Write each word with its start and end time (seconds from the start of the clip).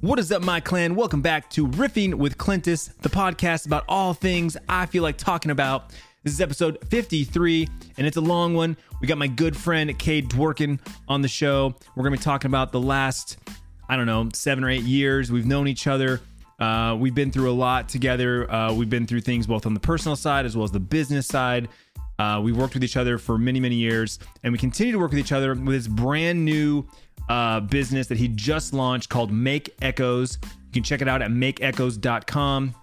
What 0.00 0.20
is 0.20 0.30
up, 0.30 0.42
my 0.42 0.60
clan? 0.60 0.94
Welcome 0.94 1.22
back 1.22 1.50
to 1.50 1.66
Riffing 1.66 2.14
with 2.14 2.38
Clintus, 2.38 2.96
the 3.02 3.08
podcast 3.08 3.66
about 3.66 3.82
all 3.88 4.14
things 4.14 4.56
I 4.68 4.86
feel 4.86 5.02
like 5.02 5.16
talking 5.16 5.50
about. 5.50 5.90
This 6.22 6.32
is 6.32 6.40
episode 6.40 6.78
53, 6.88 7.68
and 7.96 8.06
it's 8.06 8.16
a 8.16 8.20
long 8.20 8.54
one. 8.54 8.76
We 9.00 9.08
got 9.08 9.18
my 9.18 9.26
good 9.26 9.56
friend 9.56 9.90
Kade 9.98 10.28
Dworkin 10.28 10.78
on 11.08 11.20
the 11.20 11.26
show. 11.26 11.74
We're 11.96 12.04
going 12.04 12.12
to 12.12 12.18
be 12.20 12.22
talking 12.22 12.48
about 12.48 12.70
the 12.70 12.78
last, 12.78 13.38
I 13.88 13.96
don't 13.96 14.06
know, 14.06 14.28
seven 14.34 14.62
or 14.62 14.70
eight 14.70 14.84
years. 14.84 15.32
We've 15.32 15.46
known 15.46 15.66
each 15.66 15.88
other. 15.88 16.20
Uh, 16.60 16.96
we've 16.96 17.16
been 17.16 17.32
through 17.32 17.50
a 17.50 17.58
lot 17.58 17.88
together. 17.88 18.48
Uh, 18.48 18.72
we've 18.72 18.88
been 18.88 19.04
through 19.04 19.22
things 19.22 19.48
both 19.48 19.66
on 19.66 19.74
the 19.74 19.80
personal 19.80 20.14
side 20.14 20.46
as 20.46 20.56
well 20.56 20.62
as 20.62 20.70
the 20.70 20.78
business 20.78 21.26
side. 21.26 21.68
Uh, 22.20 22.40
we 22.40 22.52
worked 22.52 22.74
with 22.74 22.84
each 22.84 22.96
other 22.96 23.18
for 23.18 23.36
many, 23.36 23.58
many 23.58 23.74
years, 23.74 24.20
and 24.44 24.52
we 24.52 24.60
continue 24.60 24.92
to 24.92 24.98
work 25.00 25.10
with 25.10 25.18
each 25.18 25.32
other 25.32 25.54
with 25.54 25.66
this 25.66 25.88
brand 25.88 26.44
new 26.44 26.86
uh, 27.28 27.60
business 27.60 28.06
that 28.08 28.18
he 28.18 28.28
just 28.28 28.72
launched 28.72 29.08
called 29.08 29.30
Make 29.30 29.74
Echoes. 29.82 30.38
You 30.42 30.72
can 30.72 30.82
check 30.82 31.02
it 31.02 31.08
out 31.08 31.22
at 31.22 31.30
makeechoes.com. 31.30 32.74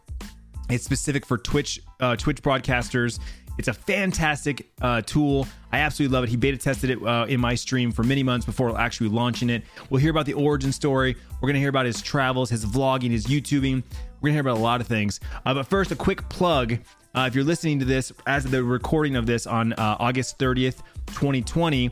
It's 0.69 0.83
specific 0.83 1.25
for 1.25 1.37
Twitch 1.37 1.79
uh, 1.99 2.15
Twitch 2.15 2.41
broadcasters. 2.41 3.19
It's 3.57 3.67
a 3.67 3.73
fantastic 3.73 4.69
uh, 4.81 5.01
tool. 5.01 5.47
I 5.71 5.79
absolutely 5.79 6.13
love 6.13 6.23
it. 6.25 6.29
He 6.29 6.35
beta 6.35 6.57
tested 6.57 6.89
it 6.89 7.01
uh, 7.01 7.25
in 7.29 7.39
my 7.39 7.55
stream 7.55 7.91
for 7.91 8.03
many 8.03 8.21
months 8.21 8.45
before 8.45 8.77
actually 8.77 9.09
launching 9.09 9.49
it. 9.49 9.63
We'll 9.89 10.01
hear 10.01 10.11
about 10.11 10.25
the 10.25 10.33
origin 10.33 10.71
story. 10.71 11.15
We're 11.35 11.47
going 11.47 11.53
to 11.53 11.59
hear 11.59 11.69
about 11.69 11.85
his 11.85 12.01
travels, 12.01 12.49
his 12.49 12.65
vlogging, 12.65 13.11
his 13.11 13.27
YouTubing. 13.27 13.83
We're 14.21 14.29
going 14.29 14.31
to 14.31 14.31
hear 14.33 14.41
about 14.41 14.57
a 14.57 14.61
lot 14.61 14.81
of 14.81 14.87
things. 14.87 15.19
Uh, 15.45 15.53
but 15.53 15.67
first, 15.67 15.91
a 15.91 15.95
quick 15.95 16.27
plug. 16.29 16.79
Uh, 17.13 17.25
if 17.27 17.35
you're 17.35 17.45
listening 17.45 17.79
to 17.79 17.85
this 17.85 18.11
as 18.27 18.43
the 18.43 18.61
recording 18.61 19.15
of 19.15 19.25
this 19.25 19.47
on 19.47 19.71
uh, 19.73 19.95
August 19.99 20.37
30th, 20.37 20.81
2020, 21.07 21.89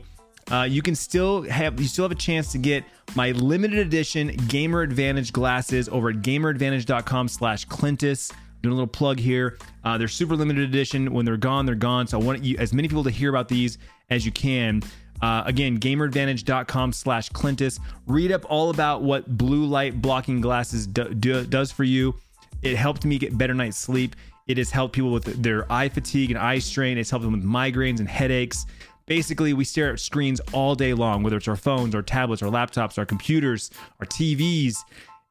uh, 0.50 0.66
you 0.68 0.82
can 0.82 0.94
still 0.94 1.42
have 1.42 1.80
you 1.80 1.86
still 1.86 2.04
have 2.04 2.12
a 2.12 2.16
chance 2.16 2.52
to 2.52 2.58
get 2.58 2.84
my 3.14 3.32
limited 3.32 3.78
edition 3.78 4.28
Gamer 4.48 4.82
Advantage 4.82 5.32
glasses 5.32 5.88
over 5.88 6.10
at 6.10 6.16
gameradvantage.com/slash 6.16 7.66
Clintus. 7.66 8.32
Doing 8.62 8.72
a 8.72 8.76
little 8.76 8.86
plug 8.86 9.18
here. 9.18 9.58
Uh, 9.84 9.98
they're 9.98 10.08
super 10.08 10.34
limited 10.36 10.64
edition. 10.64 11.12
When 11.12 11.26
they're 11.26 11.36
gone, 11.36 11.66
they're 11.66 11.74
gone. 11.74 12.06
So 12.06 12.18
I 12.18 12.22
want 12.22 12.42
you 12.42 12.56
as 12.56 12.72
many 12.72 12.88
people 12.88 13.04
to 13.04 13.10
hear 13.10 13.28
about 13.28 13.46
these 13.46 13.76
as 14.08 14.24
you 14.24 14.32
can. 14.32 14.82
Uh, 15.20 15.42
again, 15.46 15.78
gameradvantage.com 15.78 16.92
slash 16.92 17.28
Clintus. 17.30 17.78
Read 18.06 18.32
up 18.32 18.44
all 18.48 18.70
about 18.70 19.02
what 19.02 19.36
blue 19.36 19.64
light 19.64 20.00
blocking 20.00 20.40
glasses 20.40 20.86
do, 20.86 21.12
do, 21.14 21.44
does 21.44 21.70
for 21.70 21.84
you. 21.84 22.14
It 22.62 22.76
helped 22.76 23.04
me 23.04 23.18
get 23.18 23.36
better 23.36 23.54
night's 23.54 23.76
sleep. 23.76 24.16
It 24.46 24.58
has 24.58 24.70
helped 24.70 24.94
people 24.94 25.12
with 25.12 25.42
their 25.42 25.70
eye 25.72 25.88
fatigue 25.88 26.30
and 26.30 26.38
eye 26.38 26.58
strain. 26.58 26.98
It's 26.98 27.10
helped 27.10 27.24
them 27.24 27.32
with 27.32 27.44
migraines 27.44 28.00
and 28.00 28.08
headaches. 28.08 28.66
Basically, 29.06 29.52
we 29.52 29.64
stare 29.64 29.92
at 29.92 30.00
screens 30.00 30.40
all 30.52 30.74
day 30.74 30.94
long, 30.94 31.22
whether 31.22 31.36
it's 31.36 31.48
our 31.48 31.56
phones, 31.56 31.94
our 31.94 32.02
tablets, 32.02 32.42
our 32.42 32.50
laptops, 32.50 32.96
our 32.96 33.04
computers, 33.04 33.70
our 34.00 34.06
TVs, 34.06 34.78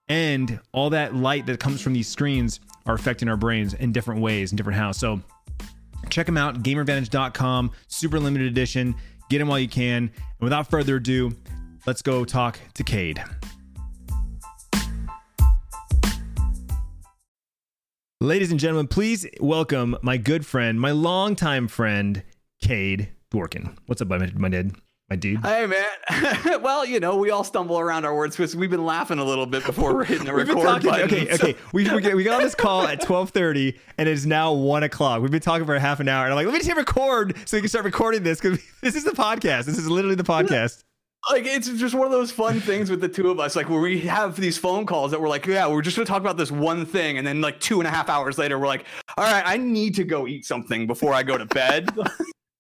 and 0.08 0.60
all 0.74 0.92
that 0.92 1.16
light 1.16 1.48
that 1.48 1.60
comes 1.60 1.82
from 1.82 1.94
these 1.94 2.08
screens 2.08 2.60
are 2.86 2.94
affecting 2.94 3.28
our 3.28 3.38
brains 3.38 3.74
in 3.74 3.92
different 3.92 4.22
ways, 4.22 4.52
in 4.52 4.58
different 4.58 4.78
how. 4.78 4.92
So 4.92 5.22
check 6.10 6.28
them 6.28 6.38
out, 6.38 6.62
gameradvantage.com, 6.62 7.72
super 7.88 8.20
limited 8.20 8.48
edition. 8.48 8.94
Get 9.30 9.40
them 9.40 9.48
while 9.48 9.60
you 9.60 9.70
can. 9.70 10.04
And 10.04 10.42
without 10.42 10.70
further 10.70 10.98
ado, 10.98 11.36
let's 11.88 12.04
go 12.04 12.26
talk 12.26 12.60
to 12.76 12.84
Kade. 12.84 13.28
Ladies 18.22 18.52
and 18.52 18.60
gentlemen, 18.60 18.88
please 18.88 19.26
welcome 19.40 19.98
my 20.04 20.18
good 20.18 20.46
friend, 20.46 20.80
my 20.80 20.92
longtime 20.92 21.68
friend, 21.68 22.22
Kade 22.64 23.08
Dworkin. 23.34 23.76
What's 23.88 24.02
up, 24.02 24.08
my, 24.10 24.32
my 24.36 24.50
dude? 24.50 24.76
My 25.10 25.16
dude. 25.18 25.44
Hey, 25.44 25.66
man. 25.66 26.62
well, 26.62 26.86
you 26.86 27.00
know, 27.00 27.18
we 27.18 27.30
all 27.32 27.44
stumble 27.44 27.78
around 27.80 28.06
our 28.06 28.16
words 28.16 28.38
because 28.38 28.56
we've 28.56 28.70
been 28.70 28.86
laughing 28.86 29.20
a 29.20 29.24
little 29.24 29.46
bit 29.46 29.66
before 29.66 29.94
we're 29.94 30.04
hitting 30.06 30.26
the 30.26 30.34
record 30.34 30.58
talking, 30.60 30.90
button. 30.90 31.06
Okay, 31.06 31.36
so- 31.36 31.48
okay. 31.48 31.60
We, 31.74 31.90
we, 31.92 32.02
get, 32.02 32.16
we 32.16 32.24
got 32.24 32.36
on 32.38 32.44
this 32.44 32.56
call 32.56 32.84
at 32.84 33.00
1230 33.00 33.78
and 33.98 34.08
it's 34.08 34.26
now 34.26 34.54
1 34.54 34.84
o'clock. 34.84 35.22
We've 35.22 35.32
been 35.32 35.42
talking 35.42 35.66
for 35.66 35.78
half 35.78 36.00
an 36.00 36.08
hour. 36.08 36.26
And 36.26 36.34
I'm 36.34 36.38
like, 36.38 36.46
let 36.46 36.54
me 36.54 36.60
just 36.60 36.68
hit 36.70 36.78
record 36.78 37.36
so 37.46 37.58
we 37.58 37.62
can 37.62 37.70
start 37.70 37.86
recording 37.86 38.24
this 38.24 38.40
because 38.40 38.60
this 38.82 38.96
is 38.96 39.04
the 39.04 39.12
podcast. 39.12 39.66
This 39.66 39.78
is 39.78 39.90
literally 39.90 40.16
the 40.16 40.24
podcast. 40.24 40.84
like 41.32 41.46
it's 41.46 41.70
just 41.70 41.96
one 41.96 42.06
of 42.06 42.12
those 42.12 42.32
fun 42.32 42.60
things 42.60 42.90
with 42.90 43.02
the 43.02 43.08
two 43.08 43.32
of 43.32 43.40
us 43.40 43.56
like 43.56 43.70
where 43.70 43.80
we 43.80 44.00
have 44.02 44.36
these 44.36 44.58
phone 44.58 44.86
calls 44.86 45.10
that 45.10 45.22
we're 45.22 45.30
like 45.30 45.46
yeah 45.46 45.66
we're 45.66 45.82
just 45.82 45.96
gonna 45.96 46.06
talk 46.06 46.20
about 46.20 46.36
this 46.36 46.52
one 46.52 46.86
thing 46.86 47.18
and 47.18 47.26
then 47.26 47.40
like 47.40 47.58
two 47.62 47.80
and 47.80 47.88
a 47.88 47.90
half 47.90 48.10
hours 48.10 48.38
later 48.38 48.60
we're 48.60 48.68
like 48.68 48.84
all 49.16 49.24
right 49.24 49.44
i 49.46 49.56
need 49.56 49.96
to 49.96 50.04
go 50.04 50.28
eat 50.28 50.44
something 50.46 50.86
before 50.86 51.14
i 51.14 51.24
go 51.24 51.38
to 51.38 51.46
bed 51.46 51.90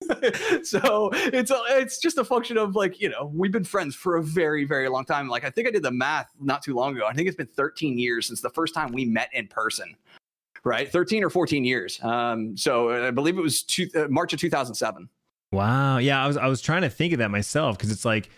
so 0.63 1.09
it's 1.13 1.51
a, 1.51 1.61
it's 1.69 1.99
just 1.99 2.17
a 2.17 2.23
function 2.23 2.57
of 2.57 2.75
like 2.75 2.99
you 2.99 3.09
know 3.09 3.31
we've 3.33 3.51
been 3.51 3.63
friends 3.63 3.95
for 3.95 4.17
a 4.17 4.23
very 4.23 4.65
very 4.65 4.89
long 4.89 5.05
time 5.05 5.27
like 5.27 5.43
i 5.43 5.49
think 5.49 5.67
i 5.67 5.71
did 5.71 5.83
the 5.83 5.91
math 5.91 6.31
not 6.39 6.61
too 6.61 6.75
long 6.75 6.95
ago 6.95 7.05
i 7.07 7.13
think 7.13 7.27
it's 7.27 7.37
been 7.37 7.47
13 7.47 7.97
years 7.97 8.27
since 8.27 8.41
the 8.41 8.49
first 8.49 8.73
time 8.73 8.91
we 8.91 9.05
met 9.05 9.29
in 9.33 9.47
person 9.47 9.95
right 10.63 10.91
13 10.91 11.23
or 11.23 11.29
14 11.29 11.65
years 11.65 12.03
um 12.03 12.55
so 12.55 13.07
i 13.07 13.11
believe 13.11 13.37
it 13.37 13.41
was 13.41 13.63
two, 13.63 13.87
uh, 13.95 14.07
march 14.09 14.33
of 14.33 14.39
2007 14.39 15.09
Wow. 15.53 15.99
Yeah, 15.99 16.21
I 16.21 16.27
was 16.27 16.35
I 16.35 16.47
was 16.47 16.61
trying 16.61 16.81
to 16.81 16.89
think 16.89 17.13
of 17.13 17.19
that 17.19 17.29
myself 17.29 17.77
because 17.77 17.91
it's 17.91 18.03
like 18.03 18.29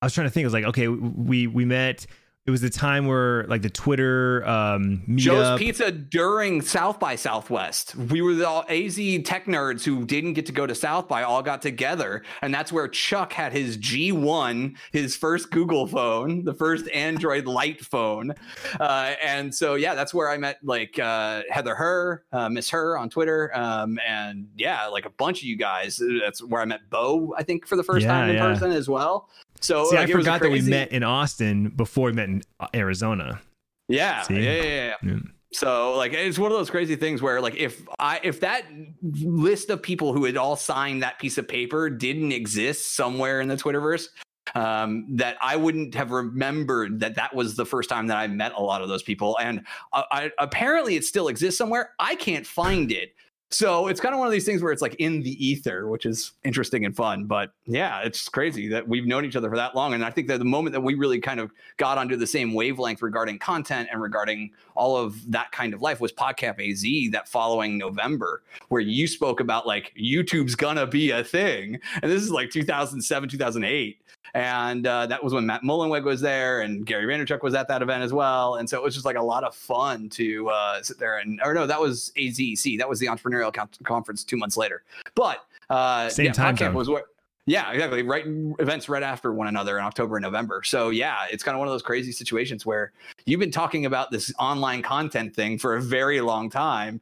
I 0.00 0.06
was 0.06 0.14
trying 0.14 0.28
to 0.28 0.30
think. 0.30 0.44
I 0.44 0.46
was 0.46 0.54
like, 0.54 0.64
okay, 0.64 0.88
we 0.88 1.48
we 1.48 1.64
met. 1.64 2.06
It 2.50 2.52
was 2.52 2.62
the 2.62 2.68
time 2.68 3.06
where 3.06 3.44
like 3.44 3.62
the 3.62 3.70
Twitter 3.70 4.44
um, 4.44 5.04
Joe's 5.14 5.46
meetup. 5.46 5.58
Pizza 5.58 5.92
during 5.92 6.62
South 6.62 6.98
by 6.98 7.14
Southwest. 7.14 7.94
We 7.94 8.22
were 8.22 8.34
the 8.34 8.48
all 8.48 8.64
AZ 8.68 8.96
tech 9.22 9.44
nerds 9.46 9.84
who 9.84 10.04
didn't 10.04 10.32
get 10.32 10.46
to 10.46 10.52
go 10.52 10.66
to 10.66 10.74
South 10.74 11.06
by 11.06 11.22
all 11.22 11.44
got 11.44 11.62
together, 11.62 12.24
and 12.42 12.52
that's 12.52 12.72
where 12.72 12.88
Chuck 12.88 13.32
had 13.32 13.52
his 13.52 13.78
G1, 13.78 14.74
his 14.90 15.14
first 15.16 15.52
Google 15.52 15.86
phone, 15.86 16.42
the 16.44 16.52
first 16.52 16.88
Android 16.90 17.46
Light 17.46 17.80
phone, 17.84 18.34
uh, 18.80 19.12
and 19.22 19.54
so 19.54 19.76
yeah, 19.76 19.94
that's 19.94 20.12
where 20.12 20.28
I 20.28 20.36
met 20.36 20.58
like 20.64 20.98
uh, 20.98 21.42
Heather 21.50 21.76
Her, 21.76 22.24
uh, 22.32 22.48
Miss 22.48 22.68
Her 22.70 22.98
on 22.98 23.10
Twitter, 23.10 23.56
um, 23.56 24.00
and 24.04 24.48
yeah, 24.56 24.88
like 24.88 25.06
a 25.06 25.10
bunch 25.10 25.38
of 25.38 25.44
you 25.44 25.56
guys. 25.56 26.02
That's 26.20 26.42
where 26.42 26.60
I 26.60 26.64
met 26.64 26.90
Bo, 26.90 27.32
I 27.38 27.44
think, 27.44 27.68
for 27.68 27.76
the 27.76 27.84
first 27.84 28.02
Yeah, 28.06 28.12
time 28.12 28.30
in 28.30 28.34
yeah. 28.34 28.42
person 28.42 28.72
as 28.72 28.88
well. 28.88 29.28
So 29.60 29.84
See, 29.84 29.96
like, 29.96 30.08
I 30.08 30.10
it 30.10 30.16
was 30.16 30.26
a 30.26 30.30
forgot 30.30 30.42
that 30.42 30.50
we 30.50 30.62
met 30.62 30.92
in 30.92 31.02
Austin 31.02 31.70
before 31.70 32.06
we 32.06 32.12
met 32.12 32.28
in 32.28 32.42
Arizona. 32.74 33.40
Yeah, 33.88 34.24
yeah, 34.30 34.38
yeah, 34.38 34.62
yeah. 34.62 34.94
Yeah. 35.02 35.18
So 35.52 35.96
like 35.96 36.12
it's 36.12 36.38
one 36.38 36.52
of 36.52 36.56
those 36.56 36.70
crazy 36.70 36.94
things 36.94 37.20
where 37.20 37.40
like 37.40 37.56
if 37.56 37.82
I 37.98 38.20
if 38.22 38.40
that 38.40 38.64
list 39.02 39.68
of 39.70 39.82
people 39.82 40.12
who 40.12 40.24
had 40.24 40.36
all 40.36 40.54
signed 40.54 41.02
that 41.02 41.18
piece 41.18 41.38
of 41.38 41.48
paper 41.48 41.90
didn't 41.90 42.32
exist 42.32 42.94
somewhere 42.94 43.40
in 43.40 43.48
the 43.48 43.56
Twitterverse, 43.56 44.08
um, 44.54 45.06
that 45.16 45.36
I 45.42 45.56
wouldn't 45.56 45.94
have 45.94 46.12
remembered 46.12 47.00
that 47.00 47.16
that 47.16 47.34
was 47.34 47.56
the 47.56 47.66
first 47.66 47.88
time 47.88 48.06
that 48.08 48.16
I 48.16 48.28
met 48.28 48.52
a 48.52 48.62
lot 48.62 48.82
of 48.82 48.88
those 48.88 49.02
people. 49.02 49.36
And 49.40 49.66
uh, 49.92 50.04
I, 50.10 50.30
apparently 50.38 50.96
it 50.96 51.04
still 51.04 51.28
exists 51.28 51.58
somewhere. 51.58 51.90
I 51.98 52.14
can't 52.14 52.46
find 52.46 52.92
it. 52.92 53.14
So 53.52 53.88
it's 53.88 54.00
kind 54.00 54.14
of 54.14 54.20
one 54.20 54.28
of 54.28 54.32
these 54.32 54.44
things 54.44 54.62
where 54.62 54.70
it's 54.70 54.80
like 54.80 54.94
in 55.00 55.22
the 55.22 55.44
ether, 55.44 55.88
which 55.88 56.06
is 56.06 56.32
interesting 56.44 56.84
and 56.84 56.94
fun. 56.94 57.24
But 57.24 57.52
yeah, 57.66 58.00
it's 58.02 58.28
crazy 58.28 58.68
that 58.68 58.86
we've 58.86 59.06
known 59.06 59.24
each 59.24 59.34
other 59.34 59.50
for 59.50 59.56
that 59.56 59.74
long. 59.74 59.92
And 59.92 60.04
I 60.04 60.10
think 60.10 60.28
that 60.28 60.38
the 60.38 60.44
moment 60.44 60.72
that 60.72 60.80
we 60.80 60.94
really 60.94 61.18
kind 61.18 61.40
of 61.40 61.50
got 61.76 61.98
onto 61.98 62.14
the 62.14 62.28
same 62.28 62.54
wavelength 62.54 63.02
regarding 63.02 63.40
content 63.40 63.88
and 63.90 64.00
regarding 64.00 64.52
all 64.76 64.96
of 64.96 65.28
that 65.32 65.50
kind 65.50 65.74
of 65.74 65.82
life 65.82 66.00
was 66.00 66.12
Podcast 66.12 66.60
AZ 66.60 67.10
that 67.10 67.28
following 67.28 67.76
November, 67.76 68.42
where 68.68 68.80
you 68.80 69.08
spoke 69.08 69.40
about 69.40 69.66
like 69.66 69.92
YouTube's 70.00 70.54
gonna 70.54 70.86
be 70.86 71.10
a 71.10 71.24
thing. 71.24 71.80
And 72.02 72.10
this 72.10 72.22
is 72.22 72.30
like 72.30 72.50
2007, 72.50 73.28
2008. 73.28 74.00
And 74.34 74.86
uh, 74.86 75.06
that 75.06 75.22
was 75.22 75.32
when 75.32 75.46
Matt 75.46 75.62
Mullenweg 75.62 76.04
was 76.04 76.20
there 76.20 76.60
and 76.60 76.86
Gary 76.86 77.06
Vaynerchuk 77.06 77.42
was 77.42 77.54
at 77.54 77.68
that 77.68 77.82
event 77.82 78.02
as 78.02 78.12
well. 78.12 78.56
And 78.56 78.68
so 78.68 78.76
it 78.76 78.82
was 78.82 78.94
just 78.94 79.06
like 79.06 79.16
a 79.16 79.22
lot 79.22 79.44
of 79.44 79.54
fun 79.54 80.08
to 80.10 80.48
uh, 80.48 80.82
sit 80.82 80.98
there 80.98 81.18
and, 81.18 81.40
or 81.44 81.54
no, 81.54 81.66
that 81.66 81.80
was 81.80 82.12
AZC. 82.16 82.78
That 82.78 82.88
was 82.88 82.98
the 82.98 83.06
entrepreneurial 83.06 83.52
Con- 83.52 83.68
conference 83.84 84.24
two 84.24 84.36
months 84.36 84.56
later. 84.56 84.82
But 85.14 85.44
uh, 85.68 86.08
Same 86.08 86.26
yeah, 86.26 86.32
time 86.32 86.56
zone. 86.56 86.74
was 86.74 86.88
what. 86.88 87.06
Yeah, 87.46 87.72
exactly. 87.72 88.02
Right, 88.02 88.24
events 88.58 88.88
right 88.88 89.02
after 89.02 89.32
one 89.32 89.48
another 89.48 89.78
in 89.78 89.84
October 89.84 90.16
and 90.16 90.22
November. 90.22 90.62
So 90.62 90.90
yeah, 90.90 91.20
it's 91.32 91.42
kind 91.42 91.56
of 91.56 91.58
one 91.58 91.66
of 91.66 91.72
those 91.72 91.82
crazy 91.82 92.12
situations 92.12 92.64
where 92.64 92.92
you've 93.26 93.40
been 93.40 93.50
talking 93.50 93.86
about 93.86 94.10
this 94.10 94.32
online 94.38 94.82
content 94.82 95.34
thing 95.34 95.58
for 95.58 95.74
a 95.74 95.80
very 95.80 96.20
long 96.20 96.48
time, 96.50 97.00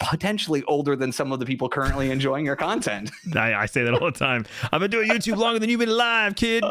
potentially 0.00 0.64
older 0.64 0.96
than 0.96 1.12
some 1.12 1.30
of 1.30 1.38
the 1.38 1.46
people 1.46 1.68
currently 1.68 2.10
enjoying 2.10 2.44
your 2.44 2.56
content. 2.56 3.10
I, 3.34 3.54
I 3.54 3.66
say 3.66 3.84
that 3.84 3.94
all 3.94 4.10
the 4.10 4.18
time. 4.18 4.46
I've 4.72 4.80
been 4.80 4.90
doing 4.90 5.08
YouTube 5.08 5.36
longer 5.36 5.58
than 5.58 5.68
you've 5.70 5.80
been 5.80 5.88
alive, 5.88 6.34
kid. 6.34 6.64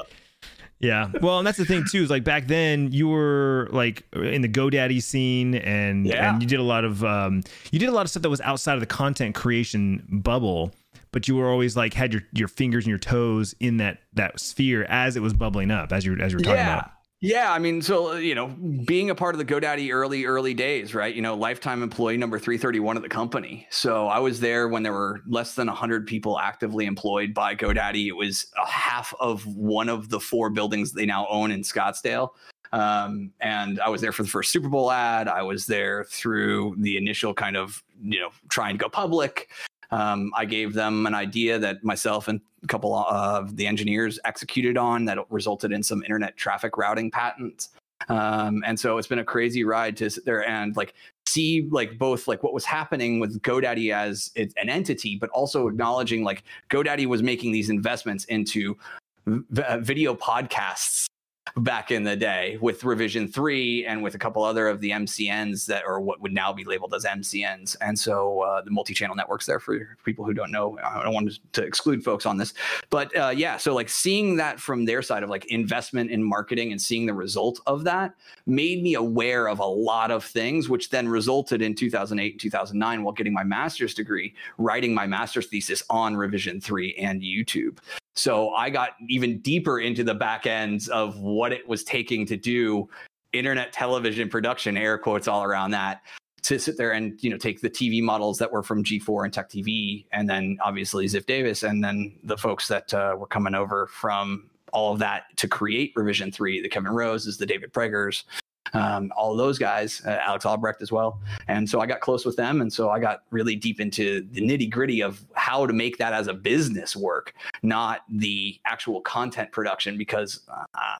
Yeah. 0.79 1.11
Well, 1.21 1.39
and 1.39 1.45
that's 1.47 1.57
the 1.57 1.65
thing 1.65 1.83
too. 1.89 2.03
Is 2.03 2.09
like 2.09 2.23
back 2.23 2.47
then 2.47 2.91
you 2.91 3.07
were 3.09 3.67
like 3.71 4.03
in 4.13 4.41
the 4.41 4.47
GoDaddy 4.49 5.03
scene, 5.03 5.55
and 5.55 6.05
Yeah. 6.05 6.31
and 6.33 6.41
you 6.41 6.47
did 6.47 6.59
a 6.59 6.63
lot 6.63 6.85
of 6.85 7.03
um, 7.03 7.43
you 7.71 7.79
did 7.79 7.89
a 7.89 7.91
lot 7.91 8.01
of 8.03 8.09
stuff 8.09 8.23
that 8.23 8.29
was 8.29 8.41
outside 8.41 8.75
of 8.75 8.79
the 8.79 8.85
content 8.85 9.35
creation 9.35 10.05
bubble. 10.09 10.71
But 11.11 11.27
you 11.27 11.35
were 11.35 11.49
always 11.49 11.75
like 11.75 11.93
had 11.93 12.13
your 12.13 12.21
your 12.33 12.47
fingers 12.47 12.85
and 12.85 12.89
your 12.89 12.99
toes 12.99 13.53
in 13.59 13.77
that 13.77 13.99
that 14.13 14.39
sphere 14.39 14.85
as 14.85 15.15
it 15.15 15.21
was 15.21 15.33
bubbling 15.33 15.69
up, 15.71 15.91
as 15.91 16.05
you 16.05 16.15
as 16.17 16.31
you 16.31 16.37
were 16.37 16.43
talking 16.43 16.57
yeah. 16.57 16.77
about. 16.79 16.91
Yeah, 17.21 17.51
I 17.51 17.59
mean, 17.59 17.81
so 17.81 18.15
you 18.15 18.33
know, 18.33 18.47
being 18.85 19.09
a 19.09 19.15
part 19.15 19.35
of 19.35 19.39
the 19.39 19.45
GoDaddy 19.45 19.91
early, 19.93 20.23
early 20.23 20.53
days, 20.53 20.95
right? 20.95 21.13
You 21.13 21.21
know, 21.21 21.35
lifetime 21.35 21.83
employee 21.83 22.15
number 22.15 22.39
three 22.39 22.57
thirty 22.57 22.79
one 22.79 22.95
of 22.95 23.03
the 23.03 23.09
company. 23.09 23.67
So 23.69 24.07
I 24.07 24.19
was 24.19 24.39
there 24.39 24.69
when 24.69 24.83
there 24.83 24.93
were 24.93 25.21
less 25.27 25.53
than 25.53 25.67
hundred 25.67 26.07
people 26.07 26.39
actively 26.39 26.85
employed 26.85 27.33
by 27.33 27.55
GoDaddy. 27.55 28.07
It 28.07 28.13
was 28.13 28.49
a 28.61 28.65
half 28.65 29.13
of 29.19 29.45
one 29.45 29.89
of 29.89 30.09
the 30.09 30.19
four 30.19 30.49
buildings 30.49 30.93
they 30.93 31.05
now 31.05 31.27
own 31.29 31.51
in 31.51 31.61
Scottsdale. 31.61 32.29
Um, 32.71 33.31
and 33.41 33.81
I 33.81 33.89
was 33.89 33.99
there 33.99 34.13
for 34.13 34.23
the 34.23 34.29
first 34.29 34.51
Super 34.51 34.69
Bowl 34.69 34.89
ad. 34.89 35.27
I 35.27 35.41
was 35.41 35.65
there 35.65 36.05
through 36.05 36.75
the 36.77 36.95
initial 36.95 37.33
kind 37.33 37.57
of, 37.57 37.83
you 38.01 38.19
know, 38.19 38.29
trying 38.47 38.75
to 38.75 38.77
go 38.77 38.87
public. 38.87 39.49
Um, 39.91 40.31
I 40.35 40.45
gave 40.45 40.73
them 40.73 41.05
an 41.05 41.15
idea 41.15 41.57
that 41.59 41.83
myself 41.83 42.27
and 42.27 42.39
a 42.63 42.67
couple 42.67 42.95
of 42.95 43.55
the 43.55 43.65
engineers 43.65 44.19
executed 44.25 44.77
on 44.77 45.05
that 45.05 45.17
resulted 45.29 45.71
in 45.71 45.81
some 45.81 46.03
internet 46.03 46.37
traffic 46.37 46.77
routing 46.77 47.09
patents. 47.09 47.69
Um, 48.07 48.63
and 48.65 48.79
so 48.79 48.97
it's 48.97 49.07
been 49.07 49.19
a 49.19 49.25
crazy 49.25 49.63
ride 49.63 49.97
to 49.97 50.09
sit 50.09 50.25
there 50.25 50.47
and 50.47 50.75
like 50.77 50.93
see 51.27 51.67
like 51.69 51.97
both 51.97 52.27
like 52.27 52.43
what 52.43 52.53
was 52.53 52.65
happening 52.65 53.19
with 53.19 53.41
GoDaddy 53.41 53.93
as 53.93 54.31
an 54.35 54.69
entity, 54.69 55.17
but 55.17 55.29
also 55.31 55.67
acknowledging 55.67 56.23
like 56.23 56.43
GoDaddy 56.69 57.07
was 57.07 57.21
making 57.21 57.51
these 57.51 57.69
investments 57.69 58.25
into 58.25 58.77
v- 59.25 59.63
video 59.79 60.15
podcasts 60.15 61.08
back 61.57 61.91
in 61.91 62.03
the 62.03 62.15
day 62.15 62.57
with 62.61 62.83
revision 62.83 63.27
3 63.27 63.85
and 63.85 64.03
with 64.03 64.15
a 64.15 64.17
couple 64.17 64.43
other 64.43 64.67
of 64.67 64.79
the 64.81 64.91
mcns 64.91 65.65
that 65.65 65.83
are 65.85 65.99
what 65.99 66.21
would 66.21 66.33
now 66.33 66.51
be 66.53 66.63
labeled 66.63 66.93
as 66.93 67.05
mcns 67.05 67.75
and 67.81 67.97
so 67.97 68.41
uh, 68.41 68.61
the 68.61 68.71
multi-channel 68.71 69.15
networks 69.15 69.45
there 69.45 69.59
for 69.59 69.97
people 70.03 70.25
who 70.25 70.33
don't 70.33 70.51
know 70.51 70.77
i 70.83 71.03
don't 71.03 71.13
want 71.13 71.39
to 71.51 71.63
exclude 71.63 72.03
folks 72.03 72.25
on 72.25 72.37
this 72.37 72.53
but 72.89 73.15
uh, 73.15 73.29
yeah 73.29 73.57
so 73.57 73.73
like 73.73 73.89
seeing 73.89 74.35
that 74.35 74.59
from 74.59 74.85
their 74.85 75.01
side 75.01 75.23
of 75.23 75.29
like 75.29 75.45
investment 75.45 76.11
in 76.11 76.23
marketing 76.23 76.71
and 76.71 76.81
seeing 76.81 77.05
the 77.05 77.13
result 77.13 77.59
of 77.67 77.83
that 77.83 78.13
made 78.45 78.81
me 78.81 78.95
aware 78.95 79.47
of 79.47 79.59
a 79.59 79.65
lot 79.65 80.11
of 80.11 80.23
things 80.23 80.69
which 80.69 80.89
then 80.89 81.07
resulted 81.07 81.61
in 81.61 81.75
2008 81.75 82.31
and 82.31 82.41
2009 82.41 83.03
while 83.03 83.13
getting 83.13 83.33
my 83.33 83.43
master's 83.43 83.93
degree 83.93 84.33
writing 84.57 84.93
my 84.93 85.07
master's 85.07 85.47
thesis 85.47 85.83
on 85.89 86.15
revision 86.15 86.59
3 86.61 86.95
and 86.95 87.21
youtube 87.21 87.77
so 88.19 88.49
I 88.49 88.69
got 88.69 88.91
even 89.07 89.39
deeper 89.39 89.79
into 89.79 90.03
the 90.03 90.13
back 90.13 90.45
ends 90.45 90.89
of 90.89 91.19
what 91.19 91.53
it 91.53 91.67
was 91.67 91.85
taking 91.85 92.25
to 92.25 92.35
do 92.35 92.89
internet 93.31 93.71
television 93.71 94.27
production, 94.27 94.75
air 94.75 94.97
quotes 94.97 95.27
all 95.27 95.43
around 95.43 95.71
that, 95.71 96.01
to 96.41 96.59
sit 96.59 96.77
there 96.77 96.91
and 96.91 97.21
you 97.23 97.29
know 97.29 97.37
take 97.37 97.61
the 97.61 97.69
TV 97.69 98.01
models 98.03 98.37
that 98.39 98.51
were 98.51 98.61
from 98.61 98.83
G4 98.83 99.23
and 99.23 99.33
Tech 99.33 99.49
TV, 99.49 100.05
and 100.11 100.29
then 100.29 100.57
obviously 100.61 101.05
Ziff 101.05 101.25
Davis, 101.25 101.63
and 101.63 101.81
then 101.81 102.13
the 102.23 102.37
folks 102.37 102.67
that 102.67 102.93
uh, 102.93 103.15
were 103.17 103.27
coming 103.27 103.55
over 103.55 103.87
from 103.87 104.49
all 104.73 104.91
of 104.91 104.99
that 104.99 105.23
to 105.37 105.47
create 105.47 105.93
Revision 105.95 106.29
Three, 106.29 106.61
the 106.61 106.69
Kevin 106.69 106.91
Roses, 106.91 107.37
the 107.37 107.45
David 107.45 107.71
Pragers, 107.71 108.25
um, 108.73 109.11
all 109.15 109.35
those 109.35 109.57
guys, 109.57 110.01
uh, 110.05 110.19
Alex 110.25 110.45
Albrecht 110.45 110.81
as 110.81 110.91
well. 110.91 111.21
And 111.47 111.69
so 111.69 111.79
I 111.79 111.85
got 111.85 112.01
close 112.01 112.25
with 112.25 112.35
them. 112.35 112.61
And 112.61 112.71
so 112.71 112.89
I 112.89 112.99
got 112.99 113.23
really 113.31 113.55
deep 113.55 113.79
into 113.79 114.27
the 114.31 114.41
nitty 114.41 114.69
gritty 114.69 115.01
of 115.01 115.23
how 115.39 115.65
to 115.65 115.73
make 115.73 115.97
that 115.97 116.13
as 116.13 116.27
a 116.27 116.33
business 116.33 116.95
work, 116.95 117.33
not 117.63 118.01
the 118.09 118.59
actual 118.65 119.01
content 119.01 119.51
production, 119.51 119.97
because 119.97 120.41
uh, 120.51 120.95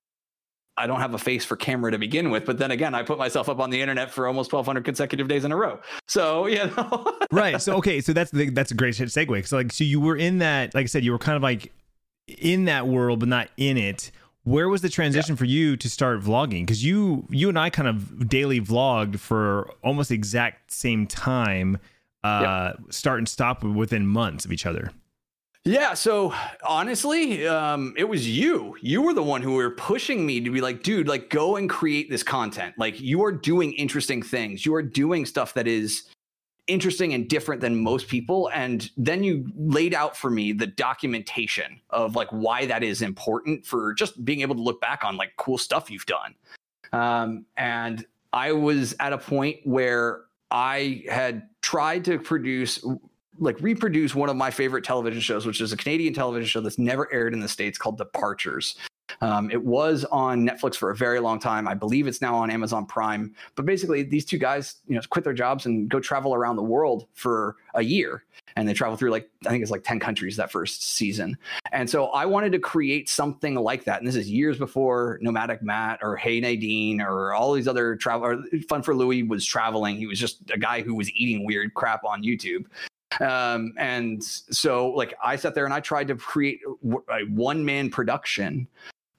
I 0.77 0.87
don't 0.87 1.01
have 1.01 1.13
a 1.13 1.17
face 1.17 1.43
for 1.43 1.57
camera 1.57 1.91
to 1.91 1.97
begin 1.97 2.31
with. 2.31 2.45
But 2.45 2.57
then 2.57 2.71
again, 2.71 2.95
I 2.95 3.03
put 3.03 3.17
myself 3.17 3.49
up 3.49 3.59
on 3.59 3.69
the 3.69 3.81
internet 3.81 4.11
for 4.11 4.27
almost 4.27 4.53
1,200 4.53 4.85
consecutive 4.85 5.27
days 5.27 5.43
in 5.43 5.51
a 5.51 5.57
row. 5.57 5.79
So, 6.07 6.45
you 6.47 6.65
know. 6.65 7.17
right. 7.31 7.61
So, 7.61 7.75
okay. 7.75 8.01
So 8.01 8.13
that's 8.13 8.31
the, 8.31 8.49
that's 8.49 8.71
a 8.71 8.75
great 8.75 8.95
segue. 8.95 9.45
So, 9.45 9.57
like, 9.57 9.73
so 9.73 9.83
you 9.83 9.99
were 9.99 10.15
in 10.15 10.39
that, 10.39 10.73
like 10.73 10.83
I 10.83 10.87
said, 10.87 11.03
you 11.03 11.11
were 11.11 11.19
kind 11.19 11.35
of 11.35 11.43
like 11.43 11.71
in 12.27 12.65
that 12.65 12.87
world, 12.87 13.19
but 13.19 13.29
not 13.29 13.49
in 13.57 13.77
it 13.77 14.11
where 14.43 14.69
was 14.69 14.81
the 14.81 14.89
transition 14.89 15.35
yeah. 15.35 15.37
for 15.37 15.45
you 15.45 15.75
to 15.75 15.89
start 15.89 16.21
vlogging 16.21 16.61
because 16.61 16.83
you 16.83 17.27
you 17.29 17.49
and 17.49 17.59
i 17.59 17.69
kind 17.69 17.87
of 17.87 18.27
daily 18.27 18.59
vlogged 18.59 19.19
for 19.19 19.69
almost 19.83 20.09
the 20.09 20.15
exact 20.15 20.71
same 20.71 21.05
time 21.05 21.77
uh 22.23 22.73
start 22.89 23.19
and 23.19 23.27
stop 23.27 23.63
within 23.63 24.05
months 24.07 24.45
of 24.45 24.51
each 24.51 24.65
other. 24.65 24.91
Yeah 25.65 25.93
so 25.93 26.33
honestly 26.63 27.47
um 27.47 27.93
it 27.97 28.05
was 28.05 28.27
you. 28.27 28.75
You 28.81 29.01
were 29.01 29.13
the 29.13 29.23
one 29.23 29.41
who 29.41 29.53
were 29.53 29.71
pushing 29.71 30.25
me 30.25 30.41
to 30.41 30.51
be 30.51 30.61
like 30.61 30.83
dude 30.83 31.07
like 31.07 31.29
go 31.29 31.55
and 31.55 31.69
create 31.69 32.09
this 32.09 32.23
content. 32.23 32.75
Like 32.77 32.99
you 32.99 33.23
are 33.23 33.31
doing 33.31 33.73
interesting 33.73 34.21
things. 34.21 34.65
You 34.65 34.73
are 34.75 34.83
doing 34.83 35.25
stuff 35.25 35.53
that 35.53 35.67
is 35.67 36.09
interesting 36.69 37.13
and 37.13 37.27
different 37.27 37.61
than 37.61 37.81
most 37.81 38.07
people. 38.07 38.49
And 38.53 38.89
then 38.95 39.23
you 39.23 39.51
laid 39.57 39.93
out 39.93 40.15
for 40.15 40.29
me 40.29 40.51
the 40.53 40.67
documentation 40.67 41.81
of 41.89 42.15
like 42.15 42.29
why 42.29 42.67
that 42.67 42.83
is 42.83 43.01
important 43.01 43.65
for 43.65 43.93
just 43.93 44.23
being 44.23 44.41
able 44.41 44.55
to 44.55 44.61
look 44.61 44.79
back 44.79 45.03
on 45.03 45.17
like 45.17 45.33
cool 45.35 45.57
stuff 45.57 45.89
you've 45.89 46.05
done. 46.05 46.35
Um, 46.93 47.45
and 47.57 48.05
i 48.31 48.51
was 48.51 48.95
at 48.99 49.13
a 49.13 49.17
point 49.17 49.57
where 49.63 50.21
i 50.51 51.03
had 51.09 51.47
tried 51.61 52.03
to 52.05 52.17
produce 52.19 52.83
like 53.37 53.59
reproduce 53.61 54.13
one 54.13 54.29
of 54.29 54.35
my 54.35 54.51
favorite 54.51 54.83
television 54.83 55.21
shows 55.21 55.45
which 55.45 55.61
is 55.61 55.71
a 55.71 55.77
canadian 55.77 56.13
television 56.13 56.47
show 56.47 56.61
that's 56.61 56.79
never 56.79 57.11
aired 57.13 57.33
in 57.33 57.39
the 57.39 57.47
states 57.47 57.77
called 57.77 57.97
departures 57.97 58.75
um, 59.21 59.49
it 59.51 59.63
was 59.63 60.05
on 60.05 60.47
Netflix 60.47 60.75
for 60.75 60.91
a 60.91 60.95
very 60.95 61.19
long 61.19 61.39
time. 61.39 61.67
I 61.67 61.73
believe 61.73 62.07
it's 62.07 62.21
now 62.21 62.35
on 62.35 62.49
Amazon 62.49 62.85
Prime. 62.85 63.33
But 63.55 63.65
basically, 63.65 64.03
these 64.03 64.25
two 64.25 64.37
guys, 64.37 64.75
you 64.87 64.95
know, 64.95 65.01
quit 65.09 65.23
their 65.23 65.33
jobs 65.33 65.65
and 65.65 65.89
go 65.89 65.99
travel 65.99 66.33
around 66.33 66.55
the 66.55 66.63
world 66.63 67.07
for 67.13 67.57
a 67.75 67.81
year. 67.81 68.23
And 68.55 68.67
they 68.67 68.73
travel 68.73 68.97
through 68.97 69.11
like 69.11 69.29
I 69.45 69.49
think 69.49 69.61
it's 69.61 69.71
like 69.71 69.83
ten 69.83 69.99
countries 69.99 70.35
that 70.37 70.51
first 70.51 70.83
season. 70.83 71.37
And 71.71 71.89
so 71.89 72.07
I 72.07 72.25
wanted 72.25 72.51
to 72.53 72.59
create 72.59 73.07
something 73.07 73.55
like 73.55 73.83
that. 73.85 73.99
And 73.99 74.07
this 74.07 74.15
is 74.15 74.29
years 74.29 74.57
before 74.57 75.19
Nomadic 75.21 75.61
Matt 75.61 75.99
or 76.01 76.17
Hey 76.17 76.39
Nadine 76.39 76.99
or 77.01 77.33
all 77.33 77.53
these 77.53 77.67
other 77.67 77.95
travel. 77.95 78.43
FunForLouis 78.53 79.27
was 79.27 79.45
traveling. 79.45 79.97
He 79.97 80.07
was 80.07 80.19
just 80.19 80.39
a 80.51 80.57
guy 80.57 80.81
who 80.81 80.95
was 80.95 81.09
eating 81.11 81.45
weird 81.45 81.73
crap 81.73 82.03
on 82.03 82.23
YouTube 82.23 82.65
um, 83.21 83.73
and 83.77 84.23
so 84.23 84.91
like 84.91 85.13
i 85.23 85.35
sat 85.35 85.55
there 85.55 85.65
and 85.65 85.73
i 85.73 85.79
tried 85.79 86.07
to 86.07 86.15
create 86.15 86.61
a 86.65 87.21
one 87.29 87.63
man 87.65 87.89
production 87.89 88.67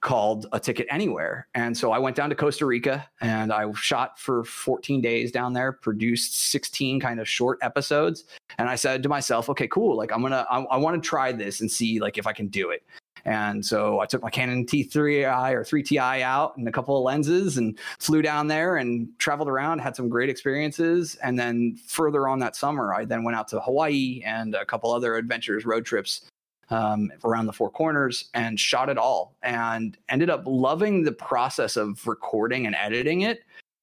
called 0.00 0.46
A 0.52 0.60
Ticket 0.60 0.86
Anywhere. 0.90 1.46
And 1.54 1.76
so 1.76 1.92
I 1.92 1.98
went 1.98 2.16
down 2.16 2.30
to 2.30 2.36
Costa 2.36 2.64
Rica 2.64 3.06
and 3.20 3.52
I 3.52 3.70
shot 3.72 4.18
for 4.18 4.44
14 4.44 5.00
days 5.00 5.30
down 5.30 5.52
there, 5.52 5.72
produced 5.72 6.34
16 6.50 7.00
kind 7.00 7.20
of 7.20 7.28
short 7.28 7.58
episodes. 7.62 8.24
And 8.58 8.68
I 8.68 8.76
said 8.76 9.02
to 9.02 9.08
myself, 9.08 9.50
okay, 9.50 9.68
cool. 9.68 9.96
Like 9.96 10.12
I'm 10.12 10.20
going 10.20 10.32
to, 10.32 10.46
I, 10.50 10.60
I 10.62 10.76
want 10.78 11.02
to 11.02 11.06
try 11.06 11.32
this 11.32 11.60
and 11.60 11.70
see 11.70 12.00
like 12.00 12.16
if 12.16 12.26
I 12.26 12.32
can 12.32 12.48
do 12.48 12.70
it. 12.70 12.82
And 13.26 13.64
so 13.64 14.00
I 14.00 14.06
took 14.06 14.22
my 14.22 14.30
Canon 14.30 14.64
T3i 14.64 15.52
or 15.52 15.62
3Ti 15.62 16.22
out 16.22 16.56
and 16.56 16.66
a 16.66 16.72
couple 16.72 16.96
of 16.96 17.02
lenses 17.02 17.58
and 17.58 17.78
flew 17.98 18.22
down 18.22 18.46
there 18.46 18.76
and 18.76 19.08
traveled 19.18 19.48
around, 19.48 19.80
had 19.80 19.94
some 19.94 20.08
great 20.08 20.30
experiences. 20.30 21.16
And 21.16 21.38
then 21.38 21.76
further 21.86 22.28
on 22.28 22.38
that 22.38 22.56
summer, 22.56 22.94
I 22.94 23.04
then 23.04 23.22
went 23.22 23.36
out 23.36 23.48
to 23.48 23.60
Hawaii 23.60 24.22
and 24.24 24.54
a 24.54 24.64
couple 24.64 24.90
other 24.90 25.16
adventures, 25.16 25.66
road 25.66 25.84
trips 25.84 26.22
um, 26.70 27.10
around 27.24 27.46
the 27.46 27.52
four 27.52 27.70
corners 27.70 28.30
and 28.34 28.58
shot 28.58 28.88
it 28.88 28.98
all 28.98 29.36
and 29.42 29.96
ended 30.08 30.30
up 30.30 30.42
loving 30.46 31.04
the 31.04 31.12
process 31.12 31.76
of 31.76 32.06
recording 32.06 32.66
and 32.66 32.76
editing 32.76 33.22
it. 33.22 33.40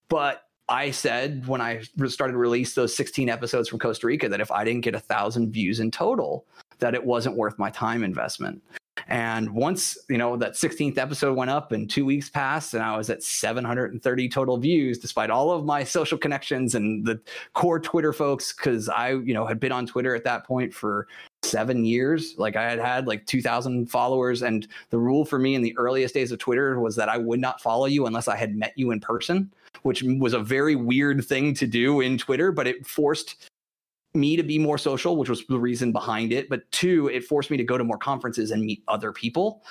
But 0.09 0.43
I 0.69 0.91
said 0.91 1.47
when 1.47 1.61
I 1.61 1.81
started 2.07 2.33
to 2.33 2.37
release 2.37 2.73
those 2.73 2.95
16 2.95 3.29
episodes 3.29 3.69
from 3.69 3.79
Costa 3.79 4.07
Rica 4.07 4.27
that 4.29 4.41
if 4.41 4.51
I 4.51 4.63
didn't 4.63 4.81
get 4.81 4.95
a 4.95 4.99
thousand 4.99 5.51
views 5.51 5.79
in 5.79 5.91
total, 5.91 6.45
that 6.79 6.93
it 6.93 7.03
wasn't 7.03 7.37
worth 7.37 7.57
my 7.57 7.69
time 7.69 8.03
investment. 8.03 8.61
And 9.07 9.51
once, 9.51 9.97
you 10.09 10.17
know, 10.17 10.35
that 10.37 10.53
16th 10.53 10.97
episode 10.97 11.37
went 11.37 11.51
up 11.51 11.71
and 11.71 11.89
two 11.89 12.03
weeks 12.05 12.29
passed 12.29 12.73
and 12.73 12.83
I 12.83 12.97
was 12.97 13.09
at 13.09 13.23
730 13.23 14.29
total 14.29 14.57
views, 14.57 14.97
despite 14.99 15.29
all 15.29 15.51
of 15.51 15.63
my 15.63 15.83
social 15.83 16.17
connections 16.17 16.75
and 16.75 17.05
the 17.05 17.21
core 17.53 17.79
Twitter 17.79 18.11
folks, 18.11 18.53
because 18.53 18.89
I, 18.89 19.11
you 19.11 19.33
know, 19.33 19.45
had 19.45 19.59
been 19.59 19.71
on 19.71 19.85
Twitter 19.85 20.15
at 20.15 20.25
that 20.25 20.45
point 20.45 20.73
for 20.73 21.07
seven 21.47 21.85
years. 21.85 22.35
Like 22.37 22.55
I 22.55 22.69
had 22.69 22.79
had 22.79 23.07
like 23.07 23.25
2000 23.25 23.89
followers. 23.89 24.41
And 24.41 24.67
the 24.89 24.97
rule 24.97 25.25
for 25.25 25.39
me 25.39 25.55
in 25.55 25.61
the 25.61 25.77
earliest 25.77 26.13
days 26.13 26.31
of 26.31 26.39
Twitter 26.39 26.79
was 26.79 26.95
that 26.95 27.09
I 27.09 27.17
would 27.17 27.39
not 27.39 27.61
follow 27.61 27.85
you 27.85 28.05
unless 28.05 28.27
I 28.27 28.35
had 28.35 28.55
met 28.55 28.73
you 28.75 28.91
in 28.91 28.99
person, 28.99 29.51
which 29.83 30.03
was 30.03 30.33
a 30.33 30.39
very 30.39 30.75
weird 30.75 31.25
thing 31.25 31.53
to 31.55 31.67
do 31.67 32.01
in 32.01 32.17
Twitter, 32.17 32.51
but 32.51 32.67
it 32.67 32.85
forced 32.85 33.49
me 34.13 34.35
to 34.35 34.43
be 34.43 34.57
more 34.57 34.77
social, 34.77 35.15
which 35.15 35.29
was 35.29 35.45
the 35.47 35.59
reason 35.59 35.91
behind 35.91 36.33
it. 36.33 36.49
But 36.49 36.69
two, 36.71 37.07
it 37.07 37.23
forced 37.23 37.51
me 37.51 37.57
to 37.57 37.63
go 37.63 37.77
to 37.77 37.83
more 37.83 37.97
conferences 37.97 38.51
and 38.51 38.63
meet 38.63 38.83
other 38.87 39.11
people. 39.11 39.63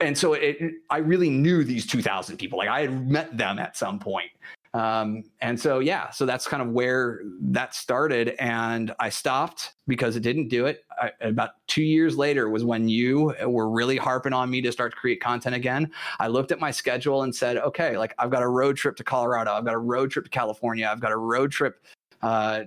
And 0.00 0.16
so 0.16 0.34
it, 0.34 0.58
I 0.90 0.98
really 0.98 1.30
knew 1.30 1.64
these 1.64 1.86
2000 1.86 2.36
people. 2.36 2.58
Like 2.58 2.68
I 2.68 2.82
had 2.82 3.08
met 3.08 3.36
them 3.36 3.58
at 3.58 3.76
some 3.76 3.98
point. 3.98 4.30
Um, 4.74 5.24
and 5.40 5.58
so, 5.58 5.78
yeah, 5.78 6.10
so 6.10 6.26
that's 6.26 6.46
kind 6.46 6.62
of 6.62 6.70
where 6.70 7.20
that 7.40 7.74
started. 7.74 8.34
And 8.38 8.94
I 9.00 9.08
stopped 9.08 9.74
because 9.86 10.16
it 10.16 10.20
didn't 10.20 10.48
do 10.48 10.66
it. 10.66 10.84
I, 11.00 11.10
about 11.20 11.50
two 11.66 11.82
years 11.82 12.16
later 12.16 12.48
was 12.48 12.64
when 12.64 12.88
you 12.88 13.34
were 13.46 13.70
really 13.70 13.96
harping 13.96 14.32
on 14.32 14.50
me 14.50 14.60
to 14.62 14.72
start 14.72 14.92
to 14.92 14.96
create 14.98 15.20
content 15.20 15.54
again. 15.54 15.90
I 16.20 16.28
looked 16.28 16.52
at 16.52 16.60
my 16.60 16.70
schedule 16.70 17.22
and 17.22 17.34
said, 17.34 17.56
okay, 17.58 17.96
like 17.96 18.14
I've 18.18 18.30
got 18.30 18.42
a 18.42 18.48
road 18.48 18.76
trip 18.76 18.96
to 18.96 19.04
Colorado, 19.04 19.52
I've 19.52 19.64
got 19.64 19.74
a 19.74 19.78
road 19.78 20.10
trip 20.10 20.24
to 20.24 20.30
California, 20.30 20.88
I've 20.90 21.00
got 21.00 21.12
a 21.12 21.16
road 21.16 21.50
trip 21.50 21.82
uh, 22.22 22.64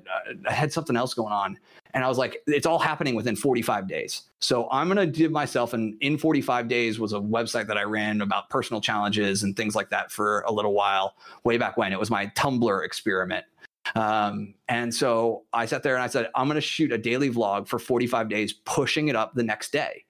I 0.48 0.54
had 0.54 0.72
something 0.72 0.96
else 0.96 1.14
going 1.14 1.34
on. 1.34 1.58
And 1.94 2.04
I 2.04 2.08
was 2.08 2.18
like, 2.18 2.42
it's 2.48 2.66
all 2.66 2.80
happening 2.80 3.16
within 3.16 3.36
45 3.36 3.88
days. 3.88 4.24
So 4.40 4.70
I'm 4.72 4.88
going 4.88 4.98
to 4.98 5.06
give 5.06 5.32
myself 5.32 5.74
an 5.74 5.98
in 6.02 6.18
45 6.18 6.68
days 6.68 7.00
was 7.00 7.14
a 7.14 7.20
website 7.20 7.68
that 7.68 7.78
I 7.78 7.84
ran 7.84 8.22
about 8.22 8.50
personal 8.50 8.82
challenges 8.82 9.44
and 9.44 9.56
things 9.56 9.76
like 9.76 9.90
that 9.90 10.12
for 10.12 10.42
a 10.48 10.52
little 10.52 10.74
while, 10.74 11.16
way 11.44 11.58
back 11.58 11.78
when. 11.78 11.92
It 11.92 12.00
was 12.00 12.10
my 12.10 12.28
Tumblr 12.28 12.86
experiment. 12.86 13.46
Um, 13.96 14.54
and 14.70 14.94
so 14.94 15.44
I 15.54 15.66
sat 15.66 15.84
there 15.84 15.96
and 15.96 16.04
I 16.04 16.08
said, 16.08 16.30
I'm 16.36 16.48
going 16.48 16.56
to 16.56 16.62
shoot 16.62 16.92
a 16.92 16.98
daily 16.98 17.30
vlog 17.30 17.68
for 17.68 17.80
45 17.80 18.30
days, 18.30 18.54
pushing 18.54 19.08
it 19.08 19.16
up 19.16 19.34
the 19.34 19.44
next 19.44 19.72
day. 19.72 20.06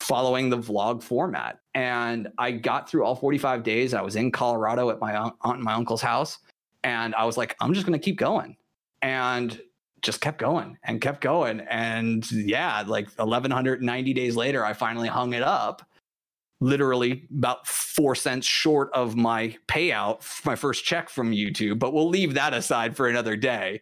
following 0.00 0.48
the 0.48 0.58
vlog 0.58 1.02
format. 1.02 1.60
And 1.74 2.28
I 2.38 2.52
got 2.52 2.88
through 2.88 3.04
all 3.04 3.16
45 3.16 3.62
days. 3.62 3.94
I 3.94 4.00
was 4.00 4.16
in 4.16 4.30
Colorado 4.30 4.90
at 4.90 5.00
my 5.00 5.16
aunt 5.16 5.34
and 5.42 5.62
my 5.62 5.74
uncle's 5.74 6.02
house. 6.02 6.38
And 6.84 7.14
I 7.14 7.24
was 7.24 7.36
like, 7.36 7.56
I'm 7.60 7.74
just 7.74 7.86
going 7.86 7.98
to 7.98 8.02
keep 8.04 8.16
going. 8.18 8.56
And 9.02 9.60
just 10.02 10.20
kept 10.20 10.38
going 10.38 10.78
and 10.84 11.00
kept 11.00 11.20
going. 11.20 11.60
And 11.60 12.30
yeah, 12.30 12.82
like 12.86 13.08
1190 13.16 14.14
days 14.14 14.36
later, 14.36 14.64
I 14.64 14.72
finally 14.72 15.08
hung 15.08 15.32
it 15.32 15.42
up 15.42 15.82
literally 16.60 17.24
about 17.36 17.66
four 17.66 18.14
cents 18.14 18.46
short 18.46 18.90
of 18.92 19.16
my 19.16 19.56
payout, 19.68 20.44
my 20.44 20.56
first 20.56 20.84
check 20.84 21.08
from 21.08 21.30
YouTube. 21.30 21.78
But 21.78 21.92
we'll 21.92 22.08
leave 22.08 22.34
that 22.34 22.54
aside 22.54 22.96
for 22.96 23.08
another 23.08 23.36
day. 23.36 23.80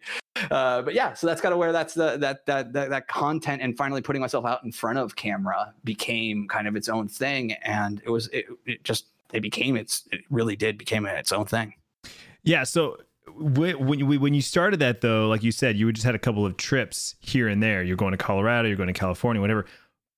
Uh, 0.51 0.83
but 0.83 0.95
yeah, 0.95 1.15
so 1.15 1.27
that's 1.27 1.41
kind 1.41 1.53
of 1.53 1.59
where 1.59 1.73
that's 1.73 1.95
the 1.95 2.19
that, 2.19 2.45
that 2.47 2.73
that 2.75 2.91
that 2.91 3.09
content 3.09 3.63
and 3.63 3.77
finally 3.77 4.03
putting 4.03 4.21
myself 4.21 4.45
out 4.45 4.63
in 4.65 4.73
front 4.73 4.99
of 4.99 5.17
camera 5.17 5.73
became 5.85 6.47
kind 6.49 6.69
of 6.69 6.77
its 6.77 6.89
own 6.89 7.09
thing, 7.09 7.53
and 7.63 8.03
it 8.05 8.11
was 8.11 8.29
it, 8.29 8.47
it 8.67 8.85
just 8.85 9.07
it 9.33 9.41
became 9.41 9.77
its 9.77 10.07
it 10.13 10.21
really 10.29 10.55
did 10.55 10.77
became 10.77 11.07
its 11.07 11.33
own 11.33 11.47
thing. 11.47 11.73
Yeah. 12.43 12.65
So 12.65 12.99
when 13.35 13.99
you 13.99 14.21
when 14.21 14.35
you 14.35 14.43
started 14.43 14.81
that 14.81 15.01
though, 15.01 15.29
like 15.29 15.43
you 15.43 15.53
said, 15.53 15.77
you 15.77 15.91
just 15.93 16.07
had 16.07 16.15
a 16.15 16.19
couple 16.19 16.47
of 16.47 16.57
trips 16.57 17.17
here 17.21 17.49
and 17.49 17.63
there. 17.63 17.83
You're 17.83 17.97
going 17.97 18.13
to 18.13 18.19
Colorado, 18.19 18.69
you're 18.69 18.77
going 18.77 18.87
to 18.89 18.93
California, 18.93 19.41
whatever. 19.41 19.67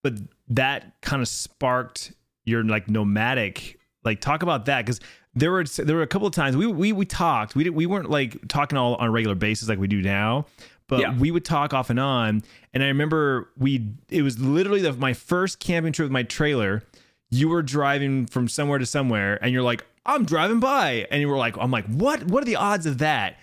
But 0.02 0.14
that 0.48 1.00
kind 1.02 1.22
of 1.22 1.28
sparked 1.28 2.12
your 2.44 2.64
like 2.64 2.88
nomadic 2.88 3.78
like 4.04 4.20
talk 4.20 4.42
about 4.42 4.66
that 4.66 4.84
because 4.84 5.00
there 5.34 5.52
were 5.52 5.64
there 5.64 5.96
were 5.96 6.02
a 6.02 6.06
couple 6.06 6.26
of 6.26 6.34
times 6.34 6.56
we 6.56 6.66
we 6.66 6.92
we 6.92 7.04
talked 7.04 7.54
we 7.54 7.68
we 7.70 7.86
weren't 7.86 8.10
like 8.10 8.48
talking 8.48 8.78
all 8.78 8.94
on 8.96 9.08
a 9.08 9.10
regular 9.10 9.34
basis 9.34 9.68
like 9.68 9.78
we 9.78 9.86
do 9.86 10.00
now 10.00 10.46
but 10.88 11.00
yeah. 11.00 11.16
we 11.18 11.30
would 11.30 11.44
talk 11.44 11.74
off 11.74 11.90
and 11.90 12.00
on 12.00 12.42
and 12.72 12.82
i 12.82 12.86
remember 12.86 13.50
we 13.56 13.92
it 14.08 14.22
was 14.22 14.38
literally 14.38 14.80
the, 14.80 14.92
my 14.94 15.12
first 15.12 15.60
camping 15.60 15.92
trip 15.92 16.06
with 16.06 16.12
my 16.12 16.22
trailer 16.22 16.82
you 17.30 17.48
were 17.48 17.62
driving 17.62 18.24
from 18.26 18.48
somewhere 18.48 18.78
to 18.78 18.86
somewhere 18.86 19.38
and 19.42 19.52
you're 19.52 19.62
like 19.62 19.84
i'm 20.08 20.24
driving 20.24 20.58
by 20.58 21.06
and 21.10 21.20
you 21.20 21.28
were 21.28 21.36
like 21.36 21.56
i'm 21.58 21.70
like 21.70 21.86
what 21.86 22.24
what 22.24 22.42
are 22.42 22.46
the 22.46 22.56
odds 22.56 22.86
of 22.86 22.98
that 22.98 23.36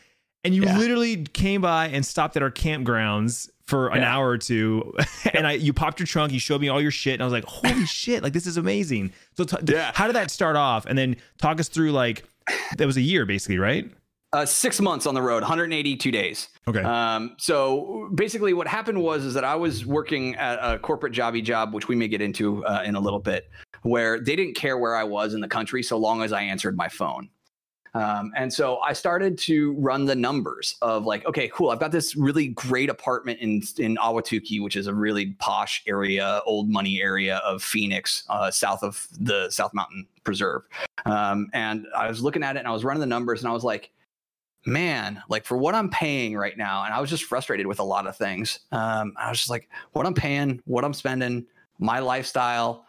and 0.43 0.53
you 0.53 0.63
yeah. 0.63 0.77
literally 0.77 1.23
came 1.23 1.61
by 1.61 1.87
and 1.87 2.05
stopped 2.05 2.35
at 2.35 2.43
our 2.43 2.51
campgrounds 2.51 3.49
for 3.65 3.87
an 3.87 4.01
yeah. 4.01 4.15
hour 4.15 4.29
or 4.29 4.37
two 4.37 4.93
and 5.33 5.47
I 5.47 5.53
you 5.53 5.73
popped 5.73 5.99
your 5.99 6.07
trunk, 6.07 6.31
you 6.31 6.39
showed 6.39 6.61
me 6.61 6.69
all 6.69 6.81
your 6.81 6.91
shit 6.91 7.15
and 7.15 7.23
I 7.23 7.25
was 7.25 7.33
like, 7.33 7.45
"Holy 7.45 7.85
shit, 7.87 8.23
like 8.23 8.33
this 8.33 8.45
is 8.45 8.57
amazing." 8.57 9.11
So 9.35 9.43
t- 9.43 9.73
yeah. 9.73 9.91
how 9.93 10.07
did 10.07 10.15
that 10.15 10.31
start 10.31 10.55
off? 10.55 10.85
And 10.85 10.97
then 10.97 11.17
talk 11.39 11.59
us 11.59 11.67
through 11.67 11.91
like 11.91 12.23
that 12.77 12.85
was 12.85 12.97
a 12.97 13.01
year 13.01 13.25
basically, 13.25 13.57
right? 13.57 13.91
Uh, 14.35 14.45
six 14.45 14.81
months 14.81 15.05
on 15.05 15.15
the 15.15 15.21
road, 15.21 15.43
182 15.43 16.11
days. 16.11 16.49
Okay. 16.67 16.81
Um, 16.81 17.37
so 17.37 18.09
basically, 18.15 18.53
what 18.53 18.67
happened 18.67 19.01
was 19.01 19.23
is 19.23 19.33
that 19.33 19.45
I 19.45 19.55
was 19.55 19.85
working 19.85 20.35
at 20.35 20.59
a 20.61 20.77
corporate 20.77 21.13
jobby 21.13 21.41
job, 21.41 21.73
which 21.73 21.87
we 21.87 21.95
may 21.95 22.09
get 22.09 22.21
into 22.21 22.65
uh, 22.65 22.83
in 22.85 22.95
a 22.95 22.99
little 22.99 23.21
bit, 23.21 23.49
where 23.83 24.19
they 24.19 24.35
didn't 24.35 24.55
care 24.55 24.77
where 24.77 24.93
I 24.93 25.05
was 25.05 25.35
in 25.35 25.39
the 25.39 25.47
country 25.47 25.81
so 25.81 25.95
long 25.95 26.21
as 26.21 26.33
I 26.33 26.41
answered 26.41 26.75
my 26.75 26.89
phone. 26.89 27.29
Um, 27.93 28.33
and 28.35 28.51
so 28.51 28.79
I 28.79 28.91
started 28.91 29.37
to 29.37 29.71
run 29.75 30.03
the 30.03 30.15
numbers 30.15 30.75
of 30.81 31.05
like, 31.05 31.25
okay, 31.25 31.47
cool. 31.53 31.69
I've 31.69 31.79
got 31.79 31.93
this 31.93 32.17
really 32.17 32.49
great 32.49 32.89
apartment 32.89 33.39
in 33.39 33.61
in 33.77 33.95
Ahwatukee, 33.95 34.61
which 34.61 34.75
is 34.75 34.87
a 34.87 34.93
really 34.93 35.27
posh 35.39 35.81
area, 35.87 36.41
old 36.45 36.67
money 36.67 37.01
area 37.01 37.37
of 37.37 37.63
Phoenix, 37.63 38.25
uh, 38.29 38.51
south 38.51 38.83
of 38.83 39.07
the 39.17 39.49
South 39.49 39.73
Mountain 39.73 40.07
Preserve. 40.25 40.63
Um, 41.05 41.47
and 41.53 41.87
I 41.95 42.09
was 42.09 42.21
looking 42.21 42.43
at 42.43 42.57
it 42.57 42.59
and 42.59 42.67
I 42.67 42.71
was 42.71 42.83
running 42.83 42.99
the 42.99 43.07
numbers 43.07 43.39
and 43.39 43.49
I 43.49 43.53
was 43.53 43.63
like, 43.63 43.91
man, 44.65 45.21
like 45.29 45.45
for 45.45 45.57
what 45.57 45.75
I'm 45.75 45.89
paying 45.89 46.35
right 46.35 46.57
now, 46.57 46.83
and 46.83 46.93
I 46.93 46.99
was 46.99 47.09
just 47.09 47.23
frustrated 47.23 47.67
with 47.67 47.79
a 47.79 47.83
lot 47.83 48.07
of 48.07 48.17
things. 48.17 48.59
Um, 48.71 49.13
I 49.17 49.29
was 49.29 49.39
just 49.39 49.49
like, 49.49 49.69
what 49.93 50.05
I'm 50.05 50.13
paying, 50.13 50.61
what 50.65 50.83
I'm 50.83 50.93
spending, 50.93 51.45
my 51.79 51.99
lifestyle. 51.99 52.85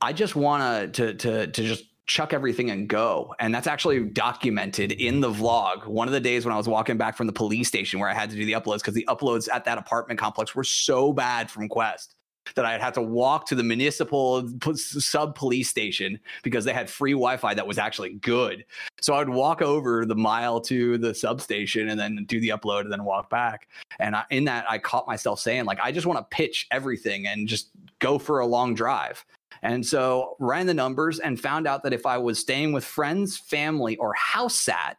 I 0.00 0.12
just 0.12 0.36
want 0.36 0.94
to 0.94 1.14
to 1.14 1.46
to 1.46 1.62
just 1.62 1.84
chuck 2.06 2.32
everything 2.32 2.70
and 2.70 2.88
go. 2.88 3.34
And 3.38 3.54
that's 3.54 3.66
actually 3.66 4.02
documented 4.04 4.92
in 4.92 5.20
the 5.20 5.30
vlog. 5.30 5.86
One 5.86 6.08
of 6.08 6.12
the 6.12 6.20
days 6.20 6.44
when 6.44 6.54
I 6.54 6.56
was 6.56 6.66
walking 6.66 6.96
back 6.96 7.16
from 7.16 7.26
the 7.26 7.32
police 7.32 7.68
station 7.68 8.00
where 8.00 8.08
I 8.08 8.14
had 8.14 8.30
to 8.30 8.36
do 8.36 8.46
the 8.46 8.52
uploads 8.52 8.78
because 8.78 8.94
the 8.94 9.04
uploads 9.08 9.46
at 9.52 9.64
that 9.66 9.76
apartment 9.76 10.18
complex 10.18 10.54
were 10.54 10.64
so 10.64 11.12
bad 11.12 11.50
from 11.50 11.68
Qwest 11.68 12.14
that 12.54 12.64
I'd 12.64 12.80
have 12.80 12.94
to 12.94 13.02
walk 13.02 13.46
to 13.46 13.54
the 13.54 13.62
municipal 13.62 14.48
sub 14.74 15.34
police 15.34 15.68
station 15.68 16.18
because 16.42 16.64
they 16.64 16.72
had 16.72 16.88
free 16.90 17.12
Wi-Fi 17.12 17.54
that 17.54 17.66
was 17.66 17.78
actually 17.78 18.14
good. 18.14 18.64
So 19.00 19.14
I 19.14 19.18
would 19.18 19.28
walk 19.28 19.62
over 19.62 20.04
the 20.04 20.16
mile 20.16 20.60
to 20.62 20.98
the 20.98 21.14
substation 21.14 21.88
and 21.88 21.98
then 21.98 22.24
do 22.26 22.40
the 22.40 22.50
upload 22.50 22.82
and 22.82 22.92
then 22.92 23.04
walk 23.04 23.30
back. 23.30 23.68
And 23.98 24.16
I, 24.16 24.24
in 24.30 24.44
that, 24.44 24.64
I 24.68 24.78
caught 24.78 25.06
myself 25.06 25.40
saying 25.40 25.64
like, 25.64 25.78
I 25.82 25.92
just 25.92 26.06
want 26.06 26.18
to 26.18 26.36
pitch 26.36 26.66
everything 26.70 27.26
and 27.26 27.48
just 27.48 27.70
go 27.98 28.18
for 28.18 28.40
a 28.40 28.46
long 28.46 28.74
drive. 28.74 29.24
And 29.62 29.84
so 29.84 30.36
ran 30.38 30.66
the 30.66 30.74
numbers 30.74 31.18
and 31.18 31.40
found 31.40 31.66
out 31.66 31.82
that 31.82 31.92
if 31.92 32.06
I 32.06 32.18
was 32.18 32.38
staying 32.38 32.72
with 32.72 32.84
friends, 32.84 33.36
family, 33.36 33.96
or 33.96 34.14
house 34.14 34.54
sat 34.54 34.98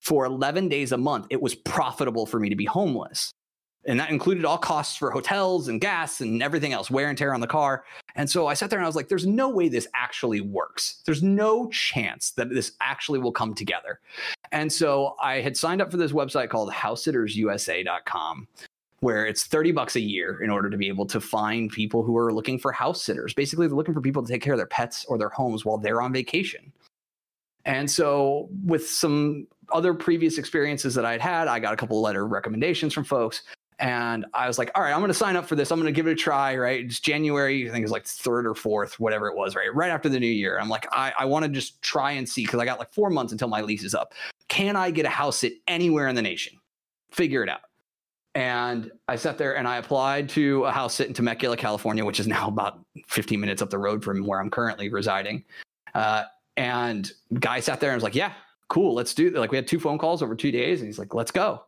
for 0.00 0.24
11 0.24 0.68
days 0.68 0.92
a 0.92 0.96
month, 0.96 1.26
it 1.30 1.42
was 1.42 1.54
profitable 1.54 2.26
for 2.26 2.40
me 2.40 2.48
to 2.48 2.56
be 2.56 2.64
homeless. 2.64 3.32
And 3.84 3.98
that 3.98 4.10
included 4.10 4.44
all 4.44 4.58
costs 4.58 4.96
for 4.96 5.10
hotels 5.10 5.68
and 5.68 5.80
gas 5.80 6.20
and 6.20 6.42
everything 6.42 6.72
else, 6.72 6.90
wear 6.90 7.08
and 7.08 7.18
tear 7.18 7.34
on 7.34 7.40
the 7.40 7.46
car. 7.48 7.84
And 8.14 8.30
so 8.30 8.46
I 8.46 8.54
sat 8.54 8.70
there 8.70 8.78
and 8.78 8.84
I 8.84 8.88
was 8.88 8.94
like, 8.94 9.08
there's 9.08 9.26
no 9.26 9.48
way 9.48 9.68
this 9.68 9.88
actually 9.94 10.40
works. 10.40 11.02
There's 11.04 11.22
no 11.22 11.68
chance 11.70 12.30
that 12.32 12.50
this 12.50 12.72
actually 12.80 13.18
will 13.18 13.32
come 13.32 13.54
together. 13.54 13.98
And 14.52 14.72
so 14.72 15.16
I 15.20 15.40
had 15.40 15.56
signed 15.56 15.82
up 15.82 15.90
for 15.90 15.96
this 15.96 16.12
website 16.12 16.48
called 16.48 16.70
housesittersusa.com 16.72 18.48
where 19.02 19.26
it's 19.26 19.46
30 19.46 19.72
bucks 19.72 19.96
a 19.96 20.00
year 20.00 20.40
in 20.44 20.48
order 20.48 20.70
to 20.70 20.76
be 20.76 20.86
able 20.86 21.04
to 21.04 21.20
find 21.20 21.72
people 21.72 22.04
who 22.04 22.16
are 22.16 22.32
looking 22.32 22.56
for 22.56 22.70
house 22.70 23.02
sitters. 23.02 23.34
Basically, 23.34 23.66
they're 23.66 23.76
looking 23.76 23.94
for 23.94 24.00
people 24.00 24.22
to 24.22 24.32
take 24.32 24.42
care 24.42 24.52
of 24.52 24.58
their 24.58 24.66
pets 24.66 25.04
or 25.06 25.18
their 25.18 25.28
homes 25.28 25.64
while 25.64 25.76
they're 25.76 26.00
on 26.00 26.12
vacation. 26.12 26.72
And 27.64 27.90
so, 27.90 28.48
with 28.64 28.88
some 28.88 29.48
other 29.72 29.92
previous 29.92 30.38
experiences 30.38 30.94
that 30.94 31.04
I'd 31.04 31.20
had, 31.20 31.48
I 31.48 31.58
got 31.58 31.74
a 31.74 31.76
couple 31.76 31.98
of 31.98 32.02
letter 32.02 32.28
recommendations 32.28 32.94
from 32.94 33.02
folks. 33.02 33.42
And 33.82 34.26
I 34.32 34.46
was 34.46 34.58
like, 34.58 34.70
all 34.76 34.82
right, 34.82 34.92
I'm 34.92 35.00
going 35.00 35.08
to 35.08 35.14
sign 35.14 35.34
up 35.34 35.44
for 35.44 35.56
this. 35.56 35.72
I'm 35.72 35.80
going 35.80 35.92
to 35.92 35.96
give 35.96 36.06
it 36.06 36.12
a 36.12 36.14
try, 36.14 36.56
right? 36.56 36.84
It's 36.84 37.00
January, 37.00 37.68
I 37.68 37.72
think 37.72 37.82
it's 37.82 37.90
like 37.90 38.06
third 38.06 38.46
or 38.46 38.54
fourth, 38.54 39.00
whatever 39.00 39.26
it 39.26 39.36
was, 39.36 39.56
right? 39.56 39.74
Right 39.74 39.90
after 39.90 40.08
the 40.08 40.20
new 40.20 40.28
year. 40.28 40.60
I'm 40.60 40.68
like, 40.68 40.86
I, 40.92 41.12
I 41.18 41.24
want 41.24 41.44
to 41.44 41.48
just 41.48 41.82
try 41.82 42.12
and 42.12 42.26
see 42.26 42.44
because 42.44 42.60
I 42.60 42.64
got 42.64 42.78
like 42.78 42.92
four 42.92 43.10
months 43.10 43.32
until 43.32 43.48
my 43.48 43.60
lease 43.60 43.82
is 43.82 43.92
up. 43.92 44.14
Can 44.46 44.76
I 44.76 44.92
get 44.92 45.04
a 45.04 45.08
house 45.08 45.38
sit 45.38 45.54
anywhere 45.66 46.06
in 46.06 46.14
the 46.14 46.22
nation? 46.22 46.60
Figure 47.10 47.42
it 47.42 47.48
out. 47.48 47.62
And 48.36 48.92
I 49.08 49.16
sat 49.16 49.36
there 49.36 49.56
and 49.56 49.66
I 49.66 49.78
applied 49.78 50.28
to 50.30 50.64
a 50.64 50.70
house 50.70 50.94
sit 50.94 51.08
in 51.08 51.12
Temecula, 51.12 51.56
California, 51.56 52.04
which 52.04 52.20
is 52.20 52.28
now 52.28 52.46
about 52.46 52.78
15 53.08 53.40
minutes 53.40 53.62
up 53.62 53.70
the 53.70 53.78
road 53.78 54.04
from 54.04 54.24
where 54.24 54.40
I'm 54.40 54.48
currently 54.48 54.90
residing. 54.90 55.44
Uh, 55.92 56.22
and 56.56 57.10
guy 57.40 57.58
sat 57.58 57.80
there 57.80 57.90
and 57.90 57.96
was 57.96 58.04
like, 58.04 58.14
"Yeah, 58.14 58.32
cool, 58.68 58.94
let's 58.94 59.12
do." 59.12 59.26
It. 59.26 59.34
Like 59.34 59.50
we 59.50 59.56
had 59.56 59.66
two 59.66 59.80
phone 59.80 59.98
calls 59.98 60.22
over 60.22 60.34
two 60.34 60.52
days, 60.52 60.80
and 60.80 60.86
he's 60.86 60.98
like, 60.98 61.14
"Let's 61.14 61.30
go." 61.30 61.64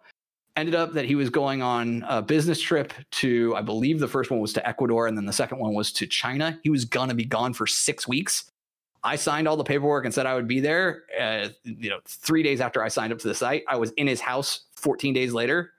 Ended 0.56 0.74
up 0.74 0.92
that 0.92 1.04
he 1.04 1.16
was 1.16 1.30
going 1.30 1.62
on 1.62 2.04
a 2.08 2.22
business 2.22 2.60
trip 2.60 2.92
to, 3.12 3.54
I 3.56 3.62
believe 3.62 3.98
the 3.98 4.06
first 4.06 4.30
one 4.30 4.40
was 4.40 4.52
to 4.52 4.68
Ecuador, 4.68 5.08
and 5.08 5.16
then 5.18 5.26
the 5.26 5.32
second 5.32 5.58
one 5.58 5.74
was 5.74 5.92
to 5.92 6.06
China. 6.06 6.58
He 6.62 6.70
was 6.70 6.84
gonna 6.84 7.14
be 7.14 7.24
gone 7.24 7.54
for 7.54 7.66
six 7.66 8.06
weeks. 8.06 8.50
I 9.02 9.16
signed 9.16 9.46
all 9.46 9.56
the 9.56 9.64
paperwork 9.64 10.06
and 10.06 10.14
said 10.14 10.26
I 10.26 10.34
would 10.34 10.48
be 10.48 10.60
there. 10.60 11.02
Uh, 11.20 11.48
you 11.64 11.90
know, 11.90 11.98
three 12.06 12.42
days 12.42 12.60
after 12.60 12.82
I 12.82 12.88
signed 12.88 13.12
up 13.12 13.18
to 13.20 13.28
the 13.28 13.34
site, 13.34 13.64
I 13.68 13.76
was 13.76 13.90
in 13.92 14.06
his 14.06 14.20
house 14.20 14.60
14 14.76 15.12
days 15.12 15.34
later 15.34 15.72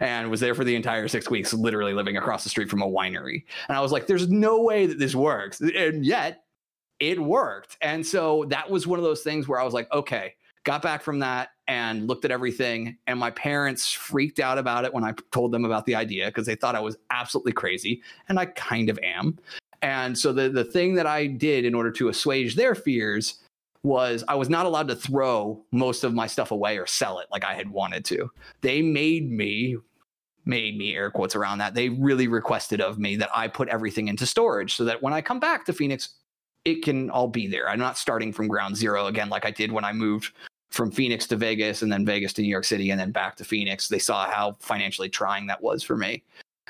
and 0.00 0.30
was 0.30 0.40
there 0.40 0.54
for 0.54 0.64
the 0.64 0.76
entire 0.76 1.08
six 1.08 1.28
weeks, 1.28 1.52
literally 1.52 1.92
living 1.92 2.16
across 2.16 2.44
the 2.44 2.50
street 2.50 2.70
from 2.70 2.82
a 2.82 2.86
winery. 2.86 3.44
And 3.68 3.76
I 3.76 3.80
was 3.80 3.90
like, 3.90 4.06
there's 4.06 4.28
no 4.28 4.62
way 4.62 4.86
that 4.86 4.98
this 4.98 5.14
works. 5.14 5.60
And 5.60 6.04
yet 6.04 6.44
it 7.00 7.20
worked. 7.20 7.76
And 7.80 8.06
so 8.06 8.44
that 8.48 8.70
was 8.70 8.86
one 8.86 8.98
of 8.98 9.04
those 9.04 9.22
things 9.22 9.48
where 9.48 9.60
I 9.60 9.64
was 9.64 9.74
like, 9.74 9.90
okay, 9.92 10.34
got 10.64 10.82
back 10.82 11.02
from 11.02 11.18
that 11.20 11.50
and 11.68 12.08
looked 12.08 12.24
at 12.24 12.30
everything. 12.30 12.96
And 13.06 13.20
my 13.20 13.30
parents 13.30 13.92
freaked 13.92 14.40
out 14.40 14.58
about 14.58 14.84
it 14.84 14.92
when 14.92 15.04
I 15.04 15.12
told 15.30 15.52
them 15.52 15.64
about 15.64 15.84
the 15.86 15.94
idea 15.94 16.26
because 16.26 16.46
they 16.46 16.54
thought 16.54 16.74
I 16.74 16.80
was 16.80 16.96
absolutely 17.10 17.52
crazy. 17.52 18.02
And 18.28 18.38
I 18.38 18.46
kind 18.46 18.88
of 18.88 18.98
am. 19.02 19.38
And 19.82 20.18
so 20.18 20.32
the, 20.32 20.48
the 20.48 20.64
thing 20.64 20.94
that 20.94 21.06
I 21.06 21.26
did 21.26 21.64
in 21.64 21.74
order 21.74 21.90
to 21.92 22.08
assuage 22.08 22.56
their 22.56 22.74
fears 22.74 23.40
was 23.84 24.24
I 24.26 24.34
was 24.34 24.48
not 24.48 24.66
allowed 24.66 24.88
to 24.88 24.96
throw 24.96 25.62
most 25.70 26.02
of 26.02 26.14
my 26.14 26.26
stuff 26.26 26.50
away 26.50 26.78
or 26.78 26.86
sell 26.86 27.20
it 27.20 27.28
like 27.30 27.44
I 27.44 27.54
had 27.54 27.70
wanted 27.70 28.04
to. 28.06 28.30
They 28.62 28.82
made 28.82 29.30
me 29.30 29.76
made 30.44 30.78
me 30.78 30.96
air 30.96 31.10
quotes 31.10 31.36
around 31.36 31.58
that. 31.58 31.74
They 31.74 31.90
really 31.90 32.26
requested 32.26 32.80
of 32.80 32.98
me 32.98 33.16
that 33.16 33.28
I 33.34 33.48
put 33.48 33.68
everything 33.68 34.08
into 34.08 34.24
storage 34.24 34.74
so 34.74 34.84
that 34.86 35.02
when 35.02 35.12
I 35.12 35.20
come 35.20 35.38
back 35.38 35.66
to 35.66 35.74
Phoenix, 35.74 36.14
it 36.64 36.82
can 36.82 37.10
all 37.10 37.28
be 37.28 37.46
there. 37.46 37.68
I'm 37.68 37.78
not 37.78 37.98
starting 37.98 38.32
from 38.32 38.48
ground 38.48 38.74
zero 38.74 39.06
again 39.06 39.28
like 39.28 39.44
I 39.44 39.50
did 39.50 39.70
when 39.70 39.84
I 39.84 39.92
moved 39.92 40.32
from 40.70 40.90
Phoenix 40.90 41.26
to 41.28 41.36
Vegas 41.36 41.82
and 41.82 41.90
then 41.90 42.04
Vegas 42.04 42.32
to 42.34 42.42
New 42.42 42.48
York 42.48 42.64
City 42.64 42.90
and 42.90 43.00
then 43.00 43.10
back 43.10 43.36
to 43.36 43.44
Phoenix. 43.44 43.88
They 43.88 43.98
saw 43.98 44.30
how 44.30 44.56
financially 44.60 45.08
trying 45.08 45.46
that 45.46 45.62
was 45.62 45.82
for 45.82 45.96
me. 45.96 46.22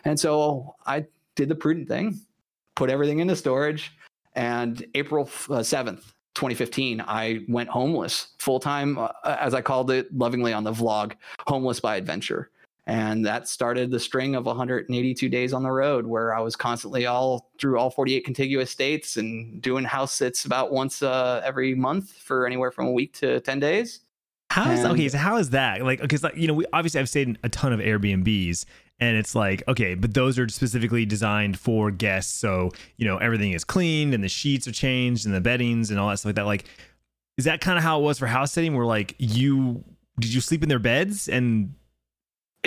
And 0.05 0.19
so 0.19 0.77
I 0.87 1.07
did 1.35 1.49
the 1.49 1.55
prudent 1.55 1.89
thing, 1.89 2.21
put 2.75 2.91
everything 2.91 3.19
into 3.19 3.37
storage. 3.37 3.93
And 4.35 4.87
April 4.95 5.25
uh, 5.25 5.61
7th, 5.61 6.13
2015, 6.35 7.01
I 7.01 7.45
went 7.49 7.69
homeless 7.69 8.29
full 8.39 8.61
time, 8.61 8.97
uh, 8.99 9.09
as 9.25 9.55
I 9.55 9.61
called 9.61 9.91
it 9.91 10.17
lovingly 10.17 10.53
on 10.53 10.63
the 10.63 10.73
vlog, 10.73 11.15
homeless 11.47 11.81
by 11.81 11.97
adventure. 11.97 12.51
And 12.89 13.27
that 13.27 13.47
started 13.47 13.91
the 13.91 14.01
string 14.01 14.35
of 14.35 14.47
182 14.47 15.29
days 15.29 15.53
on 15.53 15.63
the 15.63 15.71
road 15.71 16.07
where 16.07 16.35
I 16.35 16.41
was 16.41 16.57
constantly 16.57 17.05
all 17.05 17.51
through 17.61 17.79
all 17.79 17.91
48 17.91 18.25
contiguous 18.25 18.71
states 18.71 19.19
and 19.19 19.61
doing 19.61 19.85
house 19.85 20.15
sits 20.15 20.47
about 20.47 20.73
once 20.73 21.03
uh, 21.03 21.43
every 21.45 21.75
month 21.75 22.11
for 22.13 22.47
anywhere 22.47 22.71
from 22.71 22.87
a 22.87 22.93
week 22.93 23.13
to 23.19 23.41
10 23.41 23.61
days. 23.61 24.01
How 24.51 24.71
is 24.71 24.83
okay? 24.83 25.07
So 25.11 25.19
how 25.19 25.37
is 25.37 25.51
that 25.51 25.83
like? 25.83 26.01
Because 26.01 26.25
like 26.25 26.35
you 26.35 26.47
know, 26.47 26.55
we 26.55 26.65
obviously 26.73 27.01
I've 27.01 27.09
stayed 27.11 27.29
in 27.29 27.39
a 27.43 27.51
ton 27.51 27.75
of 27.75 27.81
Airbnbs, 27.81 28.65
and 28.99 29.19
it's 29.19 29.35
like 29.35 29.63
okay, 29.69 29.95
but 29.95 30.15
those 30.15 30.39
are 30.39 30.49
specifically 30.49 31.05
designed 31.05 31.59
for 31.59 31.91
guests, 31.91 32.33
so 32.33 32.71
you 32.97 33.07
know 33.07 33.19
everything 33.19 33.53
is 33.53 33.63
cleaned 33.63 34.15
and 34.15 34.25
the 34.25 34.29
sheets 34.29 34.67
are 34.67 34.73
changed 34.73 35.27
and 35.27 35.35
the 35.35 35.43
beddings 35.43 35.91
and 35.91 36.01
all 36.01 36.09
that 36.09 36.17
stuff 36.17 36.31
like 36.31 36.37
that. 36.37 36.47
Like, 36.47 36.65
is 37.37 37.45
that 37.45 37.61
kind 37.61 37.77
of 37.77 37.85
how 37.85 38.01
it 38.01 38.03
was 38.03 38.19
for 38.19 38.27
house 38.27 38.51
sitting? 38.53 38.75
Where 38.75 38.87
like 38.87 39.15
you 39.19 39.85
did 40.19 40.33
you 40.33 40.41
sleep 40.41 40.63
in 40.63 40.71
their 40.71 40.79
beds 40.79 41.29
and 41.29 41.75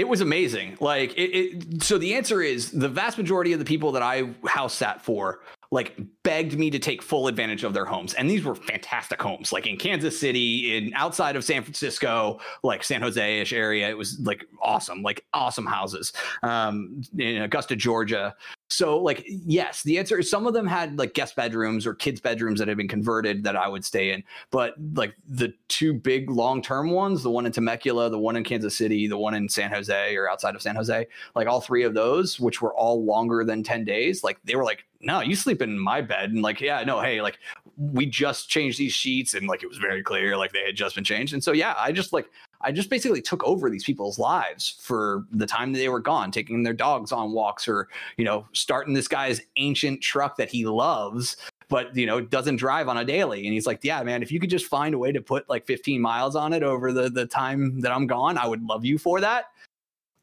it 0.02 0.08
was 0.08 0.20
amazing. 0.20 0.78
Like 0.80 1.14
it, 1.14 1.30
it, 1.30 1.84
so 1.84 2.00
the 2.00 2.16
answer 2.16 2.42
is 2.42 2.72
the 2.72 2.90
vast 2.90 3.20
majority 3.20 3.54
of 3.54 3.60
the 3.60 3.66
people 3.66 3.92
that 3.92 4.02
I 4.02 4.34
house 4.48 4.74
sat 4.74 5.00
for 5.00 5.42
like 5.70 5.96
begged 6.24 6.58
me 6.58 6.72
to 6.72 6.80
take 6.80 7.04
full 7.04 7.28
advantage 7.28 7.64
of 7.64 7.74
their 7.74 7.86
homes. 7.86 8.16
And 8.16 8.28
these 8.28 8.44
were 8.44 8.56
fantastic 8.56 9.22
homes, 9.22 9.54
like 9.54 9.68
in 9.68 9.78
Kansas 9.78 10.20
City, 10.20 10.76
in 10.76 10.92
outside 10.96 11.36
of 11.36 11.44
San 11.44 11.62
Francisco, 11.62 12.40
like 12.64 12.84
San 12.84 13.02
Jose-ish 13.02 13.54
area. 13.54 13.88
It 13.88 13.98
was 13.98 14.20
like 14.20 14.44
awesome, 14.60 15.04
like 15.04 15.24
awesome 15.34 15.68
houses. 15.68 16.14
Um, 16.42 17.04
in 17.18 17.44
Augusta, 17.44 17.76
Georgia. 17.76 18.36
So, 18.72 18.98
like, 18.98 19.26
yes, 19.28 19.84
the 19.84 19.98
answer 20.00 20.18
is 20.18 20.30
some 20.30 20.48
of 20.48 20.54
them 20.54 20.66
had 20.66 20.98
like 20.98 21.14
guest 21.14 21.36
bedrooms 21.36 21.86
or 21.86 21.94
kids' 21.94 22.22
bedrooms 22.22 22.58
that 22.60 22.70
had 22.70 22.78
been 22.78 22.88
converted 22.88 23.44
that 23.44 23.58
I 23.58 23.68
would 23.68 23.84
stay 23.84 24.14
in. 24.14 24.24
But 24.50 24.76
like 24.94 25.14
the 25.28 25.54
two 25.68 25.94
big 25.94 26.30
long 26.30 26.62
term 26.62 26.90
ones, 26.90 27.22
the 27.22 27.30
one 27.30 27.46
in 27.46 27.52
Temecula, 27.52 28.10
the 28.10 28.18
one 28.18 28.38
in 28.38 28.46
Kansas 28.46 28.78
City, 28.78 29.08
the 29.08 29.18
one 29.18 29.34
in 29.34 29.50
San 29.50 29.72
Jose 29.72 30.16
or 30.16 30.30
outside 30.30 30.56
of 30.56 30.62
San 30.62 30.78
Jose, 30.78 31.06
like 31.36 31.48
all 31.48 31.60
three 31.60 31.84
of 31.84 31.94
those, 31.94 32.40
which 32.40 32.62
were 32.62 32.74
all 32.74 33.04
longer 33.04 33.44
than 33.44 33.62
10 33.62 33.84
days, 33.84 34.24
like 34.24 34.40
they 34.46 34.56
were 34.56 34.64
like, 34.64 34.86
no, 35.02 35.20
you 35.20 35.36
sleep 35.36 35.62
in 35.62 35.78
my 35.78 36.00
bed. 36.00 36.32
And 36.32 36.42
like, 36.42 36.62
yeah, 36.62 36.82
no, 36.86 37.02
hey, 37.02 37.22
like 37.22 37.40
we 37.78 38.06
just 38.06 38.50
changed 38.50 38.80
these 38.80 38.94
sheets 38.94 39.34
and 39.34 39.48
like 39.48 39.64
it 39.64 39.68
was 39.68 39.80
very 39.80 40.02
clear, 40.02 40.38
like 40.38 40.54
they 40.54 40.64
had 40.66 40.78
just 40.78 40.96
been 40.96 41.04
changed. 41.04 41.34
And 41.34 41.44
so, 41.44 41.52
yeah, 41.52 41.74
I 41.78 41.92
just 41.92 42.14
like, 42.14 42.30
I 42.64 42.72
just 42.72 42.90
basically 42.90 43.22
took 43.22 43.44
over 43.44 43.70
these 43.70 43.84
people's 43.84 44.20
lives 44.20 44.78
for 44.80 45.26
the 45.32 45.46
time 45.46 45.74
that 45.74 45.80
they 45.80 45.90
were 45.90 46.00
gone, 46.00 46.32
taking 46.32 46.64
their 46.64 46.74
dogs 46.74 47.12
on 47.12 47.32
walks 47.32 47.68
or, 47.68 47.88
you 48.18 48.26
know, 48.26 48.48
starting 48.54 48.94
this 48.94 49.08
guy's 49.08 49.42
ancient 49.58 50.02
truck 50.02 50.38
that 50.38 50.50
he 50.50 50.66
loves 50.66 51.38
but 51.72 51.96
you 51.96 52.06
know 52.06 52.20
doesn't 52.20 52.58
drive 52.58 52.88
on 52.88 52.98
a 52.98 53.06
daily. 53.06 53.46
And 53.48 53.54
he's 53.54 53.66
like 53.66 53.80
yeah 53.82 54.04
man 54.04 54.22
if 54.22 54.32
you 54.32 54.40
could 54.40 54.52
just 54.52 54.68
find 54.68 54.94
a 54.94 55.00
way 55.00 55.12
to 55.12 55.22
put 55.22 55.50
like 55.50 55.66
15 55.66 56.00
miles 56.00 56.36
on 56.36 56.54
it 56.54 56.62
over 56.62 56.92
the 56.92 57.10
the 57.10 57.26
time 57.26 57.80
that 57.80 57.92
i'm 57.92 58.06
gone 58.06 58.38
i 58.38 58.46
would 58.46 58.62
love 58.64 58.86
you 58.86 59.00
for 59.00 59.20
that. 59.22 59.46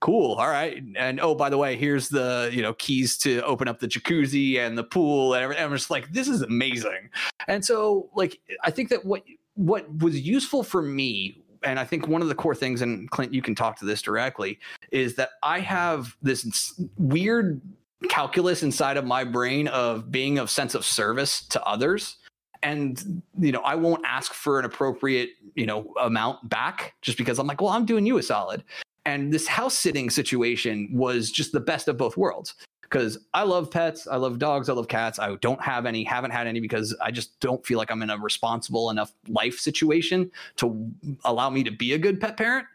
Cool. 0.01 0.35
All 0.35 0.49
right. 0.49 0.81
And 0.95 1.19
oh 1.19 1.35
by 1.35 1.51
the 1.51 1.59
way 1.59 1.75
here's 1.75 2.09
the 2.09 2.51
you 2.53 2.63
know 2.63 2.75
keys 2.75 3.17
to 3.19 3.43
open 3.43 3.67
up 3.67 3.81
the 3.81 3.89
jacuzzi 3.89 4.59
and 4.59 4.79
the 4.79 4.85
pool 4.85 5.35
and 5.35 5.43
everything 5.43 5.65
i'm 5.65 5.73
just 5.73 5.91
like 5.91 6.13
this 6.13 6.29
is 6.29 6.43
amazing. 6.43 7.11
And 7.49 7.65
so 7.65 8.11
like 8.15 8.39
i 8.63 8.71
think 8.71 8.91
that 8.91 9.05
what 9.05 9.25
what 9.55 9.93
was 9.99 10.21
useful 10.21 10.63
for 10.63 10.83
me 10.83 11.43
and 11.63 11.79
I 11.79 11.85
think 11.85 12.09
one 12.09 12.23
of 12.23 12.29
the 12.29 12.35
core 12.35 12.55
things, 12.55 12.83
and 12.83 13.11
Clint, 13.11 13.33
you 13.33 13.43
can 13.43 13.55
talk 13.55 13.79
to 13.79 13.85
this 13.85 14.03
directly, 14.03 14.59
is 14.91 15.17
that 15.17 15.31
I 15.43 15.61
have 15.61 16.17
this 16.23 16.81
weird 16.97 17.61
calculus 18.09 18.63
inside 18.63 18.97
of 18.97 19.05
my 19.05 19.25
brain 19.25 19.69
of 19.69 20.11
being 20.11 20.39
of 20.39 20.51
sense 20.51 20.75
of 20.75 20.85
service 20.85 21.45
to 21.49 21.63
others. 21.65 22.17
And 22.63 23.23
you 23.39 23.53
know, 23.53 23.61
I 23.61 23.75
won't 23.75 24.05
ask 24.05 24.33
for 24.33 24.59
an 24.59 24.65
appropriate, 24.65 25.31
you 25.55 25.67
know, 25.67 25.93
amount 26.01 26.49
back 26.49 26.95
just 27.03 27.19
because 27.19 27.39
I'm 27.39 27.47
like, 27.47 27.61
well, 27.61 27.71
I'm 27.71 27.87
doing 27.87 28.07
you 28.07 28.19
a 28.19 28.23
solid. 28.23 28.65
And 29.07 29.33
this 29.33 29.47
house 29.47 29.75
sitting 29.75 30.11
situation 30.11 30.89
was 30.93 31.31
just 31.31 31.53
the 31.53 31.61
best 31.61 31.89
of 31.89 31.97
both 31.97 32.17
worlds 32.17 32.55
because 32.89 33.19
I 33.35 33.43
love 33.43 33.71
pets, 33.71 34.07
I 34.07 34.17
love 34.17 34.39
dogs, 34.39 34.69
I 34.69 34.73
love 34.73 34.89
cats. 34.89 35.19
I 35.19 35.35
don't 35.37 35.61
have 35.61 35.85
any, 35.85 36.05
haven't 36.05 36.31
had 36.31 36.47
any 36.47 36.61
because 36.61 36.97
I 37.03 37.11
just 37.11 37.39
don't 37.41 37.65
feel 37.65 37.79
like 37.79 37.91
I'm 37.91 38.03
in 38.03 38.11
a 38.11 38.19
responsible 38.19 38.91
enough 38.91 39.13
life 39.29 39.59
situation 39.59 40.31
to 40.57 40.91
allow 41.25 41.51
me 41.51 41.63
to 41.65 41.71
be 41.71 41.93
a 41.93 41.99
good 41.99 42.21
pet 42.21 42.37
parent. 42.37 42.67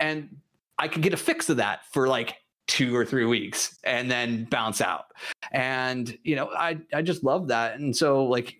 And 0.00 0.36
I 0.78 0.88
could 0.88 1.02
get 1.02 1.14
a 1.14 1.16
fix 1.16 1.48
of 1.48 1.56
that 1.58 1.86
for 1.92 2.08
like 2.08 2.36
two 2.66 2.94
or 2.94 3.04
three 3.04 3.24
weeks 3.24 3.78
and 3.84 4.10
then 4.10 4.44
bounce 4.44 4.80
out. 4.80 5.06
And, 5.52 6.16
you 6.24 6.36
know, 6.36 6.50
I, 6.50 6.78
I 6.92 7.02
just 7.02 7.24
love 7.24 7.48
that. 7.48 7.78
And 7.78 7.96
so, 7.96 8.24
like, 8.24 8.56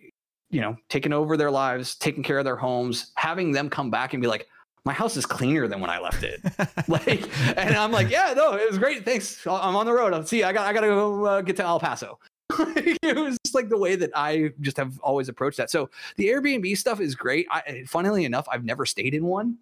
you 0.49 0.61
know, 0.61 0.77
taking 0.89 1.13
over 1.13 1.37
their 1.37 1.51
lives, 1.51 1.95
taking 1.95 2.23
care 2.23 2.37
of 2.37 2.45
their 2.45 2.55
homes, 2.55 3.11
having 3.15 3.51
them 3.51 3.69
come 3.69 3.91
back 3.91 4.13
and 4.13 4.21
be 4.21 4.27
like, 4.27 4.47
my 4.85 4.93
house 4.93 5.17
is 5.17 5.25
cleaner 5.25 5.67
than 5.67 5.81
when 5.81 5.89
I 5.89 5.99
left 5.99 6.23
it. 6.23 6.41
like, 6.87 7.27
and 7.57 7.75
I'm 7.75 7.91
like, 7.91 8.09
yeah, 8.09 8.33
no, 8.35 8.53
it 8.53 8.69
was 8.69 8.77
great. 8.77 9.03
Thanks. 9.03 9.45
I'm 9.45 9.75
on 9.75 9.85
the 9.85 9.93
road. 9.93 10.13
I'll 10.13 10.25
see. 10.25 10.43
I 10.43 10.53
got, 10.53 10.67
I 10.67 10.73
got 10.73 10.81
to 10.81 10.87
go 10.87 11.25
uh, 11.25 11.41
get 11.41 11.55
to 11.57 11.63
El 11.63 11.79
Paso. 11.79 12.19
it 12.59 13.17
was 13.17 13.37
just 13.43 13.55
like 13.55 13.69
the 13.69 13.77
way 13.77 13.95
that 13.95 14.11
I 14.13 14.51
just 14.61 14.77
have 14.77 14.99
always 14.99 15.27
approached 15.27 15.57
that. 15.57 15.71
So 15.71 15.89
the 16.17 16.27
Airbnb 16.27 16.77
stuff 16.77 17.01
is 17.01 17.15
great. 17.15 17.47
I, 17.51 17.83
funnily 17.87 18.25
enough, 18.25 18.47
I've 18.49 18.63
never 18.63 18.85
stayed 18.85 19.15
in 19.15 19.25
one. 19.25 19.57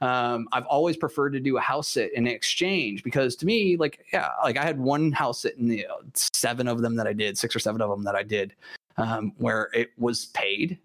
Um, 0.00 0.48
I've 0.50 0.66
always 0.66 0.96
preferred 0.96 1.30
to 1.34 1.40
do 1.40 1.56
a 1.56 1.60
house 1.60 1.86
sit 1.86 2.12
in 2.14 2.26
exchange 2.26 3.04
because 3.04 3.36
to 3.36 3.46
me, 3.46 3.76
like, 3.76 4.04
yeah, 4.12 4.30
like 4.42 4.56
I 4.56 4.64
had 4.64 4.78
one 4.78 5.12
house 5.12 5.42
sit 5.42 5.56
in 5.56 5.68
the 5.68 5.86
uh, 5.86 5.94
seven 6.14 6.66
of 6.66 6.82
them 6.82 6.96
that 6.96 7.06
I 7.06 7.12
did, 7.12 7.38
six 7.38 7.54
or 7.54 7.60
seven 7.60 7.80
of 7.80 7.90
them 7.90 8.02
that 8.02 8.16
I 8.16 8.24
did, 8.24 8.54
um, 8.96 9.32
where 9.38 9.70
it 9.72 9.90
was 9.96 10.26
paid, 10.26 10.78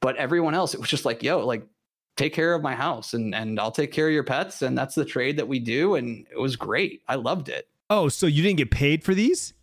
but 0.00 0.16
everyone 0.16 0.54
else, 0.54 0.72
it 0.72 0.80
was 0.80 0.88
just 0.88 1.04
like, 1.04 1.22
yo, 1.22 1.44
like 1.44 1.62
take 2.18 2.34
care 2.34 2.54
of 2.54 2.62
my 2.62 2.74
house 2.74 3.14
and 3.14 3.34
and 3.34 3.58
I'll 3.58 3.70
take 3.70 3.92
care 3.92 4.08
of 4.08 4.12
your 4.12 4.24
pets 4.24 4.60
and 4.60 4.76
that's 4.76 4.94
the 4.94 5.04
trade 5.04 5.38
that 5.38 5.48
we 5.48 5.58
do 5.58 5.94
and 5.94 6.26
it 6.30 6.38
was 6.38 6.56
great. 6.56 7.02
I 7.08 7.14
loved 7.14 7.48
it. 7.48 7.68
Oh, 7.88 8.08
so 8.08 8.26
you 8.26 8.42
didn't 8.42 8.58
get 8.58 8.70
paid 8.70 9.02
for 9.02 9.14
these? 9.14 9.54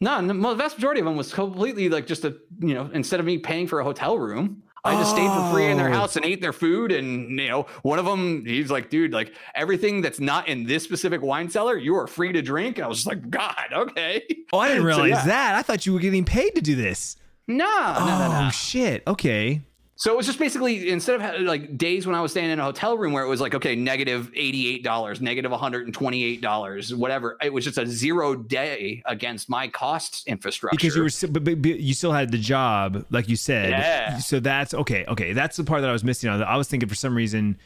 No, 0.00 0.24
the 0.24 0.54
vast 0.54 0.76
majority 0.76 1.00
of 1.00 1.06
them 1.06 1.16
was 1.16 1.32
completely 1.32 1.88
like 1.88 2.06
just 2.06 2.24
a 2.24 2.36
you 2.60 2.74
know 2.74 2.90
instead 2.92 3.18
of 3.18 3.26
me 3.26 3.38
paying 3.38 3.66
for 3.66 3.80
a 3.80 3.84
hotel 3.84 4.18
room, 4.18 4.62
I 4.84 4.94
just 4.96 5.12
oh. 5.12 5.14
stayed 5.14 5.28
for 5.28 5.52
free 5.52 5.70
in 5.70 5.76
their 5.76 5.90
oh. 5.90 5.92
house 5.92 6.16
and 6.16 6.24
ate 6.24 6.40
their 6.40 6.52
food. 6.52 6.90
And 6.90 7.38
you 7.38 7.48
know, 7.48 7.66
one 7.82 8.00
of 8.00 8.04
them, 8.04 8.44
he's 8.44 8.70
like, 8.70 8.90
dude, 8.90 9.12
like 9.12 9.32
everything 9.54 10.00
that's 10.00 10.18
not 10.18 10.48
in 10.48 10.64
this 10.64 10.82
specific 10.82 11.22
wine 11.22 11.48
cellar, 11.48 11.76
you 11.76 11.94
are 11.94 12.08
free 12.08 12.32
to 12.32 12.42
drink. 12.42 12.78
And 12.78 12.84
I 12.84 12.88
was 12.88 12.98
just 12.98 13.06
like, 13.06 13.30
God, 13.30 13.66
okay. 13.72 14.24
Oh, 14.52 14.58
I 14.58 14.68
didn't 14.68 14.84
realize 14.84 15.10
so, 15.10 15.16
yeah. 15.16 15.24
that. 15.26 15.54
I 15.54 15.62
thought 15.62 15.86
you 15.86 15.92
were 15.92 16.00
getting 16.00 16.24
paid 16.24 16.56
to 16.56 16.60
do 16.60 16.74
this. 16.74 17.16
No, 17.46 17.64
oh, 17.64 18.06
no, 18.06 18.18
no, 18.18 18.36
oh, 18.36 18.44
no. 18.44 18.50
shit. 18.50 19.02
Okay. 19.06 19.62
So 20.02 20.10
it 20.10 20.16
was 20.16 20.26
just 20.26 20.40
basically 20.40 20.90
instead 20.90 21.20
of 21.20 21.42
like 21.42 21.78
days 21.78 22.08
when 22.08 22.16
I 22.16 22.20
was 22.20 22.32
staying 22.32 22.50
in 22.50 22.58
a 22.58 22.64
hotel 22.64 22.98
room 22.98 23.12
where 23.12 23.22
it 23.22 23.28
was 23.28 23.40
like 23.40 23.54
okay 23.54 23.76
negative 23.76 24.32
eighty 24.34 24.66
eight 24.66 24.82
dollars, 24.82 25.20
negative 25.20 25.52
one 25.52 25.60
hundred 25.60 25.84
and 25.86 25.94
twenty 25.94 26.24
eight 26.24 26.40
dollars, 26.40 26.92
whatever. 26.92 27.36
It 27.40 27.52
was 27.52 27.64
just 27.64 27.78
a 27.78 27.86
zero 27.86 28.34
day 28.34 29.04
against 29.06 29.48
my 29.48 29.68
cost 29.68 30.26
infrastructure 30.26 30.76
because 30.76 30.96
you 30.96 31.04
were 31.04 31.32
but, 31.32 31.44
but, 31.44 31.62
but 31.62 31.78
you 31.78 31.94
still 31.94 32.10
had 32.10 32.32
the 32.32 32.38
job 32.38 33.06
like 33.10 33.28
you 33.28 33.36
said. 33.36 33.70
Yeah. 33.70 34.18
So 34.18 34.40
that's 34.40 34.74
okay. 34.74 35.04
Okay, 35.06 35.34
that's 35.34 35.56
the 35.56 35.62
part 35.62 35.82
that 35.82 35.90
I 35.90 35.92
was 35.92 36.02
missing 36.02 36.28
on. 36.30 36.42
I 36.42 36.56
was 36.56 36.66
thinking 36.66 36.88
for 36.88 36.96
some 36.96 37.16
reason 37.16 37.56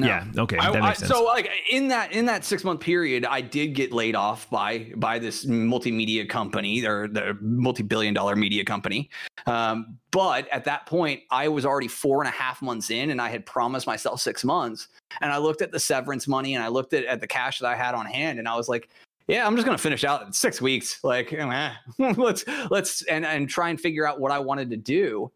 no. 0.00 0.06
Yeah. 0.06 0.26
Okay. 0.36 0.56
That 0.56 0.82
makes 0.82 0.98
sense. 0.98 1.10
So 1.10 1.24
like 1.24 1.50
in 1.70 1.88
that 1.88 2.12
in 2.12 2.26
that 2.26 2.44
six 2.44 2.64
month 2.64 2.80
period, 2.80 3.24
I 3.24 3.40
did 3.40 3.74
get 3.74 3.92
laid 3.92 4.14
off 4.14 4.48
by 4.50 4.92
by 4.96 5.18
this 5.18 5.46
multimedia 5.46 6.28
company 6.28 6.84
or 6.84 7.08
the 7.08 7.36
multi 7.40 7.82
billion 7.82 8.14
dollar 8.14 8.36
media 8.36 8.64
company. 8.64 9.10
Um, 9.46 9.98
but 10.10 10.48
at 10.48 10.64
that 10.64 10.86
point, 10.86 11.22
I 11.30 11.48
was 11.48 11.66
already 11.66 11.88
four 11.88 12.22
and 12.22 12.28
a 12.28 12.32
half 12.32 12.62
months 12.62 12.90
in, 12.90 13.10
and 13.10 13.20
I 13.20 13.28
had 13.28 13.46
promised 13.46 13.86
myself 13.86 14.20
six 14.20 14.44
months. 14.44 14.88
And 15.20 15.32
I 15.32 15.38
looked 15.38 15.62
at 15.62 15.72
the 15.72 15.80
severance 15.80 16.28
money, 16.28 16.54
and 16.54 16.62
I 16.62 16.68
looked 16.68 16.92
at, 16.92 17.04
at 17.04 17.20
the 17.20 17.26
cash 17.26 17.58
that 17.58 17.66
I 17.66 17.74
had 17.74 17.94
on 17.94 18.06
hand, 18.06 18.38
and 18.38 18.48
I 18.48 18.56
was 18.56 18.68
like, 18.68 18.88
yeah, 19.26 19.46
I'm 19.46 19.56
just 19.56 19.64
gonna 19.64 19.78
finish 19.78 20.04
out 20.04 20.34
six 20.34 20.60
weeks. 20.60 21.02
Like, 21.02 21.32
eh, 21.32 21.72
let's 21.98 22.44
let's 22.70 23.02
and 23.02 23.24
and 23.24 23.48
try 23.48 23.70
and 23.70 23.80
figure 23.80 24.06
out 24.06 24.20
what 24.20 24.32
I 24.32 24.38
wanted 24.38 24.70
to 24.70 24.76
do. 24.76 25.30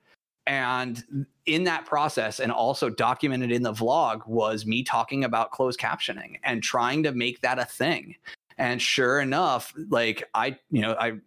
And 0.48 1.26
in 1.44 1.64
that 1.64 1.84
process, 1.84 2.40
and 2.40 2.50
also 2.50 2.88
documented 2.88 3.52
in 3.52 3.62
the 3.62 3.72
vlog, 3.72 4.26
was 4.26 4.64
me 4.64 4.82
talking 4.82 5.22
about 5.24 5.50
closed 5.50 5.78
captioning 5.78 6.40
and 6.42 6.62
trying 6.62 7.02
to 7.02 7.12
make 7.12 7.42
that 7.42 7.58
a 7.58 7.66
thing. 7.66 8.16
And 8.56 8.80
sure 8.80 9.20
enough, 9.20 9.74
like 9.90 10.24
I, 10.34 10.58
you 10.70 10.80
know, 10.80 10.96
I 10.98 11.18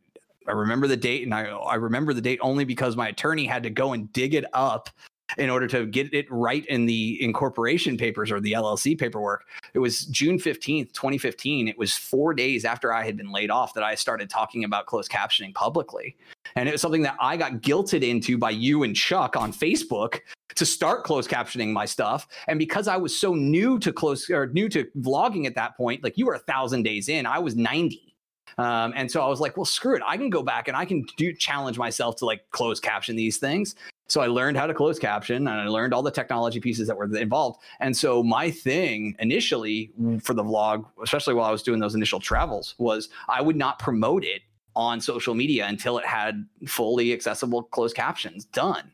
I 0.48 0.52
remember 0.54 0.88
the 0.88 0.98
date, 0.98 1.22
and 1.24 1.36
I 1.36 1.44
I 1.44 1.76
remember 1.76 2.16
the 2.16 2.22
date 2.22 2.40
only 2.42 2.66
because 2.66 2.98
my 2.98 3.10
attorney 3.10 3.46
had 3.46 3.62
to 3.62 3.70
go 3.70 3.94
and 3.94 4.12
dig 4.12 4.34
it 4.34 4.46
up 4.54 4.90
in 5.38 5.50
order 5.50 5.68
to 5.68 5.86
get 5.86 6.14
it 6.14 6.26
right 6.30 6.66
in 6.66 6.86
the 6.86 7.22
incorporation 7.22 7.98
papers 7.98 8.32
or 8.32 8.40
the 8.40 8.54
LLC 8.54 8.98
paperwork. 8.98 9.46
It 9.74 9.80
was 9.80 10.06
June 10.06 10.38
15th, 10.38 10.94
2015. 10.94 11.68
It 11.68 11.78
was 11.78 11.96
four 11.96 12.34
days 12.34 12.66
after 12.66 12.94
I 12.94 13.04
had 13.04 13.18
been 13.18 13.32
laid 13.32 13.52
off 13.52 13.74
that 13.74 13.84
I 13.84 13.96
started 13.96 14.30
talking 14.30 14.64
about 14.64 14.86
closed 14.86 15.12
captioning 15.12 15.54
publicly. 15.54 16.18
And 16.56 16.68
it 16.68 16.74
was 16.74 16.82
something 16.82 17.04
that 17.04 17.16
I 17.20 17.38
got 17.38 17.62
guilted 17.62 18.04
into 18.04 18.38
by 18.38 18.52
you 18.52 18.84
and 18.84 18.96
Chuck 18.96 19.38
on 19.38 19.54
Facebook 19.54 20.20
to 20.56 20.66
start 20.66 21.04
closed 21.04 21.30
captioning 21.30 21.72
my 21.72 21.86
stuff. 21.86 22.28
And 22.48 22.60
because 22.60 22.88
I 22.88 22.98
was 22.98 23.18
so 23.18 23.34
new 23.34 23.80
to 23.80 23.94
close 23.94 24.30
or 24.30 24.48
new 24.48 24.68
to 24.70 24.86
vlogging 25.00 25.46
at 25.46 25.56
that 25.56 25.78
point, 25.78 26.04
like 26.04 26.18
you 26.18 26.26
were 26.26 26.34
a 26.34 26.40
thousand 26.40 26.84
days 26.84 27.10
in, 27.10 27.26
I 27.26 27.40
was 27.40 27.56
90. 27.56 28.12
Um, 28.58 28.94
and 28.96 29.10
so 29.10 29.24
I 29.24 29.28
was 29.28 29.40
like, 29.40 29.56
well, 29.56 29.66
screw 29.66 29.96
it. 29.96 30.04
I 30.06 30.18
can 30.18 30.30
go 30.30 30.44
back 30.44 30.68
and 30.68 30.76
I 30.76 30.86
can 30.86 31.06
do 31.18 31.34
challenge 31.34 31.78
myself 31.78 32.18
to 32.18 32.26
like 32.26 32.50
close 32.52 32.80
caption 32.80 33.16
these 33.16 33.38
things. 33.38 33.76
So 34.12 34.20
I 34.20 34.28
learned 34.28 34.58
how 34.58 34.68
to 34.68 34.74
close 34.74 35.00
caption 35.00 35.48
and 35.48 35.50
I 35.50 35.68
learned 35.68 35.94
all 35.94 36.04
the 36.04 36.12
technology 36.12 36.60
pieces 36.60 36.86
that 36.90 36.98
were 36.98 37.06
involved. 37.16 37.62
And 37.80 37.96
so 37.96 38.22
my 38.22 38.52
thing 38.52 39.16
initially 39.20 39.90
for 40.22 40.34
the 40.34 40.44
vlog, 40.44 40.86
especially 41.02 41.34
while 41.34 41.46
I 41.46 41.52
was 41.52 41.64
doing 41.64 41.80
those 41.80 41.96
initial 41.96 42.20
travels, 42.20 42.76
was 42.78 43.08
I 43.30 43.42
would 43.42 43.56
not 43.56 43.80
promote 43.80 44.26
it 44.26 44.42
on 44.76 45.00
social 45.00 45.34
media 45.34 45.66
until 45.66 45.98
it 45.98 46.06
had 46.06 46.46
fully 46.68 47.14
accessible 47.14 47.64
closed 47.64 47.96
captions 47.96 48.44
done. 48.44 48.92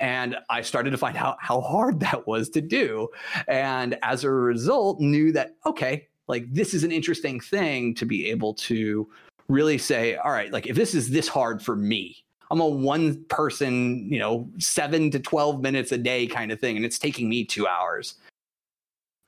And 0.00 0.36
I 0.50 0.62
started 0.62 0.90
to 0.90 0.98
find 0.98 1.16
out 1.16 1.36
how 1.40 1.60
hard 1.60 2.00
that 2.00 2.26
was 2.26 2.48
to 2.50 2.60
do. 2.60 3.06
And 3.46 3.96
as 4.02 4.24
a 4.24 4.30
result, 4.30 4.98
knew 4.98 5.30
that, 5.32 5.54
okay, 5.66 6.08
like 6.26 6.52
this 6.52 6.74
is 6.74 6.82
an 6.82 6.90
interesting 6.90 7.38
thing 7.38 7.94
to 7.94 8.04
be 8.04 8.28
able 8.28 8.54
to 8.54 9.08
really 9.46 9.78
say, 9.78 10.16
all 10.16 10.32
right, 10.32 10.52
like 10.52 10.66
if 10.66 10.74
this 10.74 10.96
is 10.96 11.10
this 11.10 11.28
hard 11.28 11.62
for 11.62 11.76
me, 11.76 12.24
I'm 12.50 12.60
a 12.60 12.66
one 12.66 13.24
person, 13.24 14.10
you 14.10 14.18
know, 14.18 14.48
seven 14.58 15.10
to 15.10 15.18
12 15.18 15.60
minutes 15.60 15.92
a 15.92 15.98
day 15.98 16.26
kind 16.26 16.50
of 16.50 16.60
thing, 16.60 16.76
and 16.76 16.84
it's 16.84 16.98
taking 16.98 17.28
me 17.28 17.44
two 17.44 17.66
hours. 17.66 18.14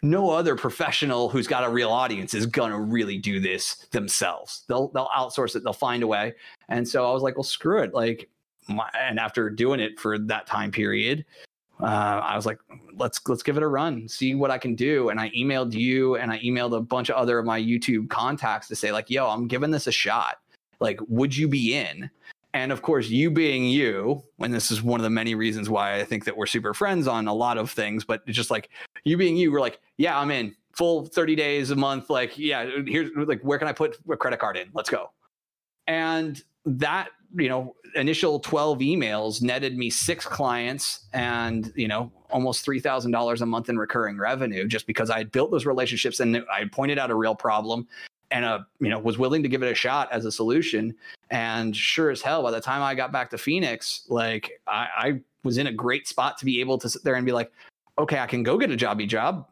No 0.02 0.30
other 0.30 0.56
professional 0.56 1.28
who's 1.28 1.46
got 1.46 1.62
a 1.62 1.68
real 1.68 1.90
audience 1.90 2.32
is 2.32 2.46
gonna 2.46 2.80
really 2.80 3.18
do 3.18 3.38
this 3.38 3.86
themselves. 3.90 4.64
They'll 4.66 4.88
they'll 4.88 5.10
outsource 5.14 5.54
it. 5.56 5.62
They'll 5.62 5.74
find 5.74 6.02
a 6.02 6.06
way. 6.06 6.34
And 6.70 6.88
so 6.88 7.08
I 7.08 7.12
was 7.12 7.22
like, 7.22 7.36
well, 7.36 7.44
screw 7.44 7.82
it. 7.82 7.92
Like, 7.92 8.30
my, 8.68 8.88
and 8.98 9.18
after 9.18 9.50
doing 9.50 9.80
it 9.80 10.00
for 10.00 10.18
that 10.18 10.46
time 10.46 10.70
period, 10.70 11.26
uh, 11.82 12.20
I 12.24 12.36
was 12.36 12.46
like, 12.46 12.58
let's 12.96 13.20
let's 13.28 13.42
give 13.42 13.58
it 13.58 13.62
a 13.62 13.68
run, 13.68 14.08
see 14.08 14.34
what 14.34 14.50
I 14.50 14.56
can 14.56 14.74
do. 14.74 15.10
And 15.10 15.20
I 15.20 15.30
emailed 15.30 15.74
you, 15.74 16.16
and 16.16 16.32
I 16.32 16.38
emailed 16.38 16.74
a 16.74 16.80
bunch 16.80 17.10
of 17.10 17.16
other 17.16 17.38
of 17.38 17.44
my 17.44 17.60
YouTube 17.60 18.08
contacts 18.08 18.68
to 18.68 18.76
say 18.76 18.92
like, 18.92 19.10
yo, 19.10 19.28
I'm 19.28 19.48
giving 19.48 19.70
this 19.70 19.86
a 19.86 19.92
shot. 19.92 20.38
Like, 20.80 20.98
would 21.08 21.36
you 21.36 21.46
be 21.46 21.74
in? 21.74 22.10
And 22.52 22.72
of 22.72 22.82
course, 22.82 23.08
you 23.08 23.30
being 23.30 23.64
you, 23.64 24.22
and 24.40 24.52
this 24.52 24.70
is 24.70 24.82
one 24.82 24.98
of 24.98 25.04
the 25.04 25.10
many 25.10 25.34
reasons 25.34 25.70
why 25.70 26.00
I 26.00 26.04
think 26.04 26.24
that 26.24 26.36
we're 26.36 26.46
super 26.46 26.74
friends 26.74 27.06
on 27.06 27.28
a 27.28 27.34
lot 27.34 27.58
of 27.58 27.70
things, 27.70 28.04
but 28.04 28.26
just 28.26 28.50
like 28.50 28.70
you 29.04 29.16
being 29.16 29.36
you, 29.36 29.52
we're 29.52 29.60
like, 29.60 29.80
yeah, 29.98 30.18
I'm 30.18 30.30
in 30.30 30.54
full 30.72 31.06
30 31.06 31.36
days 31.36 31.70
a 31.70 31.76
month. 31.76 32.10
Like, 32.10 32.36
yeah, 32.36 32.68
here's 32.86 33.10
like, 33.14 33.40
where 33.42 33.58
can 33.58 33.68
I 33.68 33.72
put 33.72 33.98
a 34.10 34.16
credit 34.16 34.40
card 34.40 34.56
in? 34.56 34.68
Let's 34.74 34.90
go. 34.90 35.10
And 35.86 36.42
that, 36.66 37.10
you 37.36 37.48
know, 37.48 37.76
initial 37.94 38.40
12 38.40 38.80
emails 38.80 39.42
netted 39.42 39.76
me 39.76 39.88
six 39.88 40.24
clients 40.26 41.06
and, 41.12 41.72
you 41.76 41.86
know, 41.86 42.10
almost 42.30 42.66
$3,000 42.66 43.40
a 43.40 43.46
month 43.46 43.68
in 43.68 43.78
recurring 43.78 44.18
revenue 44.18 44.66
just 44.66 44.86
because 44.86 45.10
I 45.10 45.18
had 45.18 45.30
built 45.30 45.52
those 45.52 45.66
relationships 45.66 46.18
and 46.18 46.44
I 46.52 46.64
pointed 46.64 46.98
out 46.98 47.10
a 47.10 47.14
real 47.14 47.34
problem 47.34 47.86
and 48.30 48.44
uh, 48.44 48.60
you 48.80 48.88
know 48.88 48.98
was 48.98 49.18
willing 49.18 49.42
to 49.42 49.48
give 49.48 49.62
it 49.62 49.70
a 49.70 49.74
shot 49.74 50.08
as 50.12 50.24
a 50.24 50.32
solution 50.32 50.94
and 51.30 51.76
sure 51.76 52.10
as 52.10 52.22
hell 52.22 52.42
by 52.42 52.50
the 52.50 52.60
time 52.60 52.82
i 52.82 52.94
got 52.94 53.12
back 53.12 53.30
to 53.30 53.38
phoenix 53.38 54.04
like 54.08 54.60
I, 54.66 54.88
I 54.96 55.20
was 55.44 55.58
in 55.58 55.68
a 55.68 55.72
great 55.72 56.06
spot 56.06 56.38
to 56.38 56.44
be 56.44 56.60
able 56.60 56.78
to 56.78 56.88
sit 56.88 57.04
there 57.04 57.14
and 57.14 57.26
be 57.26 57.32
like 57.32 57.52
okay 57.98 58.18
i 58.18 58.26
can 58.26 58.42
go 58.42 58.58
get 58.58 58.70
a 58.70 58.76
jobby 58.76 59.06
job 59.06 59.46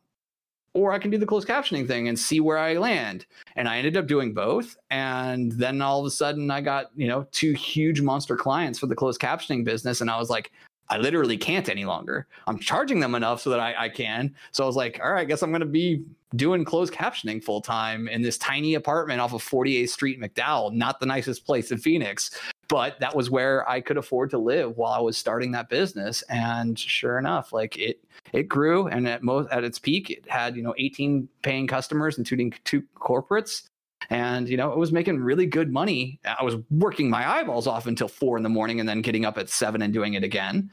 or 0.74 0.92
i 0.92 0.98
can 0.98 1.10
do 1.10 1.18
the 1.18 1.26
closed 1.26 1.48
captioning 1.48 1.86
thing 1.86 2.08
and 2.08 2.18
see 2.18 2.40
where 2.40 2.58
i 2.58 2.74
land 2.74 3.26
and 3.56 3.68
i 3.68 3.78
ended 3.78 3.96
up 3.96 4.06
doing 4.06 4.34
both 4.34 4.76
and 4.90 5.52
then 5.52 5.80
all 5.80 6.00
of 6.00 6.06
a 6.06 6.10
sudden 6.10 6.50
i 6.50 6.60
got 6.60 6.86
you 6.96 7.06
know 7.06 7.26
two 7.32 7.52
huge 7.52 8.00
monster 8.00 8.36
clients 8.36 8.78
for 8.78 8.86
the 8.86 8.96
closed 8.96 9.20
captioning 9.20 9.64
business 9.64 10.00
and 10.00 10.10
i 10.10 10.18
was 10.18 10.30
like 10.30 10.50
I 10.90 10.98
literally 10.98 11.36
can't 11.36 11.68
any 11.68 11.84
longer. 11.84 12.26
I'm 12.46 12.58
charging 12.58 13.00
them 13.00 13.14
enough 13.14 13.42
so 13.42 13.50
that 13.50 13.60
I, 13.60 13.74
I 13.76 13.88
can. 13.88 14.34
So 14.52 14.64
I 14.64 14.66
was 14.66 14.76
like, 14.76 15.00
all 15.02 15.12
right, 15.12 15.20
I 15.20 15.24
guess 15.24 15.42
I'm 15.42 15.52
to 15.52 15.66
be 15.66 16.02
doing 16.36 16.64
closed 16.64 16.92
captioning 16.92 17.42
full 17.42 17.60
time 17.60 18.08
in 18.08 18.22
this 18.22 18.38
tiny 18.38 18.74
apartment 18.74 19.20
off 19.20 19.32
of 19.32 19.42
48th 19.42 19.88
Street, 19.88 20.20
McDowell. 20.20 20.72
Not 20.72 21.00
the 21.00 21.06
nicest 21.06 21.46
place 21.46 21.70
in 21.70 21.78
Phoenix, 21.78 22.30
but 22.68 22.98
that 23.00 23.14
was 23.14 23.30
where 23.30 23.68
I 23.68 23.80
could 23.80 23.96
afford 23.96 24.30
to 24.30 24.38
live 24.38 24.76
while 24.76 24.92
I 24.92 25.00
was 25.00 25.16
starting 25.16 25.52
that 25.52 25.68
business. 25.68 26.22
And 26.28 26.78
sure 26.78 27.18
enough, 27.18 27.52
like 27.52 27.78
it, 27.78 28.04
it 28.32 28.44
grew, 28.44 28.88
and 28.88 29.08
at 29.08 29.22
most 29.22 29.50
at 29.50 29.64
its 29.64 29.78
peak, 29.78 30.10
it 30.10 30.28
had 30.28 30.56
you 30.56 30.62
know 30.62 30.74
18 30.76 31.28
paying 31.42 31.66
customers, 31.66 32.18
including 32.18 32.52
two 32.64 32.82
corporates 32.96 33.62
and 34.10 34.48
you 34.48 34.56
know 34.56 34.72
it 34.72 34.78
was 34.78 34.92
making 34.92 35.18
really 35.18 35.44
good 35.44 35.72
money 35.72 36.20
i 36.24 36.42
was 36.42 36.56
working 36.70 37.10
my 37.10 37.28
eyeballs 37.28 37.66
off 37.66 37.86
until 37.86 38.08
four 38.08 38.36
in 38.36 38.42
the 38.42 38.48
morning 38.48 38.80
and 38.80 38.88
then 38.88 39.02
getting 39.02 39.24
up 39.24 39.36
at 39.36 39.48
seven 39.48 39.82
and 39.82 39.92
doing 39.92 40.14
it 40.14 40.22
again 40.22 40.70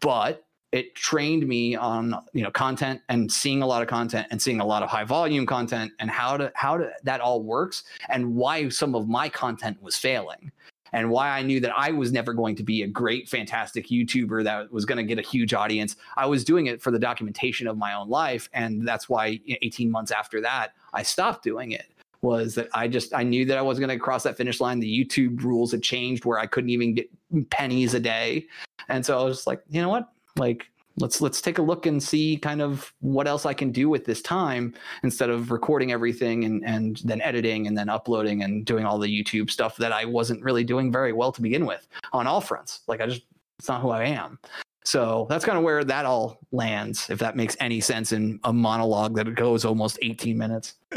but 0.00 0.44
it 0.72 0.94
trained 0.94 1.46
me 1.46 1.74
on 1.76 2.14
you 2.32 2.42
know 2.42 2.50
content 2.50 3.00
and 3.08 3.30
seeing 3.30 3.62
a 3.62 3.66
lot 3.66 3.82
of 3.82 3.88
content 3.88 4.26
and 4.30 4.40
seeing 4.40 4.60
a 4.60 4.64
lot 4.64 4.82
of 4.82 4.88
high 4.88 5.04
volume 5.04 5.46
content 5.46 5.92
and 5.98 6.10
how 6.10 6.36
to 6.36 6.52
how 6.54 6.76
to 6.76 6.90
that 7.02 7.20
all 7.20 7.42
works 7.42 7.84
and 8.08 8.34
why 8.34 8.68
some 8.68 8.94
of 8.94 9.08
my 9.08 9.28
content 9.28 9.80
was 9.82 9.96
failing 9.96 10.52
and 10.92 11.10
why 11.10 11.30
I 11.30 11.42
knew 11.42 11.60
that 11.60 11.72
I 11.76 11.90
was 11.90 12.12
never 12.12 12.32
going 12.32 12.56
to 12.56 12.62
be 12.62 12.82
a 12.82 12.86
great, 12.86 13.28
fantastic 13.28 13.88
YouTuber 13.88 14.44
that 14.44 14.72
was 14.72 14.84
going 14.84 14.98
to 14.98 15.04
get 15.04 15.18
a 15.18 15.28
huge 15.28 15.54
audience. 15.54 15.96
I 16.16 16.26
was 16.26 16.44
doing 16.44 16.66
it 16.66 16.80
for 16.80 16.90
the 16.90 16.98
documentation 16.98 17.66
of 17.66 17.76
my 17.76 17.94
own 17.94 18.08
life. 18.08 18.48
And 18.52 18.86
that's 18.86 19.08
why 19.08 19.38
18 19.46 19.90
months 19.90 20.10
after 20.10 20.40
that, 20.40 20.72
I 20.94 21.02
stopped 21.02 21.44
doing 21.44 21.72
it 21.72 21.86
was 22.20 22.54
that 22.56 22.68
I 22.74 22.88
just 22.88 23.14
I 23.14 23.22
knew 23.22 23.44
that 23.44 23.58
I 23.58 23.62
wasn't 23.62 23.86
going 23.86 23.98
to 23.98 24.02
cross 24.02 24.24
that 24.24 24.36
finish 24.36 24.60
line. 24.60 24.80
The 24.80 25.04
YouTube 25.04 25.42
rules 25.42 25.70
had 25.70 25.82
changed 25.82 26.24
where 26.24 26.38
I 26.38 26.46
couldn't 26.46 26.70
even 26.70 26.94
get 26.94 27.08
pennies 27.50 27.94
a 27.94 28.00
day, 28.00 28.46
and 28.88 29.06
so 29.06 29.20
I 29.20 29.22
was 29.22 29.46
like, 29.46 29.62
you 29.68 29.80
know 29.80 29.88
what, 29.88 30.10
like 30.38 30.70
let's 31.00 31.20
let's 31.20 31.40
take 31.40 31.58
a 31.58 31.62
look 31.62 31.86
and 31.86 32.02
see 32.02 32.36
kind 32.36 32.60
of 32.60 32.92
what 33.00 33.26
else 33.26 33.46
I 33.46 33.54
can 33.54 33.70
do 33.70 33.88
with 33.88 34.04
this 34.04 34.20
time 34.22 34.74
instead 35.02 35.30
of 35.30 35.50
recording 35.50 35.92
everything 35.92 36.44
and 36.44 36.64
and 36.64 37.00
then 37.04 37.20
editing 37.22 37.66
and 37.66 37.76
then 37.76 37.88
uploading 37.88 38.42
and 38.42 38.64
doing 38.64 38.84
all 38.84 38.98
the 38.98 39.08
YouTube 39.08 39.50
stuff 39.50 39.76
that 39.76 39.92
I 39.92 40.04
wasn't 40.04 40.42
really 40.42 40.64
doing 40.64 40.90
very 40.92 41.12
well 41.12 41.32
to 41.32 41.42
begin 41.42 41.66
with 41.66 41.86
on 42.12 42.26
all 42.26 42.40
fronts. 42.40 42.80
Like 42.86 43.00
I 43.00 43.06
just 43.06 43.22
it's 43.58 43.68
not 43.68 43.82
who 43.82 43.90
I 43.90 44.04
am. 44.04 44.38
So 44.84 45.26
that's 45.28 45.44
kind 45.44 45.58
of 45.58 45.64
where 45.64 45.84
that 45.84 46.06
all 46.06 46.38
lands, 46.50 47.10
if 47.10 47.18
that 47.18 47.36
makes 47.36 47.58
any 47.60 47.78
sense 47.78 48.12
in 48.12 48.40
a 48.44 48.54
monologue 48.54 49.16
that 49.16 49.34
goes 49.34 49.66
almost 49.66 49.98
18 50.00 50.38
minutes. 50.38 50.76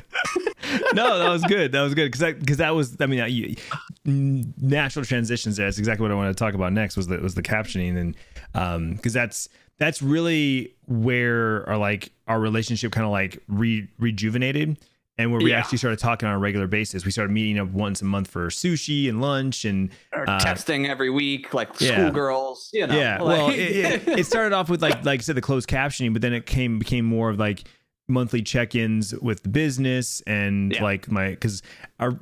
no, 0.93 1.19
that 1.19 1.29
was 1.29 1.43
good. 1.43 1.73
That 1.73 1.81
was 1.81 1.93
good 1.93 2.05
because 2.05 2.21
that 2.21 2.39
because 2.39 2.57
that 2.57 2.73
was 2.73 2.95
I 3.01 3.05
mean 3.07 3.57
natural 4.05 5.03
transitions. 5.03 5.57
There. 5.57 5.67
That's 5.67 5.77
exactly 5.77 6.03
what 6.03 6.11
I 6.11 6.15
want 6.15 6.35
to 6.35 6.41
talk 6.41 6.53
about 6.53 6.71
next 6.71 6.95
was 6.95 7.07
the 7.07 7.17
was 7.17 7.35
the 7.35 7.43
captioning 7.43 7.97
and 7.97 8.15
um 8.53 8.93
because 8.93 9.13
that's 9.13 9.49
that's 9.77 10.01
really 10.01 10.75
where 10.85 11.67
our 11.67 11.77
like 11.77 12.11
our 12.27 12.39
relationship 12.39 12.91
kind 12.91 13.05
of 13.05 13.11
like 13.11 13.41
re, 13.47 13.87
rejuvenated 13.97 14.77
and 15.17 15.31
where 15.31 15.41
we 15.41 15.51
yeah. 15.51 15.59
actually 15.59 15.77
started 15.77 15.99
talking 15.99 16.27
on 16.27 16.35
a 16.35 16.39
regular 16.39 16.67
basis. 16.67 17.05
We 17.05 17.11
started 17.11 17.31
meeting 17.31 17.59
up 17.59 17.69
once 17.69 18.01
a 18.01 18.05
month 18.05 18.29
for 18.29 18.47
sushi 18.47 19.09
and 19.09 19.21
lunch 19.21 19.65
and 19.65 19.89
uh, 20.13 20.39
texting 20.39 20.87
every 20.87 21.09
week, 21.09 21.53
like 21.53 21.79
yeah. 21.79 21.95
schoolgirls. 21.95 22.69
You 22.73 22.87
know, 22.87 22.97
yeah. 22.97 23.21
Like. 23.21 23.37
Well, 23.37 23.49
it, 23.51 23.59
it, 23.59 24.07
it, 24.19 24.25
started 24.25 24.53
off 24.53 24.69
with 24.69 24.81
like 24.81 25.03
like 25.03 25.19
I 25.19 25.23
said, 25.23 25.35
the 25.35 25.41
closed 25.41 25.69
captioning, 25.69 26.13
but 26.13 26.21
then 26.21 26.33
it 26.33 26.45
came 26.45 26.79
became 26.79 27.05
more 27.05 27.29
of 27.29 27.39
like 27.39 27.63
monthly 28.07 28.41
check-ins 28.41 29.13
with 29.15 29.43
the 29.43 29.49
business 29.49 30.21
and 30.27 30.73
yeah. 30.73 30.83
like 30.83 31.09
my 31.09 31.29
because 31.29 31.61
our 31.99 32.17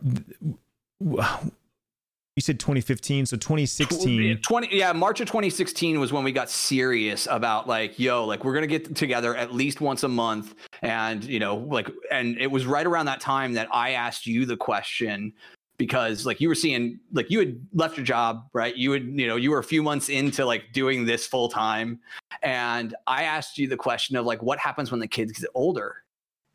you 2.39 2.41
said 2.41 2.57
2015 2.57 3.25
so 3.25 3.35
2016 3.35 4.37
20 4.37 4.69
yeah 4.71 4.93
march 4.93 5.19
of 5.19 5.27
2016 5.27 5.99
was 5.99 6.13
when 6.13 6.23
we 6.23 6.31
got 6.31 6.49
serious 6.49 7.27
about 7.29 7.67
like 7.67 7.99
yo 7.99 8.23
like 8.23 8.45
we're 8.45 8.53
gonna 8.53 8.65
get 8.65 8.95
together 8.95 9.35
at 9.35 9.53
least 9.53 9.81
once 9.81 10.03
a 10.03 10.07
month 10.07 10.55
and 10.81 11.25
you 11.25 11.37
know 11.37 11.57
like 11.57 11.91
and 12.11 12.37
it 12.37 12.49
was 12.49 12.65
right 12.65 12.85
around 12.85 13.07
that 13.07 13.19
time 13.19 13.51
that 13.51 13.67
i 13.73 13.91
asked 13.91 14.25
you 14.25 14.45
the 14.45 14.55
question 14.55 15.33
because 15.75 16.25
like 16.25 16.39
you 16.39 16.47
were 16.47 16.55
seeing 16.55 16.97
like 17.11 17.29
you 17.29 17.39
had 17.39 17.59
left 17.73 17.97
your 17.97 18.05
job 18.05 18.45
right? 18.53 18.75
You 18.77 18.91
would 18.91 19.19
you 19.19 19.27
know 19.27 19.35
you 19.35 19.51
were 19.51 19.59
a 19.59 19.63
few 19.63 19.83
months 19.83 20.07
into 20.07 20.45
like 20.45 20.71
doing 20.71 21.05
this 21.05 21.27
full 21.27 21.49
time 21.49 21.99
and 22.41 22.95
i 23.05 23.23
asked 23.23 23.57
you 23.57 23.67
the 23.67 23.75
question 23.75 24.15
of 24.15 24.25
like 24.25 24.41
what 24.41 24.59
happens 24.59 24.91
when 24.91 25.01
the 25.01 25.07
kids 25.09 25.33
get 25.33 25.49
older 25.55 26.03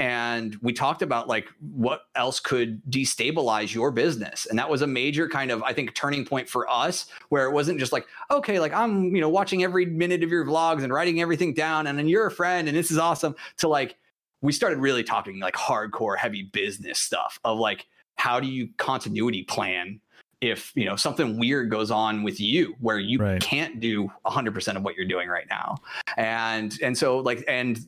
and 0.04 0.58
we 0.60 0.74
talked 0.74 1.00
about 1.00 1.28
like 1.28 1.48
what 1.60 2.02
else 2.14 2.38
could 2.38 2.84
destabilize 2.90 3.72
your 3.72 3.90
business. 3.90 4.44
And 4.44 4.58
that 4.58 4.68
was 4.68 4.82
a 4.82 4.86
major 4.86 5.30
kind 5.30 5.50
of 5.50 5.62
i 5.62 5.72
think 5.72 5.94
turning 5.94 6.26
point 6.26 6.46
for 6.46 6.68
us 6.68 7.06
where 7.30 7.46
it 7.46 7.52
wasn't 7.52 7.78
just 7.78 7.92
like 7.92 8.06
okay 8.30 8.60
like 8.60 8.74
i'm 8.74 9.14
you 9.14 9.20
know 9.22 9.30
watching 9.30 9.62
every 9.64 9.86
minute 9.86 10.22
of 10.22 10.30
your 10.30 10.44
vlogs 10.44 10.82
and 10.82 10.92
writing 10.92 11.22
everything 11.22 11.54
down 11.54 11.86
and 11.86 11.98
then 11.98 12.06
you're 12.06 12.26
a 12.26 12.30
friend 12.30 12.68
and 12.68 12.76
this 12.76 12.90
is 12.90 12.98
awesome 12.98 13.34
to 13.56 13.66
like 13.66 13.96
we 14.42 14.52
started 14.52 14.78
really 14.78 15.02
talking 15.02 15.40
like 15.40 15.54
hardcore 15.54 16.18
heavy 16.18 16.42
business 16.42 16.98
stuff 16.98 17.40
of 17.44 17.58
like 17.58 17.86
how 18.16 18.38
do 18.38 18.46
you 18.46 18.68
continuity 18.76 19.42
plan 19.42 20.00
if 20.44 20.72
you 20.74 20.84
know 20.84 20.94
something 20.94 21.38
weird 21.38 21.70
goes 21.70 21.90
on 21.90 22.22
with 22.22 22.38
you 22.38 22.74
where 22.80 22.98
you 22.98 23.18
right. 23.18 23.40
can't 23.40 23.80
do 23.80 24.10
100% 24.26 24.76
of 24.76 24.82
what 24.82 24.94
you're 24.94 25.06
doing 25.06 25.28
right 25.28 25.46
now 25.48 25.76
and 26.16 26.78
and 26.82 26.96
so 26.96 27.18
like 27.18 27.42
and 27.48 27.80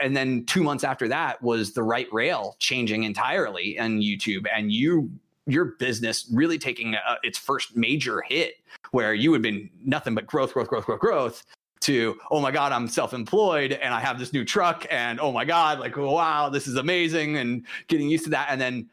and 0.00 0.16
then 0.16 0.44
2 0.46 0.62
months 0.62 0.84
after 0.84 1.06
that 1.08 1.40
was 1.42 1.72
the 1.74 1.82
right 1.82 2.08
rail 2.12 2.56
changing 2.58 3.04
entirely 3.04 3.78
on 3.78 4.00
YouTube 4.00 4.46
and 4.54 4.72
you 4.72 5.10
your 5.46 5.76
business 5.78 6.28
really 6.32 6.58
taking 6.58 6.94
a, 6.94 7.18
its 7.22 7.38
first 7.38 7.76
major 7.76 8.22
hit 8.22 8.54
where 8.90 9.14
you 9.14 9.32
had 9.32 9.42
been 9.42 9.68
nothing 9.84 10.14
but 10.14 10.26
growth 10.26 10.54
growth 10.54 10.68
growth 10.68 10.86
growth 10.86 11.00
growth 11.00 11.44
to 11.80 12.18
oh 12.30 12.40
my 12.40 12.50
god 12.50 12.72
i'm 12.72 12.88
self-employed 12.88 13.72
and 13.72 13.94
i 13.94 14.00
have 14.00 14.18
this 14.18 14.32
new 14.32 14.44
truck 14.44 14.86
and 14.90 15.20
oh 15.20 15.30
my 15.30 15.44
god 15.44 15.78
like 15.78 15.96
wow 15.96 16.48
this 16.48 16.66
is 16.66 16.74
amazing 16.76 17.36
and 17.36 17.64
getting 17.86 18.08
used 18.08 18.24
to 18.24 18.30
that 18.30 18.48
and 18.50 18.60
then 18.60 18.88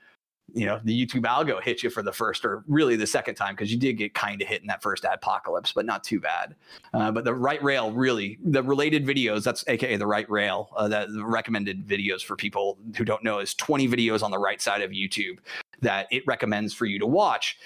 you 0.55 0.65
know 0.65 0.79
the 0.85 1.05
YouTube 1.05 1.23
algo 1.23 1.61
hit 1.61 1.83
you 1.83 1.89
for 1.89 2.01
the 2.01 2.13
first 2.13 2.45
or 2.45 2.63
really 2.67 2.95
the 2.95 3.05
second 3.05 3.35
time 3.35 3.53
because 3.53 3.71
you 3.71 3.77
did 3.77 3.93
get 3.93 4.13
kind 4.13 4.41
of 4.41 4.47
hit 4.47 4.61
in 4.61 4.67
that 4.67 4.81
first 4.81 5.03
apocalypse, 5.03 5.73
but 5.73 5.85
not 5.85 6.03
too 6.03 6.19
bad. 6.19 6.55
Uh, 6.93 7.11
but 7.11 7.25
the 7.25 7.33
right 7.33 7.61
rail 7.61 7.91
really 7.91 8.39
the 8.43 8.63
related 8.63 9.05
videos 9.05 9.43
that's 9.43 9.65
aka 9.67 9.97
the 9.97 10.07
right 10.07 10.29
rail 10.29 10.69
uh, 10.77 10.87
that 10.87 11.11
the 11.11 11.25
recommended 11.25 11.85
videos 11.85 12.21
for 12.23 12.37
people 12.37 12.77
who 12.97 13.03
don't 13.03 13.23
know 13.23 13.39
is 13.39 13.53
20 13.53 13.87
videos 13.89 14.23
on 14.23 14.31
the 14.31 14.39
right 14.39 14.61
side 14.61 14.81
of 14.81 14.91
YouTube 14.91 15.39
that 15.81 16.07
it 16.09 16.23
recommends 16.25 16.73
for 16.73 16.85
you 16.85 16.97
to 16.99 17.05
watch. 17.05 17.57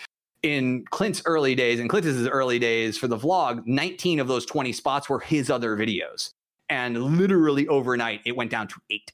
In 0.42 0.84
Clint's 0.90 1.22
early 1.26 1.54
days, 1.54 1.80
in 1.80 1.88
Clint's 1.88 2.28
early 2.28 2.58
days 2.58 2.98
for 2.98 3.08
the 3.08 3.18
vlog, 3.18 3.62
19 3.68 4.20
of 4.20 4.28
those 4.28 4.46
20 4.46 4.74
spots 4.74 5.10
were 5.10 5.20
his 5.20 5.52
other 5.52 5.78
videos. 5.78 6.32
And 6.70 7.18
literally 7.18 7.68
overnight, 7.68 8.22
it 8.26 8.36
went 8.36 8.50
down 8.50 8.68
to 8.70 8.76
eight 8.90 9.12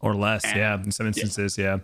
or 0.00 0.14
less. 0.14 0.44
Yeah, 0.44 0.74
in 0.82 0.90
some 0.90 1.06
instances, 1.06 1.56
yeah. 1.56 1.64
yeah. 1.64 1.78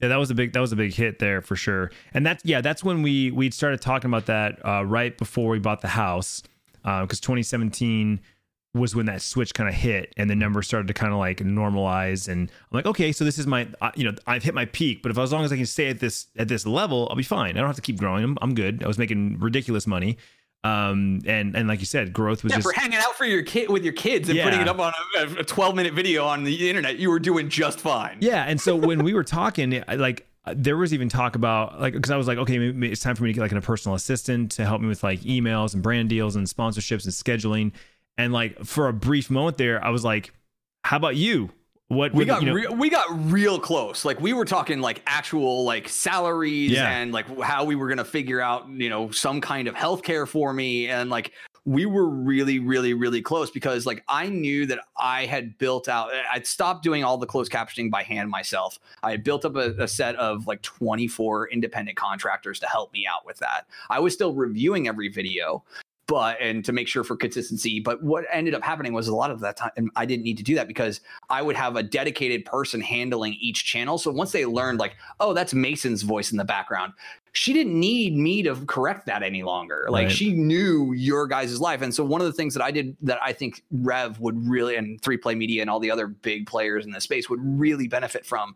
yeah. 0.00 0.08
that 0.08 0.16
was 0.16 0.30
a 0.30 0.34
big 0.34 0.52
that 0.52 0.60
was 0.60 0.72
a 0.72 0.76
big 0.76 0.94
hit 0.94 1.18
there 1.18 1.42
for 1.42 1.56
sure. 1.56 1.90
And 2.14 2.24
that's 2.24 2.44
yeah, 2.44 2.60
that's 2.60 2.84
when 2.84 3.02
we 3.02 3.30
we 3.30 3.50
started 3.50 3.80
talking 3.80 4.10
about 4.10 4.26
that 4.26 4.64
uh, 4.64 4.84
right 4.84 5.16
before 5.16 5.50
we 5.50 5.58
bought 5.58 5.80
the 5.80 5.88
house 5.88 6.42
because 6.82 7.18
uh, 7.18 7.26
2017 7.26 8.20
was 8.74 8.96
when 8.96 9.06
that 9.06 9.20
switch 9.20 9.52
kind 9.52 9.68
of 9.68 9.74
hit 9.74 10.14
and 10.16 10.30
the 10.30 10.34
numbers 10.34 10.66
started 10.66 10.88
to 10.88 10.94
kind 10.94 11.12
of 11.12 11.18
like 11.18 11.38
normalize 11.38 12.26
and 12.26 12.50
I'm 12.50 12.76
like 12.76 12.86
okay 12.86 13.12
so 13.12 13.24
this 13.24 13.38
is 13.38 13.46
my 13.46 13.68
uh, 13.82 13.90
you 13.94 14.04
know 14.04 14.16
I've 14.26 14.42
hit 14.42 14.54
my 14.54 14.64
peak 14.64 15.02
but 15.02 15.10
if 15.10 15.18
as 15.18 15.30
long 15.30 15.44
as 15.44 15.52
I 15.52 15.56
can 15.56 15.66
stay 15.66 15.88
at 15.88 16.00
this 16.00 16.28
at 16.38 16.48
this 16.48 16.66
level 16.66 17.06
I'll 17.10 17.16
be 17.16 17.22
fine 17.22 17.56
I 17.56 17.60
don't 17.60 17.66
have 17.66 17.76
to 17.76 17.82
keep 17.82 17.98
growing 17.98 18.24
I'm, 18.24 18.38
I'm 18.40 18.54
good 18.54 18.82
I 18.82 18.86
was 18.86 18.96
making 18.96 19.38
ridiculous 19.40 19.86
money 19.86 20.16
um 20.64 21.20
and 21.26 21.56
and 21.56 21.66
like 21.66 21.80
you 21.80 21.86
said 21.86 22.12
growth 22.12 22.44
was 22.44 22.52
yeah, 22.52 22.58
just 22.58 22.72
for 22.72 22.80
hanging 22.80 22.98
out 22.98 23.16
for 23.16 23.24
your 23.24 23.42
kid 23.42 23.68
with 23.68 23.82
your 23.82 23.92
kids 23.92 24.28
and 24.28 24.36
yeah. 24.36 24.44
putting 24.44 24.60
it 24.60 24.68
up 24.68 24.78
on 24.78 24.92
a, 25.18 25.40
a 25.40 25.44
12 25.44 25.74
minute 25.74 25.92
video 25.92 26.24
on 26.24 26.44
the 26.44 26.68
internet 26.68 26.98
you 26.98 27.10
were 27.10 27.18
doing 27.18 27.48
just 27.48 27.80
fine 27.80 28.16
yeah 28.20 28.44
and 28.46 28.60
so 28.60 28.76
when 28.76 29.02
we 29.02 29.12
were 29.12 29.24
talking 29.24 29.82
like 29.96 30.26
there 30.54 30.76
was 30.76 30.92
even 30.92 31.08
talk 31.08 31.36
about 31.36 31.80
like 31.80 31.92
because 31.92 32.10
I 32.10 32.16
was 32.16 32.26
like, 32.26 32.38
okay, 32.38 32.58
maybe 32.58 32.90
it's 32.90 33.00
time 33.00 33.14
for 33.14 33.22
me 33.22 33.30
to 33.30 33.34
get 33.34 33.40
like 33.40 33.52
a 33.52 33.60
personal 33.60 33.94
assistant 33.94 34.50
to 34.52 34.64
help 34.64 34.80
me 34.80 34.88
with 34.88 35.02
like 35.02 35.20
emails 35.20 35.74
and 35.74 35.82
brand 35.82 36.08
deals 36.08 36.36
and 36.36 36.46
sponsorships 36.46 37.04
and 37.04 37.12
scheduling. 37.12 37.72
And 38.18 38.32
like 38.32 38.64
for 38.64 38.88
a 38.88 38.92
brief 38.92 39.30
moment 39.30 39.56
there, 39.56 39.82
I 39.84 39.90
was 39.90 40.04
like, 40.04 40.32
how 40.84 40.96
about 40.96 41.16
you? 41.16 41.50
What 41.92 42.14
we 42.14 42.24
got, 42.24 42.40
you 42.40 42.48
know, 42.48 42.54
re- 42.54 42.68
we 42.68 42.88
got 42.88 43.04
real 43.30 43.58
close. 43.58 44.06
Like 44.06 44.18
we 44.18 44.32
were 44.32 44.46
talking 44.46 44.80
like 44.80 45.02
actual 45.06 45.64
like 45.64 45.90
salaries 45.90 46.70
yeah. 46.70 46.88
and 46.88 47.12
like 47.12 47.26
how 47.40 47.64
we 47.64 47.74
were 47.74 47.86
gonna 47.86 48.02
figure 48.02 48.40
out 48.40 48.66
you 48.70 48.88
know 48.88 49.10
some 49.10 49.42
kind 49.42 49.68
of 49.68 49.74
healthcare 49.74 50.26
for 50.26 50.54
me 50.54 50.88
and 50.88 51.10
like 51.10 51.32
we 51.66 51.84
were 51.84 52.08
really 52.08 52.58
really 52.58 52.94
really 52.94 53.20
close 53.20 53.50
because 53.50 53.84
like 53.84 54.02
I 54.08 54.30
knew 54.30 54.64
that 54.66 54.78
I 54.98 55.26
had 55.26 55.58
built 55.58 55.86
out. 55.86 56.10
I'd 56.32 56.46
stopped 56.46 56.82
doing 56.82 57.04
all 57.04 57.18
the 57.18 57.26
closed 57.26 57.52
captioning 57.52 57.90
by 57.90 58.02
hand 58.02 58.30
myself. 58.30 58.78
I 59.02 59.10
had 59.10 59.22
built 59.22 59.44
up 59.44 59.56
a, 59.56 59.74
a 59.78 59.86
set 59.86 60.16
of 60.16 60.46
like 60.46 60.62
24 60.62 61.50
independent 61.50 61.98
contractors 61.98 62.58
to 62.60 62.66
help 62.68 62.90
me 62.94 63.06
out 63.06 63.26
with 63.26 63.36
that. 63.40 63.66
I 63.90 64.00
was 64.00 64.14
still 64.14 64.32
reviewing 64.32 64.88
every 64.88 65.08
video, 65.08 65.62
but 66.12 66.38
and 66.42 66.62
to 66.62 66.72
make 66.72 66.88
sure 66.88 67.04
for 67.04 67.16
consistency. 67.16 67.80
But 67.80 68.02
what 68.02 68.26
ended 68.30 68.54
up 68.54 68.62
happening 68.62 68.92
was 68.92 69.08
a 69.08 69.14
lot 69.14 69.30
of 69.30 69.40
that 69.40 69.56
time 69.56 69.90
I 69.96 70.04
didn't 70.04 70.24
need 70.24 70.36
to 70.36 70.42
do 70.42 70.54
that 70.56 70.68
because 70.68 71.00
I 71.30 71.40
would 71.40 71.56
have 71.56 71.74
a 71.74 71.82
dedicated 71.82 72.44
person 72.44 72.82
handling 72.82 73.38
each 73.40 73.64
channel. 73.64 73.96
So 73.96 74.10
once 74.10 74.30
they 74.30 74.44
learned, 74.44 74.78
like, 74.78 74.96
oh, 75.20 75.32
that's 75.32 75.54
Mason's 75.54 76.02
voice 76.02 76.30
in 76.30 76.36
the 76.36 76.44
background, 76.44 76.92
she 77.32 77.54
didn't 77.54 77.80
need 77.80 78.14
me 78.14 78.42
to 78.42 78.54
correct 78.66 79.06
that 79.06 79.22
any 79.22 79.42
longer. 79.42 79.86
Like 79.88 80.08
right. 80.08 80.12
she 80.12 80.34
knew 80.34 80.92
your 80.92 81.26
guys' 81.26 81.58
life. 81.62 81.80
And 81.80 81.94
so 81.94 82.04
one 82.04 82.20
of 82.20 82.26
the 82.26 82.34
things 82.34 82.52
that 82.52 82.62
I 82.62 82.70
did 82.70 82.94
that 83.00 83.18
I 83.22 83.32
think 83.32 83.62
Rev 83.70 84.20
would 84.20 84.46
really 84.46 84.76
and 84.76 85.00
3Play 85.00 85.34
Media 85.34 85.62
and 85.62 85.70
all 85.70 85.80
the 85.80 85.90
other 85.90 86.08
big 86.08 86.46
players 86.46 86.84
in 86.84 86.90
the 86.90 87.00
space 87.00 87.30
would 87.30 87.40
really 87.42 87.88
benefit 87.88 88.26
from 88.26 88.54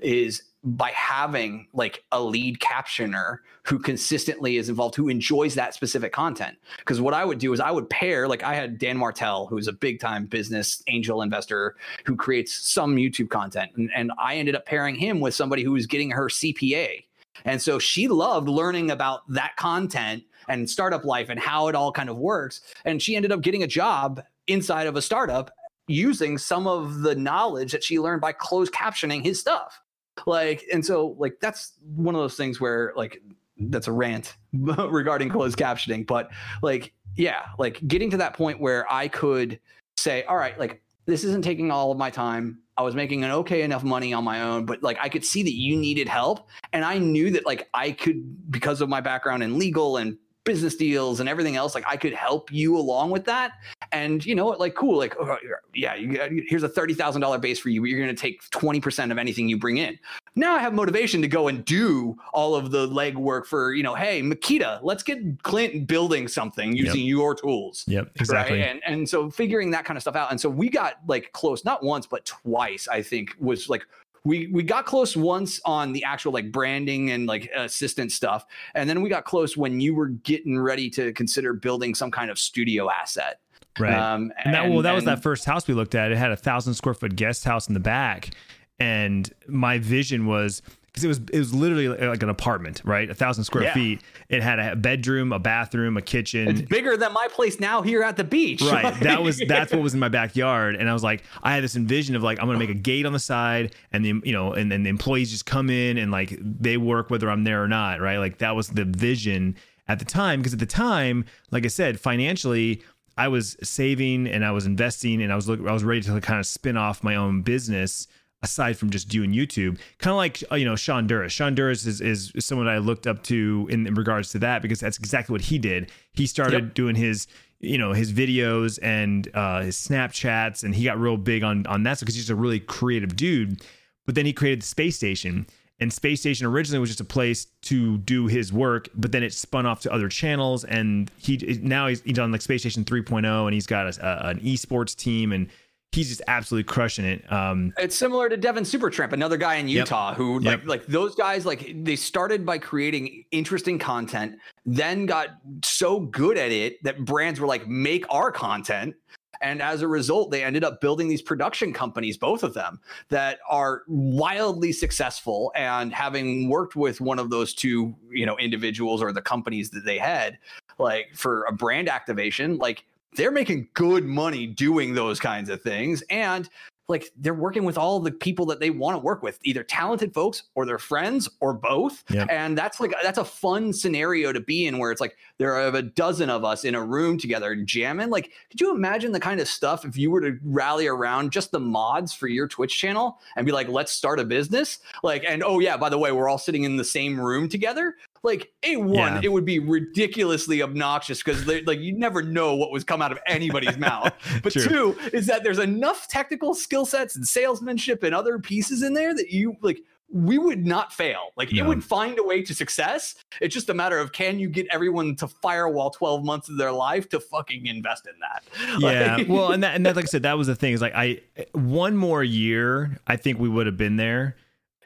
is 0.00 0.42
by 0.66 0.90
having 0.90 1.68
like 1.72 2.04
a 2.10 2.20
lead 2.20 2.58
captioner 2.58 3.38
who 3.62 3.78
consistently 3.78 4.56
is 4.56 4.68
involved 4.68 4.96
who 4.96 5.08
enjoys 5.08 5.54
that 5.54 5.74
specific 5.74 6.12
content. 6.12 6.58
Because 6.78 7.00
what 7.00 7.14
i 7.14 7.24
would 7.24 7.38
do 7.38 7.52
is 7.52 7.60
i 7.60 7.70
would 7.70 7.88
pair 7.88 8.26
like 8.26 8.42
i 8.42 8.54
had 8.54 8.78
dan 8.78 8.96
martell 8.96 9.46
who's 9.46 9.68
a 9.68 9.72
big 9.72 10.00
time 10.00 10.26
business 10.26 10.82
angel 10.88 11.22
investor 11.22 11.76
who 12.04 12.16
creates 12.16 12.52
some 12.52 12.96
youtube 12.96 13.30
content 13.30 13.70
and, 13.76 13.90
and 13.94 14.10
i 14.18 14.34
ended 14.34 14.56
up 14.56 14.66
pairing 14.66 14.96
him 14.96 15.20
with 15.20 15.34
somebody 15.34 15.62
who 15.62 15.72
was 15.72 15.86
getting 15.86 16.10
her 16.10 16.26
cpa 16.26 17.04
and 17.44 17.62
so 17.62 17.78
she 17.78 18.08
loved 18.08 18.48
learning 18.48 18.90
about 18.90 19.20
that 19.28 19.54
content 19.56 20.24
and 20.48 20.68
startup 20.68 21.04
life 21.04 21.28
and 21.28 21.38
how 21.38 21.68
it 21.68 21.74
all 21.76 21.92
kind 21.92 22.10
of 22.10 22.16
works 22.16 22.60
and 22.84 23.00
she 23.00 23.14
ended 23.14 23.30
up 23.30 23.40
getting 23.40 23.62
a 23.62 23.68
job 23.68 24.20
inside 24.48 24.88
of 24.88 24.96
a 24.96 25.02
startup 25.02 25.50
using 25.86 26.36
some 26.36 26.66
of 26.66 27.02
the 27.02 27.14
knowledge 27.14 27.70
that 27.70 27.84
she 27.84 28.00
learned 28.00 28.20
by 28.20 28.32
closed 28.32 28.72
captioning 28.72 29.22
his 29.22 29.38
stuff 29.38 29.80
like 30.26 30.64
and 30.72 30.84
so 30.84 31.16
like 31.18 31.38
that's 31.40 31.72
one 31.94 32.14
of 32.14 32.20
those 32.20 32.36
things 32.36 32.60
where 32.60 32.92
like 32.96 33.22
that's 33.58 33.88
a 33.88 33.92
rant 33.92 34.36
regarding 34.52 35.28
closed 35.28 35.58
captioning 35.58 36.06
but 36.06 36.30
like 36.62 36.92
yeah 37.16 37.46
like 37.58 37.80
getting 37.86 38.10
to 38.10 38.16
that 38.16 38.34
point 38.34 38.60
where 38.60 38.90
i 38.92 39.08
could 39.08 39.58
say 39.96 40.22
all 40.24 40.36
right 40.36 40.58
like 40.58 40.82
this 41.06 41.22
isn't 41.22 41.42
taking 41.42 41.70
all 41.70 41.92
of 41.92 41.98
my 41.98 42.10
time. 42.10 42.58
I 42.76 42.82
was 42.82 42.96
making 42.96 43.22
an 43.24 43.30
okay 43.30 43.62
enough 43.62 43.84
money 43.84 44.12
on 44.12 44.22
my 44.22 44.42
own 44.42 44.66
but 44.66 44.82
like 44.82 44.98
i 45.00 45.08
could 45.08 45.24
see 45.24 45.42
that 45.42 45.54
you 45.54 45.76
needed 45.76 46.08
help. 46.08 46.48
And 46.72 46.84
i 46.84 46.98
knew 46.98 47.30
that 47.30 47.46
like 47.46 47.68
i 47.72 47.90
could 47.92 48.50
because 48.50 48.82
of 48.82 48.88
my 48.88 49.00
background 49.00 49.42
in 49.42 49.58
legal 49.58 49.96
and 49.96 50.18
business 50.44 50.76
deals 50.76 51.18
and 51.18 51.28
everything 51.28 51.56
else 51.56 51.74
like 51.74 51.84
i 51.88 51.96
could 51.96 52.14
help 52.14 52.52
you 52.52 52.78
along 52.78 53.10
with 53.10 53.24
that 53.24 53.52
and 53.92 54.24
you 54.24 54.34
know 54.34 54.44
what? 54.44 54.60
Like 54.60 54.74
cool 54.74 54.96
like 54.96 55.14
oh, 55.18 55.36
yeah 55.74 55.92
uh, 55.92 55.94
you, 55.96 56.44
here's 56.48 56.62
a 56.62 56.68
$30000 56.68 57.40
base 57.40 57.58
for 57.58 57.68
you. 57.68 57.84
You're 57.84 57.98
going 57.98 58.14
to 58.14 58.20
take 58.20 58.42
20% 58.50 59.10
of 59.10 59.18
anything 59.18 59.48
you 59.48 59.58
bring 59.58 59.78
in. 59.78 59.98
Now 60.38 60.54
i 60.54 60.58
have 60.58 60.74
motivation 60.74 61.22
to 61.22 61.28
go 61.28 61.48
and 61.48 61.64
do 61.64 62.16
all 62.32 62.54
of 62.54 62.70
the 62.70 62.86
legwork 62.88 63.46
for 63.46 63.72
you 63.72 63.82
know 63.82 63.94
hey 63.94 64.20
makita 64.20 64.80
let's 64.82 65.02
get 65.02 65.42
clint 65.42 65.86
building 65.86 66.28
something 66.28 66.76
using 66.76 67.00
yep. 67.00 67.08
your 67.08 67.34
tools. 67.34 67.84
Yep 67.86 68.10
exactly. 68.16 68.60
Right? 68.60 68.68
and 68.68 68.80
and 68.84 69.08
so 69.08 69.30
figuring 69.30 69.70
that 69.70 69.84
kind 69.84 69.96
of 69.96 70.02
stuff 70.02 70.16
out. 70.16 70.30
And 70.30 70.40
so 70.40 70.50
we 70.50 70.68
got 70.68 70.96
like 71.06 71.32
close 71.32 71.64
not 71.64 71.82
once 71.82 72.06
but 72.06 72.24
twice 72.26 72.86
i 72.88 73.00
think 73.00 73.34
was 73.38 73.68
like 73.68 73.86
we 74.26 74.48
we 74.48 74.62
got 74.62 74.84
close 74.86 75.16
once 75.16 75.60
on 75.64 75.92
the 75.92 76.02
actual 76.04 76.32
like 76.32 76.50
branding 76.50 77.10
and 77.12 77.26
like 77.26 77.50
assistant 77.54 78.10
stuff. 78.10 78.44
And 78.74 78.90
then 78.90 79.00
we 79.00 79.08
got 79.08 79.24
close 79.24 79.56
when 79.56 79.80
you 79.80 79.94
were 79.94 80.08
getting 80.08 80.58
ready 80.58 80.90
to 80.90 81.12
consider 81.12 81.52
building 81.52 81.94
some 81.94 82.10
kind 82.10 82.30
of 82.30 82.38
studio 82.38 82.90
asset 82.90 83.40
right 83.78 83.94
um, 83.94 84.32
and, 84.38 84.46
and 84.46 84.54
that 84.54 84.68
well 84.68 84.82
that 84.82 84.90
and, 84.90 84.96
was 84.96 85.04
that 85.04 85.22
first 85.22 85.44
house 85.44 85.66
we 85.66 85.74
looked 85.74 85.94
at 85.94 86.12
it 86.12 86.18
had 86.18 86.30
a 86.30 86.36
thousand 86.36 86.74
square 86.74 86.94
foot 86.94 87.16
guest 87.16 87.44
house 87.44 87.68
in 87.68 87.74
the 87.74 87.80
back 87.80 88.30
and 88.78 89.32
my 89.48 89.78
vision 89.78 90.26
was 90.26 90.62
because 90.96 91.04
it 91.04 91.08
was 91.08 91.18
it 91.30 91.38
was 91.38 91.54
literally 91.54 91.88
like 91.88 92.22
an 92.22 92.30
apartment, 92.30 92.80
right? 92.82 93.10
A 93.10 93.14
thousand 93.14 93.44
square 93.44 93.64
yeah. 93.64 93.74
feet. 93.74 94.00
It 94.30 94.42
had 94.42 94.58
a 94.58 94.74
bedroom, 94.74 95.30
a 95.30 95.38
bathroom, 95.38 95.98
a 95.98 96.02
kitchen. 96.02 96.48
It's 96.48 96.62
bigger 96.62 96.96
than 96.96 97.12
my 97.12 97.28
place 97.30 97.60
now 97.60 97.82
here 97.82 98.02
at 98.02 98.16
the 98.16 98.24
beach. 98.24 98.62
Right. 98.62 98.94
that 99.00 99.22
was 99.22 99.42
that's 99.46 99.72
what 99.72 99.82
was 99.82 99.92
in 99.92 100.00
my 100.00 100.08
backyard, 100.08 100.74
and 100.74 100.88
I 100.88 100.94
was 100.94 101.02
like, 101.02 101.22
I 101.42 101.52
had 101.52 101.62
this 101.62 101.76
envision 101.76 102.16
of 102.16 102.22
like 102.22 102.40
I'm 102.40 102.46
gonna 102.46 102.58
make 102.58 102.70
a 102.70 102.74
gate 102.74 103.04
on 103.04 103.12
the 103.12 103.18
side, 103.18 103.74
and 103.92 104.04
the 104.04 104.20
you 104.24 104.32
know, 104.32 104.54
and 104.54 104.72
then 104.72 104.84
the 104.84 104.88
employees 104.88 105.30
just 105.30 105.44
come 105.44 105.68
in 105.68 105.98
and 105.98 106.10
like 106.10 106.38
they 106.40 106.78
work 106.78 107.10
whether 107.10 107.30
I'm 107.30 107.44
there 107.44 107.62
or 107.62 107.68
not, 107.68 108.00
right? 108.00 108.16
Like 108.16 108.38
that 108.38 108.56
was 108.56 108.68
the 108.68 108.84
vision 108.84 109.56
at 109.88 109.98
the 109.98 110.06
time 110.06 110.40
because 110.40 110.54
at 110.54 110.60
the 110.60 110.66
time, 110.66 111.26
like 111.50 111.64
I 111.64 111.68
said, 111.68 112.00
financially. 112.00 112.82
I 113.16 113.28
was 113.28 113.56
saving 113.62 114.26
and 114.26 114.44
I 114.44 114.50
was 114.50 114.66
investing 114.66 115.22
and 115.22 115.32
I 115.32 115.36
was 115.36 115.48
look, 115.48 115.60
I 115.60 115.72
was 115.72 115.84
ready 115.84 116.02
to 116.02 116.20
kind 116.20 116.38
of 116.38 116.46
spin 116.46 116.76
off 116.76 117.02
my 117.02 117.16
own 117.16 117.42
business 117.42 118.06
aside 118.42 118.76
from 118.76 118.90
just 118.90 119.08
doing 119.08 119.32
YouTube. 119.32 119.78
Kind 119.98 120.12
of 120.12 120.16
like 120.16 120.42
uh, 120.50 120.56
you 120.56 120.64
know 120.64 120.74
Shonduras. 120.74 121.30
Sean 121.30 121.54
Duras 121.54 121.86
is, 121.86 122.00
is 122.00 122.32
someone 122.38 122.68
I 122.68 122.78
looked 122.78 123.06
up 123.06 123.22
to 123.24 123.66
in, 123.70 123.86
in, 123.86 123.94
regards 123.94 124.30
to 124.30 124.38
that 124.40 124.62
because 124.62 124.80
that's 124.80 124.98
exactly 124.98 125.32
what 125.32 125.42
he 125.42 125.58
did. 125.58 125.90
He 126.12 126.26
started 126.26 126.64
yep. 126.64 126.74
doing 126.74 126.96
his 126.96 127.26
you 127.60 127.78
know 127.78 127.92
his 127.92 128.12
videos 128.12 128.78
and 128.82 129.28
uh, 129.34 129.62
his 129.62 129.76
Snapchats, 129.76 130.62
and 130.62 130.74
he 130.74 130.84
got 130.84 130.98
real 130.98 131.16
big 131.16 131.42
on 131.42 131.66
on 131.66 131.82
that 131.84 132.00
because 132.00 132.14
he's 132.14 132.30
a 132.30 132.36
really 132.36 132.60
creative 132.60 133.16
dude. 133.16 133.62
But 134.04 134.14
then 134.14 134.26
he 134.26 134.32
created 134.32 134.62
the 134.62 134.66
space 134.66 134.96
station. 134.96 135.46
And 135.78 135.92
Space 135.92 136.20
Station 136.20 136.46
originally 136.46 136.78
was 136.78 136.88
just 136.88 137.00
a 137.00 137.04
place 137.04 137.46
to 137.62 137.98
do 137.98 138.26
his 138.28 138.50
work, 138.52 138.88
but 138.94 139.12
then 139.12 139.22
it 139.22 139.34
spun 139.34 139.66
off 139.66 139.80
to 139.80 139.92
other 139.92 140.08
channels. 140.08 140.64
And 140.64 141.10
he 141.18 141.36
now 141.62 141.88
he's, 141.88 142.00
he's 142.02 142.18
on 142.18 142.32
like 142.32 142.40
Space 142.40 142.62
Station 142.62 142.84
3.0, 142.84 143.44
and 143.44 143.52
he's 143.52 143.66
got 143.66 143.86
a, 143.86 144.26
a, 144.26 144.30
an 144.30 144.40
esports 144.40 144.96
team, 144.96 145.32
and 145.32 145.48
he's 145.92 146.08
just 146.08 146.22
absolutely 146.28 146.64
crushing 146.64 147.04
it. 147.04 147.30
Um, 147.32 147.72
it's 147.78 147.96
similar 147.96 148.28
to 148.28 148.36
Devin 148.36 148.64
Supertramp, 148.64 149.12
another 149.12 149.36
guy 149.36 149.56
in 149.56 149.68
Utah 149.68 150.10
yep, 150.10 150.16
who 150.16 150.40
yep. 150.42 150.60
like 150.60 150.66
like 150.66 150.86
those 150.86 151.14
guys 151.14 151.44
like 151.44 151.74
they 151.84 151.96
started 151.96 152.46
by 152.46 152.58
creating 152.58 153.24
interesting 153.30 153.78
content, 153.78 154.36
then 154.64 155.06
got 155.06 155.28
so 155.64 156.00
good 156.00 156.38
at 156.38 156.52
it 156.52 156.82
that 156.84 157.04
brands 157.04 157.40
were 157.40 157.46
like 157.46 157.66
make 157.66 158.04
our 158.10 158.30
content. 158.30 158.94
And 159.40 159.62
as 159.62 159.82
a 159.82 159.88
result, 159.88 160.30
they 160.30 160.44
ended 160.44 160.64
up 160.64 160.80
building 160.80 161.08
these 161.08 161.22
production 161.22 161.72
companies, 161.72 162.16
both 162.16 162.42
of 162.42 162.54
them, 162.54 162.80
that 163.08 163.38
are 163.48 163.82
wildly 163.88 164.72
successful. 164.72 165.52
And 165.54 165.92
having 165.92 166.48
worked 166.48 166.76
with 166.76 167.00
one 167.00 167.18
of 167.18 167.30
those 167.30 167.54
two, 167.54 167.94
you 168.10 168.26
know, 168.26 168.36
individuals 168.38 169.02
or 169.02 169.12
the 169.12 169.22
companies 169.22 169.70
that 169.70 169.84
they 169.84 169.98
had, 169.98 170.38
like 170.78 171.08
for 171.14 171.44
a 171.44 171.52
brand 171.52 171.88
activation, 171.88 172.58
like 172.58 172.84
they're 173.16 173.30
making 173.30 173.68
good 173.74 174.04
money 174.04 174.46
doing 174.46 174.94
those 174.94 175.18
kinds 175.18 175.48
of 175.48 175.62
things. 175.62 176.02
And 176.10 176.48
like 176.88 177.10
they're 177.16 177.34
working 177.34 177.64
with 177.64 177.76
all 177.76 178.00
the 178.00 178.12
people 178.12 178.46
that 178.46 178.60
they 178.60 178.70
want 178.70 178.94
to 178.94 178.98
work 178.98 179.22
with, 179.22 179.38
either 179.42 179.62
talented 179.62 180.14
folks 180.14 180.44
or 180.54 180.64
their 180.64 180.78
friends 180.78 181.28
or 181.40 181.52
both. 181.52 182.04
Yep. 182.10 182.28
And 182.30 182.56
that's 182.56 182.80
like 182.80 182.94
that's 183.02 183.18
a 183.18 183.24
fun 183.24 183.72
scenario 183.72 184.32
to 184.32 184.40
be 184.40 184.66
in 184.66 184.78
where 184.78 184.92
it's 184.92 185.00
like 185.00 185.16
there 185.38 185.54
are 185.54 185.74
a 185.74 185.82
dozen 185.82 186.30
of 186.30 186.44
us 186.44 186.64
in 186.64 186.74
a 186.74 186.84
room 186.84 187.18
together 187.18 187.54
jamming. 187.56 188.10
Like, 188.10 188.32
could 188.50 188.60
you 188.60 188.74
imagine 188.74 189.12
the 189.12 189.20
kind 189.20 189.40
of 189.40 189.48
stuff 189.48 189.84
if 189.84 189.96
you 189.96 190.10
were 190.10 190.20
to 190.20 190.38
rally 190.44 190.86
around 190.86 191.32
just 191.32 191.50
the 191.50 191.60
mods 191.60 192.12
for 192.12 192.28
your 192.28 192.46
Twitch 192.48 192.76
channel 192.78 193.18
and 193.36 193.44
be 193.44 193.52
like, 193.52 193.68
let's 193.68 193.92
start 193.92 194.20
a 194.20 194.24
business? 194.24 194.78
Like, 195.02 195.24
and 195.26 195.42
oh 195.42 195.58
yeah, 195.58 195.76
by 195.76 195.88
the 195.88 195.98
way, 195.98 196.12
we're 196.12 196.28
all 196.28 196.38
sitting 196.38 196.64
in 196.64 196.76
the 196.76 196.84
same 196.84 197.18
room 197.20 197.48
together. 197.48 197.96
Like, 198.26 198.52
a 198.64 198.76
one, 198.76 198.94
Yeah. 198.96 199.20
it 199.22 199.32
would 199.32 199.44
be 199.46 199.58
ridiculously 199.60 200.62
obnoxious 200.62 201.22
because 201.22 201.46
like 201.46 201.78
you 201.80 201.92
never 201.96 202.22
know 202.22 202.54
what 202.56 202.70
was 202.72 202.84
come 202.84 203.00
out 203.00 203.12
of 203.12 203.18
anybody's 203.26 203.78
mouth. 203.78 204.12
But 204.42 204.52
True. 204.52 204.64
two 204.94 204.98
is 205.12 205.26
that 205.28 205.42
there's 205.44 205.58
enough 205.60 206.08
technical 206.08 206.52
skill 206.54 206.84
sets 206.84 207.16
and 207.16 207.26
salesmanship 207.26 208.02
and 208.02 208.14
other 208.14 208.38
pieces 208.38 208.82
in 208.82 208.92
there 208.94 209.14
that 209.14 209.30
you 209.30 209.56
like 209.62 209.78
we 210.08 210.38
would 210.38 210.64
not 210.64 210.92
fail. 210.92 211.30
Like 211.36 211.52
it 211.52 211.62
would 211.62 211.82
find 211.82 212.16
a 212.18 212.22
way 212.22 212.40
to 212.42 212.54
success. 212.54 213.16
It's 213.40 213.52
just 213.54 213.68
a 213.70 213.74
matter 213.74 213.98
of 213.98 214.12
can 214.12 214.38
you 214.38 214.48
get 214.48 214.66
everyone 214.70 215.16
to 215.16 215.26
firewall 215.26 215.90
12 215.90 216.24
months 216.24 216.48
of 216.48 216.58
their 216.58 216.70
life 216.70 217.08
to 217.08 217.18
fucking 217.18 217.66
invest 217.66 218.06
in 218.06 218.14
that. 218.20 218.44
Yeah. 218.80 219.16
Like- 219.16 219.28
well, 219.36 219.50
and 219.52 219.62
that, 219.64 219.74
and 219.74 219.84
that, 219.86 219.96
like 219.96 220.04
I 220.04 220.08
said, 220.08 220.22
that 220.22 220.38
was 220.38 220.46
the 220.46 220.54
thing. 220.54 220.72
Is 220.74 220.80
like 220.80 220.94
I 220.94 221.20
one 221.52 221.96
more 221.96 222.22
year, 222.22 222.98
I 223.06 223.16
think 223.16 223.38
we 223.40 223.48
would 223.48 223.66
have 223.66 223.76
been 223.76 223.96
there. 223.96 224.36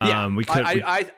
yeah, 0.02 0.24
Um, 0.24 0.36
we 0.36 0.44
could. 0.44 0.64
I, 0.64 0.82
I, 0.86 1.10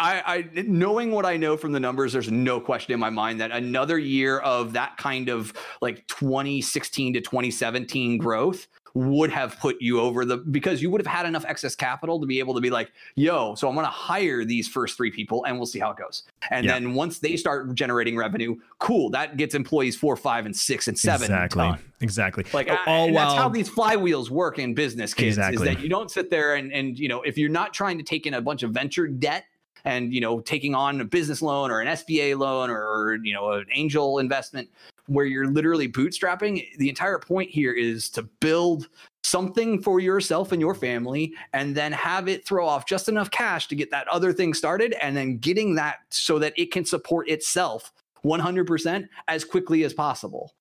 I, 0.00 0.22
I, 0.26 0.62
knowing 0.66 1.10
what 1.10 1.24
I 1.26 1.36
know 1.36 1.56
from 1.56 1.72
the 1.72 1.80
numbers, 1.80 2.12
there's 2.12 2.30
no 2.30 2.60
question 2.60 2.92
in 2.94 3.00
my 3.00 3.10
mind 3.10 3.40
that 3.40 3.50
another 3.50 3.98
year 3.98 4.38
of 4.38 4.72
that 4.74 4.96
kind 4.96 5.28
of 5.28 5.52
like 5.80 6.06
2016 6.08 7.14
to 7.14 7.20
2017 7.20 8.18
growth 8.18 8.66
would 8.94 9.30
have 9.30 9.58
put 9.60 9.76
you 9.82 10.00
over 10.00 10.24
the 10.24 10.38
because 10.38 10.80
you 10.80 10.88
would 10.90 11.02
have 11.02 11.06
had 11.06 11.26
enough 11.26 11.44
excess 11.46 11.76
capital 11.76 12.18
to 12.18 12.26
be 12.26 12.38
able 12.38 12.54
to 12.54 12.62
be 12.62 12.70
like, 12.70 12.90
yo, 13.14 13.54
so 13.54 13.68
I'm 13.68 13.74
going 13.74 13.84
to 13.84 13.90
hire 13.90 14.42
these 14.42 14.68
first 14.68 14.96
three 14.96 15.10
people 15.10 15.44
and 15.44 15.58
we'll 15.58 15.66
see 15.66 15.78
how 15.78 15.90
it 15.90 15.98
goes. 15.98 16.22
And 16.50 16.64
Yeah. 16.64 16.72
then 16.72 16.94
once 16.94 17.18
they 17.18 17.36
start 17.36 17.74
generating 17.74 18.16
revenue, 18.16 18.56
cool, 18.78 19.10
that 19.10 19.36
gets 19.36 19.54
employees 19.54 19.96
four, 19.96 20.16
five, 20.16 20.46
and 20.46 20.56
six 20.56 20.88
and 20.88 20.98
seven. 20.98 21.24
exactly. 21.26 21.62
done. 21.62 21.78
Exactly. 22.00 22.44
Like 22.54 22.70
oh, 22.70 22.76
all 22.86 23.02
I- 23.02 23.06
and 23.08 23.14
while 23.14 23.28
that's 23.28 23.38
how 23.38 23.48
these 23.50 23.68
flywheels 23.68 24.30
work 24.30 24.58
in 24.58 24.72
business, 24.72 25.12
kids. 25.12 25.36
Exactly. 25.36 25.68
Is 25.68 25.74
that 25.76 25.82
you 25.82 25.90
don't 25.90 26.10
sit 26.10 26.30
there 26.30 26.54
and 26.54 26.72
and 26.72 26.98
you 26.98 27.08
know 27.08 27.20
if 27.20 27.36
you're 27.36 27.50
not 27.50 27.74
trying 27.74 27.98
to 27.98 28.04
take 28.04 28.26
in 28.26 28.32
a 28.32 28.40
bunch 28.40 28.62
of 28.62 28.70
venture 28.70 29.06
debt 29.06 29.44
and 29.86 30.12
you 30.12 30.20
know 30.20 30.40
taking 30.40 30.74
on 30.74 31.00
a 31.00 31.04
business 31.04 31.40
loan 31.40 31.70
or 31.70 31.80
an 31.80 31.88
SBA 31.88 32.36
loan 32.36 32.68
or 32.68 33.18
you 33.22 33.32
know 33.32 33.52
an 33.52 33.66
angel 33.72 34.18
investment 34.18 34.68
where 35.06 35.24
you're 35.24 35.46
literally 35.46 35.88
bootstrapping. 35.88 36.66
The 36.78 36.88
entire 36.88 37.18
point 37.18 37.48
here 37.48 37.72
is 37.72 38.10
to 38.10 38.24
build 38.24 38.88
something 39.22 39.80
for 39.80 40.00
yourself 40.00 40.52
and 40.52 40.60
your 40.60 40.74
family 40.74 41.32
and 41.52 41.74
then 41.74 41.92
have 41.92 42.28
it 42.28 42.44
throw 42.44 42.66
off 42.66 42.86
just 42.86 43.08
enough 43.08 43.30
cash 43.30 43.68
to 43.68 43.76
get 43.76 43.90
that 43.90 44.06
other 44.08 44.32
thing 44.32 44.52
started 44.52 44.94
and 45.00 45.16
then 45.16 45.38
getting 45.38 45.76
that 45.76 45.98
so 46.10 46.38
that 46.38 46.52
it 46.56 46.72
can 46.72 46.84
support 46.84 47.28
itself 47.28 47.92
100% 48.24 49.08
as 49.28 49.44
quickly 49.44 49.84
as 49.84 49.94
possible. 49.94 50.52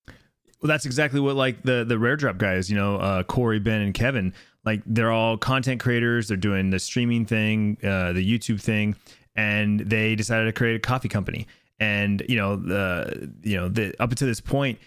Well, 0.61 0.67
that's 0.67 0.85
exactly 0.85 1.19
what 1.19 1.35
like 1.35 1.61
the 1.63 1.83
the 1.83 1.99
rare 1.99 2.15
drop 2.15 2.37
guys, 2.37 2.71
you 2.71 2.75
know, 2.75 2.97
uh, 2.97 3.23
Corey, 3.23 3.59
Ben, 3.59 3.81
and 3.81 3.93
Kevin. 3.93 4.33
Like 4.65 4.81
they're 4.85 5.11
all 5.11 5.37
content 5.37 5.79
creators. 5.79 6.27
They're 6.27 6.37
doing 6.37 6.69
the 6.71 6.79
streaming 6.79 7.25
thing, 7.25 7.77
uh, 7.83 8.13
the 8.13 8.25
YouTube 8.39 8.59
thing, 8.61 8.95
and 9.35 9.79
they 9.79 10.15
decided 10.15 10.45
to 10.45 10.51
create 10.53 10.75
a 10.75 10.79
coffee 10.79 11.09
company. 11.09 11.47
And 11.79 12.23
you 12.27 12.35
know, 12.37 12.55
the 12.55 13.31
you 13.43 13.55
know, 13.57 13.69
the 13.69 13.93
up 13.99 14.09
until 14.09 14.27
this 14.27 14.41
point, 14.41 14.79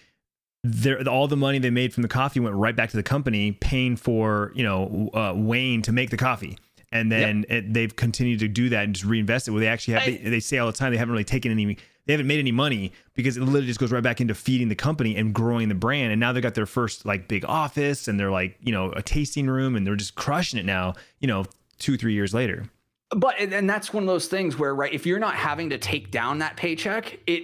there 0.64 1.06
all 1.08 1.28
the 1.28 1.36
money 1.36 1.58
they 1.58 1.70
made 1.70 1.94
from 1.94 2.02
the 2.02 2.08
coffee 2.08 2.40
went 2.40 2.56
right 2.56 2.74
back 2.74 2.90
to 2.90 2.96
the 2.96 3.02
company, 3.02 3.52
paying 3.52 3.96
for 3.96 4.52
you 4.54 4.64
know 4.64 5.10
uh, 5.14 5.32
Wayne 5.36 5.82
to 5.82 5.92
make 5.92 6.10
the 6.10 6.16
coffee. 6.16 6.58
And 6.90 7.12
then 7.12 7.44
it, 7.50 7.74
they've 7.74 7.94
continued 7.94 8.38
to 8.40 8.48
do 8.48 8.70
that 8.70 8.84
and 8.84 8.94
just 8.94 9.04
reinvest 9.04 9.46
it. 9.46 9.50
Where 9.50 9.60
they 9.60 9.68
actually 9.68 9.92
have, 9.94 10.04
Hey. 10.04 10.16
they, 10.16 10.30
they 10.30 10.40
say 10.40 10.56
all 10.56 10.66
the 10.66 10.72
time 10.72 10.90
they 10.90 10.96
haven't 10.96 11.12
really 11.12 11.22
taken 11.22 11.52
any, 11.52 11.76
they 12.08 12.14
haven't 12.14 12.26
made 12.26 12.38
any 12.40 12.52
money 12.52 12.90
because 13.14 13.36
it 13.36 13.42
literally 13.42 13.66
just 13.66 13.78
goes 13.78 13.92
right 13.92 14.02
back 14.02 14.18
into 14.20 14.34
feeding 14.34 14.68
the 14.70 14.74
company 14.74 15.14
and 15.14 15.34
growing 15.34 15.68
the 15.68 15.74
brand. 15.74 16.10
And 16.10 16.18
now 16.18 16.32
they've 16.32 16.42
got 16.42 16.54
their 16.54 16.64
first 16.66 17.04
like 17.04 17.28
big 17.28 17.44
office 17.44 18.08
and 18.08 18.18
they're 18.18 18.30
like 18.30 18.56
you 18.62 18.72
know 18.72 18.90
a 18.92 19.02
tasting 19.02 19.46
room 19.46 19.76
and 19.76 19.86
they're 19.86 19.94
just 19.94 20.14
crushing 20.14 20.58
it 20.58 20.64
now. 20.64 20.94
You 21.20 21.28
know, 21.28 21.44
two 21.78 21.98
three 21.98 22.14
years 22.14 22.32
later. 22.32 22.64
but 23.16 23.34
and, 23.38 23.68
that's 23.70 23.92
one 23.92 24.02
of 24.02 24.06
those 24.06 24.26
things 24.26 24.58
where 24.58 24.74
right 24.74 24.92
if 24.92 25.04
you're 25.06 25.18
not 25.18 25.34
having 25.34 25.68
to 25.70 25.78
take 25.78 26.10
down 26.10 26.38
that 26.40 26.56
paycheck 26.56 27.18
it 27.26 27.42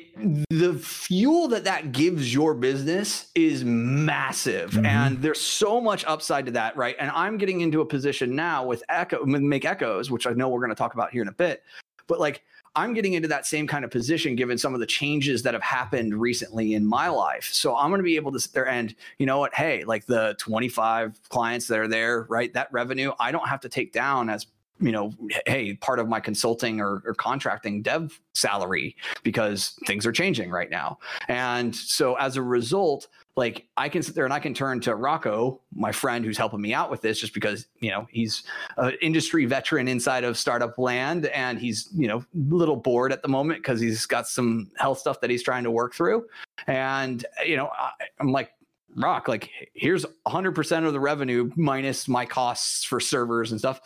the 0.50 0.74
fuel 0.74 1.48
that 1.48 1.64
that 1.64 1.92
gives 1.92 2.32
your 2.34 2.52
business 2.54 3.30
is 3.34 3.64
massive 3.64 4.72
Mhm. 4.72 4.84
and 4.86 5.22
there's 5.22 5.40
so 5.40 5.80
much 5.80 6.04
upside 6.06 6.44
to 6.46 6.52
that 6.52 6.76
right 6.76 6.96
and 7.00 7.10
i'm 7.14 7.38
getting 7.38 7.62
into 7.62 7.80
a 7.80 7.86
position 7.86 8.34
now 8.36 8.62
with 8.66 8.82
echo 8.90 9.24
with 9.24 9.40
make 9.40 9.64
echoes 9.64 10.10
which 10.10 10.26
i 10.26 10.32
know 10.32 10.48
we're 10.50 10.60
going 10.60 10.68
to 10.70 10.74
talk 10.74 10.92
about 10.92 11.10
here 11.12 11.22
in 11.22 11.28
a 11.28 11.32
bit 11.32 11.62
but 12.08 12.20
like 12.20 12.42
i'm 12.76 12.94
getting 12.94 13.14
into 13.14 13.28
that 13.28 13.46
same 13.46 13.66
kind 13.66 13.84
of 13.84 13.90
position 13.90 14.36
given 14.36 14.58
some 14.58 14.74
of 14.74 14.80
the 14.80 14.86
changes 14.86 15.42
that 15.42 15.54
have 15.54 15.62
happened 15.62 16.14
recently 16.14 16.74
in 16.74 16.84
my 16.86 17.08
life. 17.08 17.48
So 17.52 17.76
i'm 17.76 17.90
going 17.90 17.98
to 18.00 18.04
be 18.04 18.16
able 18.16 18.32
to 18.32 18.40
sit 18.40 18.52
there 18.52 18.68
and 18.68 18.94
you 19.18 19.26
know 19.26 19.38
what? 19.38 19.54
Hey 19.54 19.84
like 19.84 20.06
the 20.06 20.34
25 20.38 21.20
clients 21.28 21.66
that 21.68 21.78
are 21.78 21.88
there 21.88 22.26
right? 22.28 22.52
That 22.52 22.72
revenue 22.72 23.12
i 23.18 23.32
don't 23.32 23.48
have 23.48 23.60
to 23.60 23.68
take 23.68 23.92
down 23.92 24.30
as 24.30 24.46
you 24.80 24.92
know, 24.92 25.12
hey, 25.46 25.74
part 25.74 25.98
of 25.98 26.08
my 26.08 26.20
consulting 26.20 26.80
or, 26.80 27.02
or 27.06 27.14
contracting 27.14 27.80
dev 27.80 28.20
salary 28.34 28.96
because 29.22 29.78
things 29.86 30.04
are 30.04 30.12
changing 30.12 30.50
right 30.50 30.70
now. 30.70 30.98
And 31.28 31.74
so 31.74 32.14
as 32.16 32.36
a 32.36 32.42
result, 32.42 33.08
like 33.36 33.66
I 33.76 33.88
can 33.88 34.02
sit 34.02 34.14
there 34.14 34.24
and 34.24 34.32
I 34.32 34.38
can 34.38 34.54
turn 34.54 34.80
to 34.80 34.94
Rocco, 34.94 35.60
my 35.74 35.90
friend 35.90 36.24
who's 36.24 36.38
helping 36.38 36.60
me 36.60 36.72
out 36.72 36.90
with 36.90 37.00
this, 37.02 37.18
just 37.18 37.34
because, 37.34 37.66
you 37.80 37.90
know, 37.90 38.06
he's 38.10 38.44
an 38.76 38.96
industry 39.02 39.44
veteran 39.44 39.88
inside 39.88 40.22
of 40.22 40.38
startup 40.38 40.78
land 40.78 41.26
and 41.26 41.58
he's, 41.58 41.88
you 41.94 42.06
know, 42.06 42.18
a 42.18 42.24
little 42.34 42.76
bored 42.76 43.12
at 43.12 43.22
the 43.22 43.28
moment 43.28 43.60
because 43.60 43.80
he's 43.80 44.06
got 44.06 44.28
some 44.28 44.70
health 44.76 45.00
stuff 45.00 45.20
that 45.20 45.30
he's 45.30 45.42
trying 45.42 45.64
to 45.64 45.70
work 45.70 45.94
through. 45.94 46.24
And, 46.68 47.26
you 47.44 47.56
know, 47.56 47.70
I, 47.76 47.90
I'm 48.20 48.30
like, 48.30 48.52
Rock, 48.96 49.26
like 49.26 49.50
here's 49.74 50.06
100% 50.26 50.86
of 50.86 50.92
the 50.92 51.00
revenue 51.00 51.50
minus 51.56 52.06
my 52.06 52.24
costs 52.24 52.84
for 52.84 53.00
servers 53.00 53.50
and 53.50 53.58
stuff. 53.58 53.80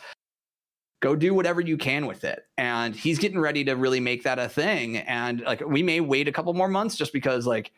Go 1.01 1.15
do 1.15 1.33
whatever 1.33 1.61
you 1.61 1.77
can 1.77 2.05
with 2.05 2.23
it. 2.23 2.43
And 2.59 2.95
he's 2.95 3.17
getting 3.17 3.39
ready 3.39 3.63
to 3.63 3.73
really 3.73 4.01
make 4.01 4.21
that 4.23 4.37
a 4.37 4.47
thing. 4.47 4.97
And 4.97 5.41
like 5.41 5.65
we 5.65 5.81
may 5.81 6.01
wait 6.01 6.27
a 6.27 6.31
couple 6.31 6.53
more 6.53 6.67
months 6.67 6.95
just 6.95 7.13
because 7.13 7.47
like 7.47 7.71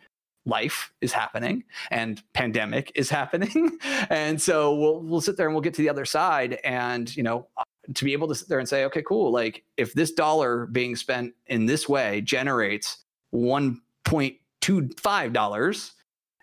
life 0.46 0.92
is 1.02 1.14
happening 1.14 1.64
and 1.92 2.22
pandemic 2.34 2.92
is 2.96 3.10
happening. 3.10 3.78
And 4.10 4.42
so 4.42 4.76
we'll 4.76 5.02
we'll 5.02 5.22
sit 5.22 5.38
there 5.38 5.48
and 5.48 5.56
we'll 5.56 5.62
get 5.62 5.74
to 5.76 5.82
the 5.82 5.90
other 5.90 6.06
side 6.06 6.60
and 6.64 7.16
you 7.16 7.24
know 7.24 7.48
to 7.94 8.06
be 8.06 8.14
able 8.14 8.28
to 8.28 8.36
sit 8.36 8.50
there 8.50 8.60
and 8.60 8.68
say 8.68 8.86
okay 8.86 9.04
cool 9.04 9.32
like 9.32 9.64
if 9.78 9.94
this 9.94 10.12
dollar 10.12 10.66
being 10.68 10.96
spent 10.96 11.34
in 11.48 11.66
this 11.66 11.88
way 11.88 12.22
generates 12.22 13.04
1.25 13.34 15.34
dollars 15.34 15.94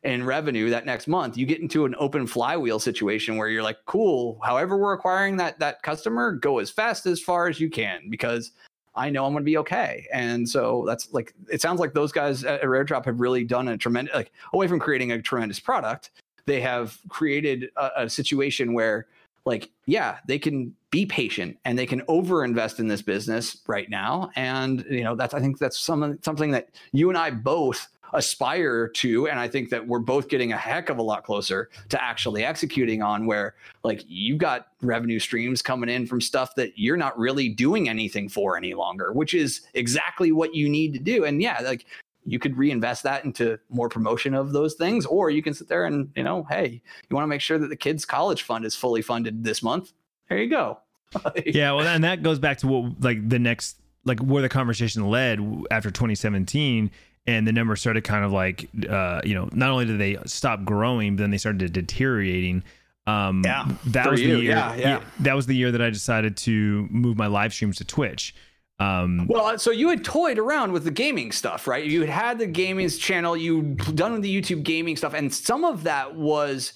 in 0.04 0.24
revenue 0.24 0.70
that 0.70 0.86
next 0.86 1.08
month 1.08 1.36
you 1.36 1.46
get 1.46 1.60
into 1.60 1.84
an 1.84 1.94
open 1.98 2.26
flywheel 2.26 2.78
situation 2.78 3.36
where 3.36 3.48
you're 3.48 3.62
like 3.62 3.78
cool 3.86 4.38
however 4.44 4.76
we're 4.76 4.92
acquiring 4.92 5.36
that 5.36 5.58
that 5.58 5.82
customer 5.82 6.32
go 6.32 6.58
as 6.58 6.70
fast 6.70 7.06
as 7.06 7.20
far 7.20 7.48
as 7.48 7.60
you 7.60 7.68
can 7.68 8.08
because 8.08 8.52
i 8.94 9.10
know 9.10 9.24
i'm 9.24 9.32
going 9.32 9.42
to 9.42 9.44
be 9.44 9.58
okay. 9.58 10.06
And 10.12 10.48
so 10.48 10.84
that's 10.86 11.12
like 11.12 11.34
it 11.50 11.60
sounds 11.60 11.80
like 11.80 11.94
those 11.94 12.12
guys 12.12 12.44
at 12.44 12.68
rare 12.68 12.84
drop 12.84 13.04
have 13.04 13.20
really 13.20 13.44
done 13.44 13.68
a 13.68 13.76
tremendous 13.76 14.14
like 14.14 14.32
away 14.52 14.68
from 14.68 14.78
creating 14.78 15.12
a 15.12 15.22
tremendous 15.22 15.60
product 15.60 16.10
they 16.46 16.60
have 16.60 16.98
created 17.08 17.70
a, 17.76 18.04
a 18.04 18.10
situation 18.10 18.72
where 18.72 19.06
like 19.44 19.70
yeah 19.86 20.18
they 20.26 20.38
can 20.38 20.74
be 20.90 21.04
patient 21.04 21.58
and 21.64 21.78
they 21.78 21.86
can 21.86 22.00
overinvest 22.02 22.78
in 22.78 22.88
this 22.88 23.02
business 23.02 23.58
right 23.66 23.90
now. 23.90 24.30
And 24.36 24.84
you 24.90 25.04
know 25.04 25.14
that's 25.14 25.34
i 25.34 25.40
think 25.40 25.58
that's 25.58 25.78
some, 25.78 26.18
something 26.22 26.50
that 26.52 26.70
you 26.92 27.08
and 27.08 27.18
i 27.18 27.30
both 27.30 27.88
aspire 28.12 28.88
to 28.88 29.28
and 29.28 29.38
i 29.38 29.46
think 29.46 29.68
that 29.68 29.86
we're 29.86 29.98
both 29.98 30.28
getting 30.28 30.52
a 30.52 30.56
heck 30.56 30.88
of 30.88 30.98
a 30.98 31.02
lot 31.02 31.24
closer 31.24 31.68
to 31.88 32.02
actually 32.02 32.44
executing 32.44 33.02
on 33.02 33.26
where 33.26 33.54
like 33.84 34.02
you've 34.06 34.38
got 34.38 34.68
revenue 34.80 35.18
streams 35.18 35.60
coming 35.60 35.88
in 35.88 36.06
from 36.06 36.20
stuff 36.20 36.54
that 36.54 36.72
you're 36.76 36.96
not 36.96 37.18
really 37.18 37.48
doing 37.48 37.88
anything 37.88 38.28
for 38.28 38.56
any 38.56 38.74
longer 38.74 39.12
which 39.12 39.34
is 39.34 39.62
exactly 39.74 40.32
what 40.32 40.54
you 40.54 40.68
need 40.68 40.92
to 40.92 40.98
do. 40.98 41.24
And 41.24 41.42
yeah 41.42 41.58
like 41.62 41.86
you 42.24 42.38
could 42.38 42.56
reinvest 42.56 43.02
that 43.04 43.24
into 43.24 43.58
more 43.70 43.88
promotion 43.88 44.34
of 44.34 44.52
those 44.52 44.74
things 44.74 45.06
or 45.06 45.30
you 45.30 45.42
can 45.42 45.54
sit 45.54 45.68
there 45.68 45.86
and 45.86 46.10
you 46.14 46.22
know 46.22 46.46
hey 46.50 46.82
you 47.08 47.14
want 47.14 47.24
to 47.24 47.28
make 47.28 47.40
sure 47.40 47.58
that 47.58 47.68
the 47.68 47.76
kids 47.76 48.04
college 48.04 48.42
fund 48.42 48.64
is 48.64 48.74
fully 48.74 49.02
funded 49.02 49.44
this 49.44 49.62
month? 49.62 49.92
There 50.28 50.38
you 50.38 50.50
go. 50.50 50.78
Yeah 51.46 51.72
well 51.72 51.86
and 51.86 52.04
that 52.04 52.22
goes 52.22 52.38
back 52.38 52.58
to 52.58 52.66
what 52.68 53.00
like 53.00 53.28
the 53.28 53.38
next 53.38 53.80
like 54.04 54.20
where 54.20 54.42
the 54.42 54.48
conversation 54.48 55.08
led 55.08 55.40
after 55.70 55.90
2017 55.90 56.90
and 57.28 57.46
the 57.46 57.52
numbers 57.52 57.80
started 57.80 58.02
kind 58.04 58.24
of 58.24 58.32
like 58.32 58.68
uh 58.88 59.20
you 59.24 59.34
know 59.34 59.48
not 59.52 59.70
only 59.70 59.84
did 59.84 59.98
they 59.98 60.16
stop 60.26 60.64
growing 60.64 61.14
but 61.16 61.22
then 61.22 61.30
they 61.30 61.38
started 61.38 61.72
deteriorating 61.72 62.62
um 63.06 63.42
Yeah, 63.44 63.64
that 63.86 64.10
was 64.10 64.20
you. 64.20 64.36
the 64.36 64.42
year 64.42 64.50
Yeah, 64.52 64.74
yeah. 64.74 65.00
that 65.20 65.34
was 65.34 65.46
the 65.46 65.54
year 65.54 65.70
that 65.72 65.82
i 65.82 65.90
decided 65.90 66.36
to 66.38 66.86
move 66.90 67.16
my 67.16 67.26
live 67.26 67.52
streams 67.52 67.76
to 67.78 67.84
twitch 67.84 68.34
um 68.80 69.26
Well, 69.28 69.58
so 69.58 69.70
you 69.72 69.88
had 69.88 70.04
toyed 70.04 70.38
around 70.38 70.70
with 70.72 70.84
the 70.84 70.92
gaming 70.92 71.32
stuff, 71.32 71.66
right? 71.66 71.84
You 71.84 72.00
had 72.02 72.10
had 72.10 72.38
the 72.38 72.46
gaming 72.46 72.88
channel, 72.88 73.36
you 73.36 73.62
done 74.02 74.12
with 74.12 74.22
the 74.22 74.32
YouTube 74.42 74.62
gaming 74.62 74.96
stuff, 74.96 75.14
and 75.14 75.34
some 75.34 75.64
of 75.64 75.82
that 75.82 76.14
was 76.14 76.74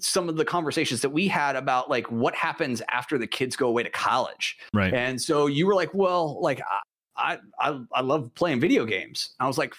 some 0.00 0.30
of 0.30 0.36
the 0.38 0.44
conversations 0.46 1.02
that 1.02 1.10
we 1.10 1.28
had 1.28 1.54
about 1.54 1.90
like 1.90 2.10
what 2.10 2.34
happens 2.34 2.80
after 2.90 3.18
the 3.18 3.26
kids 3.26 3.56
go 3.56 3.68
away 3.68 3.82
to 3.82 3.90
college. 3.90 4.56
Right. 4.72 4.94
And 4.94 5.20
so 5.20 5.46
you 5.46 5.66
were 5.66 5.74
like, 5.74 5.92
well, 5.92 6.40
like 6.40 6.62
I 7.16 7.38
I 7.58 7.80
I 7.92 8.00
love 8.00 8.34
playing 8.34 8.60
video 8.60 8.84
games. 8.84 9.30
I 9.40 9.46
was 9.46 9.58
like 9.58 9.74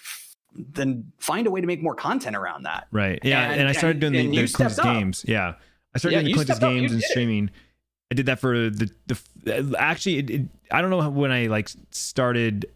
then 0.54 1.12
find 1.18 1.46
a 1.46 1.50
way 1.50 1.60
to 1.60 1.66
make 1.66 1.82
more 1.82 1.94
content 1.94 2.36
around 2.36 2.62
that. 2.64 2.86
Right. 2.90 3.18
Yeah. 3.22 3.50
And, 3.50 3.60
and 3.60 3.68
I 3.68 3.72
started 3.72 4.00
doing 4.00 4.12
the, 4.12 4.26
the 4.28 4.48
Clintus 4.48 4.82
games. 4.82 5.24
Yeah. 5.28 5.54
I 5.94 5.98
started 5.98 6.16
yeah, 6.16 6.22
doing 6.22 6.36
the 6.36 6.44
Clintus 6.44 6.60
games 6.60 6.92
and 6.92 7.02
streaming. 7.02 7.50
I 8.10 8.14
did 8.14 8.26
that 8.26 8.38
for 8.38 8.70
the 8.70 8.90
the 9.06 9.76
actually 9.78 10.18
it, 10.18 10.30
it, 10.30 10.42
I 10.70 10.80
don't 10.80 10.90
know 10.90 11.08
when 11.10 11.32
I 11.32 11.46
like 11.46 11.68
started 11.90 12.66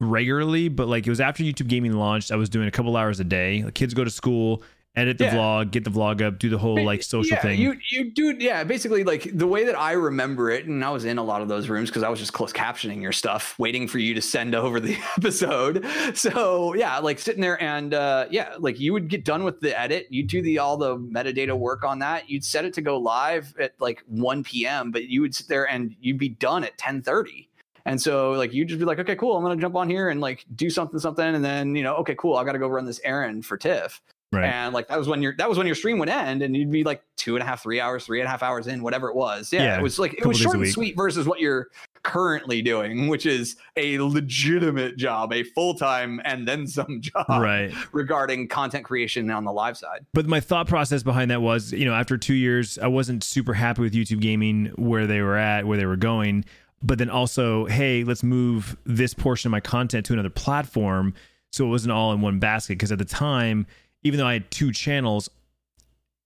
regularly, 0.00 0.68
but 0.68 0.88
like 0.88 1.06
it 1.06 1.10
was 1.10 1.20
after 1.20 1.42
YouTube 1.42 1.68
gaming 1.68 1.92
launched. 1.92 2.32
I 2.32 2.36
was 2.36 2.48
doing 2.48 2.66
a 2.66 2.70
couple 2.70 2.96
hours 2.96 3.20
a 3.20 3.24
day. 3.24 3.62
The 3.62 3.72
kids 3.72 3.94
go 3.94 4.04
to 4.04 4.10
school 4.10 4.62
edit 4.96 5.18
the 5.18 5.24
yeah. 5.24 5.34
vlog, 5.34 5.70
get 5.70 5.84
the 5.84 5.90
vlog 5.90 6.22
up, 6.22 6.38
do 6.38 6.48
the 6.48 6.58
whole 6.58 6.82
like 6.84 7.02
social 7.02 7.36
yeah, 7.36 7.42
thing. 7.42 7.60
You 7.60 7.76
you 7.90 8.12
do 8.12 8.36
yeah, 8.38 8.64
basically 8.64 9.04
like 9.04 9.28
the 9.32 9.46
way 9.46 9.64
that 9.64 9.78
I 9.78 9.92
remember 9.92 10.50
it, 10.50 10.66
and 10.66 10.84
I 10.84 10.90
was 10.90 11.04
in 11.04 11.18
a 11.18 11.22
lot 11.22 11.42
of 11.42 11.48
those 11.48 11.68
rooms 11.68 11.90
because 11.90 12.02
I 12.02 12.08
was 12.08 12.18
just 12.18 12.32
close 12.32 12.52
captioning 12.52 13.02
your 13.02 13.12
stuff, 13.12 13.58
waiting 13.58 13.88
for 13.88 13.98
you 13.98 14.14
to 14.14 14.22
send 14.22 14.54
over 14.54 14.80
the 14.80 14.96
episode. 15.16 15.84
So 16.14 16.74
yeah, 16.74 16.98
like 16.98 17.18
sitting 17.18 17.40
there 17.40 17.60
and 17.62 17.94
uh 17.94 18.26
yeah, 18.30 18.54
like 18.58 18.78
you 18.78 18.92
would 18.92 19.08
get 19.08 19.24
done 19.24 19.44
with 19.44 19.60
the 19.60 19.78
edit, 19.78 20.06
you'd 20.10 20.28
do 20.28 20.42
the 20.42 20.58
all 20.58 20.76
the 20.76 20.96
metadata 20.96 21.56
work 21.56 21.84
on 21.84 21.98
that, 22.00 22.28
you'd 22.30 22.44
set 22.44 22.64
it 22.64 22.72
to 22.74 22.82
go 22.82 22.98
live 22.98 23.54
at 23.58 23.74
like 23.80 24.02
1 24.06 24.44
p.m., 24.44 24.90
but 24.90 25.04
you 25.04 25.20
would 25.20 25.34
sit 25.34 25.48
there 25.48 25.68
and 25.68 25.94
you'd 26.00 26.18
be 26.18 26.28
done 26.28 26.64
at 26.64 26.76
10 26.78 27.02
30. 27.02 27.48
And 27.86 28.00
so 28.00 28.32
like 28.32 28.54
you 28.54 28.64
just 28.64 28.78
be 28.78 28.86
like, 28.86 28.98
okay, 28.98 29.16
cool, 29.16 29.36
I'm 29.36 29.42
gonna 29.42 29.56
jump 29.56 29.74
on 29.74 29.90
here 29.90 30.08
and 30.08 30.20
like 30.20 30.44
do 30.54 30.70
something, 30.70 30.98
something, 30.98 31.34
and 31.34 31.44
then 31.44 31.74
you 31.74 31.82
know, 31.82 31.96
okay, 31.96 32.14
cool, 32.14 32.36
I 32.36 32.44
gotta 32.44 32.58
go 32.58 32.68
run 32.68 32.86
this 32.86 33.00
errand 33.04 33.44
for 33.44 33.56
Tiff. 33.56 34.00
Right. 34.34 34.46
And 34.46 34.74
like 34.74 34.88
that 34.88 34.98
was 34.98 35.08
when 35.08 35.22
your 35.22 35.34
that 35.36 35.48
was 35.48 35.58
when 35.58 35.66
your 35.66 35.76
stream 35.76 35.98
would 35.98 36.08
end, 36.08 36.42
and 36.42 36.56
you'd 36.56 36.70
be 36.70 36.84
like 36.84 37.02
two 37.16 37.36
and 37.36 37.42
a 37.42 37.46
half, 37.46 37.62
three 37.62 37.80
hours, 37.80 38.04
three 38.04 38.20
and 38.20 38.26
a 38.26 38.30
half 38.30 38.42
hours 38.42 38.66
in, 38.66 38.82
whatever 38.82 39.08
it 39.08 39.16
was. 39.16 39.52
Yeah, 39.52 39.62
yeah 39.62 39.78
it 39.78 39.82
was 39.82 39.98
like 39.98 40.14
it 40.14 40.26
was 40.26 40.38
short 40.38 40.56
and 40.56 40.68
sweet 40.68 40.96
versus 40.96 41.26
what 41.26 41.40
you're 41.40 41.68
currently 42.04 42.62
doing, 42.62 43.08
which 43.08 43.26
is 43.26 43.56
a 43.76 43.98
legitimate 43.98 44.96
job, 44.96 45.32
a 45.32 45.42
full 45.42 45.74
time 45.74 46.20
and 46.24 46.46
then 46.46 46.66
some 46.66 47.00
job, 47.00 47.26
right? 47.28 47.74
Regarding 47.92 48.46
content 48.46 48.84
creation 48.84 49.28
on 49.30 49.44
the 49.44 49.52
live 49.52 49.76
side. 49.76 50.06
But 50.12 50.26
my 50.26 50.38
thought 50.38 50.68
process 50.68 51.02
behind 51.02 51.32
that 51.32 51.42
was, 51.42 51.72
you 51.72 51.84
know, 51.84 51.94
after 51.94 52.16
two 52.16 52.34
years, 52.34 52.78
I 52.78 52.86
wasn't 52.86 53.24
super 53.24 53.54
happy 53.54 53.82
with 53.82 53.92
YouTube 53.92 54.20
Gaming 54.20 54.66
where 54.76 55.06
they 55.08 55.20
were 55.20 55.36
at, 55.36 55.66
where 55.66 55.76
they 55.76 55.86
were 55.86 55.96
going. 55.96 56.44
But 56.82 56.98
then 56.98 57.10
also, 57.10 57.64
hey, 57.64 58.04
let's 58.04 58.22
move 58.22 58.76
this 58.84 59.14
portion 59.14 59.48
of 59.48 59.52
my 59.52 59.60
content 59.60 60.06
to 60.06 60.12
another 60.12 60.30
platform, 60.30 61.14
so 61.50 61.64
it 61.64 61.70
wasn't 61.70 61.92
all 61.92 62.12
in 62.12 62.20
one 62.20 62.38
basket. 62.38 62.74
Because 62.74 62.92
at 62.92 62.98
the 62.98 63.06
time 63.06 63.66
even 64.04 64.18
though 64.18 64.26
I 64.26 64.34
had 64.34 64.50
two 64.50 64.70
channels, 64.70 65.28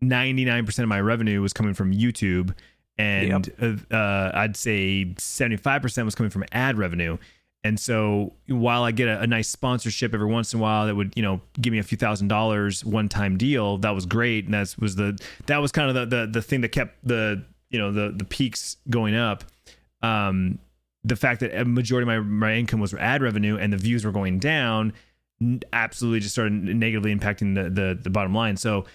99% 0.03 0.79
of 0.81 0.89
my 0.89 1.01
revenue 1.01 1.41
was 1.41 1.53
coming 1.53 1.75
from 1.75 1.93
YouTube. 1.93 2.55
And 2.99 3.51
yep. 3.59 3.79
Uh, 3.91 4.31
I'd 4.35 4.57
say 4.57 5.15
75% 5.17 6.05
was 6.05 6.15
coming 6.15 6.31
from 6.31 6.45
ad 6.53 6.77
revenue. 6.77 7.17
And 7.65 7.79
so 7.79 8.33
while 8.49 8.83
I 8.83 8.93
get 8.93 9.09
a, 9.09 9.21
a, 9.21 9.27
nice 9.27 9.49
sponsorship 9.49 10.15
every 10.15 10.27
once 10.27 10.53
in 10.53 10.61
a 10.61 10.63
while 10.63 10.87
that 10.87 10.95
would, 10.95 11.13
you 11.17 11.23
know, 11.23 11.41
give 11.61 11.73
me 11.73 11.79
a 11.79 11.83
few 11.83 11.99
thousand 11.99 12.29
dollars 12.29 12.85
one 12.85 13.09
time 13.09 13.37
deal, 13.37 13.79
that 13.79 13.91
was 13.91 14.07
great. 14.07 14.45
And 14.45 14.55
that 14.55 14.75
was 14.79 14.97
the 14.97 15.19
that 15.47 15.59
was 15.59 15.73
kind 15.73 15.89
of 15.89 15.95
the 15.95 16.17
the, 16.17 16.27
the 16.27 16.43
thing 16.43 16.61
that 16.61 16.71
kept 16.71 16.97
the 17.07 17.45
you 17.71 17.79
know 17.79 17.93
the 17.93 18.15
the 18.17 18.25
peaks 18.25 18.77
going 18.89 19.15
up. 19.15 19.45
Um, 20.03 20.61
the 21.05 21.17
fact 21.17 21.41
that 21.41 21.59
a 21.59 21.65
majority 21.65 22.03
of 22.11 22.25
my, 22.25 22.49
my 22.49 22.55
income 22.55 22.81
was 22.81 22.95
ad 22.95 23.23
revenue 23.23 23.57
and 23.57 23.73
the 23.73 23.77
views 23.77 24.05
were 24.05 24.13
going 24.13 24.39
down 24.39 24.93
absolutely 25.73 26.21
just 26.21 26.35
started 26.35 26.53
negatively 26.53 27.15
impacting 27.15 27.55
the 27.55 27.71
the, 27.71 27.99
the 28.01 28.11
bottom 28.11 28.35
line. 28.35 28.57
So 28.57 28.87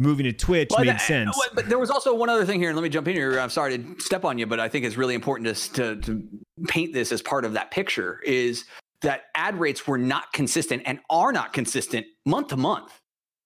moving 0.00 0.24
to 0.24 0.32
Twitch 0.32 0.68
well, 0.70 0.80
made 0.80 0.88
uh, 0.88 0.92
that, 0.94 1.00
sense. 1.02 1.38
But 1.54 1.68
there 1.68 1.78
was 1.78 1.90
also 1.90 2.14
one 2.14 2.28
other 2.28 2.44
thing 2.44 2.58
here, 2.58 2.70
and 2.70 2.76
let 2.76 2.82
me 2.82 2.88
jump 2.88 3.06
in 3.06 3.14
here. 3.14 3.38
I'm 3.38 3.50
sorry 3.50 3.78
to 3.78 4.00
step 4.00 4.24
on 4.24 4.38
you, 4.38 4.46
but 4.46 4.58
I 4.58 4.68
think 4.68 4.84
it's 4.84 4.96
really 4.96 5.14
important 5.14 5.54
to, 5.54 5.72
to, 5.74 6.00
to 6.00 6.28
paint 6.66 6.92
this 6.94 7.12
as 7.12 7.20
part 7.20 7.44
of 7.44 7.52
that 7.52 7.70
picture 7.70 8.18
is 8.24 8.64
that 9.02 9.24
ad 9.36 9.58
rates 9.60 9.86
were 9.86 9.98
not 9.98 10.32
consistent 10.32 10.82
and 10.86 11.00
are 11.10 11.32
not 11.32 11.52
consistent 11.52 12.06
month 12.26 12.48
to 12.48 12.56
month. 12.56 12.98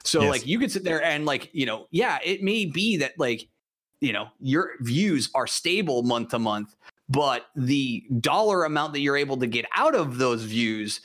So 0.05 0.22
yes. 0.22 0.30
like 0.30 0.47
you 0.47 0.59
could 0.59 0.70
sit 0.70 0.84
there 0.84 1.03
and 1.03 1.26
like, 1.26 1.51
you 1.53 1.66
know, 1.66 1.86
yeah, 1.90 2.18
it 2.24 2.42
may 2.42 2.66
be 2.66 2.99
that 2.99 3.12
like, 3.18 3.49
you 4.01 4.12
know, 4.12 4.28
your 4.40 4.70
views 4.80 5.30
are 5.34 5.47
stable 5.47 6.03
month 6.03 6.30
to 6.30 6.38
month, 6.38 6.74
but 7.09 7.47
the 7.57 8.05
dollar 8.20 8.64
amount 8.64 8.92
that 8.92 9.01
you're 9.01 9.16
able 9.16 9.38
to 9.38 9.47
get 9.47 9.64
out 9.74 9.95
of 9.95 10.18
those 10.18 10.42
views 10.42 11.01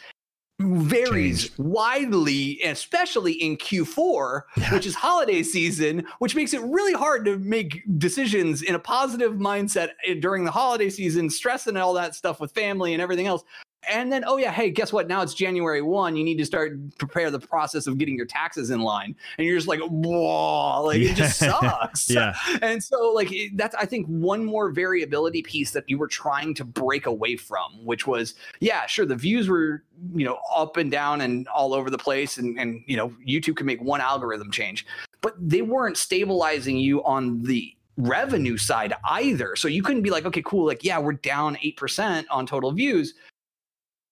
varies 0.60 1.58
widely, 1.58 2.60
especially 2.64 3.34
in 3.34 3.58
Q4, 3.58 4.42
yeah. 4.58 4.74
which 4.74 4.86
is 4.86 4.96
holiday 4.96 5.42
season, 5.42 6.06
which 6.20 6.36
makes 6.36 6.54
it 6.54 6.62
really 6.62 6.94
hard 6.94 7.26
to 7.26 7.38
make 7.40 7.84
decisions 7.98 8.62
in 8.62 8.76
a 8.76 8.80
positive 8.80 9.34
mindset 9.34 9.90
eh, 10.06 10.16
during 10.20 10.44
the 10.44 10.52
holiday 10.52 10.90
season, 10.90 11.30
stressing 11.30 11.76
and 11.76 11.84
all 11.84 11.94
that 11.94 12.16
stuff 12.16 12.40
with 12.40 12.52
family 12.52 12.94
and 12.94 13.02
everything 13.02 13.28
else 13.28 13.44
and 13.88 14.12
then 14.12 14.24
oh 14.26 14.38
yeah 14.38 14.52
hey 14.52 14.70
guess 14.70 14.92
what? 14.92 15.08
Now 15.08 15.22
it's 15.22 15.34
january 15.34 15.82
1 15.82 16.16
you 16.16 16.24
need 16.24 16.38
to 16.38 16.46
start 16.46 16.74
prepare 16.98 17.32
the 17.32 17.40
process 17.40 17.88
of 17.88 17.98
getting 17.98 18.16
your 18.16 18.26
taxes 18.26 18.70
in 18.70 18.82
line. 18.82 19.16
And 19.38 19.48
you're 19.48 19.58
just 19.58 19.68
like 19.68 19.80
whoa 19.82 20.84
like 20.84 21.00
yeah. 21.00 21.12
it 21.12 21.16
just 21.16 21.40
sucks. 21.40 22.10
Yeah. 22.10 22.36
And 22.62 22.84
so 22.84 23.12
like 23.12 23.32
that's 23.56 23.76
i 23.76 23.86
think 23.86 24.08
one 24.08 24.44
more 24.44 24.72
variability 24.72 25.42
piece 25.42 25.72
that 25.72 25.84
you 25.88 25.98
were 25.98 26.08
trying 26.08 26.54
to 26.56 26.66
break 26.66 27.06
away 27.06 27.36
from 27.36 27.86
which 27.86 28.08
was 28.08 28.36
yeah 28.60 28.86
sure 28.86 29.06
the 29.06 29.16
views 29.16 29.50
were 29.50 29.84
you 30.14 30.26
know 30.26 30.40
up 30.54 30.78
and 30.78 30.92
down 30.92 31.22
and 31.22 31.48
all 31.50 31.74
over 31.74 31.90
the 31.90 31.98
place 31.98 32.38
and 32.38 32.60
and 32.60 32.84
you 32.88 32.98
know 32.98 33.10
youtube 33.28 33.56
can 33.56 33.66
make 33.66 33.82
one 33.82 34.02
algorithm 34.02 34.52
change 34.52 34.86
but 35.22 35.36
they 35.40 35.62
weren't 35.62 35.98
stabilizing 35.98 36.78
you 36.78 37.04
on 37.04 37.42
the 37.44 37.76
revenue 38.00 38.58
side 38.58 38.94
either. 39.04 39.56
So 39.56 39.68
you 39.68 39.84
couldn't 39.84 40.02
be 40.02 40.10
like, 40.10 40.26
okay, 40.26 40.42
cool, 40.44 40.66
like, 40.66 40.84
yeah, 40.84 40.98
we're 40.98 41.14
down 41.14 41.58
8% 41.58 42.26
on 42.32 42.46
total 42.48 42.72
views, 42.72 43.14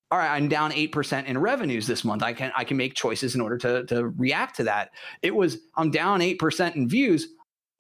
all 0.10 0.18
right, 0.18 0.30
I'm 0.30 0.48
down 0.48 0.72
8% 0.72 1.26
in 1.26 1.38
revenues 1.38 1.86
this 1.86 2.06
month. 2.06 2.24
I 2.24 2.34
can 2.34 2.52
I 2.56 2.64
can 2.64 2.78
make 2.78 2.94
choices 2.94 3.36
in 3.36 3.42
order 3.42 3.58
to, 3.58 3.86
to 3.88 4.08
react 4.10 4.56
to 4.58 4.64
that. 4.64 4.92
It 5.22 5.36
was 5.36 5.58
I'm 5.76 5.92
down 5.92 6.22
8% 6.22 6.76
in 6.76 6.88
views. 6.88 7.28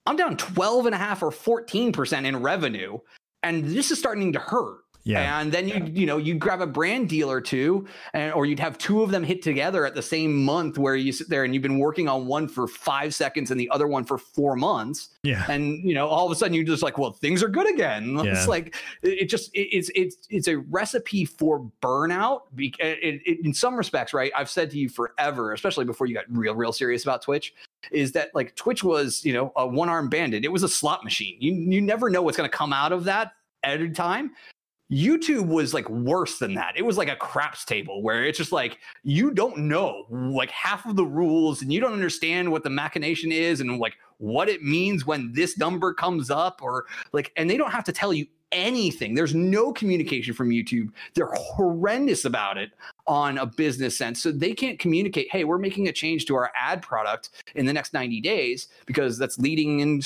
I'm 0.06 0.16
down 0.16 0.38
12 0.38 0.88
and 0.88 0.96
a 0.96 0.98
half 0.98 1.22
or 1.22 1.32
14% 1.32 2.26
in 2.26 2.42
revenue. 2.42 2.98
And 3.44 3.66
this 3.66 3.92
is 3.92 4.00
starting 4.00 4.34
to 4.34 4.40
hurt. 4.40 4.80
Yeah. 5.08 5.40
And 5.40 5.52
then 5.52 5.68
you 5.68 5.86
you 5.86 6.06
know 6.06 6.18
you 6.18 6.36
grab 6.36 6.62
a 6.62 6.68
brand 6.68 7.08
deal 7.10 7.32
or 7.32 7.40
two, 7.40 7.88
and 8.14 8.34
or 8.34 8.46
you'd 8.46 8.60
have 8.60 8.78
two 8.78 9.02
of 9.02 9.12
them 9.12 9.24
hit 9.24 9.42
together 9.42 9.86
at 9.86 9.96
the 9.96 10.02
same 10.02 10.44
month 10.44 10.78
where 10.78 10.96
you 10.96 11.12
sit 11.12 11.30
there 11.30 11.44
and 11.44 11.54
you've 11.54 11.64
been 11.64 11.80
working 11.80 12.10
on 12.10 12.28
one 12.28 12.48
for 12.48 12.68
five 12.68 13.16
seconds 13.16 13.50
and 13.50 13.60
the 13.60 13.70
other 13.70 13.88
one 13.88 14.04
for 14.04 14.18
four 14.18 14.56
months. 14.56 15.10
Yeah. 15.24 15.46
And 15.50 15.84
you 15.84 15.94
know 15.94 16.08
all 16.08 16.26
of 16.26 16.32
a 16.32 16.36
sudden 16.36 16.54
you're 16.54 16.66
just 16.66 16.84
like, 16.84 16.98
well, 16.98 17.14
things 17.14 17.42
are 17.42 17.50
good 17.50 17.70
again. 17.70 18.16
Yeah. 18.28 18.34
It's 18.34 18.48
like 18.48 18.76
it 19.04 19.30
just 19.30 19.54
it, 19.54 19.70
it's 19.72 19.92
it's 19.96 20.28
it's 20.30 20.48
a 20.50 20.58
recipe 20.58 21.24
for 21.24 21.72
burnout. 21.82 22.42
It, 22.58 22.76
it, 22.80 23.46
in 23.46 23.54
some 23.54 23.76
respects, 23.76 24.12
right? 24.14 24.32
I've 24.36 24.50
said 24.50 24.72
to 24.72 24.78
you 24.78 24.90
forever, 24.90 25.54
especially 25.54 25.86
before 25.86 26.08
you 26.08 26.16
got 26.16 26.26
real 26.28 26.56
real 26.56 26.74
serious 26.74 27.04
about 27.04 27.22
Twitch 27.22 27.54
is 27.92 28.12
that 28.14 28.34
like 28.34 28.56
Twitch 28.56 28.84
was, 28.84 29.24
you 29.24 29.34
know, 29.34 29.54
a 29.56 29.66
one 29.66 29.88
arm 29.88 30.10
bandit. 30.10 30.44
It 30.44 30.52
was 30.52 30.64
a 30.64 30.68
slot 30.68 31.04
machine. 31.04 31.38
You 31.40 31.54
you 31.54 31.80
never 31.80 32.10
know 32.10 32.22
what's 32.22 32.36
going 32.36 32.50
to 32.50 32.58
come 32.58 32.74
out 32.74 32.92
of 32.92 33.06
that 33.06 33.34
at 33.64 33.76
every 33.76 33.92
time. 33.92 34.32
YouTube 34.92 35.48
was 35.48 35.74
like 35.74 35.90
worse 35.90 36.40
than 36.40 36.54
that. 36.54 36.74
It 36.78 36.84
was 36.84 36.98
like 36.98 37.10
a 37.10 37.16
craps 37.16 37.66
table 37.66 38.02
where 38.02 38.24
it's 38.24 38.38
just 38.38 38.54
like 38.54 38.80
you 39.04 39.32
don't 39.32 39.58
know 39.58 40.06
like 40.10 40.50
half 40.52 40.86
of 40.86 40.96
the 40.96 41.06
rules 41.06 41.62
and 41.62 41.74
you 41.74 41.82
don't 41.82 41.94
understand 41.94 42.50
what 42.50 42.64
the 42.64 42.70
machination 42.70 43.32
is 43.32 43.60
and 43.60 43.80
like 43.80 43.96
what 44.18 44.48
it 44.48 44.64
means 44.64 45.06
when 45.06 45.34
this 45.34 45.58
number 45.58 45.94
comes 45.94 46.32
up 46.32 46.62
or 46.64 46.86
like 47.12 47.34
and 47.36 47.50
they 47.50 47.58
don't 47.58 47.72
have 47.72 47.84
to 47.84 47.92
tell 47.92 48.14
you 48.14 48.26
anything. 48.52 49.14
There's 49.14 49.36
no 49.36 49.74
communication 49.74 50.34
from 50.34 50.50
YouTube. 50.50 50.90
They're 51.14 51.32
horrendous 51.36 52.26
about 52.26 52.58
it 52.58 52.72
on 53.06 53.38
a 53.38 53.46
business 53.46 53.98
sense. 53.98 54.22
So 54.22 54.32
they 54.32 54.54
can't 54.54 54.80
communicate, 54.80 55.32
hey, 55.32 55.44
we're 55.44 55.58
making 55.58 55.88
a 55.88 55.92
change 55.92 56.26
to 56.26 56.36
our 56.36 56.52
ad 56.56 56.82
product 56.82 57.30
in 57.56 57.66
the 57.66 57.74
next 57.74 57.94
90 57.94 58.22
days 58.22 58.68
because 58.86 59.18
that's 59.18 59.38
leading 59.38 59.80
in 59.80 60.02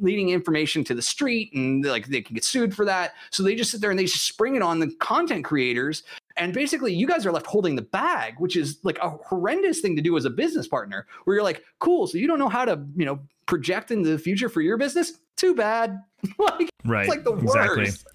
leading 0.00 0.30
information 0.30 0.84
to 0.84 0.94
the 0.94 1.02
street 1.02 1.52
and 1.54 1.84
like 1.84 2.06
they 2.06 2.22
can 2.22 2.34
get 2.34 2.44
sued 2.44 2.74
for 2.74 2.84
that. 2.84 3.14
So 3.30 3.42
they 3.42 3.54
just 3.54 3.70
sit 3.70 3.80
there 3.80 3.90
and 3.90 3.98
they 3.98 4.04
just 4.04 4.26
spring 4.26 4.56
it 4.56 4.62
on 4.62 4.78
the 4.78 4.94
content 4.98 5.44
creators 5.44 6.02
and 6.36 6.52
basically, 6.52 6.92
you 6.92 7.06
guys 7.06 7.24
are 7.24 7.32
left 7.32 7.46
holding 7.46 7.76
the 7.76 7.82
bag, 7.82 8.34
which 8.38 8.56
is 8.56 8.78
like 8.82 8.98
a 8.98 9.10
horrendous 9.10 9.80
thing 9.80 9.96
to 9.96 10.02
do 10.02 10.16
as 10.16 10.24
a 10.26 10.30
business 10.30 10.68
partner, 10.68 11.06
where 11.24 11.34
you're 11.36 11.44
like, 11.44 11.64
cool, 11.78 12.06
so 12.06 12.18
you 12.18 12.26
don't 12.26 12.38
know 12.38 12.48
how 12.48 12.64
to, 12.64 12.84
you 12.94 13.06
know, 13.06 13.18
project 13.46 13.90
into 13.90 14.10
the 14.10 14.18
future 14.18 14.48
for 14.48 14.60
your 14.60 14.76
business? 14.76 15.12
Too 15.36 15.54
bad. 15.54 16.02
like, 16.38 16.70
right. 16.84 17.08
like 17.08 17.24
the 17.24 17.32
exactly. 17.32 17.84
worst. 17.84 18.06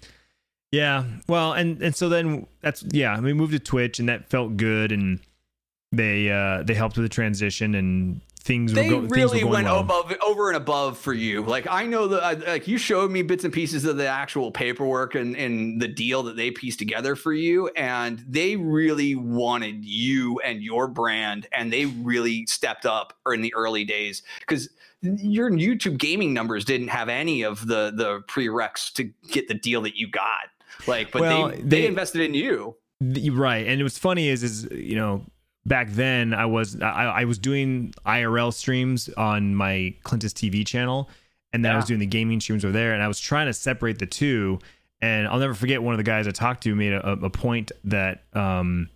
Yeah. 0.70 1.04
Well, 1.28 1.52
and 1.52 1.82
and 1.82 1.94
so 1.94 2.08
then 2.08 2.46
that's 2.60 2.84
yeah, 2.90 3.18
we 3.20 3.32
moved 3.32 3.52
to 3.52 3.58
Twitch 3.58 3.98
and 3.98 4.08
that 4.08 4.28
felt 4.30 4.56
good 4.56 4.90
and 4.92 5.20
they 5.92 6.30
uh 6.30 6.62
they 6.62 6.74
helped 6.74 6.96
with 6.96 7.04
the 7.04 7.14
transition 7.14 7.74
and 7.74 8.20
things 8.40 8.72
they 8.72 8.90
were 8.90 9.02
go, 9.02 9.08
really 9.08 9.44
were 9.44 9.50
went 9.50 9.66
well. 9.66 9.78
above 9.78 10.12
over 10.20 10.48
and 10.48 10.56
above 10.56 10.98
for 10.98 11.12
you 11.12 11.42
like 11.42 11.64
i 11.70 11.86
know 11.86 12.08
that 12.08 12.44
like 12.44 12.66
you 12.66 12.76
showed 12.76 13.08
me 13.08 13.22
bits 13.22 13.44
and 13.44 13.52
pieces 13.52 13.84
of 13.84 13.96
the 13.96 14.06
actual 14.06 14.50
paperwork 14.50 15.14
and, 15.14 15.36
and 15.36 15.80
the 15.80 15.86
deal 15.86 16.24
that 16.24 16.34
they 16.34 16.50
pieced 16.50 16.80
together 16.80 17.14
for 17.14 17.32
you 17.32 17.68
and 17.76 18.24
they 18.26 18.56
really 18.56 19.14
wanted 19.14 19.84
you 19.84 20.40
and 20.40 20.60
your 20.60 20.88
brand 20.88 21.46
and 21.52 21.72
they 21.72 21.86
really 21.86 22.44
stepped 22.46 22.84
up 22.84 23.16
in 23.32 23.42
the 23.42 23.54
early 23.54 23.84
days 23.84 24.24
because 24.40 24.68
your 25.02 25.50
youtube 25.50 25.98
gaming 25.98 26.32
numbers 26.32 26.64
didn't 26.64 26.88
have 26.88 27.08
any 27.08 27.42
of 27.42 27.66
the 27.66 27.92
the 27.94 28.20
prereqs 28.28 28.92
to 28.94 29.04
get 29.30 29.48
the 29.48 29.54
deal 29.54 29.82
that 29.82 29.96
you 29.96 30.08
got. 30.08 30.48
Like 30.86 31.10
but 31.12 31.20
Well, 31.22 31.48
they, 31.48 31.56
they 31.56 31.62
they- 31.62 31.86
invested 31.86 32.22
in 32.22 32.34
you. 32.34 32.76
Right. 33.00 33.66
And 33.66 33.82
what's 33.82 33.98
funny 33.98 34.28
is 34.28 34.42
is 34.42 34.68
you 34.70 34.94
know 34.96 35.24
back 35.64 35.88
then 35.90 36.34
i 36.34 36.44
was 36.44 36.80
i, 36.82 37.04
I 37.04 37.24
was 37.24 37.38
doing 37.38 37.94
irl 38.04 38.52
streams 38.52 39.08
on 39.10 39.54
my 39.54 39.94
clintus 40.02 40.32
tv 40.32 40.66
channel 40.66 41.08
and 41.52 41.64
then 41.64 41.72
i 41.72 41.76
was 41.76 41.84
doing 41.84 42.00
the 42.00 42.06
gaming 42.06 42.40
streams 42.40 42.64
over 42.64 42.72
there 42.72 42.94
and 42.94 43.00
i 43.00 43.06
was 43.06 43.20
trying 43.20 43.46
to 43.46 43.52
separate 43.52 44.00
the 44.00 44.06
two. 44.06 44.58
And 45.00 45.28
i'll 45.28 45.38
never 45.38 45.54
forget 45.54 45.80
one 45.80 45.94
of 45.94 45.98
the 45.98 46.04
guys 46.04 46.26
i 46.26 46.32
talked 46.32 46.64
to 46.64 46.74
made 46.74 46.92
a, 46.92 47.10
a 47.12 47.30
point 47.30 47.70
that 47.84 48.24
um 48.32 48.88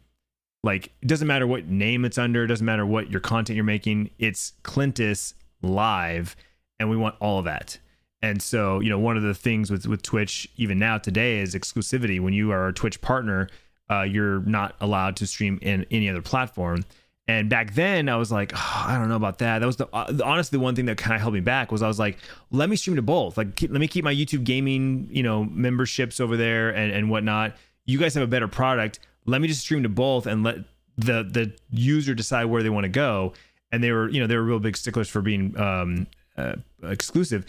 like 0.65 0.87
it 1.03 1.07
doesn't 1.07 1.29
matter 1.29 1.47
what 1.47 1.67
name 1.69 2.05
it's 2.05 2.19
under 2.19 2.43
it 2.43 2.49
doesn't 2.49 2.67
matter 2.67 2.85
what 2.85 3.13
your 3.13 3.21
content 3.21 3.55
you're 3.55 3.65
making 3.65 4.11
it's 4.19 4.53
clintus 4.65 5.35
live 5.63 6.37
and 6.79 6.91
we 6.91 6.97
want 6.97 7.15
all 7.21 7.39
of 7.39 7.45
that 7.45 7.79
and 8.23 8.41
so 8.41 8.81
you 8.81 8.89
know 8.89 8.99
one 8.99 9.17
of 9.17 9.23
the 9.23 9.35
things 9.35 9.71
with 9.71 9.87
with 9.87 10.03
twitch 10.03 10.49
even 10.57 10.79
now 10.79 10.99
today 10.99 11.39
is 11.39 11.55
exclusivity 11.55 12.21
when 12.21 12.33
you 12.33 12.51
are 12.51 12.69
a 12.69 12.73
twitch 12.73 13.01
partner 13.01 13.49
uh, 13.91 14.03
you're 14.03 14.41
not 14.41 14.75
allowed 14.81 15.17
to 15.17 15.27
stream 15.27 15.59
in 15.63 15.87
any 15.91 16.09
other 16.09 16.23
platform. 16.23 16.85
And 17.29 17.51
back 17.51 17.75
then, 17.75 18.09
I 18.09 18.17
was 18.17 18.31
like, 18.31 18.53
"Oh, 18.55 18.85
I 18.87 18.97
don't 18.99 19.09
know 19.09 19.17
about 19.17 19.39
that. 19.39 19.59
That 19.59 19.67
was 19.67 19.77
the 19.77 19.89
uh, 19.93 20.13
honestly 20.25 20.59
the 20.59 20.63
one 20.63 20.77
thing 20.77 20.87
that 20.87 20.97
kind 20.97 21.17
of 21.17 21.21
held 21.21 21.35
me 21.35 21.41
back 21.41 21.73
was 21.73 21.83
I 21.83 21.89
was 21.89 21.99
like, 21.99 22.19
let 22.53 22.69
me 22.69 22.77
stream 22.77 22.97
to 22.97 23.03
both. 23.03 23.37
Like, 23.37 23.57
keep, 23.57 23.73
let 23.73 23.81
me 23.81 23.89
keep 23.89 24.05
my 24.05 24.15
YouTube 24.15 24.45
gaming, 24.45 25.09
you 25.11 25.25
know, 25.25 25.45
memberships 25.45 26.21
over 26.21 26.37
there 26.37 26.71
and 26.71 26.93
and 26.93 27.11
whatnot. 27.11 27.57
You 27.85 27.99
guys 27.99 28.15
have 28.15 28.23
a 28.23 28.29
better 28.29 28.47
product. 28.47 29.01
Let 29.25 29.41
me 29.41 29.49
just 29.49 29.61
stream 29.63 29.83
to 29.83 29.89
both 29.89 30.27
and 30.27 30.45
let 30.45 30.59
the 30.97 31.25
the 31.25 31.53
user 31.71 32.15
decide 32.15 32.45
where 32.45 32.63
they 32.63 32.71
want 32.71 32.85
to 32.85 32.91
go. 32.91 33.33
And 33.73 33.83
they 33.83 33.93
were, 33.93 34.09
you 34.09 34.21
know, 34.21 34.27
they 34.27 34.37
were 34.37 34.43
real 34.43 34.61
big 34.61 34.77
sticklers 34.77 35.09
for 35.09 35.21
being 35.21 35.59
um, 35.59 36.07
uh, 36.37 36.57
exclusive. 36.83 37.47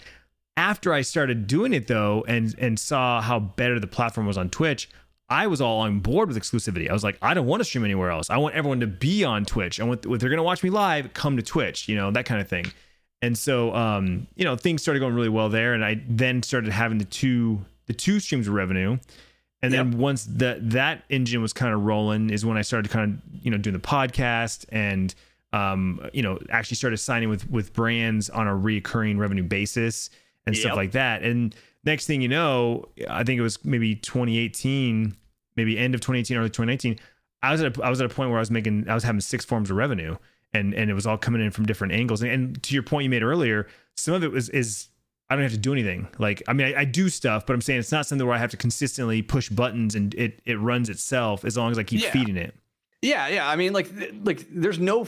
After 0.56 0.92
I 0.92 1.02
started 1.02 1.46
doing 1.46 1.72
it 1.72 1.86
though, 1.86 2.24
and 2.26 2.54
and 2.58 2.78
saw 2.78 3.20
how 3.20 3.38
better 3.38 3.78
the 3.78 3.86
platform 3.86 4.26
was 4.26 4.36
on 4.36 4.50
Twitch, 4.50 4.88
I 5.30 5.46
was 5.46 5.60
all 5.60 5.80
on 5.80 6.00
board 6.00 6.28
with 6.28 6.36
exclusivity. 6.36 6.88
I 6.88 6.92
was 6.92 7.04
like, 7.04 7.18
I 7.22 7.34
don't 7.34 7.46
want 7.46 7.60
to 7.60 7.64
stream 7.64 7.84
anywhere 7.84 8.10
else. 8.10 8.30
I 8.30 8.38
want 8.38 8.54
everyone 8.54 8.80
to 8.80 8.86
be 8.86 9.24
on 9.24 9.44
Twitch. 9.44 9.78
I 9.80 9.84
want 9.84 10.04
if 10.04 10.20
they're 10.20 10.30
gonna 10.30 10.42
watch 10.42 10.62
me 10.62 10.70
live, 10.70 11.12
come 11.12 11.36
to 11.36 11.42
Twitch, 11.42 11.88
you 11.88 11.96
know, 11.96 12.10
that 12.10 12.24
kind 12.24 12.40
of 12.40 12.48
thing. 12.48 12.66
And 13.22 13.36
so 13.36 13.74
um, 13.74 14.26
you 14.34 14.44
know, 14.44 14.56
things 14.56 14.82
started 14.82 15.00
going 15.00 15.14
really 15.14 15.28
well 15.28 15.48
there. 15.48 15.74
And 15.74 15.84
I 15.84 16.02
then 16.08 16.42
started 16.42 16.72
having 16.72 16.98
the 16.98 17.04
two 17.04 17.64
the 17.86 17.92
two 17.92 18.20
streams 18.20 18.48
of 18.48 18.54
revenue. 18.54 18.98
And 19.60 19.72
then 19.72 19.98
once 19.98 20.24
that 20.24 20.70
that 20.70 21.04
engine 21.08 21.42
was 21.42 21.52
kind 21.52 21.74
of 21.74 21.82
rolling 21.82 22.30
is 22.30 22.46
when 22.46 22.56
I 22.56 22.62
started 22.62 22.90
kind 22.90 23.14
of, 23.14 23.44
you 23.44 23.50
know, 23.50 23.58
doing 23.58 23.74
the 23.74 23.80
podcast 23.80 24.64
and 24.70 25.14
um, 25.52 26.00
you 26.12 26.22
know, 26.22 26.38
actually 26.50 26.76
started 26.76 26.98
signing 26.98 27.28
with 27.28 27.48
with 27.50 27.72
brands 27.72 28.28
on 28.30 28.46
a 28.46 28.56
recurring 28.56 29.18
revenue 29.18 29.42
basis 29.42 30.10
and 30.46 30.56
stuff 30.56 30.76
like 30.76 30.92
that. 30.92 31.22
And 31.22 31.54
next 31.84 32.06
thing 32.06 32.20
you 32.20 32.28
know, 32.28 32.86
I 33.08 33.24
think 33.24 33.38
it 33.38 33.42
was 33.42 33.64
maybe 33.64 33.94
2018, 33.94 35.16
maybe 35.56 35.78
end 35.78 35.94
of 35.94 36.00
2018, 36.00 36.36
early 36.36 36.48
2019. 36.48 36.98
I 37.42 37.52
was 37.52 37.62
at 37.62 37.76
a, 37.76 37.82
I 37.84 37.90
was 37.90 38.00
at 38.00 38.10
a 38.10 38.14
point 38.14 38.30
where 38.30 38.38
I 38.38 38.42
was 38.42 38.50
making 38.50 38.88
I 38.88 38.94
was 38.94 39.04
having 39.04 39.20
six 39.20 39.44
forms 39.44 39.70
of 39.70 39.76
revenue, 39.76 40.16
and 40.52 40.74
and 40.74 40.90
it 40.90 40.94
was 40.94 41.06
all 41.06 41.18
coming 41.18 41.40
in 41.42 41.50
from 41.50 41.66
different 41.66 41.92
angles. 41.92 42.22
And, 42.22 42.30
and 42.30 42.62
to 42.64 42.74
your 42.74 42.82
point 42.82 43.04
you 43.04 43.10
made 43.10 43.22
earlier, 43.22 43.66
some 43.96 44.14
of 44.14 44.24
it 44.24 44.32
was 44.32 44.48
is 44.50 44.88
I 45.30 45.34
don't 45.34 45.42
have 45.44 45.52
to 45.52 45.58
do 45.58 45.72
anything. 45.72 46.08
Like 46.18 46.42
I 46.48 46.52
mean, 46.52 46.66
I, 46.74 46.80
I 46.80 46.84
do 46.84 47.08
stuff, 47.08 47.46
but 47.46 47.52
I'm 47.52 47.60
saying 47.60 47.78
it's 47.80 47.92
not 47.92 48.06
something 48.06 48.26
where 48.26 48.34
I 48.36 48.38
have 48.40 48.50
to 48.50 48.56
consistently 48.56 49.22
push 49.22 49.48
buttons 49.50 49.94
and 49.94 50.14
it 50.14 50.42
it 50.46 50.58
runs 50.58 50.88
itself 50.88 51.44
as 51.44 51.56
long 51.56 51.70
as 51.70 51.78
I 51.78 51.84
keep 51.84 52.02
Yeah. 52.02 52.10
feeding 52.10 52.36
it. 52.36 52.54
Yeah, 53.02 53.28
yeah. 53.28 53.48
I 53.48 53.56
mean, 53.56 53.72
like, 53.72 53.90
like 54.24 54.46
there's 54.50 54.78
no 54.78 55.06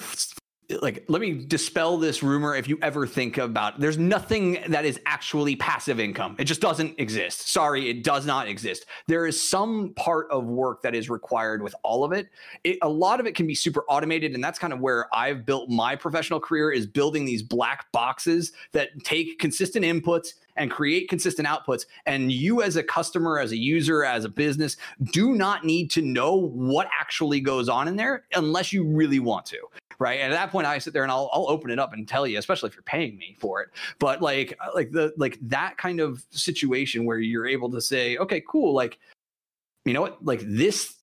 like. 0.83 1.05
Let 1.09 1.21
me 1.21 1.45
dispel 1.47 1.97
this 1.97 2.23
rumor. 2.23 2.55
If 2.55 2.69
you 2.69 2.79
ever 2.83 3.07
think 3.07 3.39
about, 3.39 3.81
there's 3.81 3.99
nothing 3.99 4.59
that 4.69 4.85
is 4.85 5.01
actually 5.07 5.57
passive 5.57 6.01
income. 6.01 6.37
It 6.39 6.45
just 6.45 6.61
doesn't 6.61 6.99
exist. 6.99 7.51
Sorry, 7.51 7.91
it 7.91 8.05
does 8.05 8.27
not 8.27 8.49
exist. 8.49 8.87
There 9.07 9.27
is 9.27 9.41
some 9.41 9.93
part 9.95 10.29
of 10.31 10.45
work 10.45 10.83
that 10.83 10.95
is 10.95 11.11
required 11.11 11.63
with 11.63 11.75
all 11.83 12.05
of 12.05 12.13
it. 12.13 12.29
it. 12.65 12.79
A 12.83 12.89
lot 12.89 13.21
of 13.21 13.27
it 13.27 13.35
can 13.35 13.47
be 13.47 13.55
super 13.55 13.85
automated, 13.89 14.35
and 14.35 14.43
that's 14.43 14.59
kind 14.59 14.73
of 14.73 14.81
where 14.81 15.09
I've 15.15 15.45
built 15.47 15.69
my 15.69 15.97
professional 15.97 16.41
career 16.41 16.71
is 16.71 16.87
building 16.87 17.25
these 17.25 17.43
black 17.43 17.91
boxes 17.93 18.53
that 18.73 18.91
take 19.05 19.39
consistent 19.39 19.85
inputs 19.85 20.35
and 20.57 20.71
create 20.71 21.09
consistent 21.09 21.49
outputs. 21.49 21.87
And 22.07 22.31
you, 22.31 22.63
as 22.63 22.77
a 22.77 22.83
customer, 22.83 23.39
as 23.39 23.53
a 23.53 23.57
user, 23.57 24.05
as 24.05 24.25
a 24.25 24.29
business, 24.29 24.77
do 25.13 25.35
not 25.35 25.65
need 25.65 25.91
to 25.93 26.03
know 26.03 26.35
what 26.35 26.89
actually 26.99 27.41
goes 27.41 27.69
on 27.69 27.89
in 27.89 27.97
there 27.97 28.25
unless 28.35 28.73
you 28.73 28.85
really 28.85 29.21
want 29.21 29.47
to. 29.47 29.59
Right. 30.01 30.21
And 30.21 30.33
at 30.33 30.37
that 30.37 30.51
point, 30.51 30.67
I 30.67 30.79
sit 30.79 30.95
there 30.95 31.03
and 31.03 31.13
I'll, 31.13 31.29
I'll 31.31 31.47
open 31.51 31.71
it 31.71 31.79
up 31.79 31.93
and 31.93 32.09
tell 32.09 32.27
you, 32.27 32.39
especially 32.39 32.71
if 32.71 32.75
you're 32.75 32.83
paying 32.83 33.19
me 33.19 33.37
for 33.39 33.61
it. 33.61 33.69
But 33.99 34.23
like, 34.23 34.57
uh, 34.59 34.71
like 34.75 34.91
the, 34.91 35.13
like 35.19 35.39
that 35.43 35.77
kind 35.77 36.01
of 36.01 36.25
situation 36.31 37.05
where 37.05 37.19
you're 37.19 37.47
able 37.47 37.71
to 37.71 37.83
say, 37.83 38.17
okay, 38.17 38.43
cool. 38.49 38.73
Like, 38.73 38.99
you 39.85 39.93
know 39.93 40.01
what? 40.01 40.25
Like 40.25 40.41
this, 40.43 40.95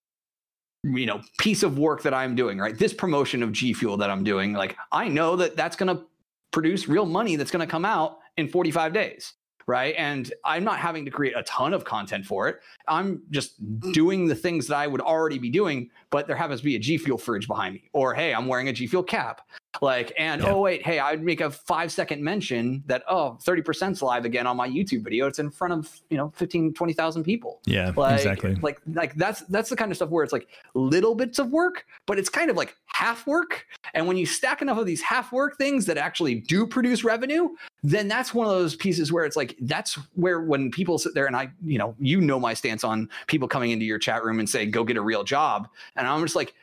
you 0.83 1.05
know, 1.05 1.21
piece 1.37 1.61
of 1.61 1.77
work 1.77 2.01
that 2.01 2.13
I'm 2.15 2.35
doing, 2.35 2.57
right? 2.57 2.75
This 2.75 2.91
promotion 2.91 3.43
of 3.43 3.51
G 3.51 3.71
Fuel 3.71 3.97
that 3.97 4.09
I'm 4.09 4.23
doing, 4.23 4.53
like, 4.53 4.75
I 4.91 5.07
know 5.07 5.35
that 5.35 5.55
that's 5.55 5.75
going 5.75 5.95
to 5.95 6.03
produce 6.51 6.87
real 6.87 7.05
money 7.05 7.35
that's 7.35 7.51
going 7.51 7.65
to 7.65 7.71
come 7.71 7.85
out 7.85 8.17
in 8.37 8.47
45 8.47 8.93
days 8.93 9.33
right? 9.68 9.93
And 9.97 10.34
i'm 10.45 10.63
not 10.63 10.80
having 10.80 11.05
to 11.05 11.11
create 11.11 11.34
a 11.36 11.43
ton 11.43 11.74
of 11.74 11.84
content 11.84 12.26
for 12.26 12.47
it. 12.47 12.59
I'm 12.88 13.22
just 13.32 13.55
doing 13.91 14.26
the 14.26 14.36
things 14.36 14.68
that 14.68 14.78
i 14.78 14.88
would 14.88 15.01
already 15.01 15.38
be 15.38 15.49
doing 15.49 15.89
but 16.09 16.26
there 16.28 16.36
happens 16.36 16.61
to 16.61 16.65
be 16.65 16.76
a 16.76 16.80
g 16.80 16.97
fuel 16.97 17.18
fridge 17.18 17.47
behind 17.47 17.76
me 17.76 17.89
or 17.93 18.13
hey 18.13 18.34
i'm 18.34 18.47
wearing 18.47 18.70
a 18.70 18.74
g 18.74 18.88
fuel 18.88 19.03
cap 19.03 19.41
like 19.82 20.11
and 20.17 20.41
Yeah. 20.41 20.49
oh 20.51 20.61
wait 20.61 20.86
hey 20.86 20.99
i'd 20.99 21.23
make 21.23 21.41
a 21.41 21.49
five 21.51 21.91
second 21.91 22.23
mention 22.23 22.84
that 22.88 23.03
oh 23.07 23.38
30%'s 23.43 24.01
live 24.01 24.25
again 24.25 24.47
on 24.47 24.57
my 24.57 24.67
youtube 24.67 25.03
video 25.03 25.28
it's 25.28 25.39
in 25.39 25.49
front 25.49 25.73
of 25.73 26.01
you 26.09 26.17
know 26.17 26.32
15 26.36 26.73
20000 26.73 27.23
people 27.23 27.59
Yeah, 27.65 27.91
like, 27.95 28.17
exactly. 28.19 28.55
Like, 28.55 28.80
like 28.93 29.13
that's 29.15 29.41
that's 29.41 29.69
the 29.69 29.75
kind 29.75 29.91
of 29.91 29.97
stuff 29.97 30.09
where 30.09 30.23
it's 30.23 30.34
like 30.34 30.47
little 30.73 31.15
bits 31.15 31.39
of 31.39 31.49
work, 31.51 31.86
but 32.05 32.17
it's 32.19 32.30
kind 32.30 32.49
of 32.49 32.55
like 32.57 32.75
half 32.88 33.28
work. 33.28 33.65
And 33.93 34.07
when 34.07 34.17
you 34.17 34.25
stack 34.25 34.61
enough 34.61 34.78
of 34.78 34.86
these 34.86 35.01
half 35.01 35.32
work 35.32 35.57
things 35.57 35.86
that 35.86 35.97
actually 35.97 36.36
do 36.36 36.65
produce 36.65 37.03
revenue, 37.03 37.49
then 37.84 38.07
that's 38.07 38.34
one 38.34 38.47
of 38.47 38.53
those 38.53 38.75
pieces 38.75 39.11
where 39.11 39.25
it's 39.25 39.36
like 39.36 39.55
that's 39.61 39.95
where 40.15 40.41
when 40.41 40.71
people 40.71 40.97
sit 40.97 41.13
there 41.13 41.25
and 41.28 41.36
I, 41.36 41.49
you 41.63 41.78
know, 41.78 41.95
you 41.99 42.21
know 42.21 42.39
my 42.39 42.53
stance 42.53 42.84
on 42.84 43.09
people 43.28 43.47
coming 43.47 43.71
into 43.71 43.86
your 43.86 43.99
chat 43.99 44.23
room 44.23 44.39
and 44.39 44.49
say, 44.49 44.65
"Go 44.65 44.84
get 44.84 44.97
a 44.97 45.01
real 45.01 45.23
job," 45.23 45.67
and 45.95 46.07
I'm 46.07 46.21
just 46.21 46.36
like, 46.36 46.53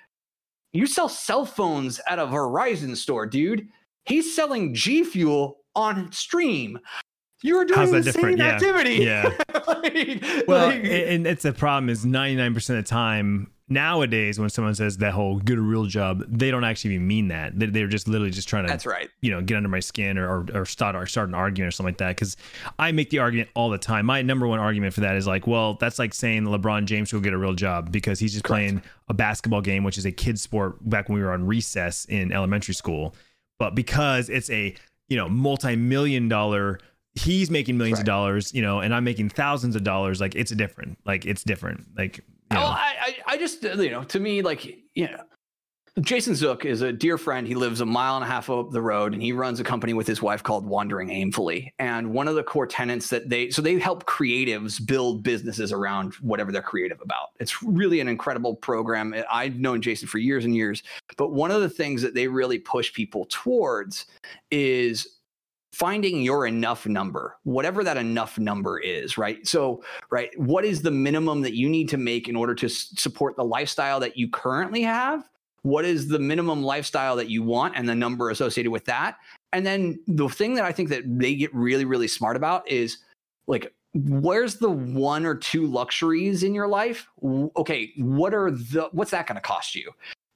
you 0.75 0.87
sell 0.87 1.09
cell 1.09 1.47
phones 1.47 2.01
at 2.07 2.19
a 2.19 2.27
Verizon 2.27 2.95
store, 2.97 3.25
dude. 3.27 3.69
He's 4.05 4.35
selling 4.37 4.75
G 4.75 5.03
Fuel 5.05 5.59
on 5.75 6.13
stream. 6.13 6.79
You're 7.43 7.65
doing 7.65 7.91
the 7.93 8.01
different? 8.03 8.39
same 8.39 8.47
Yeah. 8.47 8.53
activity. 8.55 8.95
Yeah. 8.97 9.31
Like- 9.67 10.25
Well, 10.47 10.67
like- 10.67 10.77
and 10.85 10.87
and 10.87 11.27
it's 11.27 11.43
the 11.45 11.53
problem 11.53 11.89
is 11.89 12.05
99% 12.05 12.57
of 12.71 12.77
the 12.77 12.83
time 12.83 13.51
nowadays 13.69 14.39
when 14.39 14.51
someone 14.51 14.75
says 14.75 14.99
that 14.99 15.13
whole 15.13 15.39
get 15.39 15.57
a 15.57 15.61
real 15.61 15.87
job, 15.87 16.23
they 16.29 16.51
don't 16.51 16.65
actually 16.65 16.95
even 16.95 17.07
mean 17.07 17.29
that. 17.29 17.59
They- 17.59 17.67
They're 17.67 17.87
just 17.87 18.07
literally 18.09 18.31
just 18.31 18.49
trying 18.49 18.65
to 18.65 18.69
That's 18.69 18.87
right. 18.87 19.09
you 19.23 19.31
know 19.31 19.41
get 19.41 19.57
under 19.57 19.69
my 19.69 19.81
skin 19.81 20.19
or 20.19 20.29
or, 20.29 20.47
or 20.55 20.67
start 20.67 20.95
or 20.95 21.07
start 21.07 21.29
an 21.29 21.35
argument 21.35 21.69
or 21.69 21.71
something 21.71 21.93
like 21.93 21.99
that 21.99 22.09
because 22.17 22.37
i 22.79 22.93
make 22.93 23.11
the 23.11 23.19
argument 23.21 23.49
all 23.55 23.71
the 23.71 23.79
time. 23.79 24.07
My 24.07 24.23
number 24.23 24.47
one 24.47 24.59
argument 24.59 24.95
for 24.95 25.01
that 25.01 25.17
is 25.17 25.27
like 25.27 25.47
well 25.47 25.75
that's 25.75 25.99
like 25.99 26.13
saying 26.15 26.45
lebron 26.45 26.85
james 26.85 27.13
will 27.13 27.21
get 27.21 27.33
a 27.33 27.39
real 27.39 27.55
job 27.55 27.91
because 27.91 28.19
he's 28.19 28.33
just 28.33 28.45
playing 28.45 28.83
a 29.09 29.15
basketball 29.15 29.61
game 29.61 29.83
which 29.85 29.99
is 29.99 30.05
a 30.07 30.13
kid 30.13 30.39
sport 30.39 30.77
back 30.89 31.09
when 31.09 31.17
we 31.19 31.25
were 31.25 31.33
on 31.33 31.47
recess 31.47 32.05
in 32.07 32.33
elementary 32.33 32.75
school. 32.75 33.15
But 33.59 33.75
because 33.75 34.29
it's 34.29 34.51
a 34.51 34.75
you 35.09 35.17
know 35.17 35.29
multi-million 35.29 36.29
dollar 36.29 36.81
he's 37.15 37.49
making 37.51 37.79
millions 37.79 38.01
of 38.01 38.05
dollars 38.05 38.53
you 38.53 38.61
know 38.61 38.81
and 38.81 38.93
i'm 38.93 39.05
making 39.05 39.29
thousands 39.29 39.77
of 39.77 39.85
dollars 39.85 40.21
like 40.21 40.35
it's 40.35 40.51
a 40.51 40.57
different. 40.57 40.99
Like 41.07 41.25
it's 41.25 41.45
different. 41.45 41.87
Like 41.97 42.21
you 42.55 42.61
Oh, 42.61 42.63
know, 42.63 42.67
I, 42.69 42.95
I, 43.01 43.17
I 43.35 43.37
just, 43.37 43.65
uh, 43.65 43.75
you 43.75 43.91
know, 43.91 44.05
to 44.05 44.21
me, 44.21 44.43
like, 44.43 44.65
you 44.95 45.09
know, 45.09 45.23
Jason 46.01 46.35
Zook 46.35 46.65
is 46.65 46.83
a 46.83 46.93
dear 46.93 47.17
friend. 47.17 47.47
He 47.47 47.55
lives 47.55 47.81
a 47.81 47.87
mile 47.87 48.17
and 48.17 48.25
a 48.25 48.27
half 48.27 48.51
up 48.51 48.73
the 48.73 48.83
road 48.83 49.13
and 49.13 49.23
he 49.23 49.31
runs 49.31 49.61
a 49.61 49.65
company 49.65 49.95
with 49.95 50.09
his 50.09 50.21
wife 50.21 50.43
called 50.43 50.67
Wandering 50.67 51.09
Aimfully. 51.09 51.69
And 51.79 52.11
one 52.13 52.27
of 52.27 52.35
the 52.35 52.43
core 52.43 52.67
tenets 52.67 53.11
that 53.11 53.29
they, 53.29 53.51
so 53.51 53.63
they 53.63 53.79
help 53.79 54.05
creatives 54.07 54.85
build 54.85 55.23
businesses 55.23 55.71
around 55.71 56.15
whatever 56.15 56.51
they're 56.51 56.63
creative 56.63 57.01
about. 57.01 57.29
It's 57.39 57.63
really 57.63 58.01
an 58.01 58.09
incredible 58.09 58.57
program. 58.57 59.15
I've 59.31 59.61
known 59.61 59.81
Jason 59.81 60.09
for 60.09 60.19
years 60.19 60.45
and 60.45 60.57
years, 60.57 60.83
but 61.17 61.31
one 61.31 61.53
of 61.53 61.61
the 61.63 61.71
things 61.71 62.03
that 62.03 62.15
they 62.15 62.27
really 62.27 62.59
push 62.59 62.93
people 62.93 63.27
towards 63.31 64.07
is 64.51 65.21
finding 65.75 66.23
your 66.23 66.47
enough 66.47 66.87
number, 66.87 67.37
whatever 67.43 67.83
that 67.83 67.97
enough 67.97 68.39
number 68.39 68.79
is, 68.79 69.19
right? 69.19 69.47
So, 69.47 69.83
right, 70.11 70.31
what 70.39 70.65
is 70.65 70.83
the 70.83 70.91
minimum 70.91 71.41
that 71.43 71.55
you 71.55 71.69
need 71.69 71.89
to 71.91 71.97
make 71.97 72.29
in 72.29 72.37
order 72.37 72.55
to 72.55 72.67
s- 72.67 72.93
support 72.97 73.37
the 73.37 73.45
lifestyle 73.45 73.99
that 74.01 74.17
you 74.17 74.29
currently 74.31 74.83
have 74.83 75.29
what 75.65 75.87
is 75.87 76.09
the 76.09 76.19
minimum 76.19 76.63
lifestyle 76.63 77.17
that 77.17 77.31
you 77.31 77.43
want 77.43 77.75
and 77.75 77.89
the 77.89 77.95
number 77.95 78.29
associated 78.29 78.71
with 78.71 78.85
that. 78.85 79.17
And 79.55 79.65
then 79.65 79.99
the 80.07 80.29
thing 80.29 80.55
that 80.57 80.65
I 80.65 80.73
think 80.73 80.91
that 80.91 81.05
they 81.07 81.35
get 81.35 81.55
really, 81.55 81.87
really 81.87 82.07
smart 82.07 82.37
about 82.37 82.69
is 82.71 82.99
like, 83.47 83.73
where's 83.95 84.57
the 84.57 84.69
one 84.69 85.25
or 85.25 85.35
two 85.35 85.67
luxuries 85.67 86.43
in 86.43 86.55
your 86.55 86.69
life? 86.69 87.09
Okay, 87.57 87.93
what 87.97 88.35
are 88.35 88.51
the 88.51 88.91
what's 88.93 89.11
that 89.13 89.27
going 89.27 89.37
to 89.37 89.41
cost 89.41 89.75
you? 89.75 89.91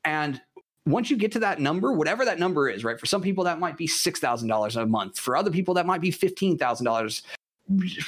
And 0.06 0.40
once 0.88 1.10
you 1.10 1.16
get 1.16 1.32
to 1.32 1.38
that 1.40 1.60
number, 1.60 1.92
whatever 1.92 2.24
that 2.24 2.38
number 2.38 2.68
is, 2.68 2.84
right? 2.84 2.98
For 2.98 3.06
some 3.06 3.22
people, 3.22 3.44
that 3.44 3.58
might 3.58 3.76
be 3.76 3.86
$6,000 3.86 4.82
a 4.82 4.86
month. 4.86 5.18
For 5.18 5.36
other 5.36 5.50
people, 5.50 5.74
that 5.74 5.86
might 5.86 6.00
be 6.00 6.10
$15,000 6.10 7.22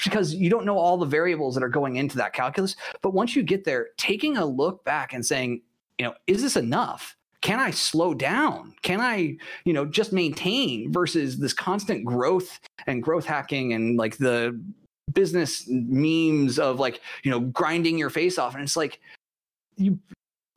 because 0.05 0.35
you 0.35 0.49
don't 0.49 0.65
know 0.65 0.79
all 0.79 0.97
the 0.97 1.07
variables 1.07 1.55
that 1.55 1.63
are 1.63 1.69
going 1.69 1.97
into 1.97 2.17
that 2.17 2.33
calculus. 2.33 2.77
But 3.03 3.13
once 3.13 3.37
you 3.37 3.43
get 3.43 3.65
there, 3.65 3.89
taking 3.99 4.39
a 4.39 4.45
look 4.45 4.83
back 4.85 5.13
and 5.13 5.25
saying, 5.25 5.63
you 5.99 6.07
know, 6.07 6.15
is 6.27 6.41
this 6.41 6.57
enough? 6.57 7.17
Can 7.43 7.59
I 7.59 7.71
slow 7.71 8.15
down? 8.15 8.75
Can 8.83 9.01
I, 9.01 9.37
you 9.65 9.73
know, 9.73 9.85
just 9.85 10.13
maintain 10.13 10.93
versus 10.93 11.39
this 11.39 11.53
constant 11.53 12.05
growth 12.05 12.61
and 12.87 13.03
growth 13.03 13.27
hacking 13.27 13.73
and 13.73 13.99
like 13.99 14.17
the 14.17 14.59
business 15.13 15.65
memes 15.69 16.59
of 16.59 16.79
like, 16.79 17.01
you 17.23 17.31
know, 17.31 17.41
grinding 17.41 17.99
your 17.99 18.11
face 18.11 18.39
off. 18.39 18.55
And 18.55 18.63
it's 18.63 18.77
like, 18.77 19.01
you 19.77 19.99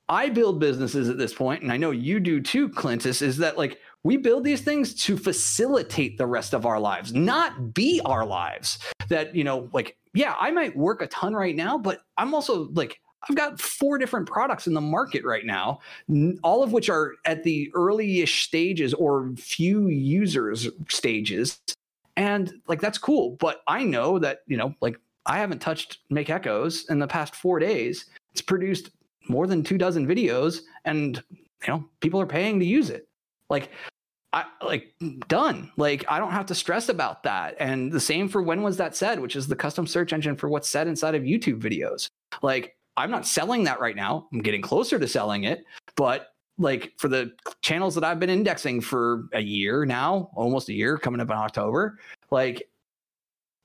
I 0.10 0.30
build 0.30 0.60
businesses 0.60 1.10
at 1.10 1.18
this 1.18 1.34
point, 1.34 1.64
and 1.64 1.72
I 1.72 1.78
know 1.78 1.92
you 1.92 2.20
do 2.20 2.42
too, 2.42 2.70
Clintus, 2.70 3.22
is 3.22 3.38
that 3.38 3.58
like 3.58 3.80
we 4.04 4.18
build 4.18 4.44
these 4.44 4.62
things 4.62 4.94
to 5.06 5.18
facilitate 5.18 6.18
the 6.18 6.28
rest 6.28 6.54
of 6.54 6.66
our 6.66 6.80
lives, 6.80 7.14
not 7.14 7.74
be 7.74 8.02
our 8.06 8.26
lives. 8.26 8.80
That, 9.08 9.36
you 9.36 9.44
know, 9.44 9.70
like, 9.72 9.98
yeah, 10.14 10.36
I 10.40 10.52
might 10.52 10.76
work 10.76 11.02
a 11.02 11.08
ton 11.08 11.34
right 11.34 11.56
now, 11.56 11.78
but 11.78 12.02
I'm 12.18 12.34
also 12.34 12.70
like, 12.74 13.00
I've 13.30 13.38
got 13.38 13.62
four 13.62 13.98
different 13.98 14.28
products 14.28 14.68
in 14.68 14.74
the 14.74 14.82
market 14.82 15.24
right 15.24 15.46
now, 15.46 15.80
all 16.44 16.62
of 16.62 16.74
which 16.74 16.90
are 16.90 17.14
at 17.24 17.44
the 17.44 17.72
early-ish 17.74 18.46
stages 18.46 18.94
or 18.94 19.32
few 19.38 19.88
users 19.88 20.68
stages. 20.90 21.62
And 22.18 22.54
like 22.68 22.82
that's 22.82 22.98
cool. 22.98 23.38
But 23.40 23.62
I 23.68 23.84
know 23.84 24.20
that, 24.20 24.40
you 24.48 24.58
know, 24.58 24.76
like 24.82 25.00
I 25.26 25.38
haven't 25.38 25.62
touched 25.62 26.00
Make 26.10 26.30
Echoes 26.30 26.90
in 26.90 27.00
the 27.00 27.08
past 27.08 27.34
four 27.34 27.60
days. 27.60 28.06
It's 28.34 28.42
produced 28.42 28.90
more 29.28 29.48
than 29.48 29.64
two 29.64 29.78
dozen 29.78 30.08
videos 30.08 30.62
and 30.86 31.24
you 31.32 31.68
know 31.68 31.84
people 32.00 32.20
are 32.20 32.26
paying 32.26 32.60
to 32.60 32.66
use 32.66 32.90
it 32.90 33.08
like 33.50 33.70
I 34.34 34.46
like 34.64 34.96
done. 35.28 35.72
Like 35.78 36.04
I 36.10 36.18
don't 36.18 36.32
have 36.32 36.48
to 36.48 36.56
stress 36.56 36.90
about 36.90 37.22
that. 37.24 37.56
And 37.60 37.92
the 37.92 38.00
same 38.00 38.28
for 38.28 38.42
when 38.42 38.64
was 38.64 38.78
that 38.78 38.96
said, 38.96 39.20
which 39.20 39.36
is 39.36 39.48
the 39.48 39.56
custom 39.56 39.86
search 39.86 40.12
engine 40.12 40.36
for 40.36 40.50
what's 40.50 40.68
said 40.68 40.88
inside 40.88 41.14
of 41.14 41.22
YouTube 41.22 41.62
videos. 41.62 42.10
Like 42.42 42.76
I'm 42.98 43.12
not 43.12 43.28
selling 43.28 43.64
that 43.66 43.80
right 43.80 43.96
now. 43.96 44.28
I'm 44.34 44.42
getting 44.42 44.62
closer 44.62 44.98
to 44.98 45.08
selling 45.08 45.44
it, 45.44 45.64
but 45.96 46.34
like 46.58 46.94
for 46.98 47.08
the 47.08 47.32
channels 47.62 47.96
that 47.96 48.04
I've 48.04 48.20
been 48.20 48.30
indexing 48.30 48.82
for 48.82 49.26
a 49.34 49.40
year 49.40 49.86
now, 49.86 50.32
almost 50.36 50.70
a 50.70 50.74
year 50.74 50.98
coming 50.98 51.22
up 51.22 51.30
in 51.30 51.38
October, 51.38 52.00
like 52.32 52.70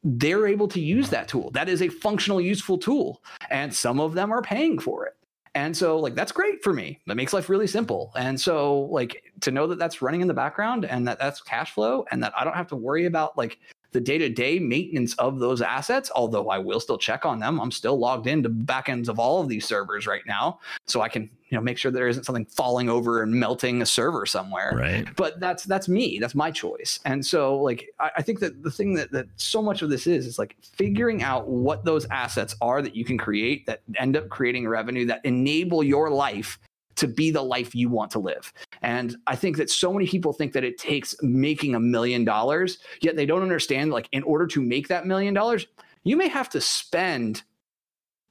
they're 0.04 0.46
able 0.46 0.68
to 0.68 0.80
use 0.80 1.10
that 1.10 1.28
tool. 1.28 1.50
That 1.50 1.68
is 1.68 1.82
a 1.82 1.88
functional, 1.88 2.40
useful 2.40 2.78
tool. 2.78 3.22
And 3.50 3.74
some 3.74 4.00
of 4.00 4.14
them 4.14 4.32
are 4.32 4.42
paying 4.42 4.78
for 4.78 5.06
it. 5.06 5.17
And 5.54 5.76
so, 5.76 5.98
like, 5.98 6.14
that's 6.14 6.32
great 6.32 6.62
for 6.62 6.72
me. 6.72 7.00
That 7.06 7.16
makes 7.16 7.32
life 7.32 7.48
really 7.48 7.66
simple. 7.66 8.12
And 8.16 8.40
so, 8.40 8.80
like, 8.90 9.32
to 9.40 9.50
know 9.50 9.66
that 9.66 9.78
that's 9.78 10.02
running 10.02 10.20
in 10.20 10.28
the 10.28 10.34
background 10.34 10.84
and 10.84 11.06
that 11.08 11.18
that's 11.18 11.40
cash 11.40 11.72
flow 11.72 12.04
and 12.10 12.22
that 12.22 12.32
I 12.36 12.44
don't 12.44 12.54
have 12.54 12.68
to 12.68 12.76
worry 12.76 13.06
about 13.06 13.36
like 13.36 13.58
the 13.92 14.00
day-to-day 14.00 14.58
maintenance 14.58 15.14
of 15.14 15.38
those 15.38 15.62
assets 15.62 16.10
although 16.14 16.50
i 16.50 16.58
will 16.58 16.80
still 16.80 16.98
check 16.98 17.24
on 17.24 17.38
them. 17.38 17.60
I'm 17.60 17.70
still 17.70 17.98
logged 17.98 18.26
into 18.26 18.50
backends 18.50 19.08
of 19.08 19.18
all 19.18 19.40
of 19.40 19.48
these 19.48 19.66
servers 19.66 20.06
right 20.06 20.26
now 20.26 20.60
so 20.86 21.00
i 21.00 21.08
can 21.08 21.30
you 21.48 21.56
know 21.56 21.62
make 21.62 21.78
sure 21.78 21.90
there 21.90 22.08
isn't 22.08 22.24
something 22.24 22.44
falling 22.44 22.88
over 22.88 23.22
and 23.22 23.32
melting 23.32 23.80
a 23.82 23.86
server 23.86 24.26
somewhere. 24.26 24.72
Right. 24.76 25.08
But 25.16 25.40
that's 25.40 25.64
that's 25.64 25.88
me. 25.88 26.18
That's 26.18 26.34
my 26.34 26.50
choice. 26.50 27.00
And 27.04 27.24
so 27.24 27.56
like 27.56 27.88
i, 27.98 28.10
I 28.18 28.22
think 28.22 28.40
that 28.40 28.62
the 28.62 28.70
thing 28.70 28.94
that 28.94 29.10
that 29.12 29.26
so 29.36 29.62
much 29.62 29.82
of 29.82 29.90
this 29.90 30.06
is 30.06 30.26
is 30.26 30.38
like 30.38 30.56
figuring 30.60 31.22
out 31.22 31.48
what 31.48 31.84
those 31.84 32.06
assets 32.06 32.54
are 32.60 32.82
that 32.82 32.94
you 32.94 33.04
can 33.04 33.18
create 33.18 33.66
that 33.66 33.82
end 33.96 34.16
up 34.16 34.28
creating 34.28 34.68
revenue 34.68 35.06
that 35.06 35.20
enable 35.24 35.82
your 35.82 36.10
life 36.10 36.58
to 36.98 37.08
be 37.08 37.30
the 37.30 37.42
life 37.42 37.74
you 37.74 37.88
want 37.88 38.10
to 38.12 38.18
live. 38.18 38.52
And 38.82 39.16
I 39.26 39.36
think 39.36 39.56
that 39.56 39.70
so 39.70 39.92
many 39.92 40.06
people 40.06 40.32
think 40.32 40.52
that 40.52 40.64
it 40.64 40.78
takes 40.78 41.14
making 41.22 41.74
a 41.74 41.80
million 41.80 42.24
dollars, 42.24 42.78
yet 43.00 43.16
they 43.16 43.26
don't 43.26 43.42
understand 43.42 43.90
like 43.90 44.08
in 44.12 44.22
order 44.24 44.46
to 44.48 44.60
make 44.60 44.88
that 44.88 45.06
million 45.06 45.32
dollars, 45.34 45.66
you 46.04 46.16
may 46.16 46.28
have 46.28 46.48
to 46.50 46.60
spend 46.60 47.42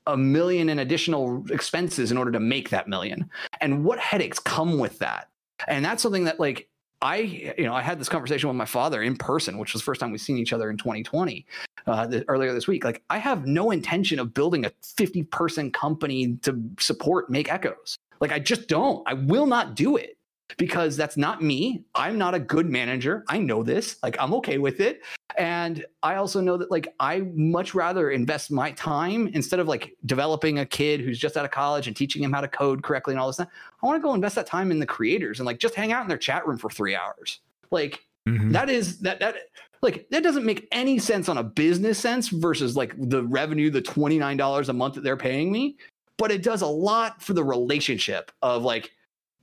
a 0.05 0.17
million 0.17 0.69
in 0.69 0.79
additional 0.79 1.43
expenses 1.49 2.11
in 2.11 2.17
order 2.17 2.31
to 2.31 2.39
make 2.39 2.69
that 2.69 2.87
million. 2.87 3.29
And 3.61 3.83
what 3.83 3.99
headaches 3.99 4.39
come 4.39 4.79
with 4.79 4.99
that? 4.99 5.29
And 5.67 5.83
that's 5.83 6.03
something 6.03 6.25
that 6.25 6.39
like 6.39 6.69
I, 7.01 7.17
you 7.57 7.65
know, 7.65 7.75
I 7.75 7.81
had 7.81 7.99
this 7.99 8.09
conversation 8.09 8.49
with 8.49 8.57
my 8.57 8.65
father 8.65 9.03
in 9.03 9.15
person, 9.17 9.59
which 9.59 9.73
was 9.73 9.81
the 9.81 9.85
first 9.85 10.01
time 10.01 10.11
we've 10.11 10.19
seen 10.19 10.37
each 10.37 10.51
other 10.51 10.69
in 10.69 10.77
2020, 10.77 11.45
uh, 11.85 12.07
the, 12.07 12.25
earlier 12.27 12.53
this 12.53 12.67
week. 12.67 12.83
Like, 12.83 13.03
I 13.11 13.19
have 13.19 13.45
no 13.45 13.69
intention 13.69 14.17
of 14.17 14.33
building 14.33 14.65
a 14.65 14.71
50 14.81 15.23
person 15.25 15.71
company 15.71 16.37
to 16.41 16.59
support 16.79 17.29
Make 17.29 17.51
Echoes. 17.51 17.97
Like 18.19 18.31
I 18.31 18.39
just 18.39 18.67
don't. 18.67 19.03
I 19.07 19.13
will 19.13 19.45
not 19.45 19.75
do 19.75 19.97
it 19.97 20.17
because 20.57 20.95
that's 20.95 21.17
not 21.17 21.43
me. 21.43 21.83
I'm 21.93 22.17
not 22.17 22.33
a 22.33 22.39
good 22.39 22.69
manager. 22.69 23.25
I 23.27 23.37
know 23.37 23.63
this. 23.63 23.97
Like 24.01 24.15
I'm 24.19 24.33
okay 24.35 24.57
with 24.57 24.79
it. 24.79 25.01
And 25.37 25.85
I 26.01 26.15
also 26.15 26.39
know 26.39 26.57
that 26.57 26.71
like 26.71 26.93
I 26.99 27.27
much 27.33 27.75
rather 27.75 28.11
invest 28.11 28.49
my 28.49 28.71
time 28.71 29.27
instead 29.33 29.59
of 29.59 29.67
like 29.67 29.95
developing 30.05 30.59
a 30.59 30.65
kid 30.65 31.01
who's 31.01 31.19
just 31.19 31.37
out 31.37 31.45
of 31.45 31.51
college 31.51 31.87
and 31.87 31.95
teaching 31.95 32.23
him 32.23 32.31
how 32.31 32.41
to 32.41 32.47
code 32.47 32.81
correctly 32.81 33.13
and 33.13 33.19
all 33.19 33.27
this 33.27 33.35
stuff. 33.35 33.49
I 33.81 33.85
want 33.85 34.01
to 34.01 34.03
go 34.03 34.13
invest 34.13 34.35
that 34.35 34.47
time 34.47 34.71
in 34.71 34.79
the 34.79 34.85
creators 34.85 35.39
and 35.39 35.45
like 35.45 35.59
just 35.59 35.75
hang 35.75 35.91
out 35.91 36.01
in 36.01 36.07
their 36.07 36.17
chat 36.17 36.47
room 36.47 36.57
for 36.57 36.69
3 36.69 36.95
hours. 36.95 37.41
Like 37.69 38.03
mm-hmm. 38.27 38.51
that 38.51 38.69
is 38.69 38.99
that 38.99 39.19
that 39.19 39.35
like 39.81 40.07
that 40.09 40.23
doesn't 40.23 40.45
make 40.45 40.67
any 40.71 40.97
sense 40.97 41.29
on 41.29 41.37
a 41.37 41.43
business 41.43 41.99
sense 41.99 42.29
versus 42.29 42.75
like 42.75 42.95
the 42.97 43.23
revenue 43.23 43.69
the 43.69 43.81
$29 43.81 44.69
a 44.69 44.73
month 44.73 44.95
that 44.95 45.03
they're 45.03 45.17
paying 45.17 45.51
me 45.51 45.77
but 46.17 46.31
it 46.31 46.43
does 46.43 46.61
a 46.61 46.67
lot 46.67 47.21
for 47.21 47.33
the 47.33 47.43
relationship 47.43 48.31
of 48.41 48.63
like 48.63 48.91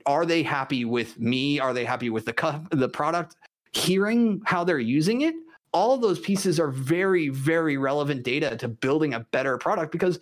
are 0.07 0.25
they 0.25 0.43
happy 0.43 0.85
with 0.85 1.19
me? 1.19 1.59
Are 1.59 1.73
they 1.73 1.83
happy 1.83 2.11
with 2.11 2.25
the 2.25 2.67
the 2.71 2.89
product? 2.89 3.37
Hearing 3.71 4.41
how 4.45 4.63
they're 4.63 4.79
using 4.79 5.21
it 5.21 5.35
all 5.75 5.93
of 5.93 5.99
those 5.99 6.19
pieces 6.19 6.57
are 6.57 6.69
very 6.69 7.27
very 7.27 7.75
relevant 7.75 8.23
data 8.23 8.55
to 8.55 8.69
building 8.69 9.13
a 9.13 9.19
better 9.19 9.57
product 9.57 9.91
because 9.91 10.19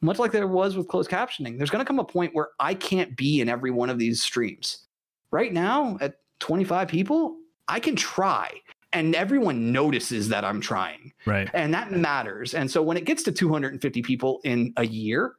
much 0.00 0.18
like 0.18 0.32
there 0.32 0.48
was 0.48 0.76
with 0.76 0.88
closed 0.88 1.10
captioning 1.10 1.58
there's 1.58 1.68
going 1.68 1.84
to 1.84 1.86
come 1.86 1.98
a 1.98 2.04
point 2.04 2.34
where 2.34 2.48
i 2.58 2.72
can't 2.72 3.14
be 3.14 3.42
in 3.42 3.48
every 3.48 3.70
one 3.70 3.90
of 3.90 3.98
these 3.98 4.22
streams. 4.22 4.86
Right 5.30 5.52
now 5.52 5.98
at 6.00 6.20
25 6.40 6.88
people 6.88 7.36
i 7.68 7.78
can 7.78 7.94
try 7.94 8.50
and 8.94 9.14
everyone 9.14 9.72
notices 9.72 10.30
that 10.30 10.42
i'm 10.42 10.60
trying. 10.60 11.12
Right. 11.26 11.50
And 11.52 11.74
that 11.74 11.92
matters. 11.92 12.54
And 12.54 12.70
so 12.70 12.82
when 12.82 12.96
it 12.96 13.04
gets 13.04 13.22
to 13.24 13.32
250 13.32 14.00
people 14.00 14.40
in 14.44 14.72
a 14.78 14.86
year 14.86 15.34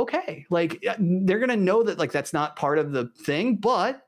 okay 0.00 0.46
like 0.48 0.82
they're 0.98 1.38
gonna 1.38 1.56
know 1.56 1.82
that 1.82 1.98
like 1.98 2.10
that's 2.10 2.32
not 2.32 2.56
part 2.56 2.78
of 2.78 2.90
the 2.90 3.06
thing 3.18 3.54
but 3.54 4.06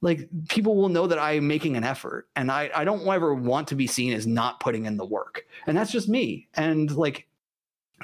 like 0.00 0.28
people 0.48 0.74
will 0.74 0.88
know 0.88 1.06
that 1.06 1.18
i'm 1.18 1.46
making 1.46 1.76
an 1.76 1.84
effort 1.84 2.26
and 2.34 2.50
i 2.50 2.68
i 2.74 2.84
don't 2.84 3.06
ever 3.06 3.32
want 3.32 3.68
to 3.68 3.76
be 3.76 3.86
seen 3.86 4.12
as 4.12 4.26
not 4.26 4.58
putting 4.58 4.84
in 4.84 4.96
the 4.96 5.04
work 5.04 5.46
and 5.68 5.76
that's 5.76 5.92
just 5.92 6.08
me 6.08 6.48
and 6.54 6.90
like 6.96 7.28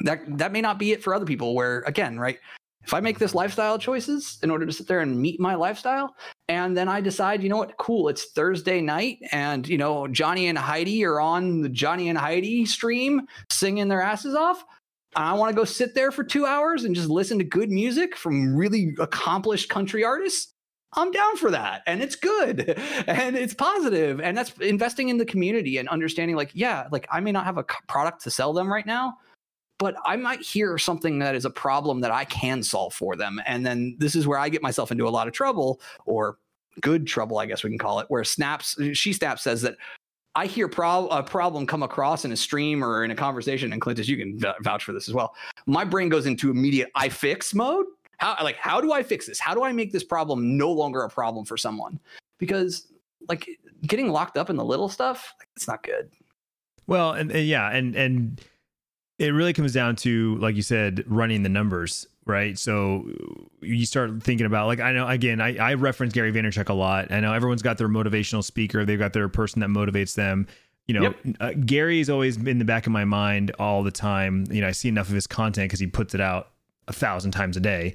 that 0.03 0.21
that 0.39 0.53
may 0.53 0.61
not 0.61 0.79
be 0.79 0.93
it 0.93 1.03
for 1.03 1.13
other 1.13 1.27
people 1.27 1.57
where 1.57 1.81
again 1.81 2.21
right 2.21 2.39
if 2.85 2.95
i 2.95 3.01
make 3.01 3.19
this 3.19 3.35
lifestyle 3.35 3.81
choices 3.81 4.39
in 4.45 4.51
order 4.51 4.65
to 4.65 4.73
sit 4.73 4.87
there 4.87 5.01
and 5.01 5.21
meet 5.21 5.41
my 5.41 5.57
lifestyle 5.57 6.15
and 6.49 6.77
then 6.77 6.89
i 6.89 7.01
decide 7.01 7.43
you 7.43 7.49
know 7.49 7.57
what 7.57 7.77
cool 7.79 8.09
it's 8.09 8.27
thursday 8.27 8.81
night 8.81 9.19
and 9.33 9.67
you 9.67 9.77
know 9.77 10.07
johnny 10.07 10.47
and 10.47 10.57
heidi 10.57 11.05
are 11.05 11.19
on 11.19 11.63
the 11.63 11.69
johnny 11.69 12.11
and 12.11 12.17
heidi 12.17 12.65
stream 12.65 13.23
singing 13.51 13.89
their 13.89 14.03
asses 14.03 14.37
off 14.37 14.65
I 15.19 15.33
want 15.33 15.51
to 15.51 15.57
go 15.57 15.65
sit 15.65 15.97
there 15.97 16.13
for 16.13 16.23
two 16.23 16.47
hours 16.47 16.85
and 16.85 16.95
just 16.95 17.09
listen 17.09 17.39
to 17.39 17.45
good 17.45 17.71
music 17.71 18.17
from 18.17 18.55
really 18.55 18.95
accomplished 19.01 19.69
country 19.69 20.05
artists. 20.05 20.53
I'm 20.95 21.11
down 21.11 21.37
for 21.37 21.51
that. 21.51 21.83
And 21.89 22.01
it's 22.01 22.15
good 22.15 22.61
and 23.09 23.37
it's 23.37 23.53
positive. 23.53 24.21
And 24.21 24.39
that's 24.39 24.53
investing 24.61 25.09
in 25.09 25.19
the 25.19 25.27
community 25.27 25.79
and 25.79 25.89
understanding, 25.89 26.37
like, 26.37 26.53
yeah, 26.55 26.87
like 26.93 27.09
I 27.11 27.19
may 27.19 27.33
not 27.33 27.45
have 27.45 27.59
a 27.59 27.65
product 27.89 28.23
to 28.23 28.31
sell 28.31 28.53
them 28.53 28.73
right 28.73 28.87
now, 28.87 29.19
but 29.81 29.97
I 30.07 30.15
might 30.15 30.41
hear 30.41 30.79
something 30.79 31.19
that 31.19 31.35
is 31.35 31.45
a 31.45 31.51
problem 31.51 32.01
that 32.03 32.13
I 32.13 32.25
can 32.25 32.63
solve 32.63 32.95
for 32.95 33.17
them. 33.17 33.41
And 33.45 33.67
then 33.67 33.97
this 33.99 34.15
is 34.15 34.25
where 34.27 34.39
I 34.39 34.49
get 34.49 34.63
myself 34.63 34.93
into 34.93 35.09
a 35.09 35.11
lot 35.11 35.27
of 35.27 35.35
trouble 35.35 35.81
or 36.07 36.39
good 36.81 37.09
trouble, 37.09 37.39
I 37.39 37.47
guess 37.47 37.65
we 37.65 37.71
can 37.71 37.79
call 37.79 37.99
it, 37.99 38.07
where 38.09 38.23
Snaps, 38.23 38.77
She 38.93 39.13
Snap 39.13 39.41
says 39.41 39.63
that 39.63 39.77
I 40.35 40.47
hear 40.47 40.67
a 40.67 41.23
problem 41.23 41.67
come 41.67 41.83
across 41.83 42.25
in 42.25 42.33
a 42.33 42.37
stream 42.37 42.85
or 42.85 43.05
in 43.05 43.11
a 43.11 43.17
conversation, 43.17 43.73
and 43.73 43.81
Clintus, 43.81 44.09
you 44.09 44.17
can 44.17 44.39
vouch 44.63 44.85
for 44.85 44.93
this 44.93 45.09
as 45.09 45.15
well. 45.15 45.35
My 45.67 45.85
brain 45.85 46.09
goes 46.09 46.27
into 46.27 46.51
immediate 46.51 46.91
I 46.95 47.09
fix 47.09 47.55
mode. 47.55 47.87
How 48.19 48.37
like 48.43 48.57
how 48.57 48.81
do 48.81 48.93
I 48.93 49.03
fix 49.03 49.27
this? 49.27 49.39
How 49.41 49.55
do 49.55 49.65
I 49.65 49.73
make 49.73 49.93
this 49.93 50.05
problem 50.05 50.57
no 50.57 50.71
longer 50.71 51.03
a 51.03 51.09
problem 51.09 51.45
for 51.45 51.57
someone? 51.57 51.99
Because 52.39 52.87
like 53.29 53.49
getting 53.83 54.11
locked 54.11 54.37
up 54.37 54.51
in 54.51 54.57
the 54.57 54.65
little 54.65 54.89
stuff, 54.89 55.35
it's 55.57 55.67
not 55.67 55.83
good. 55.83 56.11
Well, 56.87 57.13
and, 57.13 57.31
and 57.31 57.47
yeah, 57.47 57.71
and 57.71 57.95
and 57.97 58.41
it 59.19 59.31
really 59.31 59.53
comes 59.53 59.73
down 59.73 59.97
to 59.97 60.37
like 60.37 60.57
you 60.57 60.63
said, 60.63 61.05
running 61.07 61.43
the 61.43 61.49
numbers 61.49 62.07
right? 62.29 62.59
So 62.59 63.11
you 63.61 63.87
start 63.87 64.23
thinking 64.23 64.47
about 64.47 64.67
like 64.67 64.81
I 64.81 64.93
know 64.93 65.09
again 65.09 65.41
I, 65.41 65.57
I 65.57 65.75
reference 65.75 66.13
Gary 66.13 66.33
Vaynerchuk 66.33 66.69
a 66.69 66.75
lot. 66.75 67.11
I 67.11 67.21
know 67.21 67.33
everyone's 67.33 67.63
got 67.63 67.79
their 67.79 67.89
motivational 67.89 68.45
speaker. 68.45 68.85
They've 68.85 68.99
got 68.99 69.15
their 69.15 69.29
person 69.29 69.61
that 69.61 69.71
motivates 69.71 70.15
them. 70.15 70.47
You 70.87 70.95
know, 70.95 71.03
yep. 71.03 71.37
uh, 71.41 71.53
Gary's 71.53 72.09
always 72.09 72.37
in 72.37 72.59
the 72.59 72.65
back 72.65 72.87
of 72.87 72.93
my 72.93 73.05
mind 73.05 73.51
all 73.59 73.83
the 73.83 73.91
time. 73.91 74.47
You 74.51 74.61
know, 74.61 74.69
I 74.69 74.73
see 74.73 74.89
enough 74.89 75.09
of 75.09 75.15
his 75.15 75.27
content 75.27 75.69
because 75.69 75.81
he 75.81 75.87
puts 75.87 76.15
it 76.15 76.21
out 76.21 76.51
a 76.87 76.93
thousand 76.93 77.33
times 77.33 77.57
a 77.57 77.61
day. 77.61 77.95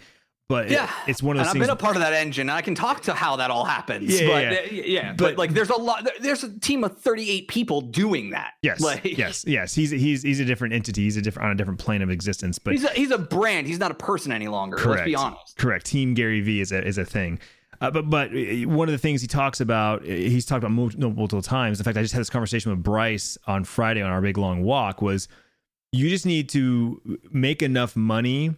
But 0.53 0.69
yeah, 0.69 0.83
it, 0.83 1.09
it's 1.09 1.23
one 1.23 1.35
of 1.35 1.39
those. 1.39 1.51
And 1.51 1.63
I've 1.63 1.67
been 1.67 1.73
a 1.73 1.75
part 1.75 1.95
of 1.95 2.03
that 2.03 2.13
engine. 2.13 2.43
And 2.43 2.51
I 2.51 2.61
can 2.61 2.75
talk 2.75 3.01
to 3.03 3.13
how 3.15 3.37
that 3.37 3.49
all 3.49 3.65
happens. 3.65 4.21
Yeah, 4.21 4.27
but, 4.27 4.43
yeah. 4.43 4.51
Uh, 4.51 4.83
yeah. 4.85 5.09
But, 5.13 5.17
but, 5.17 5.37
like, 5.39 5.53
there's 5.53 5.71
a 5.71 5.75
lot. 5.75 6.07
There's 6.19 6.43
a 6.43 6.59
team 6.59 6.83
of 6.83 6.95
38 6.99 7.47
people 7.47 7.81
doing 7.81 8.29
that. 8.29 8.53
Yes, 8.61 8.79
like, 8.79 9.03
yes, 9.03 9.45
yes. 9.47 9.73
He's 9.73 9.89
he's 9.89 10.21
he's 10.21 10.39
a 10.39 10.45
different 10.45 10.75
entity. 10.75 11.01
He's 11.01 11.17
a 11.17 11.23
different 11.23 11.47
on 11.47 11.53
a 11.53 11.55
different 11.55 11.79
plane 11.79 12.03
of 12.03 12.11
existence. 12.11 12.59
But 12.59 12.73
he's 12.73 12.83
a, 12.83 12.89
he's 12.89 13.09
a 13.09 13.17
brand. 13.17 13.65
He's 13.65 13.79
not 13.79 13.89
a 13.89 13.95
person 13.95 14.31
any 14.31 14.47
longer. 14.47 14.77
Correct. 14.77 14.99
Let's 14.99 15.05
be 15.05 15.15
honest. 15.15 15.57
Correct. 15.57 15.87
Team 15.87 16.13
Gary 16.13 16.41
V 16.41 16.61
is 16.61 16.71
a 16.71 16.85
is 16.85 16.99
a 16.99 17.05
thing. 17.05 17.39
Uh, 17.81 17.89
but 17.89 18.11
but 18.11 18.29
uh, 18.29 18.69
one 18.69 18.87
of 18.87 18.91
the 18.91 18.99
things 18.99 19.21
he 19.21 19.27
talks 19.27 19.59
about, 19.59 20.03
uh, 20.03 20.05
he's 20.05 20.45
talked 20.45 20.63
about 20.63 20.71
multiple 20.71 21.41
times. 21.41 21.79
In 21.79 21.83
fact, 21.83 21.97
I 21.97 22.03
just 22.03 22.13
had 22.13 22.21
this 22.21 22.29
conversation 22.29 22.69
with 22.69 22.83
Bryce 22.83 23.39
on 23.47 23.63
Friday 23.63 24.03
on 24.03 24.11
our 24.11 24.21
big 24.21 24.37
long 24.37 24.61
walk. 24.61 25.01
Was 25.01 25.27
you 25.91 26.09
just 26.09 26.27
need 26.27 26.49
to 26.49 27.19
make 27.31 27.63
enough 27.63 27.95
money 27.95 28.55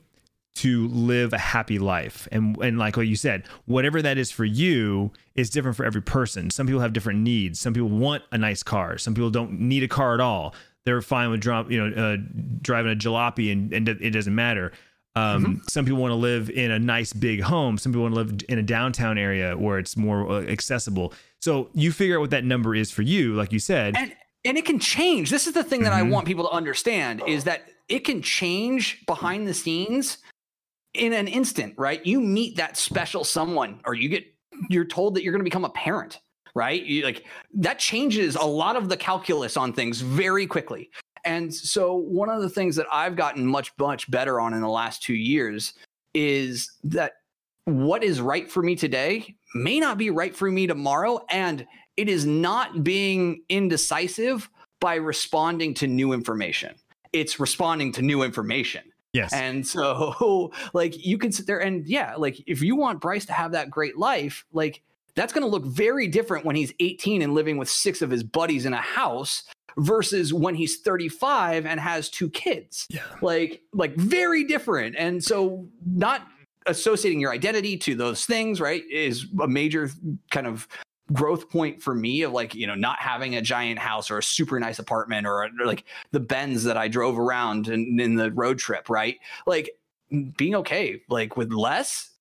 to 0.56 0.88
live 0.88 1.34
a 1.34 1.38
happy 1.38 1.80
life. 1.80 2.28
And 2.32 2.58
and 2.62 2.80
like 2.80 2.98
what 2.98 3.08
you 3.08 3.16
said, 3.16 3.44
whatever 3.66 4.02
that 4.02 4.18
is 4.18 4.32
for 4.32 4.46
you 4.46 5.12
is 5.36 5.50
different 5.50 5.78
for 5.78 5.86
every 5.86 6.02
person. 6.02 6.50
Some 6.50 6.66
people 6.66 6.82
have 6.82 6.94
different 6.94 7.20
needs. 7.20 7.60
Some 7.60 7.74
people 7.74 7.90
want 7.90 8.24
a 8.32 8.38
nice 8.38 8.64
car. 8.64 8.98
Some 8.98 9.14
people 9.14 9.30
don't 9.30 9.60
need 9.60 9.84
a 9.84 9.88
car 9.88 10.14
at 10.14 10.22
all. 10.22 10.56
They're 10.86 11.02
fine 11.02 11.32
with 11.32 11.42
drop, 11.42 11.70
you 11.72 11.90
know, 11.90 12.14
uh, 12.14 12.18
driving 12.62 12.92
a 12.92 12.96
jalopy 12.96 13.52
and, 13.52 13.74
and 13.74 13.90
it 13.90 14.12
doesn't 14.12 14.36
matter. 14.36 14.72
Um, 15.16 15.44
mm-hmm. 15.44 15.54
Some 15.68 15.86
people 15.86 16.02
want 16.02 16.12
to 16.12 16.16
live 16.16 16.50
in 16.50 16.72
a 16.72 16.80
nice 16.80 17.12
big 17.12 17.42
home. 17.42 17.78
Some 17.78 17.92
people 17.92 18.04
want 18.04 18.16
to 18.16 18.22
live 18.22 18.42
in 18.50 18.60
a 18.60 18.64
downtown 18.64 19.18
area 19.18 19.58
where 19.58 19.80
it's 19.80 19.98
more 19.98 20.30
uh, 20.30 20.42
accessible. 20.44 21.14
So 21.40 21.70
you 21.74 21.92
figure 21.92 22.18
out 22.18 22.22
what 22.22 22.30
that 22.32 22.44
number 22.44 22.76
is 22.76 22.92
for 22.92 23.02
you, 23.02 23.34
like 23.34 23.52
you 23.52 23.60
said. 23.60 23.96
And, 23.98 24.14
and 24.44 24.58
it 24.58 24.66
can 24.66 24.80
change. 24.80 25.32
This 25.32 25.48
is 25.48 25.54
the 25.54 25.64
thing 25.64 25.84
that 25.84 25.94
mm-hmm. 25.94 26.08
I 26.08 26.12
want 26.12 26.28
people 26.28 26.46
to 26.46 26.52
understand 26.52 27.24
is 27.26 27.46
that 27.46 27.66
it 27.88 28.00
can 28.00 28.22
change 28.22 29.06
behind 29.06 29.48
the 29.48 29.54
scenes 29.54 30.18
in 30.96 31.14
an 31.14 31.28
instant, 31.28 31.74
right? 31.78 32.06
You 32.06 32.20
meet 32.22 32.56
that 32.58 32.78
special 32.78 33.24
someone 33.24 33.82
or 33.86 33.94
you 33.94 34.10
get 34.10 34.26
you're 34.70 34.86
told 34.86 35.16
that 35.16 35.24
you're 35.24 35.34
going 35.34 35.42
to 35.42 35.44
become 35.44 35.66
a 35.66 35.70
parent, 35.70 36.22
right? 36.56 36.84
You, 36.84 37.04
like 37.04 37.26
that 37.56 37.80
changes 37.80 38.36
a 38.36 38.46
lot 38.46 38.76
of 38.76 38.90
the 38.90 38.98
calculus 38.98 39.58
on 39.58 39.74
things 39.74 40.02
very 40.02 40.48
quickly. 40.48 40.90
And 41.26 41.54
so 41.54 41.96
one 41.96 42.30
of 42.30 42.42
the 42.42 42.50
things 42.50 42.76
that 42.76 42.86
I've 42.92 43.16
gotten 43.16 43.46
much 43.46 43.72
much 43.78 44.10
better 44.10 44.40
on 44.40 44.54
in 44.54 44.62
the 44.62 44.70
last 44.70 45.04
2 45.04 45.14
years 45.14 45.74
is 46.14 46.72
that 46.84 47.14
what 47.66 48.04
is 48.04 48.22
right 48.22 48.50
for 48.50 48.62
me 48.62 48.76
today 48.76 49.36
may 49.56 49.80
not 49.80 49.98
be 49.98 50.10
right 50.10 50.36
for 50.36 50.50
me 50.52 50.68
tomorrow 50.68 51.20
and 51.30 51.66
it 51.98 52.10
is 52.10 52.26
not 52.26 52.84
being 52.84 53.42
indecisive 53.50 54.50
by 54.80 54.96
responding 54.96 55.74
to 55.74 55.88
new 55.88 56.14
information. 56.14 56.76
It's 57.14 57.40
responding 57.40 57.92
to 57.94 58.02
new 58.02 58.24
information. 58.24 58.84
Yes. 59.16 59.32
And 59.32 59.66
so, 59.66 60.52
like, 60.74 61.06
you 61.06 61.18
can 61.18 61.32
sit 61.32 61.48
there 61.48 61.60
and, 61.60 61.88
yeah, 61.88 62.16
like, 62.18 62.44
if 62.48 62.62
you 62.62 62.76
want 62.76 63.00
Bryce 63.00 63.26
to 63.28 63.34
have 63.34 63.54
that 63.54 63.70
great 63.70 63.98
life, 63.98 64.46
like, 64.52 64.82
that's 65.16 65.32
going 65.32 65.44
to 65.44 65.48
look 65.50 65.64
very 65.66 66.08
different 66.08 66.46
when 66.46 66.58
he's 66.58 66.74
18 66.82 67.22
and 67.22 67.34
living 67.34 67.58
with 67.58 67.70
six 67.70 68.02
of 68.02 68.12
his 68.12 68.24
buddies 68.24 68.66
in 68.66 68.74
a 68.74 68.82
house 68.82 69.44
versus 69.78 70.34
when 70.34 70.54
he's 70.54 70.82
35 70.82 71.66
and 71.66 71.80
has 71.80 72.10
two 72.10 72.30
kids. 72.30 72.88
Yeah. 72.90 73.04
Like, 73.22 73.62
like, 73.74 73.96
very 73.96 74.44
different. 74.44 74.96
And 74.98 75.24
so, 75.24 75.66
not 75.86 76.28
associating 76.66 77.22
your 77.22 77.32
identity 77.32 77.78
to 77.78 77.96
those 77.96 78.26
things, 78.26 78.60
right, 78.60 78.84
is 78.92 79.28
a 79.42 79.48
major 79.48 79.90
kind 80.32 80.48
of 80.48 80.68
growth 81.14 81.50
point 81.50 81.82
for 81.82 81.94
me 81.94 82.24
of 82.24 82.32
like 82.32 82.56
you 82.56 82.66
know 82.66 82.76
not 82.76 83.00
having 83.00 83.36
a 83.36 83.42
giant 83.42 83.80
house 83.80 84.10
or 84.10 84.18
a 84.18 84.24
super 84.24 84.60
nice 84.60 84.80
apartment 84.80 85.28
or, 85.28 85.44
or 85.44 85.50
like 85.66 85.86
the 86.12 86.20
Benz 86.20 86.64
that 86.64 86.78
I 86.78 86.88
drove 86.88 87.20
around 87.20 87.68
in, 87.68 88.00
in 88.00 88.16
the 88.16 88.32
road 88.32 88.58
trip, 88.58 88.90
right? 88.90 89.18
Like 89.46 89.72
being 90.38 90.56
okay 90.56 91.02
like 91.10 91.36
with 91.36 91.52
less 91.52 92.12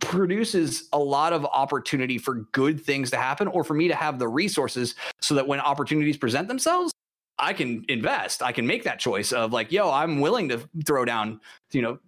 produces 0.00 0.88
a 0.92 0.98
lot 0.98 1.32
of 1.32 1.46
opportunity 1.46 2.18
for 2.18 2.46
good 2.52 2.80
things 2.80 3.10
to 3.10 3.16
happen 3.16 3.48
or 3.48 3.64
for 3.64 3.74
me 3.74 3.88
to 3.88 3.94
have 3.94 4.18
the 4.18 4.28
resources 4.28 4.94
so 5.20 5.34
that 5.34 5.46
when 5.46 5.60
opportunities 5.60 6.16
present 6.16 6.48
themselves 6.48 6.92
I 7.38 7.52
can 7.52 7.84
invest. 7.88 8.42
I 8.42 8.52
can 8.52 8.66
make 8.66 8.84
that 8.84 8.98
choice 8.98 9.32
of 9.32 9.52
like, 9.52 9.70
yo, 9.70 9.90
I'm 9.90 10.20
willing 10.20 10.48
to 10.48 10.60
throw 10.84 11.04
down, 11.04 11.40
you 11.70 11.82
know, 11.82 11.98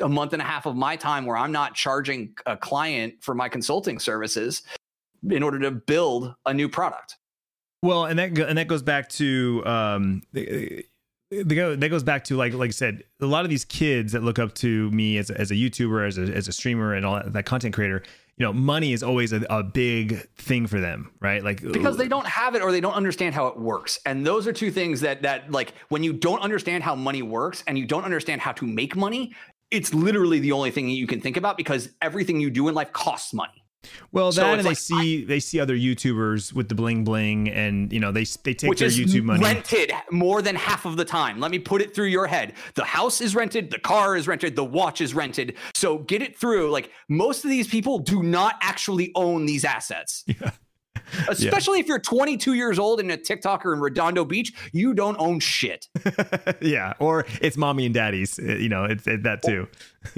a 0.00 0.08
month 0.08 0.32
and 0.32 0.40
a 0.40 0.44
half 0.44 0.66
of 0.66 0.76
my 0.76 0.96
time 0.96 1.26
where 1.26 1.36
I'm 1.36 1.52
not 1.52 1.74
charging 1.74 2.34
a 2.46 2.56
client 2.56 3.14
for 3.20 3.34
my 3.34 3.48
consulting 3.48 3.98
services 3.98 4.62
in 5.28 5.42
order 5.42 5.58
to 5.60 5.70
build 5.70 6.34
a 6.46 6.54
new 6.54 6.68
product. 6.68 7.16
Well, 7.82 8.06
and 8.06 8.18
that 8.18 8.36
and 8.38 8.58
that 8.58 8.66
goes 8.66 8.82
back 8.82 9.08
to 9.10 9.62
um, 9.64 10.22
the, 10.32 10.84
the, 11.30 11.76
that 11.78 11.88
goes 11.88 12.02
back 12.02 12.24
to 12.24 12.36
like 12.36 12.52
like 12.54 12.68
I 12.68 12.72
said, 12.72 13.04
a 13.20 13.26
lot 13.26 13.44
of 13.44 13.50
these 13.50 13.64
kids 13.64 14.12
that 14.12 14.22
look 14.22 14.38
up 14.38 14.54
to 14.56 14.90
me 14.90 15.18
as 15.18 15.30
a, 15.30 15.40
as 15.40 15.50
a 15.50 15.54
YouTuber, 15.54 16.06
as 16.06 16.18
a 16.18 16.22
as 16.22 16.48
a 16.48 16.52
streamer, 16.52 16.94
and 16.94 17.06
all 17.06 17.16
that, 17.16 17.32
that 17.32 17.46
content 17.46 17.74
creator. 17.74 18.02
You 18.36 18.46
know, 18.46 18.52
money 18.52 18.92
is 18.92 19.02
always 19.02 19.32
a, 19.32 19.44
a, 19.50 19.64
big 19.64 20.28
thing 20.36 20.68
for 20.68 20.78
them, 20.78 21.10
right? 21.18 21.42
Like 21.42 21.60
because 21.60 21.96
they 21.96 22.06
don't 22.06 22.26
have 22.26 22.54
it 22.54 22.62
or 22.62 22.70
they 22.70 22.80
don't 22.80 22.94
understand 22.94 23.34
how 23.34 23.48
it 23.48 23.58
works. 23.58 23.98
And 24.06 24.24
those 24.24 24.46
are 24.46 24.52
two 24.52 24.70
things 24.70 25.00
that 25.00 25.22
that 25.22 25.50
like 25.50 25.74
when 25.88 26.04
you 26.04 26.12
don't 26.12 26.40
understand 26.40 26.84
how 26.84 26.94
money 26.94 27.22
works 27.22 27.64
and 27.66 27.76
you 27.76 27.84
don't 27.84 28.04
understand 28.04 28.40
how 28.40 28.52
to 28.52 28.64
make 28.64 28.94
money, 28.94 29.34
it's 29.70 29.92
literally 29.92 30.38
the 30.38 30.52
only 30.52 30.70
thing 30.70 30.86
that 30.86 30.92
you 30.92 31.06
can 31.06 31.20
think 31.20 31.36
about 31.36 31.56
because 31.56 31.90
everything 32.00 32.40
you 32.40 32.48
do 32.48 32.68
in 32.68 32.74
life 32.74 32.92
costs 32.92 33.34
money. 33.34 33.64
Well, 34.12 34.32
so 34.32 34.42
that 34.42 34.58
and 34.58 34.66
they 34.66 34.74
see 34.74 35.22
I, 35.22 35.26
they 35.26 35.40
see 35.40 35.60
other 35.60 35.76
YouTubers 35.76 36.52
with 36.52 36.68
the 36.68 36.74
bling 36.74 37.04
bling, 37.04 37.48
and 37.48 37.92
you 37.92 38.00
know 38.00 38.12
they 38.12 38.24
they 38.42 38.54
take 38.54 38.76
their 38.76 38.88
YouTube 38.88 39.24
money 39.24 39.44
rented 39.44 39.92
more 40.10 40.42
than 40.42 40.56
half 40.56 40.84
of 40.84 40.96
the 40.96 41.04
time. 41.04 41.40
Let 41.40 41.50
me 41.50 41.58
put 41.58 41.82
it 41.82 41.94
through 41.94 42.06
your 42.06 42.26
head: 42.26 42.54
the 42.74 42.84
house 42.84 43.20
is 43.20 43.34
rented, 43.34 43.70
the 43.70 43.78
car 43.78 44.16
is 44.16 44.26
rented, 44.26 44.56
the 44.56 44.64
watch 44.64 45.00
is 45.00 45.14
rented. 45.14 45.56
So 45.74 45.98
get 45.98 46.22
it 46.22 46.38
through. 46.38 46.70
Like 46.70 46.90
most 47.08 47.44
of 47.44 47.50
these 47.50 47.68
people 47.68 47.98
do 47.98 48.22
not 48.22 48.56
actually 48.62 49.12
own 49.14 49.46
these 49.46 49.64
assets. 49.64 50.24
Yeah. 50.40 50.52
Especially 51.28 51.78
yeah. 51.78 51.82
if 51.82 51.88
you're 51.88 51.98
22 51.98 52.54
years 52.54 52.78
old 52.78 53.00
and 53.00 53.10
a 53.10 53.16
TikToker 53.16 53.72
in 53.72 53.80
Redondo 53.80 54.24
Beach, 54.24 54.52
you 54.72 54.94
don't 54.94 55.16
own 55.18 55.40
shit. 55.40 55.88
yeah, 56.60 56.94
or 56.98 57.26
it's 57.40 57.56
mommy 57.56 57.86
and 57.86 57.94
daddy's. 57.94 58.38
Uh, 58.38 58.54
you 58.54 58.68
know, 58.68 58.84
it's 58.84 59.06
it, 59.06 59.22
that 59.22 59.42
too. 59.42 59.68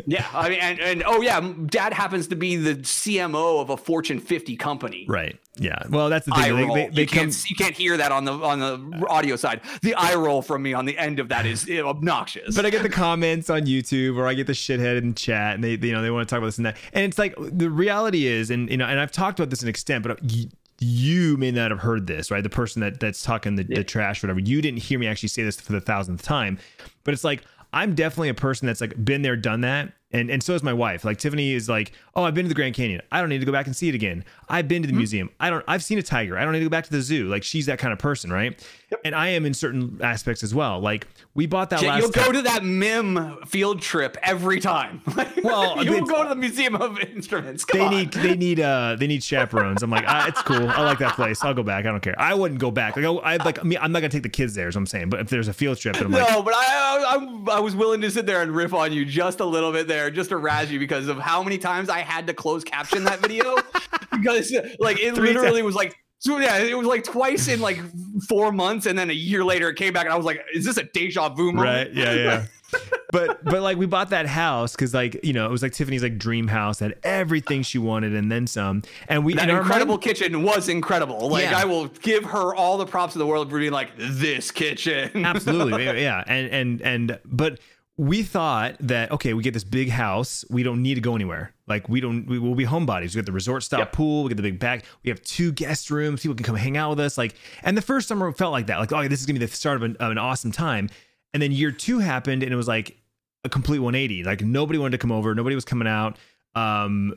yeah, 0.06 0.26
I 0.32 0.48
mean, 0.48 0.58
and, 0.60 0.80
and 0.80 1.02
oh 1.06 1.20
yeah, 1.20 1.40
dad 1.66 1.92
happens 1.92 2.28
to 2.28 2.36
be 2.36 2.56
the 2.56 2.76
CMO 2.76 3.60
of 3.60 3.70
a 3.70 3.76
Fortune 3.76 4.20
50 4.20 4.56
company. 4.56 5.06
Right. 5.08 5.38
Yeah. 5.60 5.82
Well, 5.90 6.08
that's 6.08 6.26
the 6.26 6.32
thing. 6.32 6.56
They, 6.56 6.66
they, 6.66 6.88
they, 6.88 7.00
you, 7.02 7.06
can't, 7.06 7.50
you 7.50 7.56
can't 7.56 7.76
hear 7.76 7.96
that 7.96 8.12
on 8.12 8.24
the 8.24 8.32
on 8.32 8.60
the 8.60 9.06
audio 9.08 9.36
side. 9.36 9.60
The 9.82 9.94
eye 9.94 10.14
roll 10.14 10.42
from 10.42 10.62
me 10.62 10.72
on 10.72 10.86
the 10.86 10.96
end 10.96 11.18
of 11.18 11.28
that 11.28 11.44
is 11.44 11.68
obnoxious. 11.68 12.56
But 12.56 12.64
I 12.64 12.70
get 12.70 12.82
the 12.82 12.88
comments 13.00 13.50
on 13.50 13.62
YouTube, 13.62 14.16
or 14.16 14.26
I 14.26 14.34
get 14.34 14.46
the 14.46 14.54
shithead 14.54 14.98
in 14.98 15.14
chat, 15.14 15.56
and 15.56 15.64
they, 15.64 15.76
they 15.76 15.88
you 15.88 15.92
know 15.92 16.02
they 16.02 16.10
want 16.10 16.26
to 16.26 16.32
talk 16.32 16.38
about 16.38 16.46
this 16.46 16.58
and 16.58 16.66
that. 16.66 16.76
And 16.92 17.04
it's 17.04 17.18
like 17.18 17.34
the 17.38 17.68
reality 17.68 18.26
is, 18.26 18.50
and 18.50 18.70
you 18.70 18.76
know, 18.76 18.86
and 18.86 18.98
I've 18.98 19.12
talked 19.12 19.38
about 19.38 19.50
this 19.50 19.62
in 19.62 19.68
extent, 19.68 20.04
but 20.04 20.18
you 20.30 20.48
may 20.80 21.50
not 21.50 21.70
have 21.70 21.80
heard 21.80 22.06
this, 22.06 22.30
right? 22.30 22.42
The 22.42 22.50
person 22.50 22.80
that 22.80 23.00
that's 23.00 23.22
talking 23.22 23.56
the, 23.56 23.66
yeah. 23.68 23.78
the 23.78 23.84
trash, 23.84 24.22
whatever. 24.22 24.40
You 24.40 24.62
didn't 24.62 24.80
hear 24.80 24.98
me 24.98 25.06
actually 25.06 25.28
say 25.28 25.42
this 25.42 25.60
for 25.60 25.72
the 25.72 25.80
thousandth 25.80 26.22
time, 26.22 26.58
but 27.04 27.14
it's 27.14 27.24
like 27.24 27.42
I'm 27.72 27.94
definitely 27.94 28.30
a 28.30 28.34
person 28.34 28.66
that's 28.66 28.80
like 28.80 29.02
been 29.04 29.22
there, 29.22 29.36
done 29.36 29.60
that, 29.62 29.92
and 30.12 30.30
and 30.30 30.42
so 30.42 30.54
is 30.54 30.62
my 30.62 30.72
wife. 30.72 31.04
Like 31.04 31.18
Tiffany 31.18 31.52
is 31.52 31.68
like, 31.68 31.92
oh, 32.14 32.24
I've 32.24 32.34
been 32.34 32.44
to 32.44 32.48
the 32.48 32.54
Grand 32.54 32.74
Canyon. 32.74 33.00
I 33.12 33.20
don't 33.20 33.28
need 33.28 33.38
to 33.38 33.46
go 33.46 33.52
back 33.52 33.66
and 33.66 33.76
see 33.76 33.88
it 33.88 33.94
again. 33.94 34.24
I've 34.48 34.66
been 34.66 34.82
to 34.82 34.86
the 34.86 34.92
mm-hmm. 34.92 34.98
museum. 34.98 35.30
I 35.38 35.50
don't. 35.50 35.64
I've 35.68 35.84
seen 35.84 35.98
a 35.98 36.02
tiger. 36.02 36.36
I 36.36 36.44
don't 36.44 36.52
need 36.52 36.60
to 36.60 36.64
go 36.64 36.70
back 36.70 36.84
to 36.84 36.90
the 36.90 37.02
zoo. 37.02 37.28
Like 37.28 37.42
she's 37.42 37.66
that 37.66 37.78
kind 37.78 37.92
of 37.92 37.98
person, 37.98 38.32
right? 38.32 38.60
Yep. 38.90 39.00
And 39.04 39.14
I 39.14 39.28
am 39.28 39.46
in 39.46 39.54
certain 39.54 40.00
aspects 40.02 40.42
as 40.42 40.54
well. 40.54 40.80
Like 40.80 41.06
we 41.34 41.46
bought 41.46 41.70
that. 41.70 41.82
last 41.82 42.00
you'll 42.02 42.10
go 42.10 42.32
to 42.32 42.42
that 42.42 42.64
MIM 42.64 43.38
field 43.46 43.80
trip 43.80 44.16
every 44.22 44.58
time. 44.58 45.00
well, 45.44 45.84
you'll 45.84 46.06
go 46.06 46.24
to 46.24 46.28
the 46.28 46.34
Museum 46.34 46.74
of 46.74 46.98
Instruments. 46.98 47.64
Come 47.64 47.78
they 47.78 47.86
on. 47.86 47.94
need 47.94 48.12
they 48.12 48.36
need 48.36 48.60
uh 48.60 48.96
they 48.98 49.06
need 49.06 49.22
chaperones. 49.22 49.82
I'm 49.82 49.90
like, 49.90 50.04
ah, 50.06 50.26
it's 50.26 50.42
cool. 50.42 50.68
I 50.68 50.82
like 50.82 50.98
that 50.98 51.14
place. 51.14 51.42
I'll 51.44 51.54
go 51.54 51.62
back. 51.62 51.86
I 51.86 51.90
don't 51.90 52.00
care. 52.00 52.18
I 52.18 52.34
wouldn't 52.34 52.60
go 52.60 52.70
back. 52.70 52.96
Like 52.96 53.04
I, 53.04 53.10
I 53.10 53.36
like 53.36 53.60
I 53.60 53.62
mean, 53.62 53.78
I'm 53.80 53.92
not 53.92 54.00
gonna 54.00 54.08
take 54.08 54.24
the 54.24 54.28
kids 54.28 54.54
there. 54.54 54.68
Is 54.68 54.74
what 54.74 54.80
I'm 54.80 54.86
saying. 54.86 55.10
But 55.10 55.20
if 55.20 55.28
there's 55.28 55.48
a 55.48 55.52
field 55.52 55.78
trip, 55.78 56.00
I'm 56.00 56.10
no, 56.10 56.18
like, 56.18 56.30
no. 56.30 56.42
but 56.42 56.54
I, 56.54 57.16
I 57.16 57.56
I 57.56 57.60
was 57.60 57.76
willing 57.76 58.00
to 58.00 58.10
sit 58.10 58.26
there 58.26 58.42
and 58.42 58.50
riff 58.54 58.74
on 58.74 58.92
you 58.92 59.04
just 59.04 59.40
a 59.40 59.44
little 59.44 59.72
bit 59.72 59.86
there, 59.86 59.99
just 60.08 60.30
to 60.30 60.36
razz 60.36 60.70
you 60.70 60.78
because 60.78 61.08
of 61.08 61.18
how 61.18 61.42
many 61.42 61.58
times 61.58 61.88
I 61.88 61.98
had 62.00 62.28
to 62.28 62.34
close 62.34 62.64
caption 62.64 63.04
that 63.04 63.18
video 63.18 63.56
because 64.12 64.54
like 64.78 65.00
it 65.00 65.14
Three 65.14 65.28
literally 65.28 65.60
times. 65.60 65.64
was 65.64 65.74
like 65.74 65.96
so 66.20 66.38
yeah, 66.38 66.58
it 66.58 66.76
was 66.76 66.86
like 66.86 67.02
twice 67.02 67.48
in 67.48 67.60
like 67.60 67.80
four 68.28 68.52
months, 68.52 68.84
and 68.84 68.98
then 68.98 69.08
a 69.08 69.14
year 69.14 69.42
later 69.42 69.70
it 69.70 69.76
came 69.76 69.94
back, 69.94 70.04
and 70.04 70.12
I 70.12 70.16
was 70.16 70.26
like, 70.26 70.44
"Is 70.54 70.66
this 70.66 70.76
a 70.76 70.82
deja 70.84 71.30
vu 71.30 71.50
moment?" 71.50 71.64
Right? 71.64 71.94
Yeah, 71.94 72.12
yeah. 72.12 72.46
but 73.12 73.42
but 73.44 73.62
like 73.62 73.76
we 73.76 73.86
bought 73.86 74.10
that 74.10 74.26
house 74.26 74.72
because 74.72 74.94
like 74.94 75.24
you 75.24 75.32
know 75.32 75.46
it 75.46 75.50
was 75.50 75.62
like 75.62 75.72
Tiffany's 75.72 76.02
like 76.02 76.18
dream 76.18 76.46
house 76.46 76.78
had 76.78 76.94
everything 77.02 77.62
she 77.62 77.78
wanted 77.78 78.14
and 78.14 78.30
then 78.30 78.46
some 78.46 78.82
and 79.08 79.24
we 79.24 79.34
that 79.34 79.48
incredible 79.48 79.94
mind, 79.94 80.02
kitchen 80.02 80.42
was 80.42 80.68
incredible 80.68 81.28
like 81.30 81.44
yeah. 81.44 81.58
I 81.58 81.64
will 81.64 81.88
give 81.88 82.24
her 82.24 82.54
all 82.54 82.78
the 82.78 82.86
props 82.86 83.16
in 83.16 83.18
the 83.18 83.26
world 83.26 83.50
for 83.50 83.58
being 83.58 83.72
like 83.72 83.90
this 83.96 84.52
kitchen 84.52 85.24
absolutely 85.24 85.84
yeah 86.00 86.22
and 86.26 86.48
and 86.50 86.82
and 86.82 87.18
but 87.24 87.58
we 88.00 88.22
thought 88.22 88.76
that 88.80 89.12
okay, 89.12 89.34
we 89.34 89.42
get 89.42 89.52
this 89.52 89.62
big 89.64 89.90
house, 89.90 90.42
we 90.48 90.62
don't 90.62 90.80
need 90.82 90.94
to 90.94 91.02
go 91.02 91.14
anywhere. 91.14 91.52
Like 91.66 91.86
we 91.86 92.00
don't, 92.00 92.24
we 92.26 92.38
will 92.38 92.54
be 92.54 92.64
homebodies. 92.64 93.14
We 93.14 93.20
got 93.20 93.26
the 93.26 93.32
resort 93.32 93.62
style 93.62 93.80
Yep. 93.80 93.92
pool, 93.92 94.22
we 94.22 94.30
get 94.30 94.36
the 94.36 94.42
big 94.42 94.58
back. 94.58 94.84
We 95.04 95.10
have 95.10 95.22
two 95.22 95.52
guest 95.52 95.90
rooms. 95.90 96.22
People 96.22 96.34
can 96.34 96.44
come 96.44 96.56
hang 96.56 96.78
out 96.78 96.88
with 96.90 97.00
us. 97.00 97.18
Like, 97.18 97.34
and 97.62 97.76
the 97.76 97.82
first 97.82 98.08
summer 98.08 98.32
felt 98.32 98.52
like 98.52 98.68
that. 98.68 98.78
Like, 98.78 98.90
oh, 98.90 99.06
this 99.06 99.20
is 99.20 99.26
gonna 99.26 99.38
be 99.38 99.44
the 99.44 99.52
start 99.52 99.76
of 99.76 99.82
an, 99.82 99.96
of 100.00 100.10
an 100.12 100.16
awesome 100.18 100.50
time. 100.50 100.88
And 101.34 101.42
then 101.42 101.52
year 101.52 101.70
two 101.72 101.98
happened, 101.98 102.42
and 102.42 102.50
it 102.52 102.56
was 102.56 102.66
like 102.66 102.96
a 103.44 103.50
complete 103.50 103.80
180. 103.80 104.24
Like 104.24 104.40
nobody 104.40 104.78
wanted 104.78 104.92
to 104.92 104.98
come 104.98 105.12
over, 105.12 105.34
nobody 105.34 105.54
was 105.54 105.66
coming 105.66 105.86
out. 105.86 106.16
Um, 106.54 107.14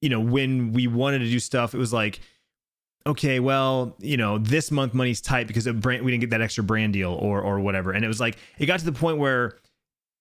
you 0.00 0.08
know, 0.08 0.20
when 0.20 0.72
we 0.72 0.86
wanted 0.86 1.18
to 1.18 1.26
do 1.26 1.38
stuff, 1.40 1.74
it 1.74 1.78
was 1.78 1.92
like, 1.92 2.20
okay, 3.06 3.38
well, 3.38 3.96
you 3.98 4.16
know, 4.16 4.38
this 4.38 4.70
month 4.70 4.94
money's 4.94 5.20
tight 5.20 5.46
because 5.46 5.66
of 5.66 5.80
brand, 5.80 6.04
we 6.04 6.10
didn't 6.10 6.22
get 6.22 6.30
that 6.30 6.40
extra 6.40 6.64
brand 6.64 6.94
deal 6.94 7.12
or 7.12 7.42
or 7.42 7.60
whatever. 7.60 7.92
And 7.92 8.02
it 8.02 8.08
was 8.08 8.18
like 8.18 8.38
it 8.58 8.64
got 8.66 8.78
to 8.78 8.84
the 8.86 8.92
point 8.92 9.18
where 9.18 9.58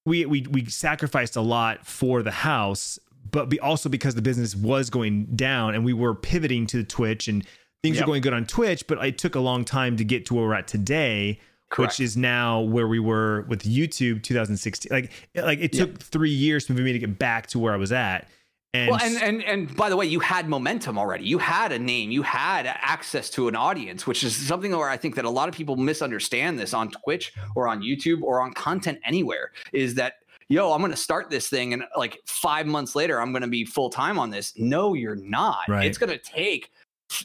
we 0.06 0.26
we 0.26 0.42
we 0.50 0.66
sacrificed 0.66 1.36
a 1.36 1.42
lot 1.42 1.86
for 1.86 2.24
the 2.24 2.32
house, 2.32 2.98
but 3.30 3.50
be 3.50 3.60
also 3.60 3.90
because 3.90 4.16
the 4.16 4.22
business 4.22 4.56
was 4.56 4.90
going 4.90 5.26
down 5.36 5.76
and 5.76 5.86
we 5.86 5.94
were 5.94 6.16
pivoting 6.16 6.66
to 6.68 6.84
Twitch 6.84 7.28
and 7.28 7.46
things 7.84 7.98
Yep. 7.98 8.06
were 8.06 8.12
going 8.12 8.22
good 8.22 8.34
on 8.34 8.46
Twitch, 8.46 8.86
but 8.88 9.04
it 9.04 9.18
took 9.18 9.36
a 9.36 9.40
long 9.40 9.64
time 9.66 9.98
to 9.98 10.04
get 10.04 10.26
to 10.28 10.34
where 10.36 10.46
we're 10.46 10.54
at 10.54 10.68
today. 10.68 11.40
Correct. 11.70 11.94
Which 11.94 12.00
is 12.02 12.18
now 12.18 12.60
where 12.60 12.86
we 12.86 13.00
were 13.00 13.44
with 13.48 13.64
YouTube 13.64 14.24
2016. 14.24 14.90
Like, 14.92 15.10
like 15.34 15.60
it 15.60 15.72
took 15.72 16.00
three 16.00 16.30
years 16.30 16.68
for 16.68 16.74
me 16.74 16.92
to 16.92 17.00
get 17.00 17.18
back 17.18 17.48
to 17.48 17.60
where 17.60 17.74
I 17.74 17.78
was 17.78 17.94
at. 17.94 18.28
And, 18.74 18.90
Well, 18.90 19.00
and, 19.04 19.22
and 19.22 19.44
and 19.44 19.76
by 19.76 19.90
the 19.90 19.98
way, 19.98 20.06
you 20.06 20.22
had 20.22 20.48
momentum 20.48 20.98
already. 20.98 21.26
You 21.26 21.40
had 21.40 21.74
a 21.74 21.80
name. 21.80 22.10
You 22.10 22.22
had 22.22 22.66
access 22.68 23.30
to 23.32 23.50
an 23.50 23.56
audience, 23.56 24.08
which 24.08 24.24
is 24.24 24.36
something 24.36 24.72
where 24.72 24.90
I 24.90 24.96
think 24.96 25.16
that 25.16 25.26
a 25.26 25.30
lot 25.30 25.50
of 25.50 25.56
people 25.56 25.76
misunderstand 25.76 26.58
this 26.58 26.74
on 26.74 26.90
Twitch 26.90 27.34
or 27.56 27.68
on 27.68 27.82
YouTube 27.82 28.22
or 28.22 28.40
on 28.42 28.54
content 28.54 29.00
anywhere. 29.04 29.52
Is 29.74 29.96
that 29.96 30.16
yo, 30.52 30.74
I'm 30.74 30.80
going 30.80 30.92
to 30.92 30.98
start 30.98 31.30
this 31.30 31.48
thing, 31.50 31.74
and 31.74 31.84
like 31.96 32.20
five 32.26 32.68
months 32.68 32.94
later, 32.94 33.22
I'm 33.22 33.32
going 33.32 33.42
to 33.42 33.48
be 33.48 33.64
full 33.64 33.90
time 33.90 34.20
on 34.20 34.30
this. 34.30 34.54
No, 34.58 34.94
you're 34.94 35.16
not. 35.16 35.62
Right. 35.68 35.86
It's 35.86 35.98
going 35.98 36.12
to 36.12 36.18
take. 36.18 36.72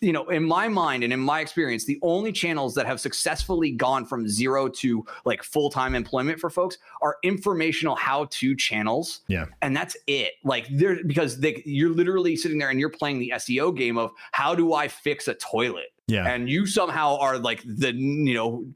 You 0.01 0.13
know, 0.13 0.29
in 0.29 0.45
my 0.45 0.69
mind 0.69 1.05
and 1.05 1.13
in 1.13 1.21
my 1.21 1.41
experience, 1.41 1.85
the 1.85 1.99
only 2.03 2.33
channels 2.33 2.75
that 2.75 2.87
have 2.87 3.01
successfully 3.01 3.71
gone 3.71 4.05
from 4.05 4.29
zero 4.29 4.69
to 4.69 5.05
like 5.25 5.43
full 5.43 5.71
time 5.71 5.95
employment 5.95 6.41
for 6.41 6.51
folks 6.51 6.79
are 7.03 7.17
informational 7.23 7.95
how 7.97 8.27
to 8.31 8.55
channels. 8.57 9.21
Yeah, 9.29 9.47
and 9.63 9.77
that's 9.77 9.97
it. 10.07 10.35
Like 10.45 10.67
there 10.71 11.03
because 11.05 11.41
they, 11.41 11.63
you're 11.65 11.91
literally 11.95 12.37
sitting 12.37 12.59
there 12.59 12.71
and 12.71 12.81
you're 12.81 12.91
playing 12.91 13.19
the 13.19 13.33
seo 13.37 13.77
game 13.77 13.99
of 13.99 14.11
how 14.33 14.55
do 14.55 14.75
i 14.75 14.89
fix 14.89 15.29
a 15.29 15.35
toilet? 15.35 15.93
Yeah, 16.09 16.27
and 16.27 16.49
you 16.49 16.67
somehow 16.67 17.19
are 17.19 17.39
like 17.39 17.63
the 17.65 17.93
you 17.93 18.35
know 18.35 18.67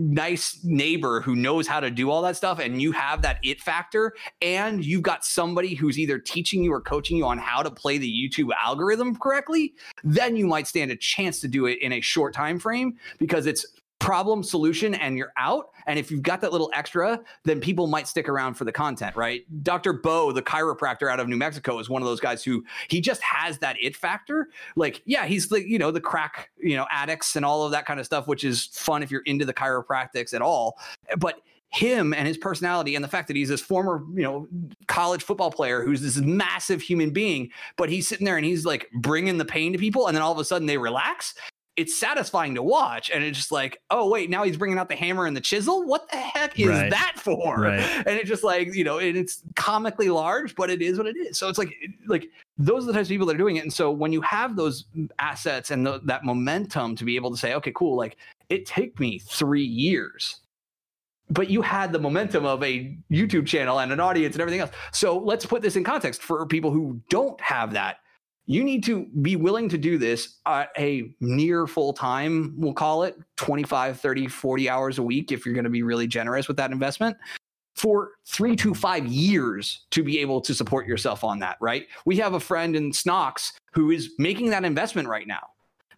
nice 0.00 0.58
neighbor 0.64 1.20
who 1.20 1.36
knows 1.36 1.66
how 1.66 1.78
to 1.78 1.90
do 1.90 2.10
all 2.10 2.22
that 2.22 2.34
stuff 2.34 2.58
and 2.58 2.80
you 2.80 2.90
have 2.90 3.20
that 3.20 3.38
it 3.42 3.60
factor 3.60 4.14
and 4.40 4.82
you've 4.82 5.02
got 5.02 5.26
somebody 5.26 5.74
who's 5.74 5.98
either 5.98 6.18
teaching 6.18 6.64
you 6.64 6.72
or 6.72 6.80
coaching 6.80 7.18
you 7.18 7.26
on 7.26 7.36
how 7.36 7.62
to 7.62 7.70
play 7.70 7.98
the 7.98 8.10
youtube 8.10 8.48
algorithm 8.64 9.14
correctly 9.14 9.74
then 10.02 10.36
you 10.36 10.46
might 10.46 10.66
stand 10.66 10.90
a 10.90 10.96
chance 10.96 11.38
to 11.38 11.48
do 11.48 11.66
it 11.66 11.78
in 11.82 11.92
a 11.92 12.00
short 12.00 12.32
time 12.32 12.58
frame 12.58 12.96
because 13.18 13.44
it's 13.44 13.66
problem 14.00 14.42
solution 14.42 14.94
and 14.94 15.16
you're 15.16 15.32
out 15.36 15.70
and 15.86 15.98
if 15.98 16.10
you've 16.10 16.22
got 16.22 16.40
that 16.40 16.52
little 16.52 16.70
extra 16.74 17.20
then 17.44 17.60
people 17.60 17.86
might 17.86 18.08
stick 18.08 18.28
around 18.28 18.54
for 18.54 18.64
the 18.64 18.72
content 18.72 19.14
right? 19.14 19.42
Dr 19.62 19.92
bo 19.92 20.32
the 20.32 20.42
chiropractor 20.42 21.10
out 21.10 21.20
of 21.20 21.28
new 21.28 21.36
mexico 21.36 21.78
is 21.78 21.88
one 21.88 22.02
of 22.02 22.08
those 22.08 22.18
guys 22.18 22.42
who 22.42 22.64
he 22.88 23.00
just 23.00 23.22
has 23.22 23.58
that 23.58 23.76
it 23.80 23.94
factor. 23.94 24.48
Like 24.74 25.02
yeah 25.04 25.26
he's 25.26 25.48
the 25.48 25.68
you 25.68 25.78
know 25.78 25.90
the 25.90 26.00
crack 26.00 26.50
you 26.58 26.76
know 26.76 26.86
addicts 26.90 27.36
and 27.36 27.44
all 27.44 27.64
of 27.64 27.72
that 27.72 27.86
kind 27.86 28.00
of 28.00 28.06
stuff 28.06 28.26
which 28.26 28.42
is 28.42 28.66
fun 28.72 29.02
if 29.02 29.10
you're 29.10 29.22
into 29.22 29.44
the 29.44 29.54
chiropractics 29.54 30.34
at 30.34 30.42
all. 30.42 30.78
But 31.18 31.36
him 31.70 32.12
and 32.12 32.26
his 32.26 32.36
personality 32.36 32.96
and 32.96 33.04
the 33.04 33.08
fact 33.08 33.28
that 33.28 33.36
he's 33.36 33.48
this 33.48 33.60
former 33.60 34.04
you 34.14 34.22
know 34.22 34.48
college 34.88 35.22
football 35.22 35.52
player 35.52 35.84
who's 35.84 36.00
this 36.00 36.16
massive 36.16 36.82
human 36.82 37.10
being 37.10 37.48
but 37.76 37.88
he's 37.88 38.08
sitting 38.08 38.24
there 38.24 38.36
and 38.36 38.44
he's 38.44 38.64
like 38.64 38.90
bringing 38.94 39.38
the 39.38 39.44
pain 39.44 39.72
to 39.72 39.78
people 39.78 40.08
and 40.08 40.16
then 40.16 40.22
all 40.22 40.32
of 40.32 40.38
a 40.38 40.44
sudden 40.44 40.66
they 40.66 40.76
relax 40.76 41.34
it's 41.76 41.96
satisfying 41.98 42.54
to 42.54 42.62
watch 42.62 43.10
and 43.10 43.22
it's 43.24 43.38
just 43.38 43.52
like 43.52 43.80
oh 43.90 44.08
wait 44.08 44.28
now 44.28 44.42
he's 44.42 44.56
bringing 44.56 44.76
out 44.78 44.88
the 44.88 44.96
hammer 44.96 45.26
and 45.26 45.36
the 45.36 45.40
chisel 45.40 45.84
what 45.86 46.10
the 46.10 46.16
heck 46.16 46.58
is 46.58 46.68
Right. 46.68 46.90
that 46.90 47.12
for 47.16 47.60
Right. 47.60 47.80
and 47.80 48.08
it's 48.18 48.28
just 48.28 48.42
like 48.44 48.74
you 48.74 48.84
know 48.84 48.98
and 48.98 49.16
it's 49.16 49.42
comically 49.56 50.08
large 50.10 50.54
but 50.56 50.68
it 50.68 50.82
is 50.82 50.98
what 50.98 51.06
it 51.06 51.16
is 51.16 51.38
so 51.38 51.48
it's 51.48 51.58
like 51.58 51.74
like 52.06 52.28
those 52.58 52.84
are 52.84 52.86
the 52.88 52.92
types 52.92 53.06
of 53.08 53.10
people 53.10 53.26
that 53.28 53.34
are 53.36 53.38
doing 53.38 53.56
it 53.56 53.62
and 53.62 53.72
so 53.72 53.90
when 53.90 54.12
you 54.12 54.20
have 54.20 54.56
those 54.56 54.86
assets 55.20 55.70
and 55.70 55.86
tho- 55.86 56.00
that 56.04 56.24
momentum 56.24 56.96
to 56.96 57.04
be 57.04 57.14
able 57.16 57.30
to 57.30 57.36
say 57.36 57.54
okay 57.54 57.72
cool 57.74 57.96
like 57.96 58.16
it 58.48 58.66
took 58.66 58.98
me 58.98 59.18
three 59.20 59.64
years 59.64 60.40
but 61.32 61.48
you 61.48 61.62
had 61.62 61.92
the 61.92 61.98
momentum 62.00 62.44
of 62.44 62.60
a 62.64 62.96
YouTube 63.12 63.46
channel 63.46 63.78
and 63.78 63.92
an 63.92 64.00
audience 64.00 64.34
and 64.34 64.40
everything 64.42 64.60
else. 64.62 64.72
So 64.90 65.16
let's 65.16 65.46
put 65.46 65.62
this 65.62 65.76
in 65.76 65.84
context 65.84 66.22
for 66.24 66.44
people 66.44 66.72
who 66.72 67.00
don't 67.08 67.40
have 67.40 67.72
that. 67.74 67.98
You 68.50 68.64
need 68.64 68.82
to 68.86 69.06
be 69.22 69.36
willing 69.36 69.68
to 69.68 69.78
do 69.78 69.96
this 69.96 70.38
at 70.44 70.70
a 70.76 71.12
near 71.20 71.68
full 71.68 71.92
time, 71.92 72.52
we'll 72.56 72.72
call 72.72 73.04
it 73.04 73.16
25, 73.36 74.00
30, 74.00 74.26
40 74.26 74.68
hours 74.68 74.98
a 74.98 75.04
week 75.04 75.30
if 75.30 75.46
you're 75.46 75.54
going 75.54 75.62
to 75.62 75.70
be 75.70 75.84
really 75.84 76.08
generous 76.08 76.48
with 76.48 76.56
that 76.56 76.72
investment 76.72 77.16
for 77.76 78.10
three 78.26 78.56
to 78.56 78.74
five 78.74 79.06
years 79.06 79.86
to 79.92 80.02
be 80.02 80.18
able 80.18 80.40
to 80.40 80.52
support 80.52 80.88
yourself 80.88 81.22
on 81.22 81.38
that, 81.38 81.58
right? 81.60 81.86
We 82.06 82.16
have 82.16 82.34
a 82.34 82.40
friend 82.40 82.74
in 82.74 82.90
Snox 82.90 83.52
who 83.72 83.92
is 83.92 84.14
making 84.18 84.50
that 84.50 84.64
investment 84.64 85.06
right 85.06 85.28
now. 85.28 85.46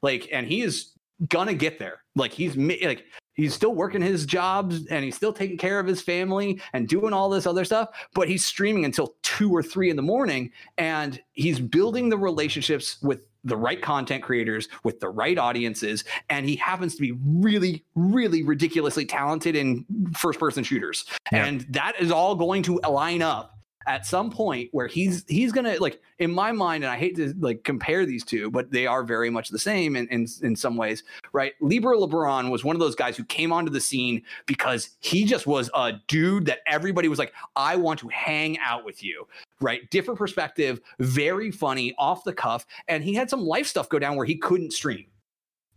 Like, 0.02 0.28
and 0.30 0.46
he 0.46 0.60
is 0.60 0.92
gonna 1.30 1.54
get 1.54 1.78
there. 1.78 2.02
Like 2.16 2.32
he's 2.32 2.54
like 2.54 3.06
he's 3.34 3.54
still 3.54 3.74
working 3.74 4.02
his 4.02 4.26
jobs 4.26 4.86
and 4.86 5.04
he's 5.04 5.16
still 5.16 5.32
taking 5.32 5.56
care 5.58 5.78
of 5.80 5.86
his 5.86 6.02
family 6.02 6.60
and 6.72 6.88
doing 6.88 7.12
all 7.12 7.30
this 7.30 7.46
other 7.46 7.64
stuff, 7.64 7.88
but 8.14 8.28
he's 8.28 8.44
streaming 8.44 8.84
until 8.84 9.14
two 9.22 9.50
or 9.50 9.62
three 9.62 9.90
in 9.90 9.96
the 9.96 10.02
morning 10.02 10.50
and 10.78 11.20
he's 11.32 11.58
building 11.60 12.08
the 12.08 12.18
relationships 12.18 12.98
with 13.02 13.26
the 13.44 13.56
right 13.56 13.82
content 13.82 14.22
creators 14.22 14.68
with 14.84 15.00
the 15.00 15.08
right 15.08 15.36
audiences 15.36 16.04
and 16.30 16.48
he 16.48 16.54
happens 16.54 16.94
to 16.94 17.00
be 17.00 17.12
really 17.26 17.84
really 17.96 18.44
ridiculously 18.44 19.04
talented 19.04 19.56
in 19.56 19.84
first 20.16 20.38
person 20.38 20.62
shooters 20.62 21.06
Yeah. 21.32 21.46
and 21.46 21.62
that 21.70 21.94
is 22.00 22.12
all 22.12 22.36
going 22.36 22.62
to 22.62 22.76
line 22.88 23.20
up 23.20 23.58
at 23.86 24.06
some 24.06 24.30
point 24.30 24.68
where 24.72 24.86
he's 24.86 25.24
he's 25.28 25.52
gonna 25.52 25.76
like 25.78 26.00
in 26.18 26.30
my 26.30 26.52
mind 26.52 26.84
and 26.84 26.92
i 26.92 26.96
hate 26.96 27.16
to 27.16 27.34
like 27.38 27.64
compare 27.64 28.06
these 28.06 28.24
two 28.24 28.50
but 28.50 28.70
they 28.70 28.86
are 28.86 29.02
very 29.02 29.30
much 29.30 29.48
the 29.48 29.58
same 29.58 29.96
in 29.96 30.06
in, 30.08 30.26
in 30.42 30.56
some 30.56 30.76
ways 30.76 31.02
right? 31.32 31.54
Libra 31.60 31.96
lebron 31.96 32.50
was 32.50 32.64
one 32.64 32.76
of 32.76 32.80
those 32.80 32.94
guys 32.94 33.16
who 33.16 33.24
came 33.24 33.52
onto 33.52 33.70
the 33.70 33.80
scene 33.80 34.22
because 34.46 34.90
he 35.00 35.24
just 35.24 35.46
was 35.46 35.70
a 35.74 35.94
dude 36.08 36.46
that 36.46 36.60
everybody 36.66 37.08
was 37.08 37.18
like 37.18 37.32
i 37.56 37.76
want 37.76 37.98
to 37.98 38.08
hang 38.08 38.58
out 38.58 38.84
with 38.84 39.02
you 39.02 39.26
right? 39.60 39.88
Different 39.90 40.18
perspective 40.18 40.80
very 40.98 41.50
funny 41.50 41.94
off 41.98 42.24
the 42.24 42.32
cuff 42.32 42.66
and 42.88 43.04
he 43.04 43.14
had 43.14 43.30
some 43.30 43.40
life 43.40 43.66
stuff 43.66 43.88
go 43.88 43.98
down 43.98 44.16
where 44.16 44.26
he 44.26 44.36
couldn't 44.36 44.72
stream 44.72 45.06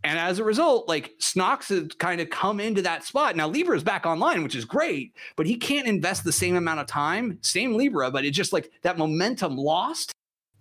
and 0.06 0.20
as 0.20 0.38
a 0.38 0.44
result, 0.44 0.86
like 0.88 1.14
Snox 1.18 1.68
has 1.68 1.88
kind 1.98 2.20
of 2.20 2.30
come 2.30 2.60
into 2.60 2.80
that 2.82 3.02
spot. 3.02 3.34
Now 3.34 3.48
Libra 3.48 3.76
is 3.76 3.82
back 3.82 4.06
online, 4.06 4.44
which 4.44 4.54
is 4.54 4.64
great, 4.64 5.16
but 5.34 5.46
he 5.46 5.56
can't 5.56 5.88
invest 5.88 6.22
the 6.22 6.30
same 6.30 6.54
amount 6.54 6.78
of 6.78 6.86
time. 6.86 7.38
Same 7.42 7.74
Libra, 7.74 8.12
but 8.12 8.24
it's 8.24 8.36
just 8.36 8.52
like 8.52 8.70
that 8.82 8.98
momentum 8.98 9.56
lost 9.56 10.12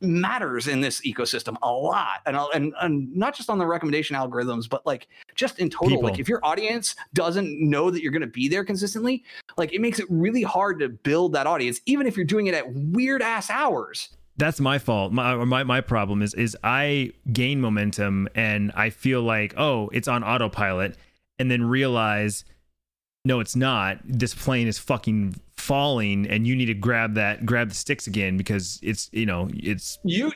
matters 0.02 0.68
in 0.68 0.82
this 0.82 1.02
ecosystem 1.02 1.56
a 1.62 1.72
lot. 1.72 2.22
And, 2.26 2.36
and 2.56 2.74
and 2.82 3.16
not 3.16 3.36
just 3.36 3.52
on 3.52 3.60
the 3.60 3.68
recommendation 3.68 4.16
algorithms, 4.16 4.68
but 4.68 4.84
like 4.84 5.08
just 5.36 5.60
in 5.60 5.70
total. 5.70 6.02
Like 6.02 6.18
if 6.18 6.28
your 6.28 6.40
audience 6.44 6.96
doesn't 7.14 7.60
know 7.62 7.92
that 7.92 8.02
you're 8.02 8.12
going 8.12 8.22
to 8.22 8.28
be 8.28 8.48
there 8.48 8.66
consistently, 8.66 9.24
like 9.58 9.74
it 9.74 9.80
makes 9.80 10.00
it 10.00 10.08
really 10.10 10.42
hard 10.42 10.80
to 10.80 10.90
build 10.90 11.34
that 11.34 11.46
audience, 11.46 11.82
even 11.86 12.08
if 12.08 12.18
you're 12.18 12.26
doing 12.26 12.48
it 12.48 12.56
at 12.56 12.66
weird 12.74 13.22
ass 13.22 13.52
hours. 13.52 14.10
That's 14.38 14.60
my 14.60 14.80
fault. 14.80 15.12
My, 15.12 15.36
my 15.46 15.64
my 15.64 15.82
problem 15.82 16.22
is 16.22 16.34
is 16.34 16.58
I 16.64 17.12
gain 17.32 17.62
momentum 17.62 18.28
and 18.36 18.72
I 18.76 18.90
feel 18.90 19.22
like 19.22 19.54
oh 19.58 19.90
it's 19.94 20.08
on 20.08 20.24
autopilot, 20.24 20.98
and 21.40 21.50
then 21.50 21.64
realize 21.64 22.46
no 23.24 23.40
it's 23.40 23.56
not. 23.56 24.00
This 24.04 24.34
plane 24.34 24.68
is 24.68 24.78
fucking 24.78 25.36
falling, 25.56 26.28
and 26.28 26.46
you 26.46 26.56
need 26.56 26.66
to 26.66 26.74
grab 26.74 27.16
that 27.16 27.46
grab 27.46 27.70
the 27.70 27.76
sticks 27.76 28.08
again 28.08 28.38
because 28.38 28.80
it's 28.84 29.10
you 29.14 29.26
know 29.26 29.50
it's 29.54 30.00
You, 30.04 30.32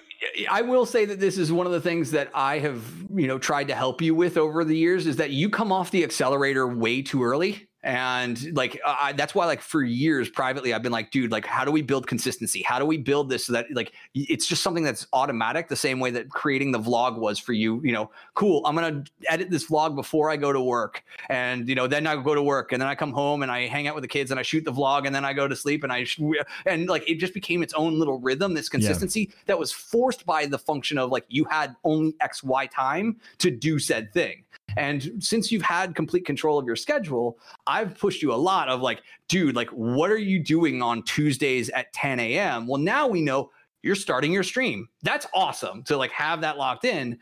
I 0.50 0.62
will 0.62 0.86
say 0.86 1.06
that 1.06 1.20
this 1.20 1.38
is 1.38 1.52
one 1.52 1.66
of 1.66 1.72
the 1.72 1.82
things 1.82 2.12
that 2.12 2.30
I 2.34 2.60
have, 2.60 2.84
you 3.14 3.28
know, 3.28 3.39
tried 3.39 3.70
to 3.70 3.76
help 3.76 4.02
you 4.02 4.14
with 4.14 4.38
over 4.38 4.64
the 4.64 4.76
years 4.76 5.08
is 5.08 5.16
that 5.18 5.32
you 5.32 5.50
come 5.50 5.72
off 5.72 5.91
the 5.91 6.04
accelerator 6.04 6.68
way 6.68 7.02
too 7.02 7.24
early. 7.24 7.68
And 7.82 8.55
like, 8.57 8.80
I, 8.86 9.13
that's 9.13 9.34
why, 9.34 9.45
like, 9.45 9.61
for 9.61 9.82
years 9.82 10.30
privately, 10.30 10.73
I've 10.73 10.84
been 10.84 10.91
like, 10.91 11.11
dude, 11.11 11.32
like, 11.32 11.45
how 11.45 11.63
do 11.63 11.71
we 11.71 11.82
build 11.82 12.07
consistency? 12.07 12.61
How 12.61 12.77
do 12.77 12.86
we 12.86 12.97
build 12.97 13.30
this 13.30 13.45
so 13.45 13.53
that, 13.53 13.67
like, 13.71 13.93
it's 14.13 14.47
just 14.47 14.63
something 14.63 14.84
that's 14.84 15.07
automatic, 15.13 15.69
the 15.69 15.77
same 15.77 16.01
way 16.01 16.11
that 16.11 16.30
creating 16.30 16.73
the 16.73 16.80
vlog 16.80 17.17
was 17.17 17.39
for 17.39 17.53
you. 17.53 17.80
You 17.82 17.93
know, 17.93 18.11
cool, 18.34 18.65
I'm 18.65 18.75
going 18.75 19.05
to 19.05 19.11
edit 19.27 19.49
this 19.49 19.69
vlog 19.69 19.95
before 19.95 20.30
I 20.30 20.36
go 20.36 20.51
to 20.51 20.59
work. 20.59 21.03
And, 21.30 21.69
you 21.69 21.75
know, 21.75 21.88
then 21.88 22.05
I 22.05 22.21
go 22.21 22.36
to 22.36 22.43
work 22.43 22.73
and 22.73 22.82
then 22.82 22.89
I 22.89 22.95
come 22.95 23.13
home 23.13 23.43
and 23.43 23.51
I 23.51 23.67
hang 23.67 23.88
out 23.88 23.95
with 23.95 24.01
the 24.01 24.09
kids 24.09 24.30
and 24.30 24.39
I 24.39 24.43
shoot 24.43 24.65
the 24.65 24.73
vlog 24.73 25.05
and 25.05 25.15
then 25.15 25.23
I 25.23 25.32
go 25.32 25.47
to 25.47 25.55
sleep 25.55 25.84
and 25.84 25.93
I, 25.93 26.03
sh- 26.03 26.19
and 26.65 26.89
like, 26.89 27.09
it 27.09 27.15
just 27.15 27.34
became 27.34 27.63
its 27.63 27.73
own 27.75 27.97
little 27.97 28.19
rhythm, 28.19 28.55
this 28.55 28.67
consistency 28.67 29.32
that 29.45 29.57
was 29.57 29.71
forced 29.71 30.25
by 30.25 30.45
the 30.45 30.59
function 30.59 30.97
of 30.97 31.11
like, 31.11 31.23
you 31.30 31.45
had 31.45 31.77
only 31.86 32.13
X, 32.19 32.43
Y 32.43 32.65
time 32.65 33.21
to 33.38 33.49
do 33.49 33.80
said 33.80 34.11
thing. 34.11 34.43
And 34.78 35.11
since 35.20 35.51
you've 35.51 35.61
had 35.61 35.95
complete 35.95 36.26
control 36.26 36.57
of 36.57 36.65
your 36.65 36.76
schedule, 36.76 37.38
I've 37.67 37.97
pushed 37.97 38.22
you 38.22 38.34
a 38.34 38.36
lot 38.36 38.70
of 38.70 38.82
like, 38.82 39.01
dude, 39.28 39.55
like, 39.55 39.70
what 39.70 40.11
are 40.11 40.17
you 40.17 40.39
doing 40.43 40.82
on 40.82 41.03
Tuesdays 41.03 41.70
at 41.70 41.91
10 41.93 42.20
a.m.? 42.20 42.67
Well, 42.67 42.82
now 42.82 43.07
we 43.07 43.22
know 43.22 43.51
you're 43.82 43.95
starting 43.95 44.32
your 44.32 44.43
stream. 44.43 44.88
That's 45.03 45.26
awesome 45.34 45.84
to 45.84 45.97
like 45.97 46.11
have 46.11 46.41
that 46.41 46.57
locked 46.57 46.86
in 46.86 47.17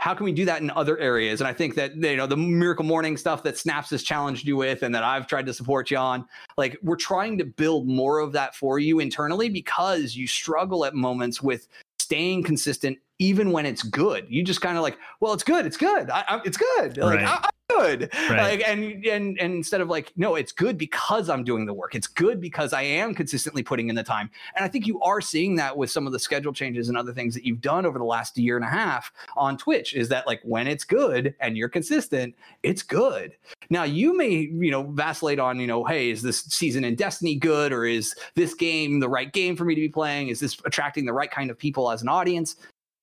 how 0.00 0.14
can 0.14 0.24
we 0.24 0.32
do 0.32 0.46
that 0.46 0.62
in 0.62 0.70
other 0.70 0.98
areas? 0.98 1.42
And 1.42 1.48
I 1.48 1.52
think 1.52 1.74
that 1.74 1.94
you 1.94 2.16
know 2.16 2.26
the 2.26 2.36
miracle 2.36 2.86
morning 2.86 3.18
stuff 3.18 3.42
that 3.42 3.58
Snaps 3.58 3.90
has 3.90 4.02
challenged 4.02 4.46
you 4.46 4.56
with, 4.56 4.82
and 4.82 4.94
that 4.94 5.04
I've 5.04 5.26
tried 5.26 5.44
to 5.44 5.52
support 5.52 5.90
you 5.90 5.98
on. 5.98 6.24
Like 6.56 6.78
we're 6.82 6.96
trying 6.96 7.36
to 7.36 7.44
build 7.44 7.86
more 7.86 8.18
of 8.18 8.32
that 8.32 8.56
for 8.56 8.78
you 8.78 9.00
internally 9.00 9.50
because 9.50 10.16
you 10.16 10.26
struggle 10.26 10.86
at 10.86 10.94
moments 10.94 11.42
with 11.42 11.68
staying 11.98 12.44
consistent 12.44 12.96
even 13.20 13.52
when 13.52 13.66
it's 13.66 13.84
good. 13.84 14.26
You 14.28 14.42
just 14.42 14.60
kind 14.60 14.76
of 14.76 14.82
like, 14.82 14.98
well, 15.20 15.32
it's 15.32 15.44
good, 15.44 15.66
it's 15.66 15.76
good, 15.76 16.10
I, 16.10 16.24
I, 16.26 16.40
it's 16.44 16.56
good. 16.56 16.96
Like 16.96 17.20
right. 17.20 17.28
I, 17.28 17.50
good. 17.70 18.10
Right. 18.28 18.58
Like 18.58 18.68
and, 18.68 19.04
and 19.06 19.38
and 19.38 19.54
instead 19.54 19.80
of 19.80 19.88
like, 19.88 20.12
no, 20.16 20.34
it's 20.34 20.52
good 20.52 20.76
because 20.78 21.28
I'm 21.28 21.44
doing 21.44 21.66
the 21.66 21.74
work. 21.74 21.94
It's 21.94 22.06
good 22.06 22.40
because 22.40 22.72
I 22.72 22.82
am 22.82 23.14
consistently 23.14 23.62
putting 23.62 23.88
in 23.88 23.94
the 23.94 24.02
time. 24.02 24.30
And 24.56 24.64
I 24.64 24.68
think 24.68 24.86
you 24.86 25.00
are 25.02 25.20
seeing 25.20 25.56
that 25.56 25.76
with 25.76 25.90
some 25.90 26.06
of 26.06 26.12
the 26.12 26.18
schedule 26.18 26.52
changes 26.52 26.88
and 26.88 26.96
other 26.96 27.12
things 27.12 27.34
that 27.34 27.44
you've 27.44 27.60
done 27.60 27.86
over 27.86 27.98
the 27.98 28.04
last 28.04 28.36
year 28.38 28.56
and 28.56 28.64
a 28.64 28.68
half 28.68 29.12
on 29.36 29.56
Twitch. 29.56 29.94
Is 29.94 30.08
that 30.08 30.26
like 30.26 30.40
when 30.42 30.66
it's 30.66 30.84
good 30.84 31.34
and 31.40 31.56
you're 31.56 31.68
consistent, 31.68 32.34
it's 32.62 32.82
good. 32.82 33.36
Now 33.68 33.84
you 33.84 34.16
may, 34.16 34.28
you 34.30 34.70
know, 34.70 34.82
vacillate 34.82 35.38
on, 35.38 35.60
you 35.60 35.66
know, 35.66 35.84
hey, 35.84 36.10
is 36.10 36.22
this 36.22 36.42
season 36.44 36.84
in 36.84 36.94
Destiny 36.94 37.36
good 37.36 37.72
or 37.72 37.84
is 37.84 38.14
this 38.34 38.54
game 38.54 39.00
the 39.00 39.08
right 39.08 39.32
game 39.32 39.56
for 39.56 39.64
me 39.64 39.74
to 39.74 39.80
be 39.80 39.88
playing? 39.88 40.28
Is 40.28 40.40
this 40.40 40.56
attracting 40.64 41.06
the 41.06 41.12
right 41.12 41.30
kind 41.30 41.50
of 41.50 41.58
people 41.58 41.90
as 41.90 42.02
an 42.02 42.08
audience? 42.08 42.56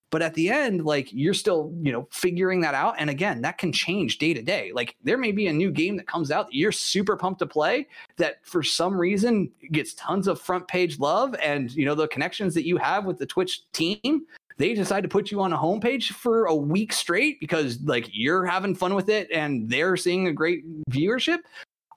But 0.10 0.22
at 0.22 0.34
the 0.34 0.50
end 0.50 0.86
like 0.86 1.10
you're 1.12 1.34
still 1.34 1.74
you 1.82 1.92
know 1.92 2.08
figuring 2.12 2.62
that 2.62 2.74
out 2.74 2.96
and 2.98 3.10
again 3.10 3.42
that 3.42 3.58
can 3.58 3.72
change 3.72 4.18
day 4.18 4.34
to 4.34 4.42
day. 4.42 4.72
Like 4.74 4.96
there 5.04 5.18
may 5.18 5.32
be 5.32 5.48
a 5.48 5.54
new 5.54 5.72
game 5.72 5.98
that 5.98 6.08
comes 6.08 6.32
out 6.32 6.48
that 6.48 6.56
you're 6.56 6.72
super 6.72 7.16
pumped 7.16 7.40
to 7.40 7.46
play 7.46 7.88
that 8.18 8.46
for 8.46 8.64
some 8.64 8.96
reason 8.96 9.52
gets 9.72 9.94
tons 9.94 10.28
of 10.28 10.40
front 10.40 10.68
page 10.68 11.00
love 11.00 11.36
and 11.42 11.72
you 11.74 11.86
know 11.86 11.96
the 11.96 12.08
connections 12.08 12.54
that 12.54 12.66
you 12.66 12.78
have 12.78 13.06
with 13.06 13.18
the 13.18 13.26
twitch 13.26 13.70
team 13.72 14.26
they 14.58 14.74
decide 14.74 15.02
to 15.02 15.10
put 15.10 15.30
you 15.30 15.40
on 15.42 15.54
a 15.54 15.58
homepage 15.58 16.12
for 16.14 16.46
a 16.46 16.56
week 16.56 16.92
straight 16.92 17.40
because 17.40 17.80
like 17.84 18.10
you're 18.12 18.46
having 18.46 18.76
fun 18.76 18.96
with 18.96 19.10
it 19.10 19.30
and 19.32 19.70
they're 19.70 19.96
seeing 19.96 20.28
a 20.28 20.34
great 20.34 20.64
viewership 20.90 21.40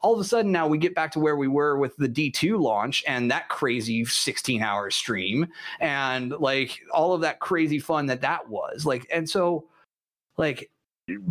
all 0.03 0.14
of 0.14 0.20
a 0.20 0.24
sudden 0.24 0.51
now 0.51 0.66
we 0.66 0.78
get 0.78 0.94
back 0.94 1.11
to 1.12 1.20
where 1.20 1.36
we 1.36 1.48
were 1.48 1.76
with 1.76 1.96
the 1.96 2.09
D2 2.09 2.61
launch 2.61 3.05
and 3.07 3.30
that 3.30 3.48
crazy 3.48 4.05
16 4.05 4.62
hour 4.62 4.90
stream 4.90 5.46
and 5.80 6.32
like 6.32 6.78
all 6.92 7.12
of 7.12 7.20
that 7.20 7.40
crazy 7.40 7.78
fun 7.78 8.07
that 8.07 8.20
that 8.20 8.48
was 8.48 8.86
like 8.86 9.07
and 9.12 9.28
so 9.28 9.66
like 10.36 10.70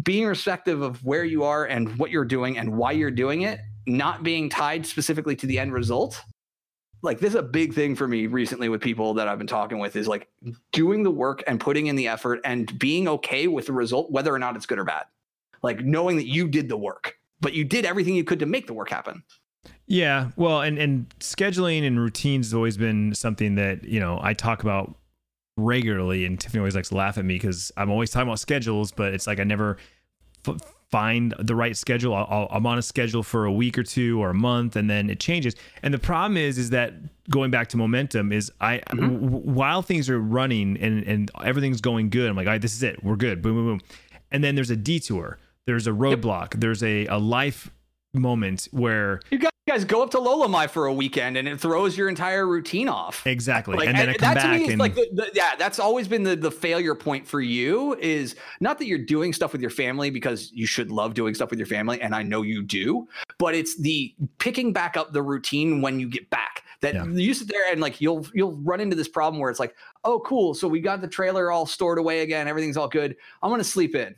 being 0.04 0.26
respective 0.26 0.82
of 0.82 1.04
where 1.06 1.24
you 1.24 1.44
are 1.44 1.66
and 1.66 1.98
what 1.98 2.12
you're 2.12 2.26
doing 2.26 2.58
and 2.58 2.72
why 2.72 2.92
you're 2.92 3.12
doing 3.12 3.42
it 3.42 3.60
not 3.86 4.24
being 4.24 4.50
tied 4.50 4.86
specifically 4.86 5.36
to 5.36 5.48
the 5.48 5.58
end 5.58 5.74
result 5.74 6.22
like 7.02 7.20
this 7.20 7.30
is 7.30 7.36
a 7.36 7.44
big 7.44 7.74
thing 7.74 7.96
for 7.96 8.08
me 8.08 8.28
recently 8.28 8.68
with 8.68 8.82
people 8.82 9.14
that 9.14 9.28
I've 9.28 9.38
been 9.38 9.48
talking 9.48 9.80
with 9.80 9.96
is 9.96 10.08
like 10.08 10.28
doing 10.74 11.04
the 11.04 11.12
work 11.12 11.44
and 11.48 11.60
putting 11.60 11.88
in 11.88 11.96
the 11.96 12.08
effort 12.08 12.42
and 12.44 12.78
being 12.78 13.08
okay 13.08 13.48
with 13.48 13.68
the 13.68 13.74
result 13.74 14.12
whether 14.12 14.34
or 14.34 14.40
not 14.40 14.56
it's 14.56 14.66
good 14.66 14.80
or 14.80 14.84
bad. 14.84 15.06
Like 15.62 15.80
knowing 15.80 16.18
that 16.18 16.28
you 16.28 16.48
did 16.48 16.68
the 16.68 16.78
work 16.78 17.19
but 17.42 17.54
you 17.54 17.64
did 17.64 17.86
everything 17.86 18.16
you 18.16 18.24
could 18.24 18.40
to 18.40 18.46
make 18.46 18.68
the 18.68 18.74
work 18.74 18.90
happen. 18.90 19.24
Yeah, 19.88 20.30
well, 20.36 20.62
and 20.62 20.78
and 20.78 21.10
scheduling 21.20 21.86
and 21.86 22.00
routines 22.00 22.48
has 22.48 22.54
always 22.54 22.78
been 22.78 23.14
something 23.16 23.56
that 23.56 23.84
you 23.84 24.00
know 24.00 24.20
I 24.22 24.34
talk 24.34 24.62
about 24.62 24.96
regularly, 25.58 26.26
and 26.26 26.40
Tiffany 26.40 26.60
always 26.60 26.76
likes 26.76 26.90
to 26.90 26.96
laugh 26.96 27.18
at 27.18 27.26
me 27.26 27.36
because 27.36 27.72
I'm 27.76 27.90
always 27.90 28.12
talking 28.12 28.28
about 28.28 28.40
schedules, 28.40 28.92
but 28.92 29.14
it's 29.14 29.28
like 29.28 29.40
I 29.40 29.44
never 29.44 29.78
f- 30.48 30.58
find 30.92 31.34
the 31.40 31.56
right 31.56 31.76
schedule. 31.76 32.14
i 32.14 32.48
am 32.52 32.66
on 32.66 32.78
a 32.78 32.82
schedule 32.82 33.24
for 33.24 33.46
a 33.46 33.52
week 33.52 33.78
or 33.78 33.84
two 33.84 34.22
or 34.22 34.30
a 34.30 34.34
month, 34.34 34.76
and 34.76 34.90
then 34.90 35.10
it 35.10 35.20
changes. 35.20 35.56
And 35.84 35.94
the 35.94 36.00
problem 36.00 36.38
is, 36.38 36.58
is 36.58 36.70
that 36.70 36.94
going 37.30 37.52
back 37.52 37.70
to 37.70 37.78
momentum 37.78 38.32
is 38.32 38.52
I 38.62 38.78
mm-hmm. 38.78 39.26
w- 39.26 39.28
while 39.28 39.82
things 39.82 40.10
are 40.10 40.20
running 40.20 40.78
and 40.78 41.04
and 41.04 41.32
everything's 41.44 41.82
going 41.82 42.10
good, 42.10 42.30
I'm 42.30 42.36
like, 42.36 42.48
all 42.48 42.54
right, 42.54 42.62
this 42.62 42.76
is 42.76 42.84
it, 42.84 43.04
we're 43.04 43.16
good, 43.16 43.42
boom, 43.42 43.56
boom, 43.56 43.66
boom, 43.66 43.82
and 44.32 44.44
then 44.44 44.56
there's 44.56 44.70
a 44.70 44.78
detour 44.78 45.40
there's 45.70 45.86
a 45.86 45.92
roadblock. 45.92 46.56
Yep. 46.56 46.62
There's 46.62 46.84
a, 46.84 47.06
a 47.06 47.20
life 47.20 47.70
moment 48.16 48.68
where 48.72 49.20
you 49.30 49.38
guys 49.68 49.86
go 49.86 50.02
up 50.02 50.10
to 50.10 50.18
Lolamai 50.18 50.68
for 50.68 50.88
a 50.88 50.94
weekend 50.94 51.38
and 51.38 51.48
it 51.48 51.60
throws 51.60 51.96
your 51.96 52.10
entire 52.10 52.48
routine 52.48 52.90
off. 52.90 53.28
Exactly. 53.28 53.78
Like, 53.78 53.88
and 53.88 53.96
then 53.96 54.10
I 54.10 54.14
come 54.16 54.34
that 54.34 54.42
to 54.42 54.58
me 54.58 54.72
and... 54.72 54.80
like 54.80 54.96
the, 54.96 55.08
the, 55.14 55.30
yeah, 55.36 55.52
that's 55.60 55.78
always 55.78 56.08
been 56.08 56.24
the 56.24 56.36
the 56.36 56.50
failure 56.50 56.96
point 56.96 57.28
for 57.28 57.40
you 57.40 57.96
is 58.00 58.36
not 58.60 58.80
that 58.80 58.88
you're 58.88 58.98
doing 58.98 59.32
stuff 59.32 59.52
with 59.52 59.62
your 59.62 59.70
family 59.70 60.10
because 60.10 60.52
you 60.52 60.66
should 60.66 60.90
love 60.90 61.14
doing 61.14 61.36
stuff 61.36 61.52
with 61.52 61.60
your 61.60 61.68
family 61.68 62.02
and 62.02 62.16
I 62.16 62.24
know 62.24 62.42
you 62.42 62.64
do, 62.64 63.08
but 63.38 63.54
it's 63.54 63.80
the 63.80 64.16
picking 64.40 64.74
back 64.74 64.98
up 64.98 65.14
the 65.14 65.22
routine 65.22 65.84
when 65.84 66.00
you 66.00 66.10
get 66.10 66.32
back. 66.32 66.64
That 66.82 66.96
yeah. 66.96 67.06
you 67.06 67.36
sit 67.36 67.48
there 67.48 67.72
and 67.72 67.80
like 67.80 68.02
you'll 68.02 68.26
you'll 68.34 68.54
run 68.54 68.80
into 68.80 68.96
this 68.96 69.08
problem 69.08 69.40
where 69.40 69.52
it's 69.52 69.60
like, 69.60 69.76
"Oh 70.04 70.20
cool, 70.22 70.56
so 70.56 70.68
we 70.68 70.80
got 70.80 71.02
the 71.02 71.08
trailer 71.08 71.52
all 71.52 71.68
stored 71.68 72.00
away 72.00 72.22
again, 72.22 72.48
everything's 72.48 72.78
all 72.78 72.88
good. 72.88 73.16
I'm 73.44 73.52
going 73.52 73.60
to 73.60 73.66
sleep 73.66 73.96
in." 73.96 74.16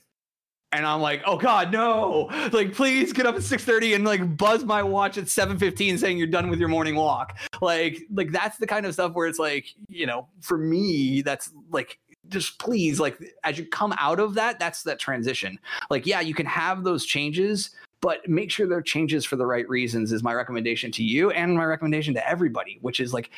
And 0.73 0.85
I'm 0.85 1.01
like, 1.01 1.21
oh 1.25 1.37
god, 1.37 1.71
no! 1.71 2.29
Like, 2.51 2.73
please 2.73 3.13
get 3.13 3.25
up 3.25 3.35
at 3.35 3.41
6:30 3.41 3.95
and 3.95 4.05
like 4.05 4.37
buzz 4.37 4.63
my 4.63 4.83
watch 4.83 5.17
at 5.17 5.25
7:15 5.25 5.97
saying 5.99 6.17
you're 6.17 6.27
done 6.27 6.49
with 6.49 6.59
your 6.59 6.69
morning 6.69 6.95
walk. 6.95 7.37
Like, 7.61 8.03
like 8.13 8.31
that's 8.31 8.57
the 8.57 8.67
kind 8.67 8.85
of 8.85 8.93
stuff 8.93 9.13
where 9.13 9.27
it's 9.27 9.39
like, 9.39 9.73
you 9.87 10.05
know, 10.05 10.27
for 10.41 10.57
me, 10.57 11.21
that's 11.21 11.51
like 11.71 11.99
just 12.29 12.59
please 12.59 12.99
like 12.99 13.17
as 13.43 13.57
you 13.57 13.65
come 13.65 13.93
out 13.97 14.19
of 14.19 14.33
that 14.35 14.59
that's 14.59 14.83
that 14.83 14.99
transition 14.99 15.59
like 15.89 16.05
yeah 16.05 16.21
you 16.21 16.33
can 16.33 16.45
have 16.45 16.83
those 16.83 17.05
changes 17.05 17.71
but 17.99 18.27
make 18.27 18.49
sure 18.49 18.67
they're 18.67 18.81
changes 18.81 19.25
for 19.25 19.35
the 19.35 19.45
right 19.45 19.67
reasons 19.67 20.11
is 20.11 20.23
my 20.23 20.33
recommendation 20.33 20.91
to 20.91 21.03
you 21.03 21.31
and 21.31 21.55
my 21.55 21.65
recommendation 21.65 22.13
to 22.13 22.29
everybody 22.29 22.77
which 22.81 22.99
is 22.99 23.13
like 23.13 23.31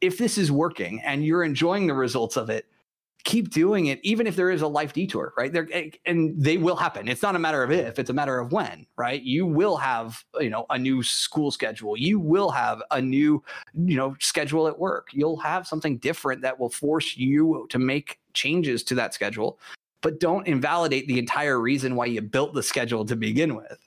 if 0.00 0.18
this 0.18 0.36
is 0.36 0.52
working 0.52 1.00
and 1.02 1.24
you're 1.24 1.44
enjoying 1.44 1.86
the 1.86 1.94
results 1.94 2.36
of 2.36 2.50
it 2.50 2.66
keep 3.24 3.50
doing 3.50 3.86
it, 3.86 4.00
even 4.02 4.26
if 4.26 4.36
there 4.36 4.50
is 4.50 4.62
a 4.62 4.68
life 4.68 4.92
detour, 4.92 5.32
right? 5.36 5.52
There 5.52 5.66
eh, 5.72 5.90
and 6.04 6.34
they 6.40 6.58
will 6.58 6.76
happen. 6.76 7.08
It's 7.08 7.22
not 7.22 7.34
a 7.34 7.38
matter 7.38 7.62
of 7.62 7.72
if, 7.72 7.98
it's 7.98 8.10
a 8.10 8.14
matter 8.14 8.38
of 8.38 8.52
when, 8.52 8.86
right? 8.96 9.22
You 9.22 9.46
will 9.46 9.76
have, 9.76 10.22
you 10.38 10.50
know, 10.50 10.66
a 10.70 10.78
new 10.78 11.02
school 11.02 11.50
schedule. 11.50 11.96
You 11.96 12.20
will 12.20 12.50
have 12.50 12.82
a 12.90 13.00
new, 13.00 13.42
you 13.74 13.96
know, 13.96 14.14
schedule 14.20 14.68
at 14.68 14.78
work. 14.78 15.08
You'll 15.12 15.38
have 15.38 15.66
something 15.66 15.96
different 15.98 16.42
that 16.42 16.58
will 16.58 16.68
force 16.68 17.16
you 17.16 17.66
to 17.70 17.78
make 17.78 18.18
changes 18.34 18.82
to 18.84 18.94
that 18.96 19.14
schedule. 19.14 19.58
But 20.02 20.20
don't 20.20 20.46
invalidate 20.46 21.08
the 21.08 21.18
entire 21.18 21.58
reason 21.58 21.96
why 21.96 22.06
you 22.06 22.20
built 22.20 22.52
the 22.52 22.62
schedule 22.62 23.06
to 23.06 23.16
begin 23.16 23.56
with. 23.56 23.83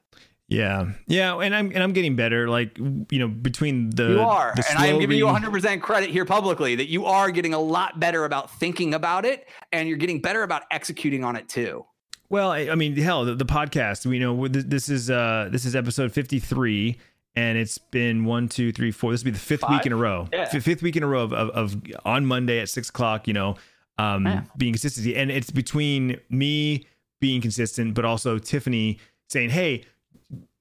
Yeah, 0.49 0.91
yeah, 1.07 1.37
and 1.37 1.53
I'm 1.53 1.71
and 1.71 1.83
I'm 1.83 1.91
getting 1.91 2.15
better. 2.15 2.47
Like 2.47 2.77
you 2.77 3.19
know, 3.19 3.27
between 3.27 3.89
the 3.89 4.11
you 4.11 4.19
are, 4.21 4.53
the 4.55 4.63
and 4.69 4.79
I 4.79 4.87
am 4.87 4.99
giving 4.99 5.17
you 5.17 5.25
100 5.25 5.51
percent 5.51 5.81
credit 5.81 6.09
here 6.09 6.23
publicly 6.23 6.75
that 6.75 6.87
you 6.87 7.05
are 7.05 7.31
getting 7.31 7.53
a 7.53 7.59
lot 7.59 7.99
better 7.99 8.23
about 8.23 8.49
thinking 8.51 8.93
about 8.93 9.25
it, 9.25 9.45
and 9.73 9.89
you're 9.89 9.97
getting 9.97 10.21
better 10.21 10.43
about 10.43 10.63
executing 10.71 11.25
on 11.25 11.35
it 11.35 11.49
too. 11.49 11.85
Well, 12.29 12.51
I, 12.51 12.69
I 12.69 12.75
mean, 12.75 12.95
hell, 12.95 13.25
the, 13.25 13.35
the, 13.35 13.45
podcast. 13.45 14.05
We 14.05 14.19
know 14.19 14.47
this 14.47 14.87
is 14.87 15.09
uh 15.09 15.49
this 15.51 15.65
is 15.65 15.75
episode 15.75 16.13
53, 16.13 16.97
and 17.35 17.57
it's 17.57 17.77
been 17.77 18.23
one, 18.23 18.47
two, 18.47 18.71
three, 18.71 18.91
four. 18.91 19.11
This 19.11 19.21
will 19.21 19.31
be 19.31 19.31
the 19.31 19.39
fifth 19.39 19.61
Five? 19.61 19.71
week 19.71 19.85
in 19.85 19.91
a 19.91 19.97
row. 19.97 20.29
Yeah. 20.31 20.49
F- 20.51 20.63
fifth 20.63 20.81
week 20.81 20.95
in 20.95 21.03
a 21.03 21.07
row 21.07 21.23
of, 21.23 21.33
of, 21.33 21.49
of 21.49 21.81
on 22.05 22.25
Monday 22.25 22.59
at 22.59 22.69
six 22.69 22.87
o'clock. 22.87 23.27
You 23.27 23.33
know, 23.33 23.55
um, 23.97 24.25
yeah. 24.25 24.43
being 24.57 24.73
consistency, 24.73 25.15
and 25.15 25.29
it's 25.29 25.51
between 25.51 26.19
me 26.29 26.87
being 27.19 27.41
consistent, 27.41 27.95
but 27.95 28.05
also 28.05 28.39
Tiffany 28.39 28.99
saying, 29.27 29.49
"Hey." 29.49 29.83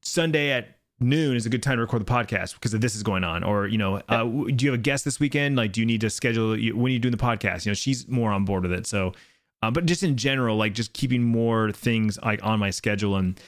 Sunday 0.06 0.50
at 0.50 0.78
noon 0.98 1.36
is 1.36 1.44
a 1.44 1.50
good 1.50 1.62
time 1.62 1.76
to 1.76 1.82
record 1.82 2.00
the 2.00 2.10
podcast 2.10 2.54
because 2.54 2.72
this 2.72 2.94
is 2.94 3.02
going 3.02 3.24
on. 3.24 3.42
Or 3.42 3.66
you 3.66 3.78
know 3.78 4.00
uh, 4.08 4.24
do 4.24 4.64
you 4.64 4.70
have 4.70 4.78
a 4.78 4.82
guest 4.82 5.04
this 5.04 5.20
weekend? 5.20 5.56
Like 5.56 5.72
do 5.72 5.80
you 5.80 5.86
need 5.86 6.00
to 6.02 6.10
schedule 6.10 6.50
when 6.50 6.60
are 6.60 6.88
you 6.88 6.98
doing 6.98 7.12
the 7.12 7.18
podcast? 7.18 7.66
You 7.66 7.70
know 7.70 7.74
she's 7.74 8.08
more 8.08 8.30
on 8.30 8.44
board 8.44 8.62
with 8.62 8.72
it. 8.72 8.86
So 8.86 9.12
uh, 9.62 9.70
but 9.70 9.86
just 9.86 10.02
in 10.02 10.16
general 10.16 10.56
like 10.56 10.74
just 10.74 10.92
keeping 10.92 11.22
more 11.22 11.72
things 11.72 12.18
like 12.22 12.42
on 12.44 12.58
my 12.58 12.70
schedule 12.70 13.16
and 13.16 13.38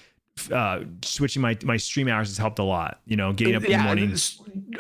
uh, 0.53 0.85
switching 1.03 1.43
my 1.43 1.57
my 1.63 1.77
stream 1.77 2.09
hours 2.09 2.29
has 2.29 2.39
helped 2.39 2.59
a 2.59 2.65
lot. 2.65 3.01
You 3.07 3.17
know, 3.17 3.33
getting 3.33 3.55
up 3.55 3.63
yeah, 3.63 3.77
in 3.77 3.79
the 3.79 3.85
morning. 3.85 4.17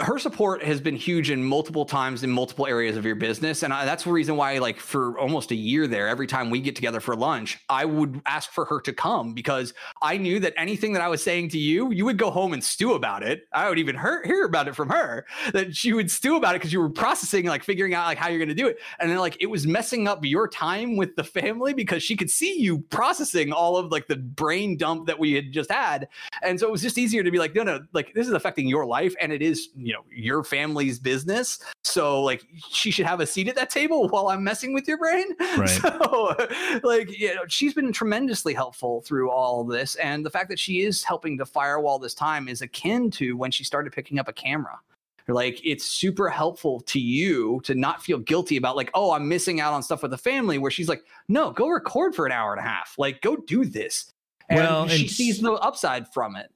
Her 0.00 0.18
support 0.18 0.62
has 0.62 0.80
been 0.80 0.96
huge 0.96 1.30
in 1.30 1.44
multiple 1.44 1.84
times 1.84 2.22
in 2.24 2.30
multiple 2.30 2.66
areas 2.66 2.96
of 2.96 3.04
your 3.04 3.14
business, 3.14 3.62
and 3.62 3.72
I, 3.72 3.84
that's 3.84 4.04
the 4.04 4.10
reason 4.10 4.36
why, 4.36 4.58
like, 4.58 4.78
for 4.78 5.18
almost 5.18 5.50
a 5.50 5.54
year 5.54 5.86
there, 5.86 6.08
every 6.08 6.26
time 6.26 6.50
we 6.50 6.60
get 6.60 6.76
together 6.76 7.00
for 7.00 7.14
lunch, 7.14 7.58
I 7.68 7.84
would 7.84 8.20
ask 8.26 8.50
for 8.50 8.64
her 8.66 8.80
to 8.82 8.92
come 8.92 9.34
because 9.34 9.74
I 10.02 10.16
knew 10.16 10.40
that 10.40 10.54
anything 10.56 10.92
that 10.94 11.02
I 11.02 11.08
was 11.08 11.22
saying 11.22 11.50
to 11.50 11.58
you, 11.58 11.92
you 11.92 12.04
would 12.04 12.18
go 12.18 12.30
home 12.30 12.52
and 12.52 12.62
stew 12.62 12.94
about 12.94 13.22
it. 13.22 13.48
I 13.52 13.68
would 13.68 13.78
even 13.78 13.96
hear, 13.96 14.22
hear 14.24 14.44
about 14.44 14.68
it 14.68 14.74
from 14.74 14.88
her 14.90 15.26
that 15.52 15.76
she 15.76 15.92
would 15.92 16.10
stew 16.10 16.36
about 16.36 16.54
it 16.54 16.58
because 16.58 16.72
you 16.72 16.80
were 16.80 16.90
processing, 16.90 17.46
like, 17.46 17.62
figuring 17.62 17.94
out 17.94 18.06
like 18.06 18.18
how 18.18 18.28
you're 18.28 18.38
going 18.38 18.48
to 18.48 18.54
do 18.54 18.68
it, 18.68 18.78
and 18.98 19.10
then 19.10 19.18
like 19.18 19.36
it 19.40 19.46
was 19.46 19.66
messing 19.66 20.08
up 20.08 20.24
your 20.24 20.48
time 20.48 20.96
with 20.96 21.14
the 21.16 21.24
family 21.24 21.74
because 21.74 22.02
she 22.02 22.16
could 22.16 22.30
see 22.30 22.58
you 22.58 22.80
processing 22.90 23.52
all 23.52 23.76
of 23.76 23.90
like 23.92 24.06
the 24.06 24.16
brain 24.16 24.76
dump 24.76 25.06
that 25.06 25.18
we 25.18 25.32
had 25.34 25.47
kid 25.48 25.52
just 25.52 25.70
had. 25.70 26.08
And 26.42 26.58
so 26.58 26.66
it 26.66 26.72
was 26.72 26.82
just 26.82 26.98
easier 26.98 27.22
to 27.22 27.30
be 27.30 27.38
like, 27.38 27.54
no, 27.54 27.62
no, 27.62 27.80
like 27.92 28.14
this 28.14 28.26
is 28.26 28.32
affecting 28.32 28.68
your 28.68 28.86
life 28.86 29.14
and 29.20 29.32
it 29.32 29.42
is, 29.42 29.70
you 29.76 29.92
know, 29.92 30.04
your 30.10 30.44
family's 30.44 30.98
business. 30.98 31.58
So 31.84 32.22
like 32.22 32.44
she 32.70 32.90
should 32.90 33.06
have 33.06 33.20
a 33.20 33.26
seat 33.26 33.48
at 33.48 33.56
that 33.56 33.70
table 33.70 34.08
while 34.08 34.28
I'm 34.28 34.44
messing 34.44 34.72
with 34.72 34.86
your 34.86 34.98
brain. 34.98 35.26
Right. 35.58 35.70
So 35.70 36.36
like, 36.84 37.18
you 37.18 37.34
know, 37.34 37.42
she's 37.48 37.74
been 37.74 37.90
tremendously 37.90 38.54
helpful 38.54 39.00
through 39.00 39.30
all 39.30 39.62
of 39.62 39.68
this. 39.68 39.96
And 39.96 40.24
the 40.24 40.30
fact 40.30 40.48
that 40.50 40.58
she 40.58 40.82
is 40.82 41.02
helping 41.02 41.36
to 41.38 41.46
firewall 41.46 41.98
this 41.98 42.14
time 42.14 42.48
is 42.48 42.62
akin 42.62 43.10
to 43.12 43.36
when 43.36 43.50
she 43.50 43.64
started 43.64 43.92
picking 43.92 44.18
up 44.18 44.28
a 44.28 44.32
camera 44.32 44.78
like 45.26 45.60
it's 45.62 45.84
super 45.84 46.28
helpful 46.28 46.80
to 46.80 46.98
you 46.98 47.60
to 47.64 47.74
not 47.74 48.02
feel 48.02 48.18
guilty 48.18 48.56
about 48.56 48.76
like 48.76 48.90
oh 48.94 49.12
i'm 49.12 49.28
missing 49.28 49.60
out 49.60 49.74
on 49.74 49.82
stuff 49.82 50.02
with 50.02 50.10
the 50.10 50.18
family 50.18 50.56
where 50.56 50.70
she's 50.70 50.88
like 50.88 51.04
no 51.28 51.50
go 51.50 51.68
record 51.68 52.14
for 52.14 52.24
an 52.24 52.32
hour 52.32 52.52
and 52.52 52.60
a 52.60 52.66
half 52.66 52.94
like 52.98 53.20
go 53.20 53.36
do 53.36 53.64
this 53.64 54.10
and 54.48 54.58
Well, 54.58 54.88
she 54.88 55.02
and 55.02 55.10
sees 55.10 55.42
no 55.42 55.56
upside 55.56 56.12
from 56.12 56.36
it 56.36 56.50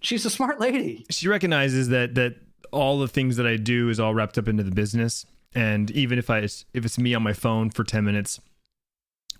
she's 0.00 0.24
a 0.24 0.30
smart 0.30 0.58
lady 0.58 1.04
she 1.10 1.28
recognizes 1.28 1.88
that 1.88 2.14
that 2.14 2.36
all 2.72 2.98
the 2.98 3.08
things 3.08 3.36
that 3.36 3.46
I 3.46 3.56
do 3.56 3.88
is 3.88 4.00
all 4.00 4.14
wrapped 4.14 4.38
up 4.38 4.48
into 4.48 4.62
the 4.62 4.70
business. 4.70 5.26
And 5.54 5.90
even 5.92 6.18
if 6.18 6.30
I 6.30 6.38
if 6.38 6.64
it's 6.74 6.98
me 6.98 7.14
on 7.14 7.22
my 7.22 7.34
phone 7.34 7.70
for 7.70 7.84
ten 7.84 8.04
minutes, 8.04 8.40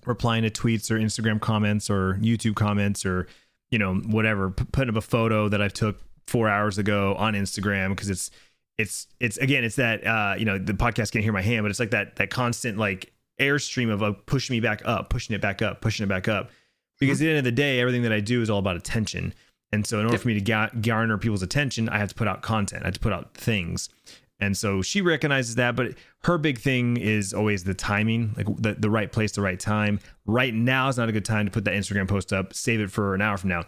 replying 0.05 0.43
to 0.43 0.49
tweets 0.49 0.91
or 0.91 0.99
Instagram 0.99 1.41
comments 1.41 1.89
or 1.89 2.15
YouTube 2.21 2.55
comments 2.55 3.05
or 3.05 3.27
you 3.71 3.79
know 3.79 3.95
whatever, 3.95 4.51
p- 4.51 4.65
putting 4.71 4.95
up 4.95 4.97
a 4.97 5.05
photo 5.05 5.49
that 5.49 5.61
I 5.61 5.67
took 5.67 5.99
four 6.27 6.47
hours 6.47 6.77
ago 6.77 7.15
on 7.15 7.33
Instagram 7.33 7.89
because 7.89 8.09
it's 8.09 8.31
it's 8.77 9.07
it's 9.19 9.37
again 9.37 9.63
it's 9.63 9.75
that 9.75 10.05
uh 10.05 10.35
you 10.37 10.45
know 10.45 10.57
the 10.57 10.73
podcast 10.73 11.11
can't 11.11 11.23
hear 11.23 11.33
my 11.33 11.41
hand, 11.41 11.63
but 11.63 11.71
it's 11.71 11.79
like 11.79 11.91
that 11.91 12.15
that 12.17 12.29
constant 12.29 12.77
like 12.77 13.11
airstream 13.39 13.91
of 13.91 14.03
uh, 14.03 14.13
pushing 14.27 14.55
me 14.55 14.59
back 14.59 14.83
up, 14.85 15.09
pushing 15.09 15.35
it 15.35 15.41
back 15.41 15.63
up, 15.63 15.81
pushing 15.81 16.03
it 16.03 16.07
back 16.07 16.27
up. 16.27 16.51
Because 17.05 17.21
at 17.21 17.25
the 17.25 17.29
end 17.29 17.37
of 17.39 17.43
the 17.43 17.51
day, 17.51 17.79
everything 17.79 18.03
that 18.03 18.13
I 18.13 18.19
do 18.19 18.41
is 18.41 18.49
all 18.49 18.59
about 18.59 18.75
attention. 18.75 19.33
And 19.71 19.87
so, 19.87 19.99
in 19.99 20.05
order 20.05 20.17
for 20.17 20.27
me 20.27 20.35
to 20.35 20.41
ga- 20.41 20.69
garner 20.81 21.17
people's 21.17 21.41
attention, 21.41 21.89
I 21.89 21.97
have 21.97 22.09
to 22.09 22.15
put 22.15 22.27
out 22.27 22.41
content. 22.41 22.83
I 22.83 22.87
have 22.87 22.93
to 22.93 22.99
put 22.99 23.13
out 23.13 23.33
things. 23.33 23.89
And 24.43 24.57
so 24.57 24.81
she 24.81 25.01
recognizes 25.01 25.55
that, 25.55 25.75
but 25.75 25.93
her 26.23 26.37
big 26.37 26.59
thing 26.59 26.97
is 26.97 27.33
always 27.33 27.63
the 27.63 27.73
timing, 27.73 28.33
like 28.35 28.47
the, 28.57 28.73
the 28.73 28.89
right 28.89 29.09
place, 29.09 29.31
the 29.31 29.41
right 29.41 29.59
time. 29.59 29.99
Right 30.25 30.53
now 30.53 30.89
is 30.89 30.97
not 30.97 31.07
a 31.07 31.11
good 31.11 31.23
time 31.23 31.45
to 31.45 31.51
put 31.51 31.63
that 31.65 31.73
Instagram 31.73 32.07
post 32.09 32.33
up. 32.33 32.53
Save 32.53 32.81
it 32.81 32.91
for 32.91 33.15
an 33.15 33.21
hour 33.21 33.37
from 33.37 33.49
now. 33.51 33.63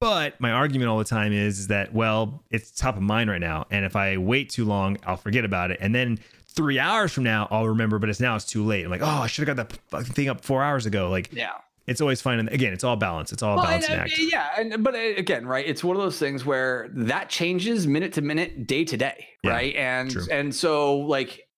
But 0.00 0.40
my 0.40 0.52
argument 0.52 0.88
all 0.88 0.96
the 0.96 1.04
time 1.04 1.34
is, 1.34 1.58
is 1.58 1.66
that 1.66 1.92
well, 1.92 2.42
it's 2.50 2.70
top 2.70 2.96
of 2.96 3.02
mind 3.02 3.28
right 3.28 3.40
now, 3.40 3.66
and 3.70 3.84
if 3.84 3.94
I 3.94 4.16
wait 4.16 4.48
too 4.48 4.64
long, 4.64 4.96
I'll 5.04 5.18
forget 5.18 5.44
about 5.44 5.70
it, 5.70 5.78
and 5.82 5.94
then 5.94 6.18
three 6.46 6.78
hours 6.78 7.12
from 7.12 7.24
now, 7.24 7.46
I'll 7.50 7.68
remember. 7.68 7.98
But 7.98 8.08
it's 8.08 8.20
now 8.20 8.34
it's 8.34 8.46
too 8.46 8.64
late. 8.64 8.82
I'm 8.82 8.90
like, 8.90 9.02
oh, 9.02 9.06
I 9.06 9.26
should 9.26 9.46
have 9.46 9.54
got 9.54 9.68
that 9.68 9.78
fucking 9.88 10.14
thing 10.14 10.30
up 10.30 10.42
four 10.42 10.62
hours 10.62 10.86
ago. 10.86 11.10
Like, 11.10 11.30
yeah 11.34 11.52
it's 11.86 12.00
always 12.00 12.20
fine. 12.22 12.38
And 12.38 12.48
again, 12.50 12.72
it's 12.72 12.84
all 12.84 12.96
balance. 12.96 13.32
It's 13.32 13.42
all 13.42 13.56
Well, 13.56 13.64
balancing 13.64 13.92
and, 13.92 14.00
uh, 14.00 14.04
act. 14.04 14.18
yeah 14.18 14.48
and 14.58 14.84
but 14.84 14.94
uh, 14.94 14.98
again 14.98 15.46
right 15.46 15.66
it's 15.66 15.82
one 15.82 15.96
of 15.96 16.02
those 16.02 16.18
things 16.18 16.44
where 16.44 16.88
that 16.92 17.28
changes 17.28 17.86
minute 17.86 18.12
to 18.14 18.22
minute 18.22 18.66
day 18.66 18.84
to 18.84 18.96
day 18.96 19.26
Yeah, 19.42 19.50
right 19.50 19.74
and 19.74 20.10
true. 20.10 20.24
and 20.30 20.54
so 20.54 20.98
like 20.98 21.48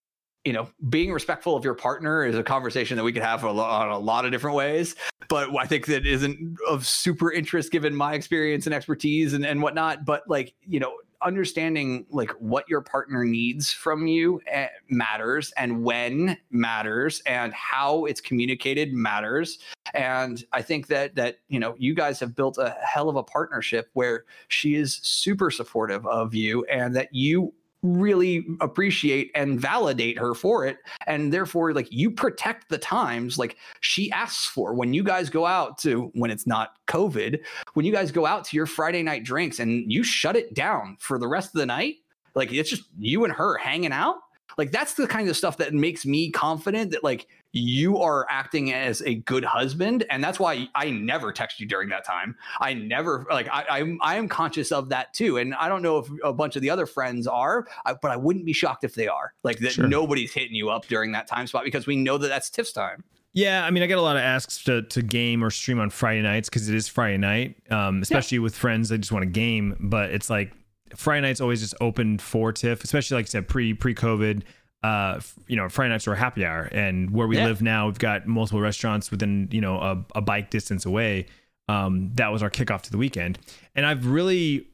you 0.44 0.52
know 0.52 0.68
being 0.88 1.12
respectful 1.12 1.56
of 1.56 1.64
your 1.64 1.74
partner 1.74 2.24
is 2.24 2.36
a 2.36 2.42
conversation 2.42 2.96
that 2.96 3.04
we 3.04 3.12
could 3.12 3.22
have 3.22 3.44
a 3.44 3.50
lo- 3.50 3.64
on 3.64 3.88
a 3.90 3.98
lot 3.98 4.24
of 4.24 4.32
different 4.32 4.56
ways 4.56 4.96
but 5.28 5.48
i 5.56 5.66
think 5.66 5.86
that 5.86 6.04
isn't 6.06 6.56
of 6.68 6.86
super 6.86 7.30
interest 7.32 7.70
given 7.70 7.94
my 7.94 8.14
experience 8.14 8.66
and 8.66 8.74
expertise 8.74 9.34
and, 9.34 9.44
and 9.46 9.62
whatnot 9.62 10.04
but 10.04 10.22
like 10.28 10.54
you 10.66 10.80
know 10.80 10.92
understanding 11.24 12.06
like 12.10 12.30
what 12.32 12.68
your 12.68 12.80
partner 12.80 13.24
needs 13.24 13.72
from 13.72 14.06
you 14.06 14.40
eh, 14.46 14.68
matters 14.88 15.52
and 15.56 15.82
when 15.82 16.36
matters 16.50 17.22
and 17.26 17.52
how 17.52 18.04
it's 18.04 18.20
communicated 18.20 18.92
matters. 18.92 19.58
And 19.94 20.42
i 20.52 20.62
think 20.62 20.86
that 20.86 21.14
that 21.16 21.38
you 21.48 21.58
know 21.58 21.74
you 21.78 21.94
guys 21.94 22.18
have 22.20 22.34
built 22.34 22.56
a 22.58 22.76
hell 22.84 23.08
of 23.08 23.16
a 23.16 23.22
partnership 23.22 23.90
where 23.92 24.24
she 24.48 24.74
is 24.74 25.00
super 25.02 25.50
supportive 25.50 26.06
of 26.06 26.34
you 26.34 26.64
and 26.64 26.94
that 26.96 27.08
you 27.12 27.52
really 27.82 28.46
appreciate 28.60 29.30
and 29.34 29.60
validate 29.60 30.18
her 30.18 30.34
for 30.34 30.64
it 30.64 30.78
and 31.06 31.32
therefore 31.32 31.72
like 31.72 31.90
you 31.90 32.10
protect 32.10 32.68
the 32.68 32.78
times 32.78 33.38
like 33.38 33.56
she 33.80 34.10
asks 34.12 34.46
for. 34.46 34.74
When 34.74 34.94
you 34.94 35.02
guys 35.02 35.28
go 35.30 35.46
out 35.46 35.78
to 35.78 36.10
when 36.14 36.30
it's 36.30 36.46
not 36.46 36.76
covid 36.86 37.40
when 37.74 37.86
you 37.86 37.92
guys 37.92 38.12
go 38.12 38.26
out 38.26 38.44
to 38.44 38.56
your 38.56 38.66
friday 38.66 39.02
night 39.02 39.24
drinks 39.24 39.58
and 39.60 39.90
you 39.90 40.02
shut 40.02 40.36
it 40.36 40.54
down 40.54 40.96
for 41.00 41.18
the 41.18 41.26
rest 41.26 41.48
of 41.54 41.58
the 41.58 41.66
night 41.66 41.96
like 42.34 42.52
it's 42.52 42.70
just 42.70 42.84
you 42.98 43.24
and 43.24 43.32
her 43.32 43.56
hanging 43.56 43.92
out 43.92 44.16
like 44.58 44.70
that's 44.70 44.94
the 44.94 45.06
kind 45.06 45.28
of 45.28 45.36
stuff 45.36 45.56
that 45.56 45.72
makes 45.72 46.04
me 46.04 46.30
confident 46.30 46.90
that 46.90 47.02
like 47.02 47.26
you 47.52 47.98
are 47.98 48.26
acting 48.30 48.72
as 48.72 49.02
a 49.02 49.14
good 49.16 49.44
husband 49.44 50.04
and 50.10 50.22
that's 50.24 50.38
why 50.40 50.68
i 50.74 50.90
never 50.90 51.32
text 51.32 51.60
you 51.60 51.66
during 51.66 51.88
that 51.88 52.04
time 52.04 52.34
i 52.60 52.72
never 52.74 53.26
like 53.30 53.48
i 53.50 53.64
i'm 53.68 53.98
i 54.02 54.16
am 54.16 54.28
conscious 54.28 54.72
of 54.72 54.88
that 54.88 55.12
too 55.14 55.38
and 55.38 55.54
i 55.54 55.68
don't 55.68 55.82
know 55.82 55.98
if 55.98 56.08
a 56.24 56.32
bunch 56.32 56.56
of 56.56 56.62
the 56.62 56.70
other 56.70 56.86
friends 56.86 57.26
are 57.26 57.66
I, 57.86 57.94
but 57.94 58.10
i 58.10 58.16
wouldn't 58.16 58.44
be 58.46 58.52
shocked 58.52 58.84
if 58.84 58.94
they 58.94 59.08
are 59.08 59.32
like 59.42 59.58
that 59.58 59.72
Sure. 59.72 59.86
nobody's 59.86 60.32
hitting 60.32 60.54
you 60.54 60.70
up 60.70 60.86
during 60.86 61.12
that 61.12 61.26
time 61.26 61.46
spot 61.46 61.64
because 61.64 61.86
we 61.86 61.96
know 61.96 62.18
that 62.18 62.28
that's 62.28 62.48
tiff's 62.50 62.72
time 62.72 63.04
Yeah, 63.34 63.64
I 63.64 63.70
mean, 63.70 63.82
I 63.82 63.86
get 63.86 63.96
a 63.96 64.02
lot 64.02 64.16
of 64.16 64.22
asks 64.22 64.62
to, 64.64 64.82
to 64.82 65.00
game 65.00 65.42
or 65.42 65.48
stream 65.50 65.80
on 65.80 65.88
Friday 65.88 66.20
nights 66.20 66.50
because 66.50 66.68
it 66.68 66.74
is 66.74 66.86
Friday 66.86 67.16
night, 67.16 67.56
um, 67.70 68.02
especially 68.02 68.38
with 68.38 68.54
friends. 68.54 68.90
They 68.90 68.98
just 68.98 69.10
want 69.10 69.22
to 69.22 69.30
game, 69.30 69.74
but 69.80 70.10
it's 70.10 70.28
like 70.28 70.52
Friday 70.96 71.20
nights 71.22 71.40
always 71.40 71.60
just 71.60 71.74
open 71.80 72.18
for 72.18 72.52
Tiff, 72.52 72.84
especially 72.84 73.16
like 73.16 73.26
I 73.26 73.28
said, 73.28 73.48
pre 73.48 73.74
pre 73.74 73.94
COVID. 73.94 74.42
Uh, 74.82 75.20
you 75.46 75.54
know, 75.56 75.68
Friday 75.68 75.90
nights 75.90 76.08
are 76.08 76.12
a 76.12 76.16
happy 76.18 76.44
hour, 76.44 76.62
and 76.72 77.10
where 77.10 77.26
we 77.28 77.36
Yeah. 77.36 77.46
live 77.46 77.62
now, 77.62 77.86
we've 77.86 77.98
got 77.98 78.26
multiple 78.26 78.60
restaurants 78.60 79.10
within 79.10 79.48
you 79.52 79.60
know 79.60 79.78
a, 79.78 80.04
a 80.16 80.20
bike 80.20 80.50
distance 80.50 80.84
away. 80.86 81.26
Um, 81.68 82.10
that 82.14 82.32
was 82.32 82.42
our 82.42 82.50
kickoff 82.50 82.82
to 82.82 82.90
the 82.90 82.98
weekend, 82.98 83.38
and 83.76 83.86
I've 83.86 84.06
really, 84.06 84.66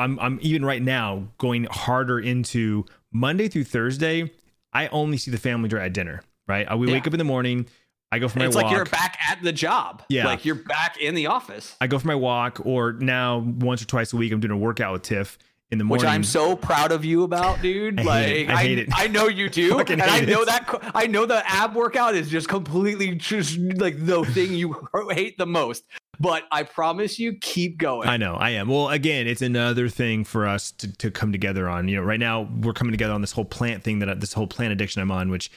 I'm 0.00 0.18
I'm 0.18 0.38
even 0.42 0.64
right 0.64 0.82
now 0.82 1.28
going 1.38 1.64
harder 1.70 2.18
into 2.18 2.84
Monday 3.12 3.46
through 3.48 3.64
Thursday. 3.64 4.30
I 4.72 4.88
only 4.88 5.16
see 5.18 5.30
the 5.30 5.38
family 5.38 5.68
during 5.68 5.84
at 5.86 5.92
dinner. 5.92 6.22
Right, 6.48 6.64
Uh, 6.70 6.76
we 6.76 6.90
wake 6.92 7.06
up 7.06 7.14
in 7.14 7.18
the 7.18 7.24
morning. 7.24 7.66
I 8.12 8.18
go 8.18 8.28
for 8.28 8.38
my 8.40 8.46
it's 8.46 8.54
walk. 8.54 8.64
like 8.64 8.72
you're 8.74 8.84
back 8.84 9.16
at 9.30 9.42
the 9.42 9.52
job 9.52 10.02
Yeah. 10.08 10.26
like 10.26 10.44
you're 10.44 10.54
back 10.56 11.00
in 11.00 11.14
the 11.16 11.26
office 11.28 11.74
I 11.80 11.86
go 11.88 11.98
for 11.98 12.06
my 12.06 12.14
walk, 12.14 12.60
or 12.64 12.92
now 12.92 13.38
once 13.38 13.80
or 13.82 13.86
twice 13.86 14.12
a 14.12 14.16
week, 14.16 14.30
I'm 14.32 14.40
doing 14.40 14.50
a 14.52 14.56
workout 14.56 14.92
with 14.92 15.02
Tiff 15.02 15.38
in 15.74 15.78
the 15.78 15.84
morning. 15.84 16.06
which 16.06 16.10
I'm 16.10 16.24
so 16.24 16.56
proud 16.56 16.92
of 16.92 17.04
you 17.04 17.24
about, 17.24 17.60
dude. 17.60 18.00
I 18.00 18.02
like. 18.02 18.48
I 18.48 18.62
it. 18.62 18.88
I 18.94 19.08
know 19.08 19.28
you 19.28 19.50
do, 19.50 19.78
and 19.88 20.00
I 20.00 20.20
know 20.20 20.42
it. 20.42 20.46
that 20.46 20.92
I 20.94 21.06
know 21.06 21.26
the 21.26 21.42
ab 21.46 21.74
workout 21.74 22.14
is 22.14 22.30
just 22.30 22.48
completely 22.48 23.14
just 23.14 23.58
like 23.58 24.04
the 24.06 24.24
thing 24.24 24.54
you 24.54 24.88
hate 25.10 25.36
the 25.36 25.46
most. 25.46 25.84
But 26.20 26.44
I 26.52 26.62
promise 26.62 27.18
you, 27.18 27.36
keep 27.40 27.76
going. 27.76 28.08
I 28.08 28.16
know, 28.16 28.34
I 28.34 28.50
am. 28.50 28.68
Well, 28.68 28.88
again, 28.88 29.26
it's 29.26 29.42
another 29.42 29.88
thing 29.88 30.24
for 30.24 30.46
us 30.46 30.70
to, 30.72 30.96
to 30.98 31.10
come 31.10 31.32
together 31.32 31.68
on. 31.68 31.88
You 31.88 31.96
know, 31.96 32.02
right 32.02 32.20
now 32.20 32.48
we're 32.60 32.72
coming 32.72 32.92
together 32.92 33.12
on 33.12 33.20
this 33.20 33.32
whole 33.32 33.44
plant 33.44 33.82
thing 33.82 33.98
that 33.98 34.08
I, 34.08 34.14
this 34.14 34.32
whole 34.32 34.46
plant 34.46 34.72
addiction 34.72 35.02
I'm 35.02 35.10
on, 35.10 35.28
which 35.28 35.50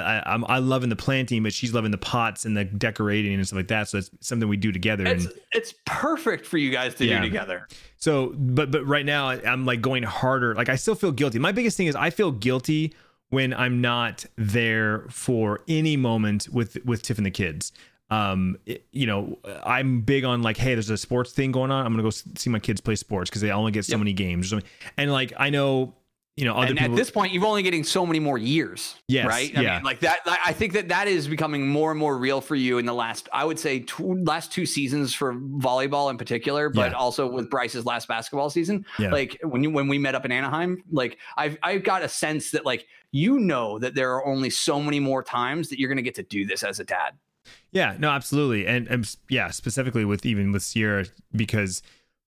I, 0.00 0.18
I 0.18 0.32
I'm 0.34 0.44
I 0.46 0.58
loving 0.58 0.88
the 0.88 0.96
planting, 0.96 1.42
but 1.42 1.52
she's 1.52 1.72
loving 1.74 1.90
the 1.90 1.98
pots 1.98 2.44
and 2.44 2.56
the 2.56 2.64
decorating 2.64 3.34
and 3.34 3.46
stuff 3.46 3.56
like 3.58 3.68
that. 3.68 3.88
So 3.88 3.98
it's 3.98 4.10
something 4.20 4.48
we 4.48 4.56
do 4.56 4.72
together. 4.72 5.06
It's 5.06 5.24
and 5.26 5.34
it's 5.52 5.74
perfect 5.86 6.46
for 6.46 6.58
you 6.58 6.70
guys 6.70 6.94
to 6.96 7.04
Yeah. 7.06 7.20
do 7.20 7.26
together. 7.26 7.68
So, 7.96 8.34
but 8.36 8.70
but 8.70 8.86
right 8.86 9.06
now 9.06 9.28
I'm 9.28 9.64
like 9.66 9.80
going 9.80 10.02
harder. 10.02 10.54
Like 10.54 10.68
I 10.68 10.76
still 10.76 10.94
feel 10.94 11.12
guilty. 11.12 11.38
My 11.38 11.52
biggest 11.52 11.76
thing 11.76 11.86
is 11.86 11.96
I 11.96 12.10
feel 12.10 12.30
guilty 12.32 12.94
when 13.30 13.52
I'm 13.54 13.80
not 13.80 14.24
there 14.36 15.06
for 15.10 15.60
any 15.68 15.96
moment 15.96 16.48
with 16.52 16.76
with 16.84 17.02
Tiff 17.02 17.16
and 17.18 17.26
the 17.26 17.30
kids. 17.30 17.72
Um, 18.10 18.58
it- 18.66 18.86
you 18.92 19.06
know, 19.06 19.38
I'm 19.64 20.02
big 20.02 20.24
on 20.24 20.42
like, 20.42 20.56
hey, 20.58 20.74
there's 20.74 20.90
a 20.90 20.96
sports 20.98 21.32
thing 21.32 21.50
going 21.52 21.70
on. 21.70 21.84
I'm 21.86 21.92
gonna 21.92 22.02
go 22.02 22.10
see 22.10 22.50
my 22.50 22.58
kids 22.58 22.80
play 22.80 22.94
sports 22.96 23.30
because 23.30 23.40
they 23.42 23.50
only 23.50 23.72
get 23.72 23.86
so 23.86 23.92
Yep. 23.94 23.98
many 23.98 24.12
games. 24.12 24.46
or 24.46 24.48
something. 24.50 24.68
And 24.98 25.10
like 25.10 25.32
I 25.38 25.50
know, 25.50 25.94
you 26.36 26.44
know, 26.44 26.54
other 26.54 26.66
and 26.66 26.78
people. 26.78 26.94
at 26.94 26.96
this 26.96 27.10
point, 27.10 27.32
you're 27.32 27.46
only 27.46 27.62
getting 27.62 27.84
so 27.84 28.04
many 28.04 28.18
more 28.18 28.38
years. 28.38 28.96
Yes, 29.06 29.26
right. 29.26 29.56
I 29.56 29.60
yeah. 29.60 29.74
mean, 29.76 29.84
like 29.84 30.00
that. 30.00 30.18
I 30.26 30.52
think 30.52 30.72
that 30.72 30.88
that 30.88 31.06
is 31.06 31.28
becoming 31.28 31.68
more 31.68 31.92
and 31.92 32.00
more 32.00 32.18
real 32.18 32.40
for 32.40 32.56
you 32.56 32.78
in 32.78 32.86
the 32.86 32.92
last, 32.92 33.28
I 33.32 33.44
would 33.44 33.58
say, 33.58 33.80
two, 33.80 34.14
last 34.24 34.50
two 34.50 34.66
seasons 34.66 35.14
for 35.14 35.34
volleyball 35.34 36.10
in 36.10 36.18
particular, 36.18 36.68
but 36.70 36.90
Yeah. 36.90 36.98
also 36.98 37.30
with 37.30 37.48
Bryce's 37.48 37.86
last 37.86 38.08
basketball 38.08 38.50
season. 38.50 38.84
Yeah. 38.98 39.12
Like 39.12 39.38
when 39.42 39.62
you 39.62 39.70
when 39.70 39.86
we 39.86 39.96
met 39.96 40.16
up 40.16 40.24
in 40.24 40.32
Anaheim, 40.32 40.82
like 40.90 41.18
I've 41.36 41.56
I've 41.62 41.84
got 41.84 42.02
a 42.02 42.08
sense 42.08 42.50
that 42.50 42.66
like 42.66 42.86
you 43.12 43.38
know 43.38 43.78
that 43.78 43.94
there 43.94 44.12
are 44.14 44.26
only 44.26 44.50
so 44.50 44.80
many 44.82 44.98
more 44.98 45.22
times 45.22 45.68
that 45.68 45.78
you're 45.78 45.88
going 45.88 45.96
to 45.98 46.02
get 46.02 46.16
to 46.16 46.24
do 46.24 46.44
this 46.46 46.64
as 46.64 46.80
a 46.80 46.84
dad. 46.84 47.12
Yeah, 47.70 47.94
no, 47.98 48.10
absolutely, 48.10 48.66
and, 48.66 48.88
and 48.88 49.16
yeah, 49.28 49.50
specifically 49.50 50.04
with 50.04 50.24
even 50.26 50.50
with 50.50 50.62
Sierra 50.62 51.04
because 51.36 51.82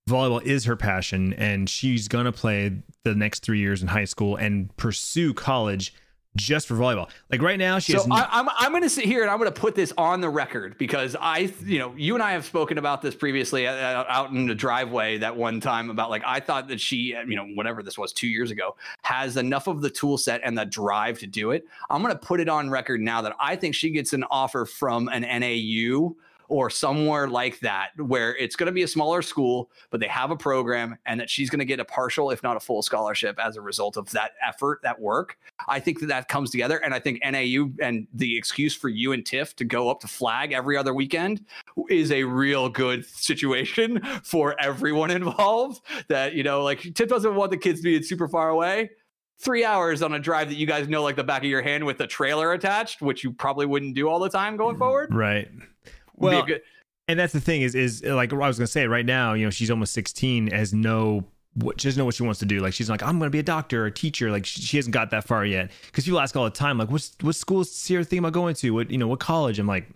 volleyball 0.07 0.41
is 0.41 0.65
her 0.65 0.75
passion, 0.75 1.33
and 1.33 1.69
she's 1.69 2.07
gonna 2.07 2.31
play 2.31 2.71
the 3.03 3.15
next 3.15 3.41
three 3.43 3.59
years 3.59 3.81
in 3.81 3.87
high 3.87 4.05
school 4.05 4.35
and 4.35 4.75
pursue 4.77 5.33
college 5.33 5.93
just 6.35 6.67
for 6.67 6.75
volleyball. 6.75 7.09
Like 7.31 7.41
right 7.41 7.57
now, 7.57 7.79
she 7.79 7.93
So 7.93 7.97
has. 7.99 8.05
n- 8.05 8.11
I, 8.11 8.27
I'm 8.29 8.47
I'm 8.59 8.71
going 8.71 8.83
to 8.83 8.89
sit 8.91 9.05
here 9.05 9.23
and 9.23 9.31
I'm 9.31 9.39
going 9.39 9.51
to 9.51 9.59
put 9.59 9.73
this 9.73 9.91
on 9.97 10.21
the 10.21 10.29
record 10.29 10.77
because 10.77 11.15
I, 11.19 11.51
you 11.65 11.79
know, 11.79 11.95
you 11.97 12.13
and 12.13 12.21
I 12.21 12.33
have 12.33 12.45
spoken 12.45 12.77
about 12.77 13.01
this 13.01 13.15
previously 13.15 13.65
uh, 13.65 13.73
uh, 13.73 14.05
out 14.07 14.29
in 14.29 14.45
the 14.45 14.53
driveway 14.53 15.17
that 15.17 15.35
one 15.35 15.59
time 15.59 15.89
about 15.89 16.11
like 16.11 16.21
I 16.27 16.39
thought 16.39 16.67
that 16.67 16.79
she, 16.79 17.15
uh, 17.15 17.23
you 17.23 17.35
know, 17.35 17.45
whatever 17.55 17.81
this 17.81 17.97
was 17.97 18.13
two 18.13 18.27
years 18.27 18.51
ago, 18.51 18.75
has 19.01 19.35
enough 19.35 19.65
of 19.65 19.81
the 19.81 19.89
tool 19.89 20.15
set 20.19 20.41
and 20.43 20.55
the 20.55 20.65
drive 20.65 21.17
to 21.19 21.27
do 21.27 21.49
it. 21.51 21.65
I'm 21.89 22.03
going 22.03 22.13
to 22.13 22.19
put 22.19 22.39
it 22.39 22.49
on 22.49 22.69
record 22.69 23.01
now 23.01 23.23
that 23.23 23.35
I 23.39 23.55
think 23.55 23.73
she 23.73 23.89
gets 23.89 24.13
an 24.13 24.23
offer 24.29 24.65
from 24.65 25.07
an 25.07 25.23
NAU 25.23 26.15
or 26.49 26.69
somewhere 26.69 27.27
like 27.27 27.59
that 27.59 27.89
where 27.97 28.35
it's 28.35 28.55
going 28.55 28.67
to 28.67 28.71
be 28.71 28.83
a 28.83 28.87
smaller 28.87 29.21
school, 29.21 29.69
but 29.89 29.99
they 29.99 30.07
have 30.07 30.31
a 30.31 30.35
program 30.35 30.97
and 31.05 31.19
that 31.19 31.29
she's 31.29 31.49
going 31.49 31.59
to 31.59 31.65
get 31.65 31.79
a 31.79 31.85
partial, 31.85 32.31
if 32.31 32.43
not 32.43 32.57
a 32.57 32.59
full 32.59 32.81
scholarship 32.81 33.37
as 33.39 33.57
a 33.57 33.61
result 33.61 33.97
of 33.97 34.09
that 34.11 34.31
effort, 34.45 34.79
that 34.83 34.99
work. 34.99 35.37
I 35.67 35.79
think 35.79 35.99
that 35.99 36.07
that 36.07 36.27
comes 36.27 36.51
together. 36.51 36.77
And 36.77 36.93
I 36.93 36.99
think 36.99 37.19
NAU 37.23 37.69
and 37.81 38.07
the 38.13 38.37
excuse 38.37 38.75
for 38.75 38.89
you 38.89 39.11
and 39.11 39.25
Tiff 39.25 39.55
to 39.57 39.65
go 39.65 39.89
up 39.89 39.99
to 40.01 40.07
flag 40.07 40.51
every 40.51 40.77
other 40.77 40.93
weekend 40.93 41.45
is 41.89 42.11
a 42.11 42.23
real 42.23 42.69
good 42.69 43.05
situation 43.05 44.01
for 44.23 44.55
everyone 44.59 45.11
involved. 45.11 45.81
That, 46.07 46.33
you 46.33 46.43
know, 46.43 46.63
like 46.63 46.81
Tiff 46.93 47.09
doesn't 47.09 47.35
want 47.35 47.51
the 47.51 47.57
kids 47.57 47.81
being 47.81 48.03
super 48.03 48.27
far 48.27 48.49
away 48.49 48.91
three 49.39 49.63
hours 49.63 50.01
on 50.01 50.13
a 50.13 50.19
drive 50.19 50.49
that 50.49 50.55
you 50.55 50.65
guys 50.65 50.87
know 50.87 51.03
like 51.03 51.15
the 51.15 51.23
back 51.23 51.43
of 51.43 51.49
your 51.49 51.61
hand 51.61 51.85
with 51.85 51.99
a 52.01 52.07
trailer 52.07 52.53
attached, 52.53 53.01
which 53.01 53.23
you 53.23 53.31
probably 53.31 53.65
wouldn't 53.65 53.95
do 53.95 54.09
all 54.09 54.19
the 54.19 54.29
time 54.29 54.57
going 54.57 54.77
forward. 54.77 55.13
Right. 55.13 55.47
Well, 56.17 56.43
good- 56.43 56.61
and 57.07 57.19
that's 57.19 57.33
the 57.33 57.41
thing 57.41 57.61
is 57.61 57.75
is 57.75 58.03
uh, 58.05 58.15
like 58.15 58.33
I 58.33 58.35
was 58.35 58.57
gonna 58.57 58.67
say 58.67 58.87
right 58.87 59.05
now, 59.05 59.33
you 59.33 59.45
know, 59.45 59.49
she's 59.49 59.71
almost 59.71 59.93
16, 59.93 60.47
has 60.51 60.73
no 60.73 61.23
what 61.55 61.81
she 61.81 61.87
doesn't 61.87 61.99
know 61.99 62.05
what 62.05 62.15
she 62.15 62.23
wants 62.23 62.39
to 62.39 62.45
do. 62.45 62.59
Like 62.59 62.73
she's 62.73 62.89
like, 62.89 63.01
I'm 63.01 63.17
gonna 63.17 63.31
be 63.31 63.39
a 63.39 63.43
doctor 63.43 63.83
or 63.83 63.85
a 63.87 63.91
teacher. 63.91 64.29
Like 64.29 64.45
she, 64.45 64.61
she 64.61 64.77
hasn't 64.77 64.93
got 64.93 65.11
that 65.11 65.23
far 65.23 65.45
yet. 65.45 65.71
Because 65.85 66.03
people 66.03 66.19
ask 66.19 66.35
all 66.35 66.43
the 66.43 66.49
time, 66.49 66.77
like, 66.77 66.91
what's 66.91 67.15
what 67.21 67.35
school 67.35 67.61
is 67.61 67.71
Sierra 67.71 68.03
thinking 68.03 68.19
about 68.19 68.33
going 68.33 68.55
to? 68.55 68.71
What 68.71 68.91
you 68.91 68.97
know, 68.97 69.07
what 69.07 69.19
college? 69.19 69.57
I'm 69.57 69.67
like, 69.67 69.87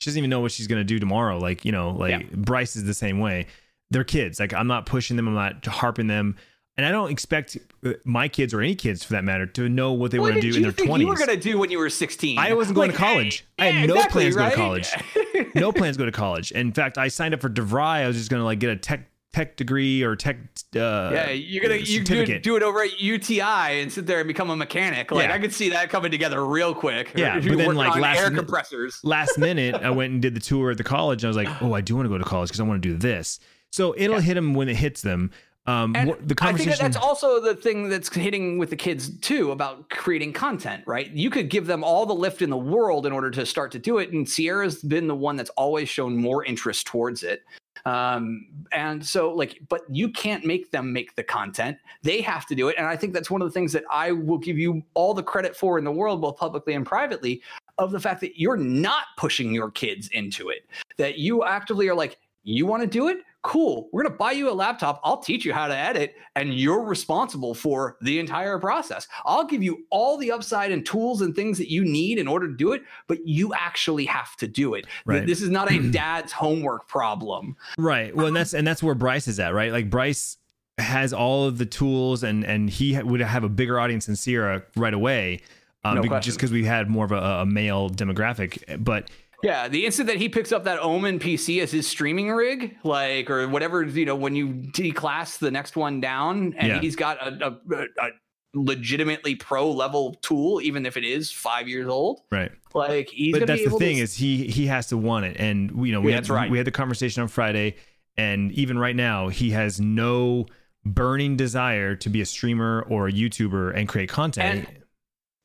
she 0.00 0.10
doesn't 0.10 0.18
even 0.18 0.30
know 0.30 0.40
what 0.40 0.52
she's 0.52 0.66
gonna 0.66 0.84
do 0.84 0.98
tomorrow. 0.98 1.38
Like 1.38 1.64
you 1.64 1.72
know, 1.72 1.90
like 1.90 2.10
yeah. 2.10 2.22
Bryce 2.34 2.76
is 2.76 2.84
the 2.84 2.94
same 2.94 3.20
way. 3.20 3.46
They're 3.90 4.04
kids. 4.04 4.38
Like 4.38 4.52
I'm 4.52 4.66
not 4.66 4.84
pushing 4.84 5.16
them. 5.16 5.28
I'm 5.28 5.34
not 5.34 5.64
harping 5.64 6.08
them 6.08 6.36
and 6.78 6.86
I 6.86 6.92
don't 6.92 7.10
expect 7.10 7.58
uh, 7.84 7.94
my 8.04 8.28
kids 8.28 8.54
or 8.54 8.62
any 8.62 8.76
kids 8.76 9.04
for 9.04 9.12
that 9.14 9.24
matter 9.24 9.46
to 9.46 9.68
know 9.68 9.92
what 9.92 10.12
they 10.12 10.18
want 10.20 10.36
to 10.36 10.40
do 10.40 10.56
in 10.56 10.62
their 10.62 10.72
twenties. 10.72 11.00
You 11.02 11.08
were 11.08 11.16
going 11.16 11.28
to 11.28 11.36
do 11.36 11.58
when 11.58 11.70
you 11.70 11.78
were 11.78 11.90
sixteen. 11.90 12.38
I 12.38 12.54
wasn't 12.54 12.76
going 12.76 12.90
like, 12.90 12.96
to 12.96 13.04
college. 13.04 13.44
I, 13.58 13.66
I 13.66 13.70
had 13.72 13.88
no 13.88 13.96
exactly, 13.96 14.22
plans 14.22 14.36
right? 14.36 14.50
to 14.50 14.56
go 14.56 14.78
to 14.78 14.90
college. 15.34 15.54
no 15.54 15.72
plans 15.72 15.96
to 15.96 16.02
go 16.02 16.06
to 16.06 16.12
college. 16.12 16.52
In 16.52 16.72
fact, 16.72 16.96
I 16.96 17.08
signed 17.08 17.34
up 17.34 17.40
for 17.40 17.50
DeVry. 17.50 17.82
I 17.82 18.06
was 18.06 18.16
just 18.16 18.30
going 18.30 18.40
to 18.40 18.44
like 18.44 18.60
get 18.60 18.70
a 18.70 18.76
tech 18.76 19.10
tech 19.32 19.56
degree 19.56 20.02
or 20.02 20.16
tech. 20.16 20.36
Uh, 20.74 21.10
yeah, 21.12 21.30
you're 21.30 21.62
gonna 21.62 21.76
you 21.76 22.02
do, 22.02 22.38
do, 22.38 22.56
it 22.56 22.62
over 22.62 22.82
at 22.82 23.00
UTI 23.00 23.80
and 23.80 23.92
sit 23.92 24.06
there 24.06 24.20
and 24.20 24.28
become 24.28 24.50
a 24.50 24.56
mechanic. 24.56 25.10
Like 25.10 25.28
yeah. 25.28 25.34
I 25.34 25.38
could 25.38 25.52
see 25.52 25.70
that 25.70 25.90
coming 25.90 26.10
together 26.10 26.44
real 26.44 26.74
quick. 26.74 27.12
Yeah, 27.14 27.40
but 27.40 27.58
then 27.58 27.74
like 27.74 28.00
last 28.00 28.20
air 28.20 28.30
compressors. 28.30 29.00
last 29.04 29.38
minute, 29.38 29.74
I 29.74 29.90
went 29.90 30.12
and 30.12 30.22
did 30.22 30.34
the 30.34 30.40
tour 30.40 30.70
at 30.70 30.78
the 30.78 30.84
college. 30.84 31.24
And 31.24 31.28
I 31.28 31.30
was 31.30 31.36
like, 31.36 31.62
oh, 31.62 31.72
I 31.72 31.80
do 31.80 31.96
want 31.96 32.06
to 32.06 32.10
go 32.10 32.18
to 32.18 32.24
college 32.24 32.50
because 32.50 32.60
I 32.60 32.64
want 32.64 32.82
to 32.82 32.88
do 32.88 32.96
this. 32.96 33.40
So 33.70 33.94
it'll 33.96 34.16
yeah. 34.16 34.22
hit 34.22 34.34
them 34.34 34.54
when 34.54 34.68
it 34.68 34.76
hits 34.76 35.02
them. 35.02 35.30
Um, 35.68 35.94
and 35.94 36.16
the 36.26 36.34
conversation. 36.34 36.72
I 36.72 36.76
think 36.76 36.80
that's 36.80 36.96
also 36.96 37.42
the 37.42 37.54
thing 37.54 37.90
that's 37.90 38.08
hitting 38.08 38.56
with 38.56 38.70
the 38.70 38.76
kids 38.76 39.10
too 39.18 39.52
about 39.52 39.90
creating 39.90 40.32
content, 40.32 40.82
right? 40.86 41.10
You 41.10 41.28
could 41.28 41.50
give 41.50 41.66
them 41.66 41.84
all 41.84 42.06
the 42.06 42.14
lift 42.14 42.40
in 42.40 42.48
the 42.48 42.56
world 42.56 43.04
in 43.04 43.12
order 43.12 43.30
to 43.32 43.44
start 43.44 43.70
to 43.72 43.78
do 43.78 43.98
it, 43.98 44.10
and 44.10 44.26
Sierra's 44.26 44.82
been 44.82 45.06
the 45.06 45.14
one 45.14 45.36
that's 45.36 45.50
always 45.50 45.90
shown 45.90 46.16
more 46.16 46.42
interest 46.42 46.86
towards 46.86 47.22
it. 47.22 47.42
Um, 47.84 48.46
and 48.72 49.04
so, 49.04 49.30
like, 49.30 49.60
but 49.68 49.82
you 49.90 50.08
can't 50.08 50.42
make 50.46 50.70
them 50.70 50.90
make 50.90 51.14
the 51.16 51.22
content; 51.22 51.76
they 52.02 52.22
have 52.22 52.46
to 52.46 52.54
do 52.54 52.68
it. 52.68 52.76
And 52.78 52.86
I 52.86 52.96
think 52.96 53.12
that's 53.12 53.30
one 53.30 53.42
of 53.42 53.48
the 53.48 53.52
things 53.52 53.70
that 53.74 53.84
I 53.90 54.10
will 54.10 54.38
give 54.38 54.56
you 54.56 54.82
all 54.94 55.12
the 55.12 55.22
credit 55.22 55.54
for 55.54 55.76
in 55.76 55.84
the 55.84 55.92
world, 55.92 56.22
both 56.22 56.38
publicly 56.38 56.72
and 56.72 56.86
privately, 56.86 57.42
of 57.76 57.92
the 57.92 58.00
fact 58.00 58.22
that 58.22 58.40
you're 58.40 58.56
not 58.56 59.04
pushing 59.18 59.52
your 59.52 59.70
kids 59.70 60.08
into 60.12 60.48
it. 60.48 60.64
That 60.96 61.18
you 61.18 61.44
actively 61.44 61.90
are 61.90 61.94
like, 61.94 62.16
you 62.42 62.64
want 62.64 62.80
to 62.80 62.88
do 62.88 63.08
it 63.08 63.18
cool. 63.48 63.88
We're 63.92 64.02
going 64.02 64.12
to 64.12 64.18
buy 64.18 64.32
you 64.32 64.50
a 64.50 64.52
laptop. 64.52 65.00
I'll 65.02 65.22
teach 65.22 65.46
you 65.46 65.54
how 65.54 65.68
to 65.68 65.74
edit 65.76 66.16
and 66.36 66.52
you're 66.52 66.84
responsible 66.84 67.54
for 67.54 67.96
the 68.02 68.18
entire 68.18 68.58
process. 68.58 69.08
I'll 69.24 69.46
give 69.46 69.62
you 69.62 69.86
all 69.88 70.18
the 70.18 70.30
upside 70.30 70.70
and 70.70 70.84
tools 70.84 71.22
and 71.22 71.34
things 71.34 71.56
that 71.56 71.70
you 71.70 71.82
need 71.82 72.18
in 72.18 72.28
order 72.28 72.46
to 72.46 72.54
do 72.54 72.72
it 72.72 72.82
but 73.06 73.26
you 73.26 73.54
actually 73.54 74.04
have 74.04 74.36
to 74.36 74.46
do 74.46 74.74
it. 74.74 74.86
Right. 75.06 75.26
this 75.26 75.40
is 75.40 75.48
not 75.48 75.72
a 75.72 75.78
dad's 75.90 76.30
homework 76.30 76.88
problem. 76.88 77.56
Right. 77.78 78.14
Well 78.14 78.26
and 78.26 78.36
that's 78.36 78.52
and 78.52 78.66
that's 78.66 78.82
where 78.82 78.94
bryce 78.94 79.26
is 79.26 79.40
at 79.40 79.54
right? 79.54 79.72
Like 79.72 79.88
bryce 79.88 80.36
has 80.76 81.14
all 81.14 81.46
of 81.46 81.56
the 81.56 81.66
tools 81.66 82.22
and 82.22 82.44
and 82.44 82.68
he 82.68 83.00
would 83.00 83.20
have 83.20 83.44
a 83.44 83.48
bigger 83.48 83.80
audience 83.80 84.06
than 84.06 84.14
sierra 84.16 84.62
right 84.76 84.94
away 84.94 85.40
um, 85.84 86.00
no 86.00 86.20
just 86.20 86.36
because 86.36 86.52
we 86.52 86.64
had 86.64 86.90
more 86.90 87.06
of 87.06 87.12
a, 87.12 87.16
a 87.16 87.46
male 87.46 87.88
demographic. 87.88 88.82
But 88.84 89.10
yeah, 89.42 89.68
the 89.68 89.86
instant 89.86 90.08
that 90.08 90.16
he 90.16 90.28
picks 90.28 90.50
up 90.50 90.64
that 90.64 90.80
Omen 90.80 91.18
PC 91.18 91.62
as 91.62 91.70
his 91.70 91.86
streaming 91.86 92.30
rig, 92.30 92.76
like 92.82 93.30
or 93.30 93.48
whatever, 93.48 93.84
you 93.84 94.04
know, 94.04 94.16
when 94.16 94.34
you 94.34 94.48
declass 94.48 95.38
the 95.38 95.50
next 95.50 95.76
one 95.76 96.00
down, 96.00 96.54
and 96.58 96.68
yeah. 96.68 96.80
he's 96.80 96.96
got 96.96 97.24
a, 97.24 97.46
a, 97.46 97.82
a, 97.82 98.10
legitimately 98.54 99.36
pro 99.36 99.70
level 99.70 100.14
tool, 100.22 100.60
even 100.60 100.86
if 100.86 100.96
it 100.96 101.04
is 101.04 101.30
five 101.30 101.68
years 101.68 101.86
old. 101.86 102.22
Right. 102.32 102.50
Like 102.74 103.10
he's. 103.10 103.38
But 103.38 103.46
that's 103.46 103.64
the 103.64 103.70
thing 103.78 103.96
to... 103.96 104.02
is 104.02 104.14
he 104.14 104.48
he 104.48 104.66
has 104.66 104.88
to 104.88 104.96
want 104.96 105.26
it, 105.26 105.36
and 105.38 105.86
you 105.86 105.92
know 105.92 106.00
we 106.00 106.10
yeah, 106.10 106.16
had, 106.16 106.28
right. 106.28 106.50
we 106.50 106.58
had 106.58 106.66
the 106.66 106.72
conversation 106.72 107.22
on 107.22 107.28
Friday, 107.28 107.76
and 108.16 108.50
even 108.52 108.76
right 108.78 108.96
now 108.96 109.28
he 109.28 109.50
has 109.50 109.80
no 109.80 110.46
burning 110.84 111.36
desire 111.36 111.94
to 111.94 112.08
be 112.08 112.20
a 112.20 112.26
streamer 112.26 112.84
or 112.88 113.08
a 113.08 113.12
YouTuber 113.12 113.76
and 113.76 113.88
create 113.88 114.08
content. 114.08 114.66
And, 114.68 114.77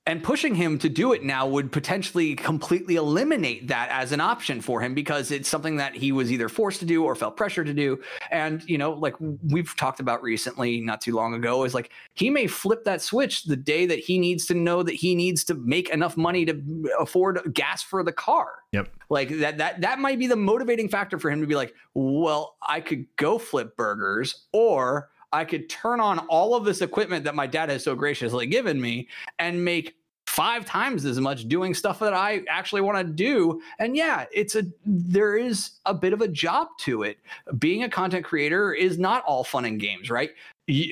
and 0.05 0.21
pushing 0.21 0.53
him 0.53 0.77
to 0.79 0.89
do 0.89 1.13
it 1.13 1.23
now 1.23 1.47
would 1.47 1.71
potentially 1.71 2.35
completely 2.35 2.95
eliminate 2.95 3.69
that 3.69 3.87
as 3.89 4.11
an 4.11 4.19
option 4.19 4.59
for 4.59 4.81
him 4.81 4.93
because 4.93 5.31
it's 5.31 5.47
something 5.47 5.77
that 5.77 5.95
he 5.95 6.11
was 6.11 6.31
either 6.31 6.49
forced 6.49 6.79
to 6.79 6.85
do 6.85 7.05
or 7.05 7.15
felt 7.15 7.37
pressure 7.37 7.63
to 7.63 7.73
do. 7.73 7.99
And 8.29 8.63
you 8.67 8.77
know 8.77 8.91
like 8.91 9.15
we've 9.19 9.73
talked 9.77 9.99
about 9.99 10.21
recently 10.21 10.81
not 10.81 10.99
too 10.99 11.15
long 11.15 11.33
ago 11.33 11.63
is 11.63 11.73
like 11.73 11.91
he 12.15 12.29
may 12.29 12.47
flip 12.47 12.83
that 12.83 13.01
switch 13.01 13.43
the 13.43 13.55
day 13.55 13.85
that 13.85 13.99
he 13.99 14.19
needs 14.19 14.45
to 14.47 14.53
know 14.53 14.83
that 14.83 14.95
he 14.95 15.15
needs 15.15 15.43
to 15.45 15.53
make 15.53 15.89
enough 15.89 16.17
money 16.17 16.45
to 16.45 16.61
afford 16.99 17.39
gas 17.53 17.81
for 17.81 18.03
the 18.03 18.11
car. 18.11 18.49
Yep. 18.73 18.89
Like 19.09 19.29
that 19.39 19.57
that 19.59 19.81
that 19.81 19.99
might 19.99 20.19
be 20.19 20.27
the 20.27 20.35
motivating 20.35 20.89
factor 20.89 21.17
for 21.17 21.29
him 21.29 21.39
to 21.39 21.47
be 21.47 21.55
like 21.55 21.73
well 21.93 22.55
i 22.67 22.79
could 22.81 23.05
go 23.17 23.37
flip 23.37 23.77
burgers 23.77 24.47
or 24.51 25.09
I 25.33 25.43
could 25.43 25.67
turn 25.67 25.99
on 25.99 26.19
all 26.19 26.55
of 26.55 26.63
this 26.63 26.81
equipment 26.81 27.25
that 27.25 27.35
my 27.35 27.47
dad 27.47 27.69
has 27.69 27.83
so 27.83 27.95
graciously 27.95 28.45
given 28.45 28.79
me 28.79 29.09
and 29.39 29.63
make 29.63 29.95
five 30.27 30.65
times 30.65 31.05
as 31.05 31.19
much 31.19 31.47
doing 31.47 31.73
stuff 31.73 31.99
that 31.99 32.13
I 32.13 32.43
actually 32.49 32.81
want 32.81 32.97
to 32.97 33.03
do. 33.03 33.61
And 33.79 33.95
yeah, 33.95 34.25
it's 34.31 34.55
a 34.55 34.63
there 34.85 35.37
is 35.37 35.71
a 35.85 35.93
bit 35.93 36.13
of 36.13 36.21
a 36.21 36.27
job 36.27 36.69
to 36.81 37.03
it. 37.03 37.17
Being 37.59 37.83
a 37.83 37.89
content 37.89 38.25
creator 38.25 38.73
is 38.73 38.97
not 38.97 39.23
all 39.25 39.43
fun 39.43 39.65
and 39.65 39.79
games, 39.79 40.09
right? 40.09 40.31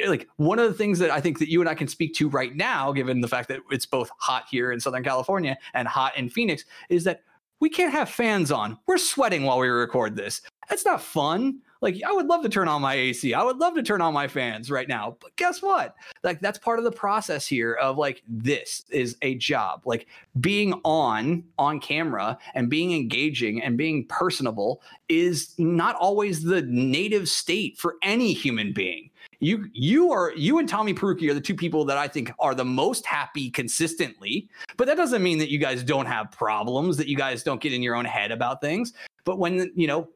Like 0.06 0.28
one 0.36 0.60
of 0.60 0.68
the 0.68 0.78
things 0.78 1.00
that 1.00 1.12
I 1.12 1.22
think 1.22 1.40
that 1.40 1.50
you 1.50 1.62
and 1.62 1.70
I 1.70 1.76
can 1.76 1.88
speak 1.88 2.14
to 2.16 2.30
right 2.30 2.56
now, 2.56 2.92
given 2.92 3.22
the 3.22 3.28
fact 3.28 3.48
that 3.50 3.62
it's 3.72 3.86
both 3.86 4.10
hot 4.18 4.46
here 4.50 4.72
in 4.72 4.80
Southern 4.80 5.04
California 5.04 5.58
and 5.74 5.88
hot 5.88 6.18
in 6.18 6.30
Phoenix, 6.30 6.66
is 6.90 7.04
that 7.06 7.24
we 7.62 7.70
can't 7.70 7.94
have 7.94 8.10
fans 8.10 8.52
on. 8.52 8.78
We're 8.86 8.98
sweating 8.98 9.44
while 9.44 9.60
we 9.60 9.68
record 9.70 10.16
this. 10.16 10.42
That's 10.70 10.86
not 10.86 11.02
fun. 11.02 11.62
Like 11.82 12.02
I 12.08 12.12
would 12.12 12.28
love 12.28 12.44
to 12.44 12.50
turn 12.50 12.68
on 12.68 12.82
my 12.82 12.94
AC. 12.94 13.34
I 13.34 13.44
would 13.44 13.58
love 13.58 13.76
to 13.76 13.84
turn 13.84 14.02
on 14.02 14.14
my 14.14 14.28
fans 14.28 14.70
right 14.70 14.88
now. 14.88 15.18
But 15.20 15.36
guess 15.36 15.62
what? 15.62 15.96
Like 16.24 16.40
that's 16.40 16.60
part 16.60 16.80
of 16.80 16.86
the 16.86 16.92
process 16.92 17.48
here 17.48 17.74
of 17.74 17.98
like 17.98 18.22
this 18.28 18.86
is 18.92 19.18
a 19.22 19.36
job. 19.36 19.82
Like 19.86 20.08
being 20.40 20.80
on 20.84 21.44
on 21.58 21.80
camera 21.80 22.38
and 22.54 22.70
being 22.70 22.94
engaging 22.94 23.62
and 23.62 23.78
being 23.78 24.06
personable 24.08 24.82
is 25.10 25.54
not 25.58 25.96
always 25.96 26.44
the 26.44 26.62
native 26.64 27.28
state 27.28 27.78
for 27.78 27.96
any 28.04 28.34
human 28.34 28.74
being 28.74 29.12
you 29.42 29.70
you 29.74 30.12
are 30.12 30.32
you 30.36 30.60
and 30.60 30.70
Tommy 30.70 30.94
Peruki 30.94 31.30
are 31.30 31.34
the 31.34 31.42
two 31.42 31.56
people 31.56 31.84
that 31.86 31.98
I 31.98 32.08
think 32.08 32.32
are 32.40 32.56
the 32.56 32.64
most 32.64 33.06
happy 33.06 33.50
consistently. 33.50 34.48
But 34.78 34.88
that 34.88 34.98
doesn't 34.98 35.22
mean 35.22 35.40
that 35.40 35.50
you 35.50 35.58
guys 35.58 35.84
don't 35.84 36.06
have 36.06 36.32
problems, 36.32 36.96
that 36.98 37.08
you 37.08 37.18
guys 37.18 37.44
don't 37.44 37.60
get 37.60 37.74
in 37.74 37.82
your 37.82 37.96
own 37.96 38.06
head 38.06 38.32
about 38.32 38.62
things. 38.62 38.94
But 39.26 39.40
when 39.40 39.72
you 39.76 39.88
know 39.88 40.08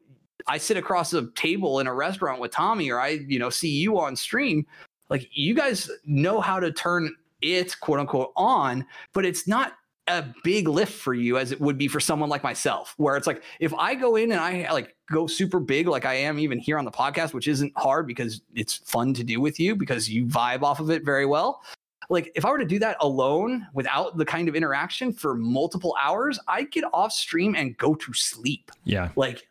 I 0.48 0.58
sit 0.58 0.76
across 0.76 1.12
a 1.12 1.28
table 1.32 1.80
in 1.80 1.86
a 1.86 1.94
restaurant 1.94 2.40
with 2.40 2.52
Tommy, 2.52 2.90
or 2.90 3.00
I, 3.00 3.20
you 3.26 3.38
know, 3.38 3.50
see 3.50 3.70
you 3.70 3.98
on 3.98 4.16
stream, 4.16 4.66
like 5.08 5.28
you 5.32 5.54
guys 5.54 5.90
know 6.04 6.40
how 6.40 6.60
to 6.60 6.72
turn 6.72 7.14
it 7.42 7.78
quote 7.80 7.98
unquote 7.98 8.32
on, 8.36 8.84
but 9.12 9.24
it's 9.24 9.46
not 9.46 9.74
a 10.08 10.24
big 10.44 10.68
lift 10.68 10.92
for 10.92 11.14
you 11.14 11.36
as 11.36 11.50
it 11.50 11.60
would 11.60 11.76
be 11.76 11.88
for 11.88 11.98
someone 11.98 12.28
like 12.28 12.42
myself, 12.42 12.94
where 12.96 13.16
it's 13.16 13.26
like 13.26 13.42
if 13.60 13.74
I 13.74 13.94
go 13.94 14.16
in 14.16 14.32
and 14.32 14.40
I 14.40 14.70
like 14.72 14.94
go 15.10 15.26
super 15.26 15.58
big, 15.58 15.88
like 15.88 16.04
I 16.04 16.14
am 16.14 16.38
even 16.38 16.58
here 16.58 16.78
on 16.78 16.84
the 16.84 16.90
podcast, 16.90 17.34
which 17.34 17.48
isn't 17.48 17.72
hard 17.76 18.06
because 18.06 18.42
it's 18.54 18.76
fun 18.76 19.14
to 19.14 19.24
do 19.24 19.40
with 19.40 19.58
you 19.58 19.74
because 19.74 20.08
you 20.08 20.26
vibe 20.26 20.62
off 20.62 20.80
of 20.80 20.90
it 20.90 21.04
very 21.04 21.26
well. 21.26 21.60
Like 22.08 22.30
if 22.36 22.44
I 22.44 22.50
were 22.50 22.58
to 22.58 22.64
do 22.64 22.78
that 22.78 22.96
alone 23.00 23.66
without 23.74 24.16
the 24.16 24.24
kind 24.24 24.48
of 24.48 24.54
interaction 24.54 25.12
for 25.12 25.34
multiple 25.34 25.96
hours, 26.00 26.38
I'd 26.46 26.70
get 26.70 26.84
off 26.92 27.12
stream 27.12 27.56
and 27.56 27.76
go 27.76 27.94
to 27.96 28.12
sleep. 28.12 28.70
Yeah. 28.84 29.10
Like 29.16 29.48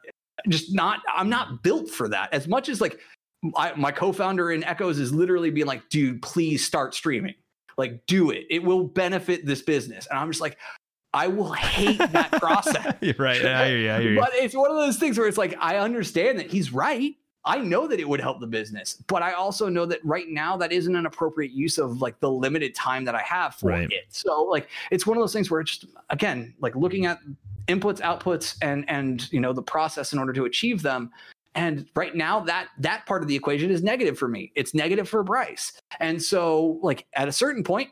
just 0.49 0.73
not 0.73 1.01
i'm 1.15 1.29
not 1.29 1.63
built 1.63 1.89
for 1.89 2.07
that 2.09 2.33
as 2.33 2.47
much 2.47 2.69
as 2.69 2.81
like 2.81 2.99
I, 3.55 3.73
my 3.75 3.91
co-founder 3.91 4.51
in 4.51 4.63
echoes 4.63 4.97
is 4.97 5.13
literally 5.13 5.51
being 5.51 5.67
like 5.67 5.87
dude 5.89 6.21
please 6.21 6.65
start 6.65 6.95
streaming 6.95 7.35
like 7.77 8.01
do 8.07 8.31
it 8.31 8.45
it 8.49 8.63
will 8.63 8.83
benefit 8.83 9.45
this 9.45 9.61
business 9.61 10.07
and 10.09 10.17
i'm 10.17 10.29
just 10.29 10.41
like 10.41 10.57
I 11.15 11.27
will 11.27 11.53
hate 11.53 11.97
that 11.97 12.29
process. 12.41 12.93
You're 12.99 13.15
right. 13.17 13.43
I 13.43 13.69
hear 13.69 13.77
you. 13.77 13.91
I 13.91 14.01
hear 14.01 14.11
you. 14.11 14.19
But 14.19 14.31
it's 14.33 14.53
one 14.53 14.69
of 14.69 14.75
those 14.75 14.97
things 14.97 15.17
where 15.17 15.29
it's 15.29 15.37
like 15.37 15.55
I 15.61 15.77
understand 15.77 16.37
that 16.39 16.51
he's 16.51 16.73
right. 16.73 17.15
I 17.45 17.59
know 17.59 17.87
that 17.87 17.99
it 17.99 18.09
would 18.09 18.19
help 18.19 18.39
the 18.41 18.47
business, 18.47 18.95
but 19.07 19.21
I 19.21 19.33
also 19.33 19.69
know 19.69 19.85
that 19.85 20.03
right 20.03 20.27
now 20.27 20.57
that 20.57 20.71
isn't 20.71 20.95
an 20.95 21.05
appropriate 21.05 21.51
use 21.51 21.77
of 21.77 22.01
like 22.01 22.19
the 22.19 22.29
limited 22.29 22.73
time 22.75 23.05
that 23.05 23.15
I 23.15 23.21
have 23.21 23.55
for 23.55 23.69
right. 23.69 23.89
it. 23.89 24.05
So 24.09 24.43
like 24.43 24.67
it's 24.91 25.05
one 25.07 25.15
of 25.15 25.21
those 25.21 25.31
things 25.31 25.49
where 25.49 25.61
it's 25.61 25.77
just 25.77 25.93
again 26.09 26.53
like 26.59 26.75
looking 26.75 27.05
at 27.05 27.19
inputs, 27.67 28.01
outputs, 28.01 28.57
and 28.61 28.89
and 28.89 29.31
you 29.31 29.39
know 29.39 29.53
the 29.53 29.61
process 29.61 30.13
in 30.13 30.19
order 30.19 30.33
to 30.33 30.45
achieve 30.45 30.81
them. 30.81 31.11
And 31.55 31.87
right 31.95 32.13
now, 32.13 32.41
that 32.41 32.67
that 32.79 33.05
part 33.05 33.21
of 33.21 33.27
the 33.27 33.35
equation 33.35 33.71
is 33.71 33.81
negative 33.81 34.17
for 34.17 34.27
me. 34.27 34.51
It's 34.55 34.73
negative 34.73 35.07
for 35.07 35.23
Bryce. 35.23 35.71
And 35.99 36.21
so, 36.21 36.79
like 36.81 37.05
at 37.13 37.27
a 37.27 37.31
certain 37.31 37.63
point, 37.63 37.89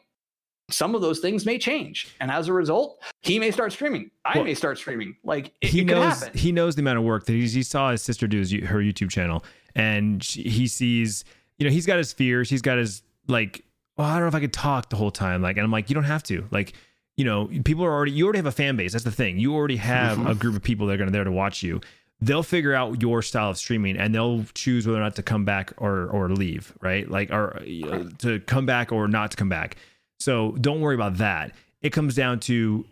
some 0.69 0.95
of 0.95 1.01
those 1.01 1.19
things 1.19 1.45
may 1.45 1.57
change, 1.57 2.15
and 2.19 2.29
as 2.29 2.47
a 2.47 2.53
result, 2.53 3.01
he 3.21 3.39
may 3.39 3.51
start 3.51 3.71
streaming. 3.71 4.11
I 4.25 4.37
Well, 4.37 4.45
may 4.45 4.53
start 4.53 4.77
streaming. 4.77 5.15
Like 5.23 5.53
it, 5.61 5.69
he 5.69 5.81
it 5.81 5.85
knows 5.85 6.23
he 6.33 6.51
knows 6.51 6.75
the 6.75 6.81
amount 6.81 6.99
of 6.99 7.05
work 7.05 7.25
that 7.25 7.33
he's, 7.33 7.53
he 7.53 7.63
saw 7.63 7.91
his 7.91 8.01
sister 8.01 8.27
do 8.27 8.39
his, 8.39 8.51
her 8.51 8.79
YouTube 8.79 9.09
channel, 9.09 9.43
and 9.75 10.23
he 10.23 10.67
sees, 10.67 11.23
you 11.57 11.65
know, 11.65 11.71
he's 11.71 11.85
got 11.85 11.97
his 11.97 12.11
fears, 12.11 12.49
he's 12.49 12.61
got 12.61 12.77
his 12.77 13.01
like, 13.27 13.63
well, 13.97 14.07
I 14.07 14.13
don't 14.13 14.21
know 14.21 14.27
if 14.27 14.35
I 14.35 14.39
could 14.39 14.53
talk 14.53 14.89
the 14.89 14.95
whole 14.95 15.11
time, 15.11 15.41
like, 15.41 15.57
and 15.57 15.63
I'm 15.63 15.71
like, 15.71 15.89
you 15.89 15.93
don't 15.93 16.03
have 16.03 16.23
to, 16.23 16.45
like, 16.51 16.73
you 17.17 17.25
know, 17.25 17.49
people 17.63 17.83
are 17.85 17.91
already, 17.93 18.11
you 18.11 18.23
already 18.25 18.39
have 18.39 18.45
a 18.45 18.51
fan 18.51 18.75
base. 18.75 18.93
That's 18.93 19.03
the 19.05 19.11
thing. 19.11 19.37
You 19.39 19.53
already 19.53 19.75
have 19.77 20.17
Mhm. 20.17 20.29
a 20.31 20.35
group 20.35 20.55
of 20.55 20.63
people 20.63 20.87
that 20.87 20.93
are 20.93 20.97
going 20.97 21.07
to 21.07 21.13
there 21.13 21.23
to 21.23 21.31
watch 21.31 21.61
you. 21.63 21.79
They'll 22.21 22.43
figure 22.43 22.73
out 22.73 23.01
your 23.01 23.21
style 23.21 23.49
of 23.49 23.57
streaming 23.57 23.97
and 23.97 24.15
they'll 24.15 24.45
choose 24.53 24.87
whether 24.87 24.99
or 24.99 25.03
not 25.03 25.15
to 25.17 25.23
come 25.23 25.43
back 25.45 25.73
or 25.77 26.05
or 26.07 26.29
leave, 26.29 26.73
right? 26.81 27.09
Like, 27.09 27.31
or 27.31 27.57
uh, 27.57 28.03
to 28.19 28.39
come 28.41 28.65
back 28.65 28.91
or 28.91 29.07
not 29.07 29.31
to 29.31 29.37
come 29.37 29.49
back. 29.49 29.75
So 30.19 30.53
don't 30.61 30.79
worry 30.79 30.95
about 30.95 31.17
that. 31.17 31.53
It 31.81 31.89
comes 31.91 32.15
down 32.15 32.39
to 32.41 32.85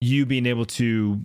you 0.00 0.24
being 0.24 0.46
able 0.46 0.64
to 0.66 1.20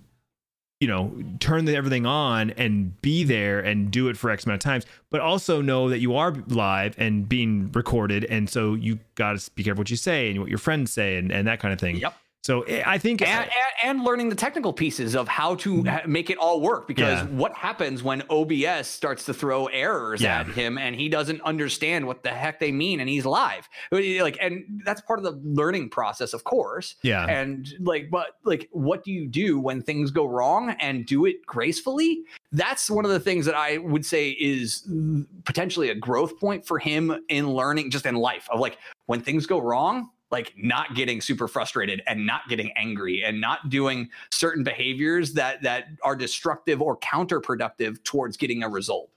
you 0.79 0.87
know 0.87 1.13
turn 1.39 1.65
the, 1.65 1.75
everything 1.75 2.05
on 2.05 2.51
and 2.51 2.99
be 3.01 3.23
there 3.23 3.59
and 3.59 3.91
do 3.91 4.07
it 4.07 4.17
for 4.17 4.29
x 4.29 4.45
amount 4.45 4.63
of 4.63 4.63
times 4.63 4.85
but 5.09 5.19
also 5.19 5.61
know 5.61 5.89
that 5.89 5.99
you 5.99 6.15
are 6.15 6.31
live 6.47 6.95
and 6.97 7.27
being 7.27 7.69
recorded 7.73 8.23
and 8.25 8.49
so 8.49 8.73
you 8.73 8.97
got 9.15 9.37
to 9.37 9.51
be 9.51 9.63
careful 9.63 9.81
what 9.81 9.89
you 9.89 9.97
say 9.97 10.29
and 10.29 10.39
what 10.39 10.49
your 10.49 10.57
friends 10.57 10.91
say 10.91 11.17
and, 11.17 11.31
and 11.31 11.47
that 11.47 11.59
kind 11.59 11.73
of 11.73 11.79
thing 11.79 11.97
Yep. 11.97 12.13
So 12.43 12.65
i 12.67 12.83
I 12.85 12.97
think 12.97 13.21
and, 13.21 13.29
and, 13.29 13.51
and 13.83 14.03
learning 14.03 14.29
the 14.29 14.35
technical 14.35 14.73
pieces 14.73 15.15
of 15.15 15.27
how 15.27 15.55
to 15.55 15.83
make 16.07 16.29
it 16.29 16.37
all 16.37 16.59
work 16.61 16.87
because. 16.87 17.19
Yeah. 17.19 17.25
what 17.27 17.53
happens 17.53 18.03
when 18.03 18.23
obs 18.29 18.87
starts 18.87 19.25
to 19.25 19.33
throw 19.33 19.67
errors 19.67 20.21
Yeah. 20.21 20.39
at 20.41 20.47
him 20.47 20.77
and 20.77 20.95
he 20.95 21.07
doesn't 21.09 21.41
understand 21.41 22.05
what 22.07 22.23
the 22.23 22.29
heck 22.29 22.59
they 22.59 22.71
mean 22.71 22.99
and 22.99 23.09
he's 23.09 23.25
live 23.25 23.67
like 23.91 24.37
and 24.41 24.81
that's 24.85 25.01
part 25.01 25.19
of 25.19 25.25
the 25.25 25.39
learning 25.43 25.89
process 25.89 26.33
of 26.33 26.43
course 26.43 26.95
yeah 27.03 27.25
and 27.27 27.73
like 27.79 28.09
but 28.11 28.37
like 28.43 28.67
what 28.71 29.03
do 29.03 29.11
you 29.11 29.27
do 29.27 29.59
when 29.59 29.81
things 29.81 30.11
go 30.11 30.25
wrong 30.25 30.71
and 30.79 31.05
do 31.05 31.25
it 31.25 31.45
gracefully 31.45 32.23
that's 32.51 32.89
one 32.89 33.05
of 33.05 33.11
the 33.11 33.19
things 33.19 33.45
that 33.45 33.55
i 33.55 33.77
would 33.77 34.05
say 34.05 34.31
is 34.31 34.83
mm, 34.89 35.25
potentially 35.45 35.89
a 35.89 35.95
growth 35.95 36.37
point 36.39 36.65
for 36.65 36.79
him 36.79 37.15
in 37.29 37.51
learning 37.53 37.89
just 37.91 38.05
in 38.05 38.15
life 38.15 38.47
of 38.51 38.59
like 38.59 38.77
when 39.05 39.21
things 39.21 39.45
go 39.45 39.59
wrong 39.59 40.09
like 40.31 40.53
not 40.57 40.95
getting 40.95 41.21
super 41.21 41.47
frustrated 41.47 42.01
and 42.07 42.25
not 42.25 42.41
getting 42.49 42.71
angry 42.75 43.23
and 43.23 43.41
not 43.41 43.69
doing 43.69 44.09
certain 44.31 44.63
behaviors 44.63 45.33
that 45.33 45.61
that 45.63 45.85
are 46.03 46.15
destructive 46.15 46.81
or 46.81 46.97
counterproductive 46.97 48.03
towards 48.03 48.37
getting 48.37 48.63
a 48.63 48.69
result 48.69 49.09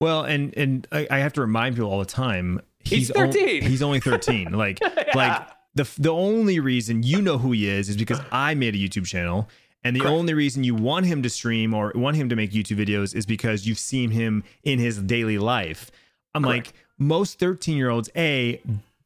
well 0.00 0.22
and 0.24 0.56
and 0.56 0.86
I, 0.92 1.06
I 1.10 1.18
have 1.18 1.32
to 1.34 1.40
remind 1.40 1.76
people 1.76 1.90
all 1.90 1.98
the 1.98 2.04
time 2.04 2.60
He's 2.82 3.10
on- 3.10 3.30
13. 3.32 3.62
he's 3.62 3.82
only 3.82 4.00
13 4.00 4.52
like 4.64 4.78
like 5.14 5.46
the 5.74 5.88
the 5.98 6.10
only 6.12 6.60
reason 6.60 7.02
you 7.02 7.20
know 7.22 7.38
who 7.38 7.52
he 7.52 7.68
is 7.68 7.88
is 7.88 7.96
because 7.96 8.20
I 8.32 8.54
made 8.54 8.74
a 8.74 8.78
YouTube 8.78 9.06
channel 9.06 9.48
and 9.84 9.94
the 9.96 10.00
Correct. 10.00 10.12
only 10.12 10.34
reason 10.34 10.62
you 10.64 10.74
want 10.74 11.06
him 11.06 11.22
to 11.22 11.30
stream 11.30 11.72
or 11.74 11.92
want 11.94 12.16
him 12.16 12.28
to 12.28 12.36
make 12.36 12.50
YouTube 12.52 12.76
videos 12.84 13.14
is 13.14 13.24
because 13.24 13.66
you've 13.66 13.78
seen 13.78 14.10
him 14.10 14.44
in 14.62 14.78
his 14.78 14.98
daily 15.00 15.38
life. 15.38 15.90
I'm 16.34 16.42
Correct. 16.42 16.66
like 16.68 16.74
most 16.98 17.38
13 17.38 17.76
year 17.76 17.88
olds 17.88 18.10
a 18.16 18.60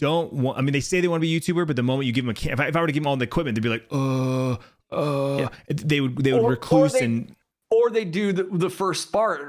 don't 0.05 0.33
want 0.33 0.59
I 0.59 0.61
mean 0.63 0.73
they 0.73 0.81
say 0.81 1.01
they 1.01 1.09
want 1.09 1.21
to 1.23 1.27
be 1.29 1.35
a 1.37 1.41
YouTuber 1.41 1.67
but 1.67 1.77
the 1.77 1.83
moment 1.83 2.07
you 2.07 2.13
give 2.13 2.25
them 2.25 2.31
a 2.31 2.35
cam- 2.35 2.53
if 2.55 2.61
I, 2.61 2.67
if 2.69 2.77
I 2.77 2.81
were 2.81 2.87
to 2.87 2.93
give 2.93 3.03
them 3.03 3.09
all 3.09 3.17
the 3.17 3.25
equipment 3.25 3.55
they'd 3.55 3.63
be 3.63 3.69
like 3.77 3.87
uh 3.91 4.53
uh 4.95 5.39
Yeah. 5.41 5.49
they 5.69 6.01
would 6.01 6.17
they 6.25 6.33
would 6.33 6.43
Or- 6.43 6.47
or 6.47 6.51
recluse 6.51 6.93
they- 6.93 7.05
and 7.05 7.35
or 7.71 7.91
they 7.91 8.05
do 8.05 8.33
the, 8.33 8.45
the 8.45 8.71
first 8.71 9.11
part 9.11 9.41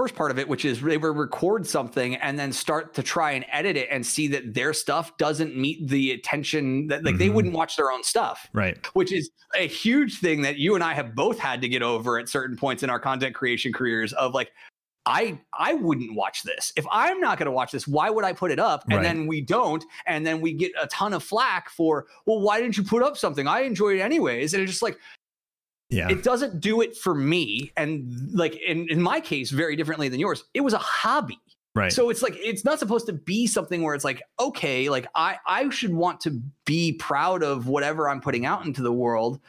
first 0.00 0.14
part 0.14 0.30
of 0.30 0.38
it 0.38 0.48
which 0.48 0.64
is 0.64 0.80
they 0.80 0.96
would 0.96 1.16
record 1.16 1.66
something 1.66 2.14
and 2.16 2.38
then 2.38 2.50
start 2.52 2.94
to 2.94 3.02
try 3.02 3.32
and 3.32 3.44
edit 3.52 3.76
it 3.76 3.88
and 3.90 4.06
see 4.06 4.26
that 4.28 4.54
their 4.54 4.72
stuff 4.72 5.14
doesn't 5.18 5.54
meet 5.56 5.86
the 5.88 6.12
attention 6.12 6.86
that 6.86 7.04
like 7.04 7.18
they 7.18 7.28
Mhm. 7.28 7.34
wouldn't 7.34 7.54
watch 7.54 7.76
their 7.76 7.90
own 7.90 8.02
stuff 8.02 8.48
right 8.54 8.78
which 8.94 9.12
is 9.12 9.28
a 9.54 9.66
huge 9.66 10.18
thing 10.20 10.42
that 10.42 10.56
you 10.56 10.74
and 10.76 10.82
I 10.84 10.94
have 10.94 11.14
both 11.14 11.38
had 11.38 11.60
to 11.62 11.68
get 11.68 11.82
over 11.82 12.18
at 12.18 12.28
certain 12.28 12.56
points 12.56 12.82
in 12.82 12.88
our 12.90 13.00
content 13.00 13.34
creation 13.34 13.72
careers 13.72 14.12
of 14.14 14.32
like 14.32 14.50
I 15.06 15.38
I 15.52 15.74
wouldn't 15.74 16.14
watch 16.14 16.42
this. 16.42 16.72
If 16.76 16.86
I'm 16.90 17.20
not 17.20 17.38
going 17.38 17.46
to 17.46 17.52
watch 17.52 17.72
this, 17.72 17.86
why 17.86 18.10
would 18.10 18.24
I 18.24 18.32
put 18.32 18.50
it 18.50 18.58
up? 18.58 18.84
And 18.84 18.96
Right. 18.96 19.02
then 19.02 19.26
we 19.26 19.40
don't 19.40 19.84
and 20.06 20.26
then 20.26 20.40
we 20.40 20.52
get 20.52 20.72
a 20.80 20.86
ton 20.86 21.12
of 21.12 21.22
flack 21.22 21.68
for, 21.70 22.06
"Well, 22.26 22.40
why 22.40 22.60
didn't 22.60 22.76
you 22.76 22.84
put 22.84 23.02
up 23.02 23.16
something? 23.16 23.46
I 23.46 23.60
enjoyed 23.60 23.98
it 23.98 24.00
anyways." 24.00 24.54
And 24.54 24.62
it's 24.62 24.72
just 24.72 24.82
like 24.82 24.98
yeah 25.90 26.08
it 26.08 26.22
doesn't 26.22 26.60
do 26.60 26.80
it 26.80 26.96
for 26.96 27.14
me 27.14 27.72
and 27.76 28.30
like 28.32 28.56
in, 28.56 28.88
in 28.88 29.00
my 29.00 29.20
case 29.20 29.50
very 29.50 29.76
differently 29.76 30.08
than 30.08 30.18
yours 30.18 30.44
it 30.54 30.60
was 30.60 30.72
a 30.72 30.78
hobby 30.78 31.38
right 31.74 31.92
so 31.92 32.08
it's 32.10 32.22
like 32.22 32.34
it's 32.36 32.64
not 32.64 32.78
supposed 32.78 33.06
to 33.06 33.12
be 33.12 33.46
something 33.46 33.82
where 33.82 33.94
it's 33.94 34.04
like 34.04 34.22
okay 34.40 34.88
like 34.88 35.06
i 35.14 35.36
i 35.46 35.68
should 35.70 35.92
want 35.92 36.20
to 36.20 36.40
be 36.64 36.92
proud 36.94 37.42
of 37.42 37.68
whatever 37.68 38.08
i'm 38.08 38.20
putting 38.20 38.46
out 38.46 38.64
into 38.64 38.82
the 38.82 38.92
world 38.92 39.40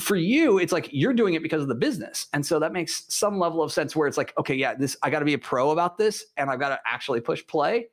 for 0.00 0.16
you 0.16 0.58
it's 0.58 0.72
like 0.72 0.88
you're 0.92 1.12
doing 1.12 1.34
it 1.34 1.42
because 1.42 1.62
of 1.62 1.68
the 1.68 1.74
business 1.74 2.26
and 2.32 2.44
so 2.44 2.58
that 2.58 2.72
makes 2.72 3.04
some 3.08 3.38
level 3.38 3.62
of 3.62 3.72
sense 3.72 3.94
where 3.94 4.08
it's 4.08 4.16
like 4.16 4.32
okay 4.38 4.54
yeah 4.54 4.74
this 4.74 4.96
i 5.02 5.10
got 5.10 5.20
to 5.20 5.24
be 5.24 5.34
a 5.34 5.38
pro 5.38 5.70
about 5.70 5.98
this 5.98 6.24
and 6.36 6.50
i've 6.50 6.58
got 6.58 6.70
to 6.70 6.78
actually 6.86 7.20
push 7.20 7.46
play 7.46 7.86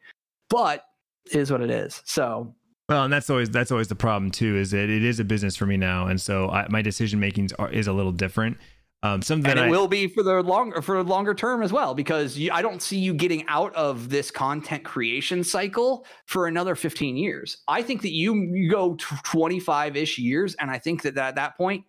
but 0.50 0.86
it 1.26 1.36
is 1.36 1.52
what 1.52 1.62
it 1.62 1.70
is 1.70 2.02
so 2.06 2.54
Well, 2.90 3.04
and 3.04 3.12
that's 3.12 3.30
always 3.30 3.50
that's 3.50 3.72
always 3.72 3.90
the 3.90 3.96
problem 3.96 4.32
too. 4.32 4.56
Is 4.56 4.72
that 4.72 4.90
it 4.90 5.04
is 5.04 5.20
a 5.20 5.26
business 5.26 5.58
for 5.58 5.66
me 5.66 5.76
now, 5.76 6.08
and 6.08 6.22
so 6.22 6.50
I, 6.50 6.68
my 6.70 6.82
decision 6.82 7.20
making 7.20 7.50
is 7.72 7.88
a 7.88 7.94
little 7.94 8.14
different. 8.14 8.58
Um, 9.03 9.22
something 9.22 9.52
and 9.52 9.60
that 9.60 9.65
it 9.65 9.68
I, 9.68 9.72
will 9.72 9.88
be 9.88 10.07
for 10.07 10.24
the 10.24 10.41
longer 10.41 10.82
for 10.82 11.03
the 11.03 11.07
longer 11.07 11.36
term 11.36 11.61
as 11.61 11.72
well 11.72 11.94
because 11.94 12.36
you, 12.36 12.52
I 12.52 12.64
don't 12.64 12.82
see 12.82 12.98
you 12.98 13.14
getting 13.14 13.45
out 13.48 13.76
of 13.76 14.10
this 14.10 14.32
content 14.32 14.84
creation 14.84 15.44
cycle 15.44 16.03
for 16.26 16.48
another 16.48 16.74
15 16.74 17.15
years. 17.15 17.57
I 17.68 17.84
think 17.84 18.02
that 18.02 18.11
you, 18.11 18.34
you 18.34 18.72
go 18.72 18.95
25 18.95 19.95
ish 19.95 20.18
years, 20.18 20.56
and 20.56 20.72
I 20.72 20.80
think 20.80 21.03
that, 21.03 21.14
that 21.14 21.28
at 21.30 21.36
that 21.36 21.57
point, 21.57 21.86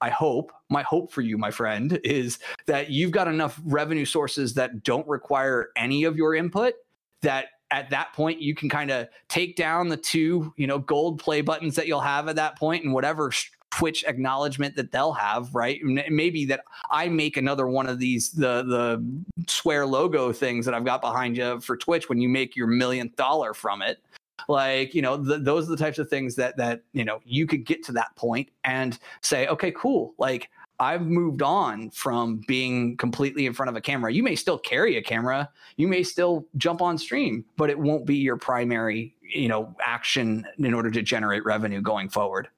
I 0.00 0.10
hope 0.10 0.50
my 0.68 0.82
hope 0.82 1.12
for 1.12 1.22
you, 1.22 1.38
my 1.38 1.52
friend, 1.52 2.00
is 2.02 2.40
that 2.66 2.90
you've 2.90 3.12
got 3.12 3.28
enough 3.28 3.60
revenue 3.64 4.04
sources 4.04 4.54
that 4.54 4.82
don't 4.82 5.06
require 5.06 5.70
any 5.76 6.04
of 6.04 6.16
your 6.16 6.34
input. 6.34 6.74
That 7.22 7.46
at 7.70 7.90
that 7.90 8.12
point 8.14 8.40
you 8.40 8.54
can 8.54 8.68
kind 8.68 8.90
of 8.90 9.08
take 9.28 9.54
down 9.54 9.88
the 9.88 9.96
two, 9.96 10.52
you 10.56 10.66
know, 10.66 10.78
gold 10.78 11.20
play 11.20 11.40
buttons 11.40 11.76
that 11.76 11.86
you'll 11.86 12.00
have 12.00 12.28
at 12.28 12.36
that 12.36 12.58
point, 12.58 12.84
and 12.84 12.92
whatever 12.92 13.30
Twitch 13.70 14.04
acknowledgement 14.04 14.76
that 14.76 14.92
they'll 14.92 15.12
have, 15.12 15.54
right? 15.54 15.80
Maybe 15.82 16.44
that 16.46 16.62
I 16.90 17.08
make 17.08 17.36
another 17.36 17.66
one 17.68 17.88
of 17.88 17.98
these 17.98 18.30
the 18.30 18.62
the 18.62 19.04
square 19.46 19.86
logo 19.86 20.32
things 20.32 20.64
that 20.64 20.74
I've 20.74 20.84
got 20.84 21.00
behind 21.00 21.36
you 21.36 21.60
for 21.60 21.76
Twitch 21.76 22.08
when 22.08 22.20
you 22.20 22.28
make 22.28 22.56
your 22.56 22.66
millionth 22.66 23.16
dollar 23.16 23.54
from 23.54 23.82
it. 23.82 24.02
Like 24.48 24.94
you 24.94 25.02
know, 25.02 25.22
th 25.22 25.42
those 25.42 25.66
are 25.66 25.70
the 25.70 25.76
types 25.76 25.98
of 25.98 26.08
things 26.08 26.34
that 26.36 26.56
that 26.56 26.82
you 26.92 27.04
know 27.04 27.20
you 27.24 27.46
could 27.46 27.64
get 27.64 27.84
to 27.84 27.92
that 27.92 28.14
point 28.16 28.48
and 28.64 28.98
say, 29.20 29.46
okay, 29.48 29.72
cool. 29.72 30.14
Like 30.18 30.50
I've 30.80 31.02
moved 31.02 31.42
on 31.42 31.90
from 31.90 32.40
being 32.46 32.96
completely 32.96 33.46
in 33.46 33.52
front 33.52 33.68
of 33.68 33.76
a 33.76 33.80
camera. 33.80 34.12
You 34.12 34.22
may 34.22 34.36
still 34.36 34.58
carry 34.58 34.96
a 34.96 35.02
camera, 35.02 35.50
you 35.76 35.88
may 35.88 36.02
still 36.02 36.46
jump 36.56 36.80
on 36.80 36.98
stream, 36.98 37.44
but 37.56 37.68
it 37.68 37.78
won't 37.78 38.06
be 38.06 38.16
your 38.16 38.36
primary, 38.36 39.14
you 39.22 39.48
know, 39.48 39.74
action 39.84 40.46
in 40.58 40.74
order 40.74 40.90
to 40.90 41.02
generate 41.02 41.44
revenue 41.44 41.80
going 41.80 42.08
forward. 42.08 42.48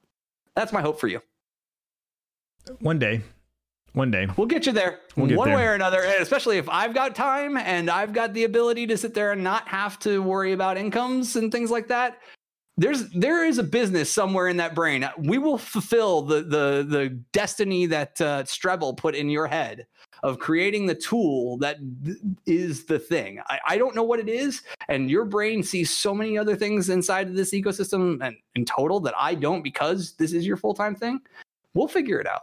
That's 0.61 0.75
my 0.75 0.83
hope 0.83 1.01
for 1.01 1.09
you. 1.09 1.23
one 2.81 2.99
day, 2.99 3.23
one 3.95 4.11
day. 4.11 4.29
We'll 4.37 4.47
get 4.47 4.67
you 4.67 4.73
there 4.73 4.99
We'll 5.17 5.27
get 5.27 5.39
one 5.39 5.49
there. 5.49 5.57
way 5.57 5.65
or 5.65 5.73
another, 5.73 6.03
and 6.03 6.21
especially 6.21 6.59
if 6.59 6.69
I've 6.69 6.93
got 6.93 7.15
time 7.15 7.57
and 7.57 7.89
I've 7.89 8.13
got 8.13 8.35
the 8.35 8.45
ability 8.45 8.87
to 8.89 8.99
sit 8.99 9.15
there 9.15 9.33
and 9.33 9.43
not 9.43 9.67
have 9.69 9.99
to 10.01 10.23
worry 10.23 10.53
about 10.53 10.77
incomes 10.77 11.37
and 11.37 11.51
things 11.51 11.71
like 11.71 11.89
that. 11.89 12.19
There's 12.77 13.09
there 13.09 13.43
is 13.43 13.57
a 13.57 13.63
business 13.63 14.13
somewhere 14.13 14.49
in 14.49 14.59
that 14.59 14.75
brain. 14.75 15.09
We 15.17 15.39
will 15.39 15.57
fulfill 15.57 16.21
the 16.21 16.43
the 16.43 16.87
the 16.87 17.09
destiny 17.33 17.87
that 17.87 18.21
uh, 18.21 18.43
Strebel 18.43 18.95
put 18.99 19.15
in 19.15 19.31
your 19.31 19.47
head 19.47 19.87
of 20.23 20.39
creating 20.39 20.87
the 20.87 20.95
tool 20.95 21.57
that 21.59 21.79
th- 22.05 22.17
is 22.47 22.85
the 22.85 22.99
thing. 22.99 23.41
I, 23.49 23.59
I 23.69 23.79
don't 23.79 23.95
know 23.95 24.03
what 24.03 24.21
it 24.21 24.29
is, 24.29 24.63
and 24.89 25.11
your 25.11 25.25
brain 25.25 25.63
sees 25.63 25.91
so 25.91 26.15
many 26.15 26.37
other 26.37 26.57
things 26.57 26.89
inside 26.91 27.29
of 27.29 27.35
this 27.35 27.53
ecosystem 27.53 28.25
and 28.25 28.37
in 28.55 28.65
total 28.65 29.01
that 29.01 29.15
I 29.19 29.35
don't 29.35 29.63
because 29.63 30.13
this 30.13 30.33
is 30.33 30.47
your 30.47 30.57
full 30.57 30.75
time 30.75 30.95
thing. 30.95 31.21
We'll 31.75 31.89
figure 31.89 32.21
it 32.21 32.27
out. 32.27 32.43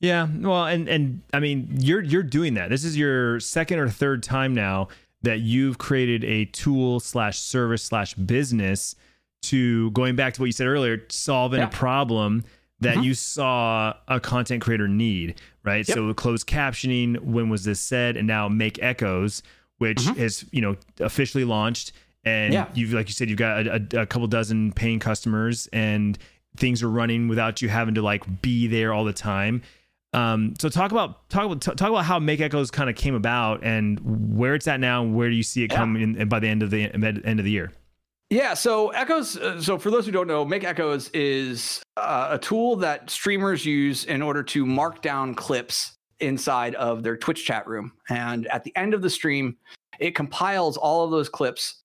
Yeah, 0.00 0.28
well, 0.40 0.66
and 0.66 0.88
and 0.88 1.22
I 1.32 1.40
mean, 1.40 1.68
you're 1.78 2.02
you're 2.02 2.22
doing 2.22 2.54
that. 2.54 2.68
This 2.70 2.84
is 2.84 2.96
your 2.96 3.40
second 3.40 3.78
or 3.78 3.88
third 3.88 4.22
time 4.22 4.54
now 4.54 4.88
that 5.22 5.40
you've 5.40 5.78
created 5.78 6.22
a 6.24 6.44
tool 6.46 7.00
slash 7.00 7.38
service 7.38 7.82
slash 7.82 8.12
business 8.14 8.94
to 9.42 9.90
going 9.92 10.16
back 10.16 10.34
to 10.34 10.40
what 10.42 10.46
you 10.46 10.52
said 10.52 10.66
earlier, 10.66 11.02
solving 11.08 11.60
Yeah. 11.60 11.66
a 11.68 11.70
problem 11.70 12.44
that 12.84 12.96
Mhm. 12.98 13.04
you 13.04 13.14
saw 13.14 13.94
a 14.08 14.18
content 14.20 14.62
creator 14.62 14.88
need, 14.88 15.34
right? 15.64 15.86
Yep. 15.86 15.94
So 15.94 16.14
closed 16.14 16.46
captioning, 16.46 17.18
when 17.20 17.48
was 17.48 17.64
this 17.64 17.80
said, 17.80 18.16
and 18.16 18.26
now 18.26 18.48
make 18.48 18.82
echoes, 18.82 19.42
which 19.78 19.98
Mhm. 19.98 20.16
is 20.18 20.44
you 20.52 20.60
know 20.62 20.76
officially 21.00 21.44
launched, 21.44 21.92
and 22.24 22.54
Yeah. 22.54 22.66
you've 22.74 22.92
like 22.92 23.08
you 23.08 23.12
said, 23.14 23.28
you've 23.28 23.38
got 23.38 23.66
a, 23.66 23.86
a, 23.96 24.00
a 24.02 24.06
couple 24.06 24.26
dozen 24.28 24.72
paying 24.72 24.98
customers, 25.00 25.68
and 25.72 26.16
things 26.56 26.82
are 26.82 26.90
running 26.90 27.26
without 27.28 27.60
you 27.60 27.68
having 27.68 27.94
to 27.96 28.02
like 28.02 28.40
be 28.42 28.66
there 28.68 28.92
all 28.92 29.04
the 29.04 29.12
time 29.12 29.60
Um, 30.12 30.54
so 30.60 30.68
talk 30.68 30.92
about 30.92 31.28
talk 31.28 31.44
about 31.44 31.60
talk 31.60 31.90
about 31.90 32.04
how 32.04 32.20
Make 32.20 32.40
Echoes 32.40 32.70
kind 32.70 32.88
of 32.88 32.94
came 32.94 33.16
about 33.16 33.64
and 33.64 33.98
where 34.38 34.54
it's 34.54 34.68
at 34.68 34.78
now, 34.78 35.02
and 35.02 35.12
where 35.12 35.28
do 35.28 35.34
you 35.34 35.42
see 35.42 35.64
it 35.64 35.72
Yeah. 35.72 35.78
coming 35.78 36.14
in, 36.16 36.28
by 36.28 36.38
the 36.38 36.46
end 36.46 36.62
of 36.62 36.70
the 36.70 36.82
end 36.84 37.40
of 37.40 37.44
the 37.44 37.50
year? 37.50 37.72
Yeah, 38.34 38.54
so 38.54 38.88
Echoes. 38.88 39.36
Uh, 39.36 39.62
so 39.62 39.78
for 39.78 39.92
those 39.92 40.06
who 40.06 40.10
don't 40.10 40.26
know, 40.26 40.44
Make 40.44 40.64
Echoes 40.64 41.08
is 41.10 41.80
uh, 41.96 42.30
a 42.32 42.38
tool 42.38 42.74
that 42.76 43.08
streamers 43.08 43.64
use 43.64 44.06
in 44.06 44.22
order 44.22 44.42
to 44.42 44.66
mark 44.66 45.02
down 45.02 45.36
clips 45.36 45.92
inside 46.18 46.74
of 46.74 47.04
their 47.04 47.16
Twitch 47.16 47.44
chat 47.44 47.64
room. 47.68 47.92
And 48.08 48.48
at 48.48 48.64
the 48.64 48.74
end 48.74 48.92
of 48.92 49.02
the 49.02 49.10
stream, 49.10 49.56
it 50.00 50.16
compiles 50.16 50.76
all 50.76 51.04
of 51.04 51.12
those 51.12 51.28
clips, 51.28 51.84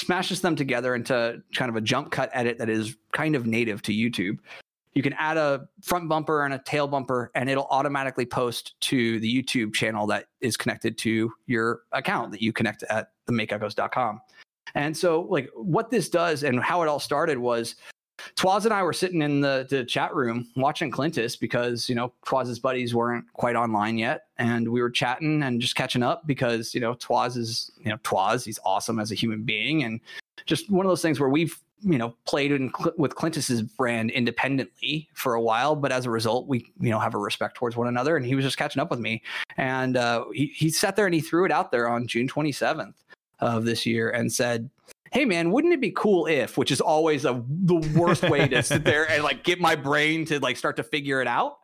smashes 0.00 0.40
them 0.40 0.56
together 0.56 0.96
into 0.96 1.40
kind 1.54 1.68
of 1.68 1.76
a 1.76 1.80
jump 1.80 2.10
cut 2.10 2.28
edit 2.32 2.58
that 2.58 2.68
is 2.68 2.96
kind 3.12 3.36
of 3.36 3.46
native 3.46 3.80
to 3.82 3.92
YouTube. 3.92 4.38
You 4.94 5.02
can 5.02 5.12
add 5.12 5.36
a 5.36 5.68
front 5.80 6.08
bumper 6.08 6.44
and 6.44 6.54
a 6.54 6.58
tail 6.58 6.88
bumper, 6.88 7.30
and 7.36 7.48
it'll 7.48 7.68
automatically 7.70 8.26
post 8.26 8.74
to 8.80 9.20
the 9.20 9.32
YouTube 9.32 9.72
channel 9.74 10.08
that 10.08 10.26
is 10.40 10.56
connected 10.56 10.98
to 10.98 11.32
your 11.46 11.82
account 11.92 12.32
that 12.32 12.42
you 12.42 12.52
connect 12.52 12.82
at 12.82 13.10
the 13.26 13.32
themakeechoes.com. 13.32 14.20
And 14.74 14.96
so, 14.96 15.22
like, 15.22 15.50
what 15.54 15.90
this 15.90 16.08
does 16.08 16.42
and 16.42 16.60
how 16.60 16.82
it 16.82 16.88
all 16.88 17.00
started 17.00 17.38
was 17.38 17.76
Twaz 18.36 18.64
and 18.64 18.72
I 18.72 18.82
were 18.82 18.92
sitting 18.92 19.22
in 19.22 19.40
the, 19.40 19.66
the 19.68 19.84
chat 19.84 20.14
room 20.14 20.48
watching 20.56 20.90
Clintus 20.90 21.36
because, 21.36 21.88
you 21.88 21.94
know, 21.94 22.12
Twaz's 22.26 22.58
buddies 22.58 22.94
weren't 22.94 23.24
quite 23.32 23.56
online 23.56 23.98
yet. 23.98 24.26
And 24.38 24.68
we 24.68 24.82
were 24.82 24.90
chatting 24.90 25.42
and 25.42 25.60
just 25.60 25.76
catching 25.76 26.02
up 26.02 26.26
because, 26.26 26.74
you 26.74 26.80
know, 26.80 26.94
Twaz 26.94 27.36
is, 27.36 27.70
you 27.78 27.90
know, 27.90 27.98
Twaz, 27.98 28.44
he's 28.44 28.58
awesome 28.64 28.98
as 28.98 29.12
a 29.12 29.14
human 29.14 29.42
being. 29.42 29.84
And 29.84 30.00
just 30.46 30.70
one 30.70 30.86
of 30.86 30.90
those 30.90 31.02
things 31.02 31.20
where 31.20 31.28
we've, 31.28 31.58
you 31.80 31.98
know, 31.98 32.14
played 32.24 32.50
in, 32.50 32.72
with 32.96 33.14
Clintus's 33.14 33.62
brand 33.62 34.10
independently 34.10 35.08
for 35.14 35.34
a 35.34 35.40
while. 35.40 35.76
But 35.76 35.92
as 35.92 36.06
a 36.06 36.10
result, 36.10 36.48
we, 36.48 36.72
you 36.80 36.90
know, 36.90 36.98
have 36.98 37.14
a 37.14 37.18
respect 37.18 37.56
towards 37.56 37.76
one 37.76 37.88
another. 37.88 38.16
And 38.16 38.24
he 38.24 38.34
was 38.34 38.44
just 38.44 38.56
catching 38.56 38.80
up 38.80 38.90
with 38.90 39.00
me. 39.00 39.22
And 39.56 39.96
uh, 39.96 40.24
he, 40.32 40.46
he 40.46 40.70
sat 40.70 40.96
there 40.96 41.06
and 41.06 41.14
he 41.14 41.20
threw 41.20 41.44
it 41.44 41.52
out 41.52 41.70
there 41.70 41.88
on 41.88 42.06
June 42.06 42.28
27th 42.28 42.94
of 43.40 43.64
this 43.64 43.84
year 43.86 44.10
and 44.10 44.32
said, 44.32 44.70
hey 45.14 45.24
man 45.24 45.52
wouldn't 45.52 45.72
it 45.72 45.80
be 45.80 45.92
cool 45.92 46.26
if 46.26 46.58
which 46.58 46.72
is 46.72 46.80
always 46.80 47.24
a 47.24 47.40
the 47.48 47.76
worst 47.96 48.24
way 48.24 48.48
to 48.48 48.60
sit 48.62 48.84
there 48.84 49.08
and 49.08 49.22
like 49.22 49.44
get 49.44 49.60
my 49.60 49.76
brain 49.76 50.24
to 50.24 50.40
like 50.40 50.56
start 50.56 50.76
to 50.76 50.82
figure 50.82 51.22
it 51.22 51.28
out. 51.28 51.58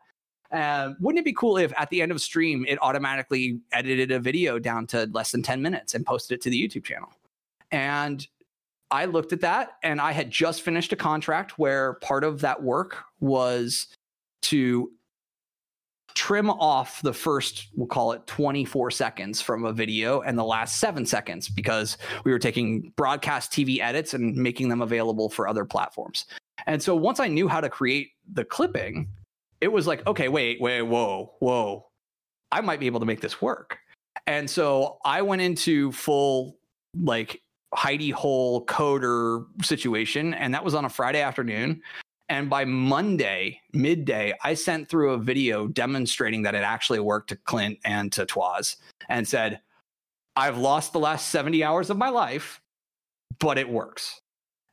Um, 0.53 0.97
wouldn't 0.99 1.19
it 1.19 1.25
be 1.25 1.33
cool 1.33 1.57
if 1.57 1.71
at 1.77 1.89
the 1.89 2.01
end 2.01 2.11
of 2.11 2.21
stream 2.21 2.65
it 2.67 2.77
automatically 2.81 3.59
edited 3.71 4.11
a 4.11 4.19
video 4.19 4.59
down 4.59 4.87
to 4.87 5.09
less 5.13 5.31
than 5.31 5.43
10 5.43 5.61
minutes 5.61 5.93
and 5.93 6.05
posted 6.05 6.35
it 6.35 6.41
to 6.41 6.49
the 6.49 6.67
youtube 6.67 6.85
channel? 6.85 7.09
And 7.71 8.25
i 8.89 9.03
looked 9.05 9.33
at 9.33 9.41
that 9.41 9.77
and 9.83 9.99
i 9.99 10.13
had 10.13 10.31
just 10.31 10.61
finished 10.61 10.93
a 10.93 10.97
contract 10.97 11.59
where 11.59 11.95
part 11.95 12.23
of 12.23 12.41
that 12.41 12.63
work 12.63 13.03
was 13.19 13.87
to 14.43 14.91
trim 16.13 16.49
off 16.49 17.01
the 17.01 17.13
first 17.13 17.67
we'll 17.75 17.87
call 17.87 18.11
it 18.11 18.25
24 18.27 18.91
seconds 18.91 19.41
from 19.41 19.65
a 19.65 19.73
video 19.73 20.21
and 20.21 20.37
the 20.37 20.43
last 20.43 20.79
seven 20.79 21.05
seconds 21.05 21.49
because 21.49 21.97
we 22.23 22.31
were 22.31 22.39
taking 22.39 22.91
broadcast 22.95 23.51
tv 23.51 23.79
edits 23.79 24.13
and 24.13 24.35
making 24.35 24.69
them 24.69 24.81
available 24.81 25.29
for 25.29 25.47
other 25.47 25.65
platforms. 25.65 26.25
And 26.67 26.81
so 26.81 26.95
once 26.95 27.19
i 27.19 27.27
knew 27.27 27.47
how 27.47 27.61
to 27.61 27.69
create 27.69 28.11
the 28.33 28.45
clipping 28.45 29.07
it 29.59 29.71
was 29.71 29.87
like 29.87 30.05
okay 30.07 30.27
wait 30.27 30.59
wait 30.61 30.81
whoa 30.81 31.33
whoa. 31.39 31.87
I 32.51 32.61
might 32.61 32.79
be 32.79 32.87
able 32.87 32.99
to 32.99 33.05
make 33.05 33.21
this 33.21 33.41
work. 33.41 33.79
And 34.27 34.49
so 34.49 34.97
i 35.05 35.21
went 35.21 35.41
into 35.41 35.91
full 35.91 36.57
like 37.01 37.41
heidi 37.73 38.09
hole 38.09 38.65
coder 38.65 39.45
situation 39.63 40.33
and 40.33 40.53
that 40.53 40.63
was 40.63 40.75
on 40.75 40.83
a 40.83 40.89
friday 40.89 41.21
afternoon 41.21 41.81
and 42.31 42.49
by 42.49 42.63
Monday, 42.63 43.59
midday, 43.73 44.33
I 44.41 44.53
sent 44.53 44.87
through 44.87 45.11
a 45.11 45.17
video 45.17 45.67
demonstrating 45.67 46.43
that 46.43 46.55
it 46.55 46.63
actually 46.63 47.01
worked 47.01 47.27
to 47.29 47.35
Clint 47.35 47.77
and 47.83 48.09
to 48.13 48.25
Twaz 48.25 48.77
and 49.09 49.27
said, 49.27 49.59
I've 50.37 50.57
lost 50.57 50.93
the 50.93 50.99
last 50.99 51.27
70 51.27 51.61
hours 51.61 51.89
of 51.89 51.97
my 51.97 52.07
life, 52.07 52.61
but 53.39 53.57
it 53.57 53.67
works. 53.67 54.21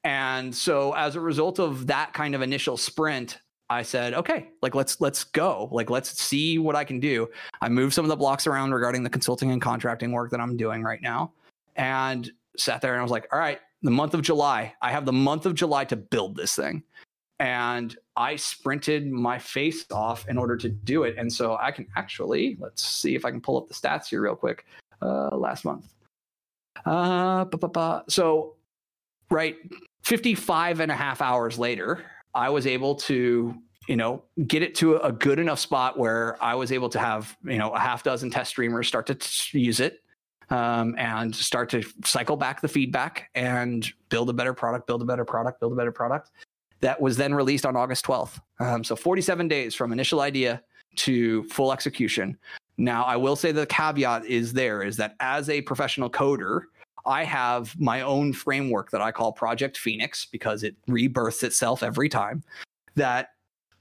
And 0.05 0.55
so 0.55 0.95
as 0.95 1.17
a 1.17 1.21
result 1.21 1.59
of 1.59 1.89
that 1.89 2.13
kind 2.13 2.37
of 2.37 2.43
initial 2.43 2.77
sprint, 2.77 3.41
I 3.69 3.83
said, 3.83 4.15
okay, 4.15 4.51
like 4.63 4.77
let's 4.77 5.01
let's 5.01 5.25
go. 5.25 5.69
Like 5.73 5.91
let's 5.91 6.11
see 6.11 6.61
what 6.61 6.77
I 6.77 6.85
can 6.85 7.01
do. 7.01 7.29
I 7.61 7.69
moved 7.69 7.93
some 7.93 8.05
of 8.05 8.09
the 8.09 8.17
blocks 8.17 8.47
around 8.47 8.73
regarding 8.73 9.03
the 9.03 9.11
consulting 9.11 9.51
and 9.51 9.61
contracting 9.61 10.13
work 10.13 10.31
that 10.31 10.41
I'm 10.41 10.57
doing 10.57 10.85
right 10.85 11.03
now. 11.03 11.33
And 11.75 12.31
sat 12.57 12.83
there 12.83 12.93
and 12.93 13.01
I 13.01 13.03
was 13.03 13.11
like, 13.11 13.27
all 13.33 13.41
right, 13.41 13.59
the 13.83 13.91
month 13.91 14.15
of 14.15 14.23
July, 14.23 14.75
I 14.81 14.93
have 14.93 15.07
the 15.07 15.13
month 15.13 15.45
of 15.45 15.57
July 15.57 15.85
to 15.87 15.97
build 15.97 16.37
this 16.37 16.55
thing 16.55 16.85
and 17.41 17.97
I 18.17 18.37
sprinted 18.37 19.11
my 19.11 19.39
face 19.39 19.87
off 19.93 20.29
in 20.29 20.39
order 20.39 20.57
to 20.57 20.69
do 20.69 21.05
it. 21.05 21.17
And 21.19 21.33
so 21.33 21.57
I 21.61 21.71
can 21.71 21.87
actually, 21.97 22.57
let's 22.61 22.83
see 22.83 23.15
if 23.15 23.25
I 23.25 23.31
can 23.31 23.41
pull 23.41 23.57
up 23.57 23.69
the 23.69 23.75
stats 23.75 24.09
here 24.09 24.21
real 24.23 24.35
quick. 24.35 24.67
Uh, 25.01 25.37
last 25.37 25.65
month. 25.65 25.95
Uh, 26.85 27.45
so, 28.09 28.57
right, 29.31 29.57
55 30.03 30.81
and 30.81 30.91
a 30.91 30.95
half 30.95 31.23
hours 31.23 31.57
later, 31.57 32.05
I 32.35 32.51
was 32.51 32.67
able 32.67 32.97
to, 32.97 33.55
you 33.87 33.97
know, 33.97 34.25
get 34.49 34.63
it 34.63 34.75
to 34.77 34.97
a 34.97 35.13
good 35.13 35.39
enough 35.39 35.61
spot 35.61 35.97
where 35.97 36.37
I 36.43 36.57
was 36.57 36.73
able 36.73 36.89
to 36.89 36.99
have, 36.99 37.37
you 37.45 37.59
know, 37.59 37.71
a 37.71 37.79
half 37.79 38.03
dozen 38.03 38.29
test 38.29 38.51
streamers 38.51 38.89
start 38.89 39.07
to 39.07 39.15
t- 39.15 39.61
use 39.61 39.79
it 39.79 40.01
um, 40.51 40.97
and 40.99 41.35
start 41.35 41.71
to 41.71 41.85
cycle 42.05 42.37
back 42.37 42.61
the 42.61 42.69
feedback 42.69 43.31
and 43.37 43.89
build 44.09 44.31
a 44.31 44.33
better 44.33 44.53
product, 44.53 44.89
build 44.89 45.03
a 45.03 45.05
better 45.05 45.25
product, 45.25 45.61
build 45.61 45.73
a 45.73 45.77
better 45.77 45.93
product 45.93 46.33
that 46.81 47.01
was 47.01 47.17
then 47.17 47.35
released 47.35 47.67
on 47.67 47.77
August 47.77 48.05
12th. 48.05 48.41
Um, 48.61 48.85
so 48.85 48.97
47 48.97 49.49
days 49.49 49.75
from 49.75 49.93
initial 49.93 50.21
idea 50.21 50.63
to 50.97 51.45
full 51.45 51.73
execution. 51.73 52.37
Now, 52.77 53.05
I 53.05 53.17
will 53.17 53.37
say 53.37 53.53
the 53.53 53.67
caveat 53.67 54.25
is 54.27 54.53
there 54.53 54.83
is 54.83 54.97
that 54.97 55.17
as 55.21 55.49
a 55.51 55.61
professional 55.63 56.09
coder, 56.09 56.63
I 57.07 57.25
have 57.25 57.79
my 57.81 58.03
own 58.03 58.33
framework 58.33 58.91
that 58.91 59.01
I 59.01 59.11
call 59.11 59.33
Project 59.33 59.79
Phoenix 59.79 60.27
because 60.27 60.63
it 60.63 60.77
rebirths 60.87 61.43
itself 61.43 61.83
every 61.83 62.09
time 62.09 62.43
that 62.95 63.31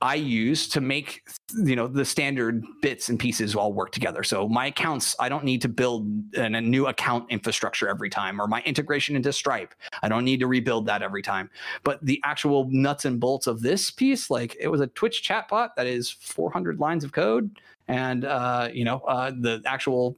I 0.02 0.16
use 0.16 0.68
to 0.70 0.82
make 0.82 1.24
you 1.56 1.76
know 1.76 1.88
the 1.88 2.06
standard 2.06 2.64
bits 2.82 3.10
and 3.10 3.20
pieces 3.20 3.56
all 3.56 3.74
work 3.74 3.92
together. 3.92 4.24
So 4.24 4.48
my 4.48 4.68
accounts, 4.68 5.16
I 5.20 5.28
don't 5.28 5.44
need 5.44 5.62
to 5.64 5.70
build 5.70 6.08
an, 6.36 6.56
a 6.56 6.62
new 6.62 6.88
account 6.88 7.32
infrastructure 7.32 7.90
every 7.90 8.10
time, 8.10 8.40
or 8.40 8.48
my 8.48 8.62
integration 8.62 9.16
into 9.16 9.34
Stripe, 9.34 9.74
I 10.04 10.10
don't 10.10 10.24
need 10.24 10.40
to 10.42 10.48
rebuild 10.48 10.86
that 10.86 11.02
every 11.02 11.24
time. 11.24 11.50
But 11.84 12.04
the 12.06 12.22
actual 12.24 12.68
nuts 12.70 13.06
and 13.06 13.20
bolts 13.20 13.48
of 13.48 13.62
this 13.62 13.90
piece, 13.90 14.30
like 14.30 14.56
it 14.60 14.68
was 14.68 14.82
a 14.82 14.88
Twitch 14.88 15.28
chatbot 15.28 15.70
that 15.78 15.88
is 15.88 16.12
400 16.12 16.80
lines 16.80 17.04
of 17.04 17.12
code, 17.12 17.50
and 17.88 18.24
uh, 18.26 18.70
you 18.72 18.86
know 18.86 19.00
uh, 19.08 19.32
the 19.32 19.64
actual 19.66 20.16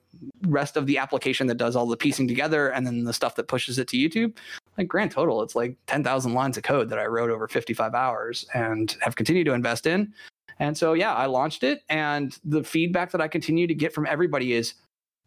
rest 0.48 0.76
of 0.76 0.88
the 0.88 0.98
application 0.98 1.48
that 1.48 1.56
does 1.56 1.78
all 1.78 1.86
the 1.86 1.96
piecing 1.96 2.28
together, 2.28 2.70
and 2.70 2.86
then 2.86 3.06
the 3.06 3.14
stuff 3.14 3.36
that 3.36 3.48
pushes 3.48 3.80
it 3.80 3.88
to 3.90 3.98
YouTube 3.98 4.36
like 4.78 4.88
grand 4.88 5.12
total, 5.12 5.42
it's 5.42 5.56
like 5.56 5.76
10,000 5.88 6.34
lines 6.34 6.58
of 6.58 6.64
code 6.64 6.90
that 6.90 7.00
I 7.00 7.06
wrote 7.06 7.30
over 7.30 7.48
55 7.48 7.94
hours 7.94 8.46
and 8.54 8.96
have 9.02 9.16
continued 9.16 9.46
to 9.46 9.54
invest 9.54 9.86
in. 9.86 10.14
And 10.60 10.78
so, 10.78 10.94
yeah, 10.94 11.14
I 11.14 11.26
launched 11.26 11.64
it. 11.64 11.84
And 11.90 12.38
the 12.44 12.64
feedback 12.64 13.12
that 13.12 13.22
I 13.22 13.28
continue 13.28 13.68
to 13.68 13.74
get 13.74 13.94
from 13.94 14.06
everybody 14.06 14.54
is, 14.54 14.74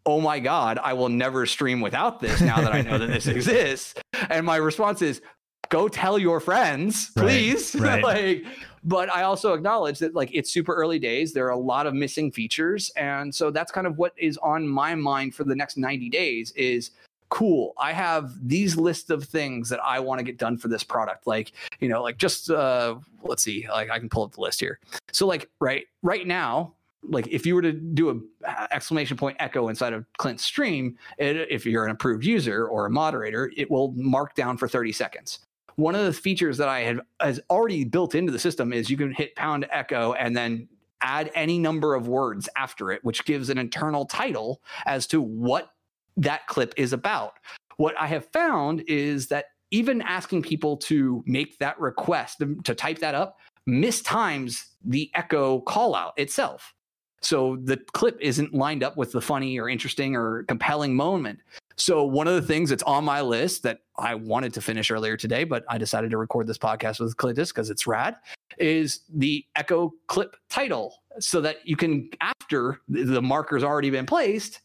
oh 0.05 0.20
my 0.20 0.39
God, 0.39 0.78
I 0.82 0.93
will 0.93 1.09
never 1.09 1.47
stream 1.47 1.81
without 1.81 2.20
this 2.20 2.40
now 2.40 2.60
that 2.60 2.73
I 2.73 2.82
know 2.82 2.98
that 2.98 3.06
this 3.06 3.27
exists. 3.28 3.94
And 4.31 4.44
my 4.44 4.56
response 4.56 5.01
is, 5.01 5.23
go 5.69 5.89
tell 5.89 6.19
your 6.19 6.40
friends, 6.40 7.10
please. 7.16 7.74
Right, 7.74 8.02
right. 8.05 8.44
like, 8.44 8.44
but 8.85 9.10
I 9.14 9.23
also 9.23 9.55
acknowledge 9.55 9.98
that 10.01 10.14
like 10.14 10.31
it's 10.32 10.51
super 10.51 10.74
early 10.74 10.98
days. 10.98 11.32
There 11.32 11.47
are 11.47 11.51
a 11.51 11.56
lot 11.56 11.86
of 11.86 11.94
missing 11.94 12.31
features. 12.31 12.90
And 12.97 13.35
so 13.35 13.51
that's 13.51 13.73
kind 13.73 13.86
of 13.86 13.97
what 13.97 14.12
is 14.16 14.39
on 14.39 14.66
my 14.66 14.94
mind 14.94 15.35
for 15.35 15.44
the 15.44 15.55
next 15.55 15.77
90 15.77 16.10
days 16.10 16.52
is 16.52 16.90
cool. 17.32 17.72
I 17.78 17.92
have 17.94 18.46
these 18.46 18.76
lists 18.76 19.09
of 19.09 19.24
things 19.24 19.70
that 19.70 19.80
i 19.82 19.98
want 19.98 20.18
to 20.18 20.22
get 20.22 20.36
done 20.36 20.59
for 20.59 20.68
this 20.68 20.84
product 20.84 21.26
like 21.26 21.52
you 21.80 21.88
know 21.88 22.02
like 22.02 22.18
just 22.18 22.50
uh 22.50 22.96
let's 23.22 23.42
see 23.42 23.66
like 23.70 23.88
i 23.88 23.98
can 23.98 24.10
pull 24.10 24.22
up 24.22 24.32
the 24.32 24.40
list 24.42 24.60
here. 24.60 24.78
So 25.12 25.26
like 25.26 25.48
right 25.59 25.86
right 26.02 26.26
now 26.26 26.74
like 27.02 27.26
if 27.28 27.46
you 27.46 27.54
were 27.54 27.62
to 27.62 27.72
do 27.72 28.10
a 28.44 28.74
exclamation 28.74 29.16
point 29.16 29.38
echo 29.40 29.68
inside 29.68 29.94
of 29.94 30.04
clint's 30.18 30.44
stream 30.44 30.98
it, 31.16 31.48
if 31.50 31.64
you're 31.64 31.86
an 31.86 31.90
approved 31.90 32.22
user 32.22 32.66
or 32.66 32.84
a 32.84 32.90
moderator 32.90 33.50
it 33.56 33.70
will 33.70 33.92
mark 33.92 34.34
down 34.34 34.59
for 34.59 34.68
30 34.68 34.92
seconds. 34.92 35.38
One 35.76 35.94
of 35.94 36.04
the 36.04 36.12
features 36.12 36.59
that 36.59 36.68
i 36.68 36.80
had 36.80 37.00
has 37.18 37.40
already 37.48 37.84
built 37.84 38.14
into 38.14 38.30
the 38.30 38.38
system 38.38 38.74
is 38.74 38.90
you 38.90 38.98
can 38.98 39.10
hit 39.10 39.34
pound 39.36 39.66
echo 39.70 40.12
and 40.12 40.36
then 40.36 40.68
add 41.00 41.30
any 41.34 41.59
number 41.59 41.94
of 41.94 42.09
words 42.09 42.46
after 42.56 42.92
it 42.92 43.02
which 43.02 43.24
gives 43.24 43.48
an 43.48 43.56
internal 43.56 44.04
title 44.04 44.60
as 44.84 45.06
to 45.06 45.22
what 45.22 45.72
that 46.16 46.47
clip 46.47 46.74
is 46.76 46.93
about. 46.93 47.34
What 47.76 47.94
I 47.98 48.06
have 48.06 48.26
found 48.32 48.82
is 48.86 49.28
that 49.28 49.47
even 49.70 50.02
asking 50.02 50.43
people 50.43 50.76
to 50.76 51.24
make 51.26 51.59
that 51.59 51.80
request 51.80 52.43
to 52.64 52.74
type 52.74 52.98
that 52.98 53.14
up 53.14 53.39
mistimes 53.68 54.64
the 54.84 55.10
echo 55.14 55.60
call 55.60 55.94
out 55.94 56.12
itself. 56.16 56.74
So 57.22 57.56
the 57.62 57.76
clip 57.93 58.18
isn't 58.20 58.52
lined 58.52 58.82
up 58.82 58.97
with 58.97 59.12
the 59.12 59.20
funny 59.20 59.59
or 59.59 59.68
interesting 59.68 60.16
or 60.16 60.43
compelling 60.44 60.94
moment. 60.94 61.39
So 61.76 62.05
one 62.05 62.28
of 62.28 62.34
the 62.34 62.43
things 62.43 62.68
that's 62.68 62.82
on 62.82 63.05
my 63.05 63.22
list 63.22 63.62
that 63.62 63.78
I 63.97 64.14
wanted 64.14 64.52
to 64.55 64.60
finish 64.60 64.90
earlier 64.90 65.16
today, 65.16 65.44
but 65.44 65.64
I 65.68 65.78
decided 65.78 66.10
to 66.10 66.18
record 66.18 66.47
this 66.47 66.59
podcast 66.59 67.01
with 67.01 67.16
Clintus 67.16 67.48
because 67.48 67.70
it's 67.70 67.86
rad, 67.86 68.16
is 68.59 69.01
the 69.09 69.44
Echo 69.56 69.94
Clip 70.09 70.36
title, 70.51 70.97
so 71.18 71.40
that 71.40 71.66
you 71.66 71.76
can 71.76 72.10
after 72.20 72.80
the 72.89 73.22
marker's 73.22 73.64
already 73.64 73.90
been 73.90 74.06
placed, 74.06 74.60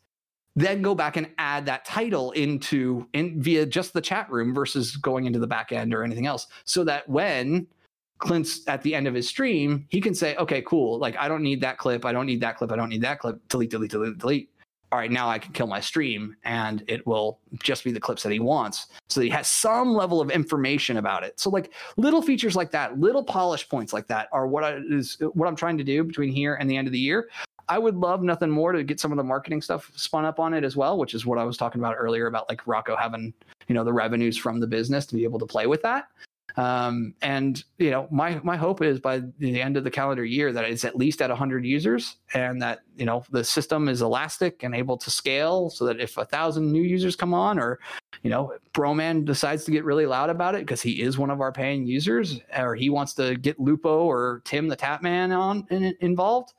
then 0.57 0.81
go 0.81 0.95
back 0.95 1.17
and 1.17 1.29
add 1.37 1.67
that 1.67 1.85
title 1.85 2.31
into 2.31 3.07
in 3.13 3.41
via 3.41 3.63
just 3.65 3.93
the 3.93 4.01
chat 4.01 4.29
room 4.31 4.55
versus 4.55 4.97
going 4.97 5.25
into 5.25 5.37
the 5.37 5.47
back 5.47 5.71
end 5.71 5.93
or 5.93 6.03
anything 6.03 6.25
else, 6.25 6.47
so 6.65 6.83
that 6.83 7.07
when 7.07 7.67
Clint's 8.17 8.67
at 8.67 8.81
the 8.81 8.95
end 8.95 9.07
of 9.07 9.13
his 9.13 9.29
stream, 9.29 9.85
he 9.89 10.01
can 10.01 10.15
say, 10.15 10.35
okay, 10.37 10.63
cool. 10.63 10.97
Like, 10.97 11.15
I 11.17 11.27
don't 11.27 11.43
need 11.43 11.61
that 11.61 11.77
clip. 11.77 12.03
I 12.03 12.11
don't 12.11 12.25
need 12.25 12.41
that 12.41 12.57
clip. 12.57 12.71
I 12.71 12.75
don't 12.75 12.89
need 12.89 13.03
that 13.03 13.19
clip. 13.19 13.39
Delete, 13.49 13.69
delete, 13.69 13.91
delete, 13.91 14.17
delete. 14.17 14.49
All 14.91 14.97
right, 14.97 15.11
now 15.11 15.29
I 15.29 15.37
can 15.37 15.51
kill 15.51 15.67
my 15.67 15.81
stream 15.81 16.35
and 16.43 16.83
it 16.87 17.05
will 17.05 17.39
just 17.61 17.83
be 17.83 17.91
the 17.91 17.99
clips 17.99 18.23
that 18.23 18.31
he 18.31 18.39
wants. 18.39 18.87
So 19.09 19.21
he 19.21 19.29
has 19.29 19.47
some 19.47 19.93
level 19.93 20.21
of 20.21 20.31
information 20.31 20.97
about 20.97 21.23
it. 21.23 21.39
So 21.39 21.49
like 21.49 21.73
little 21.97 22.21
features 22.21 22.55
like 22.55 22.71
that, 22.71 22.97
little 22.97 23.23
polish 23.23 23.67
points 23.67 23.91
like 23.91 24.07
that 24.07 24.29
are 24.31 24.47
what 24.47 24.63
I, 24.63 24.79
is 24.89 25.17
what 25.33 25.47
I'm 25.47 25.57
trying 25.57 25.77
to 25.77 25.83
do 25.83 26.05
between 26.05 26.31
here 26.31 26.55
and 26.55 26.69
the 26.69 26.77
end 26.77 26.87
of 26.87 26.93
the 26.93 26.99
year. 26.99 27.29
I 27.69 27.77
would 27.77 27.95
love 27.95 28.23
nothing 28.23 28.49
more 28.49 28.71
to 28.71 28.83
get 28.83 28.99
some 28.99 29.11
of 29.11 29.17
the 29.17 29.23
marketing 29.23 29.61
stuff 29.61 29.91
spun 29.95 30.25
up 30.25 30.39
on 30.39 30.53
it 30.53 30.63
as 30.63 30.75
well, 30.75 30.97
which 30.97 31.13
is 31.13 31.25
what 31.25 31.37
I 31.37 31.43
was 31.43 31.57
talking 31.57 31.81
about 31.81 31.95
earlier 31.97 32.27
about 32.27 32.47
like 32.49 32.65
Rocco 32.65 32.95
having, 32.95 33.33
you 33.67 33.75
know, 33.75 33.83
the 33.83 33.93
revenues 33.93 34.37
from 34.37 34.59
the 34.59 34.67
business 34.67 35.05
to 35.07 35.15
be 35.15 35.23
able 35.23 35.39
to 35.39 35.45
play 35.45 35.67
with 35.67 35.81
that. 35.81 36.07
Um, 36.57 37.13
and 37.21 37.63
you 37.77 37.91
know, 37.91 38.07
my 38.09 38.41
my 38.43 38.57
hope 38.57 38.81
is 38.81 38.99
by 38.99 39.21
the 39.37 39.61
end 39.61 39.77
of 39.77 39.83
the 39.83 39.91
calendar 39.91 40.25
year 40.25 40.51
that 40.51 40.65
it's 40.65 40.83
at 40.83 40.95
least 40.95 41.21
at 41.21 41.29
100 41.29 41.63
users, 41.63 42.15
and 42.33 42.59
that 42.63 42.79
you 42.95 43.05
know 43.05 43.23
the 43.29 43.43
system 43.43 43.87
is 43.87 44.01
elastic 44.01 44.63
and 44.63 44.73
able 44.73 44.97
to 44.97 45.11
scale, 45.11 45.69
so 45.69 45.85
that 45.85 45.99
if 45.99 46.17
a 46.17 46.25
thousand 46.25 46.71
new 46.71 46.81
users 46.81 47.15
come 47.15 47.33
on, 47.33 47.59
or 47.59 47.79
you 48.23 48.31
know, 48.31 48.53
Broman 48.73 49.23
decides 49.23 49.65
to 49.65 49.71
get 49.71 49.85
really 49.85 50.07
loud 50.07 50.31
about 50.31 50.55
it 50.55 50.61
because 50.61 50.81
he 50.81 51.01
is 51.01 51.19
one 51.19 51.29
of 51.29 51.41
our 51.41 51.51
paying 51.51 51.85
users, 51.85 52.41
or 52.57 52.73
he 52.73 52.89
wants 52.89 53.13
to 53.15 53.35
get 53.35 53.59
Lupo 53.59 54.05
or 54.05 54.41
Tim 54.43 54.67
the 54.67 54.77
Tatman 54.77 55.37
on 55.37 55.67
in, 55.69 55.95
involved, 55.99 56.53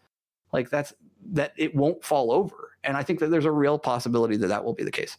like 0.52 0.70
that's 0.70 0.92
that 1.32 1.52
it 1.56 1.74
won't 1.74 2.04
fall 2.04 2.32
over. 2.32 2.72
And 2.84 2.96
I 2.96 3.02
think 3.02 3.18
that 3.20 3.30
there's 3.30 3.44
a 3.44 3.50
real 3.50 3.78
possibility 3.78 4.36
that 4.36 4.48
that 4.48 4.64
will 4.64 4.74
be 4.74 4.84
the 4.84 4.90
case. 4.90 5.16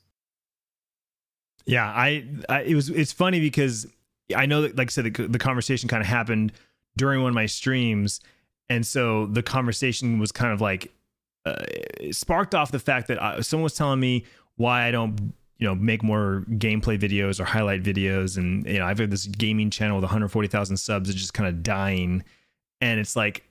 Yeah, 1.66 1.86
I, 1.86 2.26
I 2.48 2.62
it 2.62 2.76
was 2.76 2.90
it's 2.90 3.12
funny 3.12 3.40
because 3.40 3.86
I 4.36 4.46
know 4.46 4.62
that, 4.62 4.78
like 4.78 4.90
I 4.90 4.92
said, 4.92 5.14
the, 5.14 5.28
the 5.28 5.40
conversation 5.40 5.90
kind 5.90 6.02
of 6.02 6.08
happened 6.08 6.54
during 6.98 7.22
one 7.22 7.30
of 7.30 7.36
my 7.36 7.46
streams, 7.46 8.22
and 8.70 8.86
so 8.86 9.26
the 9.28 9.44
conversation 9.44 10.20
was 10.20 10.32
kind 10.32 10.54
of 10.54 10.62
like 10.62 10.92
uh, 11.46 11.64
sparked 12.12 12.56
off 12.56 12.72
the 12.72 12.80
fact 12.80 13.08
that 13.08 13.22
I, 13.22 13.36
uh, 13.36 13.42
someone 13.42 13.64
was 13.64 13.76
telling 13.76 14.00
me 14.00 14.26
why 14.56 14.88
I 14.88 14.92
don't, 14.92 15.34
you 15.58 15.68
know, 15.68 15.76
make 15.76 16.04
more 16.04 16.44
gameplay 16.52 17.00
videos 17.00 17.40
or 17.40 17.46
highlight 17.46 17.84
videos, 17.84 18.38
and 18.38 18.66
you 18.66 18.80
know, 18.80 18.86
I've 18.86 18.98
got 18.98 19.10
this 19.10 19.26
gaming 19.26 19.70
channel 19.70 19.98
with 19.98 20.04
140,000 20.04 20.78
subs, 20.78 21.10
it's 21.10 21.20
just 21.20 21.34
kind 21.34 21.48
of 21.48 21.64
dying, 21.64 22.24
and 22.82 23.00
it's 23.00 23.16
like. 23.16 23.44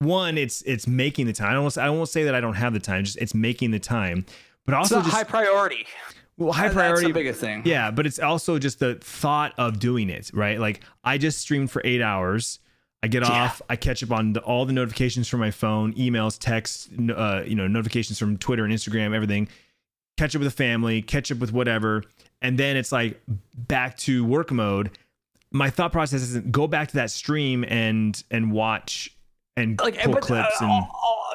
One, 0.00 0.36
it's 0.38 0.62
it's 0.62 0.86
making 0.86 1.26
the 1.26 1.32
time. 1.32 1.50
I 1.50 1.54
don't. 1.54 1.78
I 1.78 1.90
won't 1.90 2.08
say 2.08 2.24
that 2.24 2.34
I 2.34 2.40
don't 2.40 2.54
have 2.54 2.72
the 2.72 2.80
time. 2.80 3.04
Just 3.04 3.18
it's 3.18 3.34
making 3.34 3.70
the 3.70 3.78
time, 3.78 4.24
but 4.66 4.74
also 4.74 4.98
it's 4.98 5.06
just, 5.06 5.16
high 5.16 5.24
priority 5.24 5.86
well 6.40 6.52
high 6.52 6.68
priority 6.68 7.02
that's 7.02 7.08
the 7.08 7.12
biggest 7.12 7.40
thing 7.40 7.62
yeah 7.64 7.90
but 7.90 8.06
it's 8.06 8.18
also 8.18 8.58
just 8.58 8.78
the 8.78 8.96
thought 8.96 9.52
of 9.58 9.78
doing 9.78 10.08
it 10.08 10.30
right 10.32 10.58
like 10.58 10.80
i 11.04 11.18
just 11.18 11.38
streamed 11.38 11.70
for 11.70 11.82
eight 11.84 12.00
hours 12.00 12.58
i 13.02 13.06
get 13.06 13.22
yeah. 13.22 13.28
off 13.28 13.62
i 13.68 13.76
catch 13.76 14.02
up 14.02 14.10
on 14.10 14.32
the, 14.32 14.40
all 14.40 14.64
the 14.64 14.72
notifications 14.72 15.28
from 15.28 15.38
my 15.38 15.50
phone 15.50 15.92
emails 15.94 16.38
texts 16.38 16.88
uh, 17.14 17.42
you 17.46 17.54
know 17.54 17.68
notifications 17.68 18.18
from 18.18 18.36
twitter 18.38 18.64
and 18.64 18.72
instagram 18.72 19.14
everything 19.14 19.46
catch 20.16 20.34
up 20.34 20.40
with 20.40 20.48
the 20.48 20.56
family 20.56 21.02
catch 21.02 21.30
up 21.30 21.38
with 21.38 21.52
whatever 21.52 22.02
and 22.42 22.58
then 22.58 22.76
it's 22.76 22.90
like 22.90 23.20
back 23.54 23.96
to 23.96 24.24
work 24.24 24.50
mode 24.50 24.90
my 25.52 25.68
thought 25.68 25.92
process 25.92 26.22
isn't 26.22 26.50
go 26.50 26.66
back 26.66 26.88
to 26.88 26.94
that 26.94 27.10
stream 27.10 27.64
and 27.68 28.24
and 28.30 28.50
watch 28.50 29.14
and 29.56 29.80
like 29.80 29.98
pull 29.98 30.14
but, 30.14 30.22
clips 30.22 30.62
uh, 30.62 30.64
and 30.64 30.84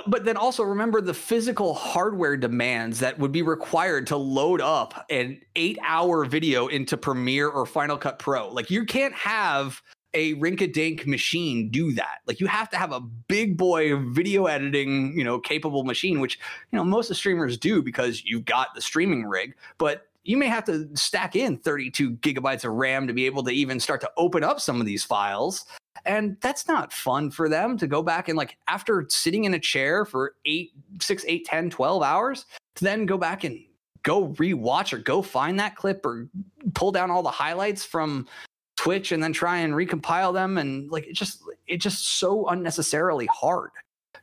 but 0.07 0.25
then 0.25 0.37
also 0.37 0.63
remember 0.63 1.01
the 1.01 1.13
physical 1.13 1.73
hardware 1.73 2.37
demands 2.37 2.99
that 2.99 3.17
would 3.17 3.31
be 3.31 3.41
required 3.41 4.07
to 4.07 4.17
load 4.17 4.61
up 4.61 5.05
an 5.09 5.39
eight 5.55 5.77
hour 5.83 6.25
video 6.25 6.67
into 6.67 6.97
Premiere 6.97 7.49
or 7.49 7.65
Final 7.65 7.97
Cut 7.97 8.19
Pro. 8.19 8.49
Like 8.49 8.69
you 8.69 8.85
can't 8.85 9.13
have 9.13 9.81
a 10.13 10.33
rinka-dink 10.35 11.05
machine 11.05 11.69
do 11.69 11.91
that. 11.93 12.19
Like 12.25 12.39
you 12.39 12.47
have 12.47 12.69
to 12.69 12.77
have 12.77 12.91
a 12.91 13.01
big 13.01 13.57
boy 13.57 13.97
video 13.97 14.45
editing, 14.45 15.17
you 15.17 15.23
know, 15.23 15.39
capable 15.39 15.83
machine, 15.83 16.19
which 16.19 16.39
you 16.71 16.77
know 16.77 16.83
most 16.83 17.05
of 17.05 17.09
the 17.09 17.15
streamers 17.15 17.57
do 17.57 17.81
because 17.81 18.23
you've 18.23 18.45
got 18.45 18.73
the 18.75 18.81
streaming 18.81 19.25
rig. 19.25 19.55
But 19.77 20.07
you 20.23 20.37
may 20.37 20.47
have 20.47 20.63
to 20.65 20.89
stack 20.95 21.35
in 21.35 21.57
32 21.57 22.11
gigabytes 22.17 22.65
of 22.65 22.73
RAM 22.73 23.07
to 23.07 23.13
be 23.13 23.25
able 23.25 23.43
to 23.43 23.51
even 23.51 23.79
start 23.79 24.01
to 24.01 24.11
open 24.17 24.43
up 24.43 24.59
some 24.59 24.79
of 24.79 24.85
these 24.85 25.03
files. 25.03 25.65
And 26.05 26.37
that's 26.41 26.67
not 26.67 26.91
fun 26.91 27.31
for 27.31 27.49
them 27.49 27.77
to 27.77 27.87
go 27.87 28.03
back 28.03 28.27
and 28.27 28.37
like 28.37 28.57
after 28.67 29.05
sitting 29.09 29.45
in 29.45 29.53
a 29.53 29.59
chair 29.59 30.05
for 30.05 30.35
eight, 30.45 30.71
six, 30.99 31.23
eight, 31.27 31.45
10, 31.45 31.69
12 31.69 32.03
hours 32.03 32.45
to 32.75 32.83
then 32.83 33.05
go 33.05 33.17
back 33.17 33.43
and 33.43 33.63
go 34.03 34.29
rewatch 34.33 34.93
or 34.93 34.97
go 34.97 35.21
find 35.21 35.59
that 35.59 35.75
clip 35.75 36.05
or 36.05 36.27
pull 36.73 36.91
down 36.91 37.09
all 37.09 37.23
the 37.23 37.29
highlights 37.29 37.83
from 37.83 38.27
Twitch 38.75 39.11
and 39.11 39.23
then 39.23 39.33
try 39.33 39.57
and 39.57 39.73
recompile 39.73 40.33
them. 40.33 40.57
And 40.57 40.91
like 40.91 41.07
it 41.07 41.13
just, 41.13 41.41
it 41.67 41.77
just 41.77 42.19
so 42.19 42.47
unnecessarily 42.49 43.27
hard. 43.27 43.71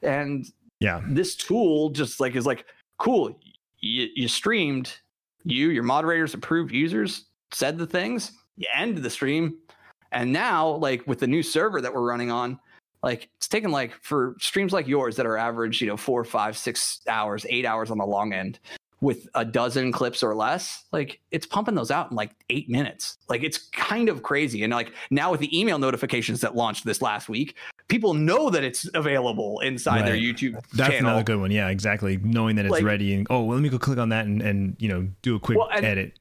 And 0.02 0.46
yeah, 0.78 1.00
this 1.08 1.34
tool 1.34 1.90
just 1.90 2.20
like 2.20 2.36
is 2.36 2.46
like, 2.46 2.66
cool, 2.98 3.38
you, 3.80 4.08
you 4.14 4.28
streamed, 4.28 4.92
you, 5.44 5.70
your 5.70 5.82
moderators, 5.82 6.34
approved 6.34 6.72
users 6.72 7.24
said 7.52 7.78
the 7.78 7.86
things, 7.86 8.32
you 8.56 8.66
end 8.74 8.98
the 8.98 9.10
stream 9.10 9.58
and 10.12 10.32
now, 10.32 10.68
like 10.76 11.06
with 11.06 11.20
the 11.20 11.26
new 11.26 11.42
server 11.42 11.80
that 11.80 11.92
we're 11.92 12.06
running 12.06 12.30
on, 12.30 12.58
like 13.02 13.28
it's 13.36 13.48
taken 13.48 13.70
like 13.70 13.92
for 14.02 14.36
streams 14.38 14.72
like 14.72 14.86
yours 14.86 15.16
that 15.16 15.26
are 15.26 15.36
average, 15.36 15.80
you 15.80 15.88
know, 15.88 15.96
four, 15.96 16.24
five, 16.24 16.56
six 16.56 17.00
hours, 17.08 17.44
eight 17.48 17.66
hours 17.66 17.90
on 17.90 17.98
the 17.98 18.06
long 18.06 18.32
end 18.32 18.60
with 19.02 19.28
a 19.34 19.44
dozen 19.44 19.90
clips 19.90 20.22
or 20.22 20.32
less, 20.32 20.84
like 20.92 21.20
it's 21.32 21.44
pumping 21.44 21.74
those 21.74 21.90
out 21.90 22.12
in 22.12 22.16
like 22.16 22.30
eight 22.50 22.70
minutes. 22.70 23.18
Like 23.28 23.42
it's 23.42 23.58
kind 23.70 24.08
of 24.08 24.22
crazy. 24.22 24.62
And 24.62 24.72
like 24.72 24.92
now 25.10 25.32
with 25.32 25.40
the 25.40 25.58
email 25.58 25.76
notifications 25.76 26.40
that 26.42 26.54
launched 26.54 26.84
this 26.84 27.02
last 27.02 27.28
week, 27.28 27.56
people 27.88 28.14
know 28.14 28.48
that 28.48 28.62
it's 28.62 28.88
available 28.94 29.58
inside 29.58 30.02
right. 30.02 30.06
their 30.06 30.14
YouTube 30.14 30.54
That's 30.74 30.90
channel. 30.90 31.10
another 31.10 31.24
good 31.24 31.40
one. 31.40 31.50
Yeah, 31.50 31.68
exactly. 31.68 32.16
Knowing 32.18 32.54
that 32.56 32.66
it's 32.66 32.72
like, 32.72 32.84
ready 32.84 33.12
and 33.12 33.26
oh, 33.28 33.42
well, 33.42 33.56
let 33.56 33.62
me 33.62 33.68
go 33.68 33.78
click 33.78 33.98
on 33.98 34.10
that 34.10 34.26
and, 34.26 34.40
and 34.40 34.76
you 34.78 34.88
know, 34.88 35.08
do 35.22 35.34
a 35.34 35.40
quick 35.40 35.58
well, 35.58 35.68
and, 35.74 35.84
edit. 35.84 36.20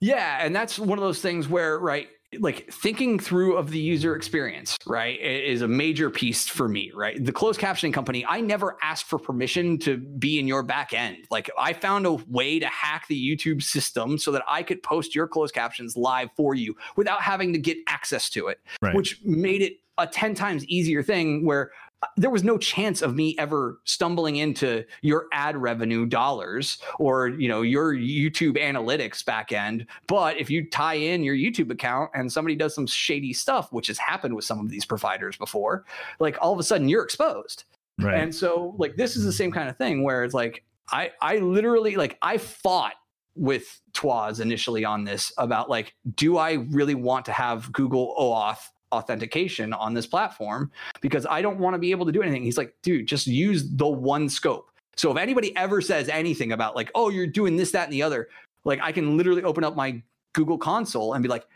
Yeah. 0.00 0.44
And 0.44 0.54
that's 0.54 0.80
one 0.80 0.98
of 0.98 1.04
those 1.04 1.20
things 1.20 1.46
where, 1.46 1.78
right, 1.78 2.08
like 2.38 2.70
thinking 2.72 3.18
through 3.18 3.56
of 3.56 3.70
the 3.70 3.78
user 3.78 4.16
experience, 4.16 4.76
right, 4.86 5.18
is 5.20 5.62
a 5.62 5.68
major 5.68 6.10
piece 6.10 6.48
for 6.48 6.68
me, 6.68 6.90
right? 6.94 7.24
The 7.24 7.32
closed 7.32 7.60
captioning 7.60 7.92
company, 7.92 8.24
I 8.26 8.40
never 8.40 8.76
asked 8.82 9.04
for 9.04 9.18
permission 9.18 9.78
to 9.80 9.96
be 9.96 10.38
in 10.38 10.48
your 10.48 10.62
back 10.62 10.92
end. 10.92 11.18
Like 11.30 11.50
I 11.58 11.72
found 11.72 12.06
a 12.06 12.14
way 12.14 12.58
to 12.58 12.66
hack 12.66 13.06
the 13.08 13.16
YouTube 13.16 13.62
system 13.62 14.18
so 14.18 14.32
that 14.32 14.42
I 14.48 14.62
could 14.62 14.82
post 14.82 15.14
your 15.14 15.28
closed 15.28 15.54
captions 15.54 15.96
live 15.96 16.30
for 16.36 16.54
you 16.54 16.76
without 16.96 17.22
having 17.22 17.52
to 17.52 17.58
get 17.58 17.78
access 17.86 18.28
to 18.30 18.48
it, 18.48 18.60
right. 18.82 18.94
which 18.94 19.20
made 19.24 19.62
it 19.62 19.74
a 19.98 20.06
10 20.06 20.34
times 20.34 20.64
easier 20.66 21.02
thing 21.02 21.44
where 21.44 21.70
there 22.16 22.30
was 22.30 22.44
no 22.44 22.58
chance 22.58 23.02
of 23.02 23.14
me 23.14 23.34
ever 23.38 23.80
stumbling 23.84 24.36
into 24.36 24.84
your 25.02 25.26
ad 25.32 25.56
revenue 25.56 26.06
dollars 26.06 26.78
or 26.98 27.28
you 27.28 27.48
know 27.48 27.62
your 27.62 27.94
YouTube 27.94 28.58
analytics 28.58 29.24
back 29.24 29.52
end. 29.52 29.86
But 30.06 30.38
if 30.38 30.50
you 30.50 30.68
tie 30.68 30.94
in 30.94 31.22
your 31.22 31.34
YouTube 31.34 31.70
account 31.70 32.10
and 32.14 32.30
somebody 32.30 32.54
does 32.54 32.74
some 32.74 32.86
shady 32.86 33.32
stuff, 33.32 33.72
which 33.72 33.86
has 33.86 33.98
happened 33.98 34.34
with 34.34 34.44
some 34.44 34.60
of 34.60 34.68
these 34.68 34.84
providers 34.84 35.36
before, 35.36 35.84
like 36.20 36.36
all 36.40 36.52
of 36.52 36.58
a 36.58 36.62
sudden 36.62 36.88
you're 36.88 37.04
exposed. 37.04 37.64
Right. 37.98 38.20
And 38.20 38.34
so 38.34 38.74
like 38.78 38.96
this 38.96 39.16
is 39.16 39.24
the 39.24 39.32
same 39.32 39.50
kind 39.50 39.68
of 39.68 39.76
thing 39.76 40.02
where 40.02 40.22
it's 40.24 40.34
like 40.34 40.64
I 40.90 41.12
I 41.20 41.38
literally 41.38 41.96
like 41.96 42.18
I 42.20 42.38
fought 42.38 42.94
with 43.34 43.80
Twaz 43.92 44.40
initially 44.40 44.84
on 44.84 45.04
this 45.04 45.32
about 45.38 45.68
like 45.70 45.94
do 46.14 46.36
I 46.36 46.52
really 46.52 46.94
want 46.94 47.24
to 47.26 47.32
have 47.32 47.72
Google 47.72 48.14
OAuth 48.18 48.70
authentication 48.92 49.72
on 49.72 49.94
this 49.94 50.06
platform 50.06 50.70
because 51.00 51.26
I 51.26 51.42
don't 51.42 51.58
want 51.58 51.74
to 51.74 51.78
be 51.78 51.90
able 51.90 52.06
to 52.06 52.12
do 52.12 52.22
anything. 52.22 52.42
He's 52.42 52.58
like, 52.58 52.74
dude, 52.82 53.06
just 53.06 53.26
use 53.26 53.68
the 53.76 53.86
one 53.86 54.28
scope. 54.28 54.70
So 54.96 55.10
if 55.10 55.18
anybody 55.18 55.54
ever 55.56 55.80
says 55.80 56.08
anything 56.08 56.52
about 56.52 56.74
like, 56.74 56.90
oh, 56.94 57.10
you're 57.10 57.26
doing 57.26 57.56
this, 57.56 57.70
that, 57.72 57.84
and 57.84 57.92
the 57.92 58.02
other, 58.02 58.28
like 58.64 58.80
I 58.82 58.92
can 58.92 59.16
literally 59.16 59.42
open 59.42 59.64
up 59.64 59.76
my 59.76 60.02
Google 60.34 60.58
console 60.58 61.14
and 61.14 61.22
be 61.22 61.28
like, 61.28 61.46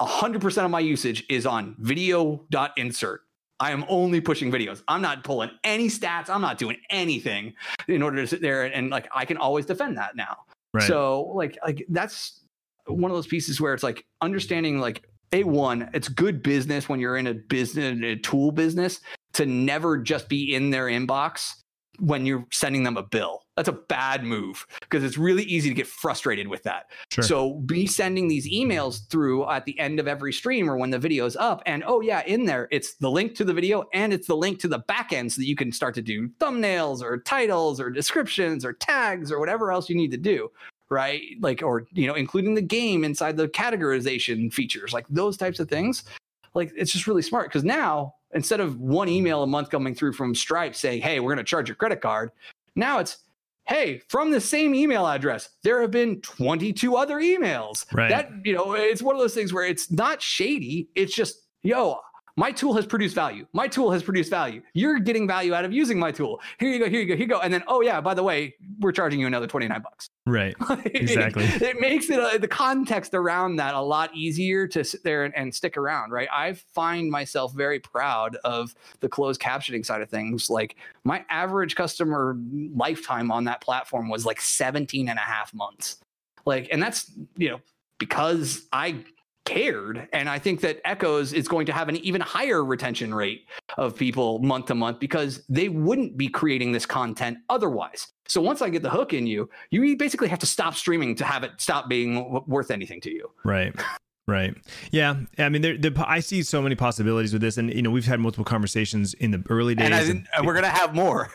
100% 0.00 0.64
of 0.64 0.70
my 0.70 0.80
usage 0.80 1.24
is 1.28 1.46
on 1.46 1.74
video.insert. 1.78 3.22
I 3.58 3.70
am 3.70 3.84
only 3.88 4.20
pushing 4.20 4.52
videos. 4.52 4.82
I'm 4.86 5.00
not 5.00 5.24
pulling 5.24 5.50
any 5.64 5.88
stats. 5.88 6.28
I'm 6.28 6.42
not 6.42 6.58
doing 6.58 6.76
anything 6.90 7.54
in 7.88 8.02
order 8.02 8.18
to 8.18 8.26
sit 8.26 8.42
there 8.42 8.64
and, 8.64 8.74
and 8.74 8.90
like 8.90 9.08
I 9.14 9.24
can 9.24 9.38
always 9.38 9.64
defend 9.64 9.96
that 9.96 10.14
now. 10.14 10.36
Right. 10.74 10.86
So 10.86 11.32
like 11.34 11.56
like 11.64 11.86
that's 11.88 12.42
one 12.86 13.10
of 13.10 13.16
those 13.16 13.26
pieces 13.26 13.58
where 13.60 13.72
it's 13.72 13.82
like 13.82 14.04
understanding 14.20 14.78
like 14.78 15.08
a 15.32 15.44
one, 15.44 15.90
it's 15.92 16.08
good 16.08 16.42
business 16.42 16.88
when 16.88 17.00
you're 17.00 17.16
in 17.16 17.26
a 17.26 17.34
business, 17.34 18.00
a 18.02 18.16
tool 18.16 18.52
business, 18.52 19.00
to 19.34 19.46
never 19.46 19.98
just 19.98 20.28
be 20.28 20.54
in 20.54 20.70
their 20.70 20.86
inbox 20.86 21.52
when 21.98 22.26
you're 22.26 22.46
sending 22.52 22.82
them 22.82 22.96
a 22.96 23.02
bill. 23.02 23.42
That's 23.56 23.68
a 23.68 23.72
bad 23.72 24.22
move 24.22 24.66
because 24.80 25.02
it's 25.02 25.16
really 25.16 25.44
easy 25.44 25.70
to 25.70 25.74
get 25.74 25.86
frustrated 25.86 26.46
with 26.46 26.62
that. 26.64 26.90
Sure. 27.10 27.24
So 27.24 27.54
be 27.60 27.86
sending 27.86 28.28
these 28.28 28.50
emails 28.50 29.08
through 29.08 29.48
at 29.48 29.64
the 29.64 29.78
end 29.78 29.98
of 29.98 30.06
every 30.06 30.32
stream 30.32 30.68
or 30.68 30.76
when 30.76 30.90
the 30.90 30.98
video 30.98 31.24
is 31.24 31.36
up. 31.36 31.62
And 31.64 31.82
oh 31.86 32.02
yeah, 32.02 32.22
in 32.26 32.44
there 32.44 32.68
it's 32.70 32.96
the 32.96 33.10
link 33.10 33.34
to 33.36 33.44
the 33.44 33.54
video 33.54 33.84
and 33.94 34.12
it's 34.12 34.26
the 34.26 34.36
link 34.36 34.60
to 34.60 34.68
the 34.68 34.80
back 34.80 35.12
end 35.12 35.32
so 35.32 35.40
that 35.40 35.46
you 35.46 35.56
can 35.56 35.72
start 35.72 35.94
to 35.94 36.02
do 36.02 36.28
thumbnails 36.38 37.02
or 37.02 37.18
titles 37.20 37.80
or 37.80 37.88
descriptions 37.88 38.64
or 38.64 38.74
tags 38.74 39.32
or 39.32 39.40
whatever 39.40 39.72
else 39.72 39.88
you 39.88 39.96
need 39.96 40.10
to 40.10 40.18
do. 40.18 40.50
Right. 40.88 41.22
Like, 41.40 41.62
or, 41.62 41.86
you 41.92 42.06
know, 42.06 42.14
including 42.14 42.54
the 42.54 42.62
game 42.62 43.04
inside 43.04 43.36
the 43.36 43.48
categorization 43.48 44.52
features, 44.52 44.92
like 44.92 45.06
those 45.08 45.36
types 45.36 45.58
of 45.58 45.68
things. 45.68 46.04
Like, 46.54 46.72
it's 46.76 46.92
just 46.92 47.06
really 47.06 47.22
smart 47.22 47.48
because 47.48 47.64
now 47.64 48.14
instead 48.32 48.60
of 48.60 48.78
one 48.78 49.08
email 49.08 49.42
a 49.42 49.46
month 49.46 49.70
coming 49.70 49.94
through 49.94 50.12
from 50.12 50.34
Stripe 50.34 50.74
saying, 50.74 51.02
hey, 51.02 51.20
we're 51.20 51.30
going 51.34 51.38
to 51.38 51.44
charge 51.44 51.68
your 51.68 51.76
credit 51.76 52.00
card, 52.00 52.30
now 52.76 52.98
it's, 52.98 53.18
hey, 53.66 54.00
from 54.08 54.30
the 54.30 54.40
same 54.40 54.74
email 54.74 55.06
address, 55.06 55.50
there 55.62 55.80
have 55.80 55.90
been 55.90 56.20
22 56.20 56.96
other 56.96 57.16
emails. 57.16 57.84
Right. 57.92 58.08
That, 58.08 58.30
you 58.44 58.54
know, 58.54 58.74
it's 58.74 59.02
one 59.02 59.16
of 59.16 59.20
those 59.20 59.34
things 59.34 59.52
where 59.52 59.64
it's 59.64 59.90
not 59.90 60.22
shady. 60.22 60.88
It's 60.94 61.14
just, 61.14 61.42
yo, 61.62 61.98
my 62.36 62.52
tool 62.52 62.74
has 62.74 62.84
produced 62.84 63.14
value. 63.14 63.46
My 63.54 63.66
tool 63.66 63.90
has 63.90 64.02
produced 64.02 64.30
value. 64.30 64.60
You're 64.74 64.98
getting 64.98 65.26
value 65.26 65.54
out 65.54 65.64
of 65.64 65.72
using 65.72 65.98
my 65.98 66.12
tool. 66.12 66.40
Here 66.58 66.68
you 66.68 66.78
go, 66.78 66.88
here 66.88 67.00
you 67.00 67.06
go, 67.06 67.14
here 67.14 67.22
you 67.22 67.28
go. 67.28 67.40
And 67.40 67.52
then, 67.52 67.64
oh 67.66 67.80
yeah, 67.80 68.00
by 68.00 68.12
the 68.12 68.22
way, 68.22 68.54
we're 68.78 68.92
charging 68.92 69.18
you 69.18 69.26
another 69.26 69.46
29 69.46 69.80
bucks. 69.80 70.10
Right. 70.26 70.54
Exactly. 70.96 71.44
it, 71.44 71.62
it 71.62 71.80
makes 71.80 72.10
it 72.10 72.18
uh, 72.18 72.38
the 72.38 72.48
context 72.48 73.14
around 73.14 73.56
that 73.56 73.74
a 73.74 73.80
lot 73.80 74.14
easier 74.14 74.66
to 74.68 74.82
sit 74.82 75.02
there 75.02 75.24
and, 75.24 75.34
and 75.36 75.54
stick 75.54 75.76
around, 75.76 76.10
right? 76.10 76.28
I 76.32 76.54
find 76.54 77.10
myself 77.10 77.54
very 77.54 77.78
proud 77.78 78.36
of 78.44 78.74
the 79.00 79.08
closed 79.08 79.40
captioning 79.40 79.84
side 79.84 80.00
of 80.02 80.08
things. 80.08 80.50
Like 80.50 80.76
my 81.04 81.24
average 81.28 81.76
customer 81.76 82.36
lifetime 82.74 83.30
on 83.30 83.44
that 83.44 83.60
platform 83.60 84.08
was 84.08 84.26
like 84.26 84.40
17 84.40 85.08
and 85.08 85.18
a 85.18 85.22
half 85.22 85.54
months. 85.54 85.98
Like, 86.44 86.68
and 86.72 86.82
that's, 86.82 87.10
you 87.36 87.50
know, 87.50 87.60
because 87.98 88.66
I 88.72 89.04
cared. 89.46 90.08
And 90.12 90.28
I 90.28 90.38
think 90.38 90.60
that 90.60 90.80
Echoes 90.84 91.32
is 91.32 91.48
going 91.48 91.64
to 91.66 91.72
have 91.72 91.88
an 91.88 91.96
even 91.96 92.20
higher 92.20 92.62
retention 92.62 93.14
rate 93.14 93.46
of 93.78 93.96
people 93.96 94.40
month 94.40 94.66
to 94.66 94.74
month 94.74 95.00
because 95.00 95.42
they 95.48 95.70
wouldn't 95.70 96.18
be 96.18 96.28
creating 96.28 96.72
this 96.72 96.84
content 96.84 97.38
otherwise. 97.48 98.08
So 98.28 98.42
once 98.42 98.60
I 98.60 98.68
get 98.68 98.82
the 98.82 98.90
hook 98.90 99.14
in 99.14 99.26
you, 99.26 99.48
you 99.70 99.96
basically 99.96 100.28
have 100.28 100.40
to 100.40 100.46
stop 100.46 100.74
streaming 100.74 101.14
to 101.16 101.24
have 101.24 101.44
it 101.44 101.52
stop 101.58 101.88
being 101.88 102.42
worth 102.46 102.70
anything 102.70 103.00
to 103.02 103.10
you. 103.10 103.30
Right. 103.44 103.74
Right. 104.28 104.56
Yeah. 104.90 105.18
I 105.38 105.48
mean, 105.48 105.62
there, 105.62 105.78
the, 105.78 106.04
I 106.04 106.18
see 106.18 106.42
so 106.42 106.60
many 106.60 106.74
possibilities 106.74 107.32
with 107.32 107.42
this, 107.42 107.58
and 107.58 107.72
you 107.72 107.80
know, 107.80 107.90
we've 107.90 108.06
had 108.06 108.18
multiple 108.18 108.44
conversations 108.44 109.14
in 109.14 109.30
the 109.30 109.44
early 109.48 109.76
days, 109.76 110.08
and, 110.08 110.26
and 110.36 110.44
we're 110.44 110.54
gonna 110.54 110.68
have 110.68 110.96
more 110.96 111.30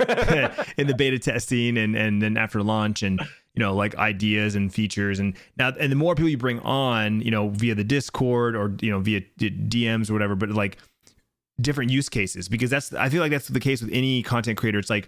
in 0.76 0.88
the 0.88 0.94
beta 0.94 1.18
testing, 1.18 1.78
and 1.78 1.96
and 1.96 2.22
then 2.22 2.36
after 2.36 2.62
launch, 2.62 3.02
and 3.02 3.22
you 3.56 3.60
know, 3.60 3.76
like 3.76 3.96
ideas 3.96 4.56
and 4.56 4.74
features, 4.74 5.20
and 5.20 5.36
now, 5.58 5.74
and 5.80 5.92
the 5.92 5.96
more 5.96 6.16
people 6.16 6.30
you 6.30 6.38
bring 6.38 6.60
on, 6.60 7.22
you 7.22 7.32
know, 7.32 7.50
via 7.50 7.76
the 7.76 7.84
Discord 7.84 8.56
or 8.56 8.76
you 8.82 8.90
know 8.90 9.00
via 9.00 9.22
DMs 9.40 10.10
or 10.10 10.14
whatever, 10.14 10.36
but 10.36 10.50
like 10.50 10.78
different 11.60 11.92
use 11.92 12.10
cases, 12.10 12.48
because 12.48 12.70
that's 12.70 12.94
I 12.94 13.10
feel 13.10 13.22
like 13.22 13.32
that's 13.32 13.48
the 13.48 13.60
case 13.60 13.82
with 13.82 13.92
any 13.94 14.24
content 14.24 14.58
creator. 14.58 14.80
It's 14.80 14.90
like 14.90 15.08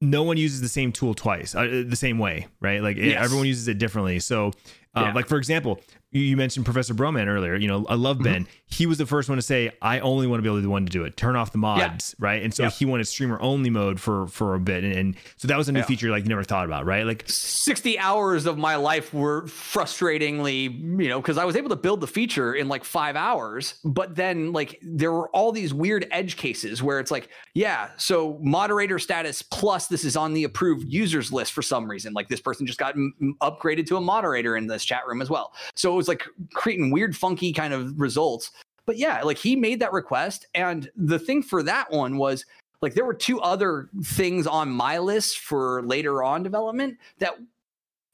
no 0.00 0.22
one 0.22 0.36
uses 0.36 0.60
the 0.60 0.68
same 0.68 0.92
tool 0.92 1.14
twice 1.14 1.54
uh, 1.54 1.84
the 1.86 1.96
same 1.96 2.18
way 2.18 2.46
right 2.60 2.82
like 2.82 2.96
yes. 2.96 3.22
everyone 3.22 3.46
uses 3.46 3.68
it 3.68 3.78
differently 3.78 4.18
so 4.18 4.48
uh, 4.94 5.02
yeah. 5.02 5.12
like 5.12 5.26
for 5.28 5.36
example 5.36 5.80
you 6.12 6.36
mentioned 6.36 6.64
Professor 6.64 6.92
Broman 6.92 7.28
earlier. 7.28 7.54
You 7.54 7.68
know, 7.68 7.86
I 7.88 7.94
love 7.94 8.16
mm-hmm. 8.16 8.24
Ben. 8.24 8.48
He 8.66 8.86
was 8.86 8.98
the 8.98 9.06
first 9.06 9.28
one 9.28 9.36
to 9.36 9.42
say, 9.42 9.70
"I 9.80 10.00
only 10.00 10.26
want 10.26 10.38
to 10.38 10.42
be 10.42 10.48
able 10.48 10.56
to 10.56 10.60
be 10.60 10.64
the 10.64 10.70
one 10.70 10.86
to 10.86 10.90
do 10.90 11.04
it. 11.04 11.16
Turn 11.16 11.36
off 11.36 11.52
the 11.52 11.58
mods, 11.58 12.14
yeah. 12.18 12.26
right?" 12.26 12.42
And 12.42 12.52
so 12.52 12.68
he 12.68 12.84
wanted 12.84 13.06
streamer 13.06 13.40
only 13.40 13.70
mode 13.70 14.00
for 14.00 14.26
for 14.28 14.54
a 14.54 14.60
bit, 14.60 14.84
and, 14.84 14.92
and 14.94 15.16
so 15.36 15.48
that 15.48 15.56
was 15.56 15.68
a 15.68 15.72
new 15.72 15.80
yeah. 15.80 15.86
feature 15.86 16.10
like 16.10 16.24
you 16.24 16.28
never 16.28 16.42
thought 16.42 16.64
about, 16.64 16.84
right? 16.84 17.06
Like 17.06 17.24
sixty 17.28 17.98
hours 17.98 18.46
of 18.46 18.58
my 18.58 18.76
life 18.76 19.14
were 19.14 19.42
frustratingly, 19.44 21.00
you 21.02 21.08
know, 21.08 21.20
because 21.20 21.38
I 21.38 21.44
was 21.44 21.56
able 21.56 21.68
to 21.70 21.76
build 21.76 22.00
the 22.00 22.06
feature 22.06 22.54
in 22.54 22.68
like 22.68 22.84
five 22.84 23.16
hours, 23.16 23.74
but 23.84 24.14
then 24.16 24.52
like 24.52 24.80
there 24.82 25.12
were 25.12 25.28
all 25.30 25.52
these 25.52 25.72
weird 25.72 26.06
edge 26.10 26.36
cases 26.36 26.82
where 26.82 26.98
it's 26.98 27.10
like, 27.10 27.28
yeah, 27.54 27.90
so 27.96 28.38
moderator 28.42 28.98
status 28.98 29.42
plus 29.42 29.86
this 29.86 30.04
is 30.04 30.16
on 30.16 30.34
the 30.34 30.44
approved 30.44 30.92
users 30.92 31.32
list 31.32 31.52
for 31.52 31.62
some 31.62 31.88
reason. 31.88 32.12
Like 32.14 32.28
this 32.28 32.40
person 32.40 32.66
just 32.66 32.78
got 32.78 32.94
m- 32.94 33.36
upgraded 33.40 33.86
to 33.86 33.96
a 33.96 34.00
moderator 34.00 34.56
in 34.56 34.66
this 34.66 34.84
chat 34.84 35.06
room 35.06 35.22
as 35.22 35.30
well. 35.30 35.52
So 35.74 35.99
was 36.00 36.08
like 36.08 36.24
creating 36.54 36.90
weird, 36.90 37.14
funky 37.14 37.52
kind 37.52 37.74
of 37.74 38.00
results. 38.00 38.52
But 38.86 38.96
yeah, 38.96 39.22
like 39.22 39.36
he 39.36 39.54
made 39.54 39.80
that 39.80 39.92
request. 39.92 40.46
And 40.54 40.90
the 40.96 41.18
thing 41.18 41.42
for 41.42 41.62
that 41.62 41.90
one 41.92 42.16
was 42.16 42.46
like 42.80 42.94
there 42.94 43.04
were 43.04 43.14
two 43.14 43.38
other 43.40 43.90
things 44.02 44.46
on 44.46 44.70
my 44.70 44.98
list 44.98 45.40
for 45.40 45.82
later 45.82 46.22
on 46.22 46.42
development 46.42 46.96
that 47.18 47.34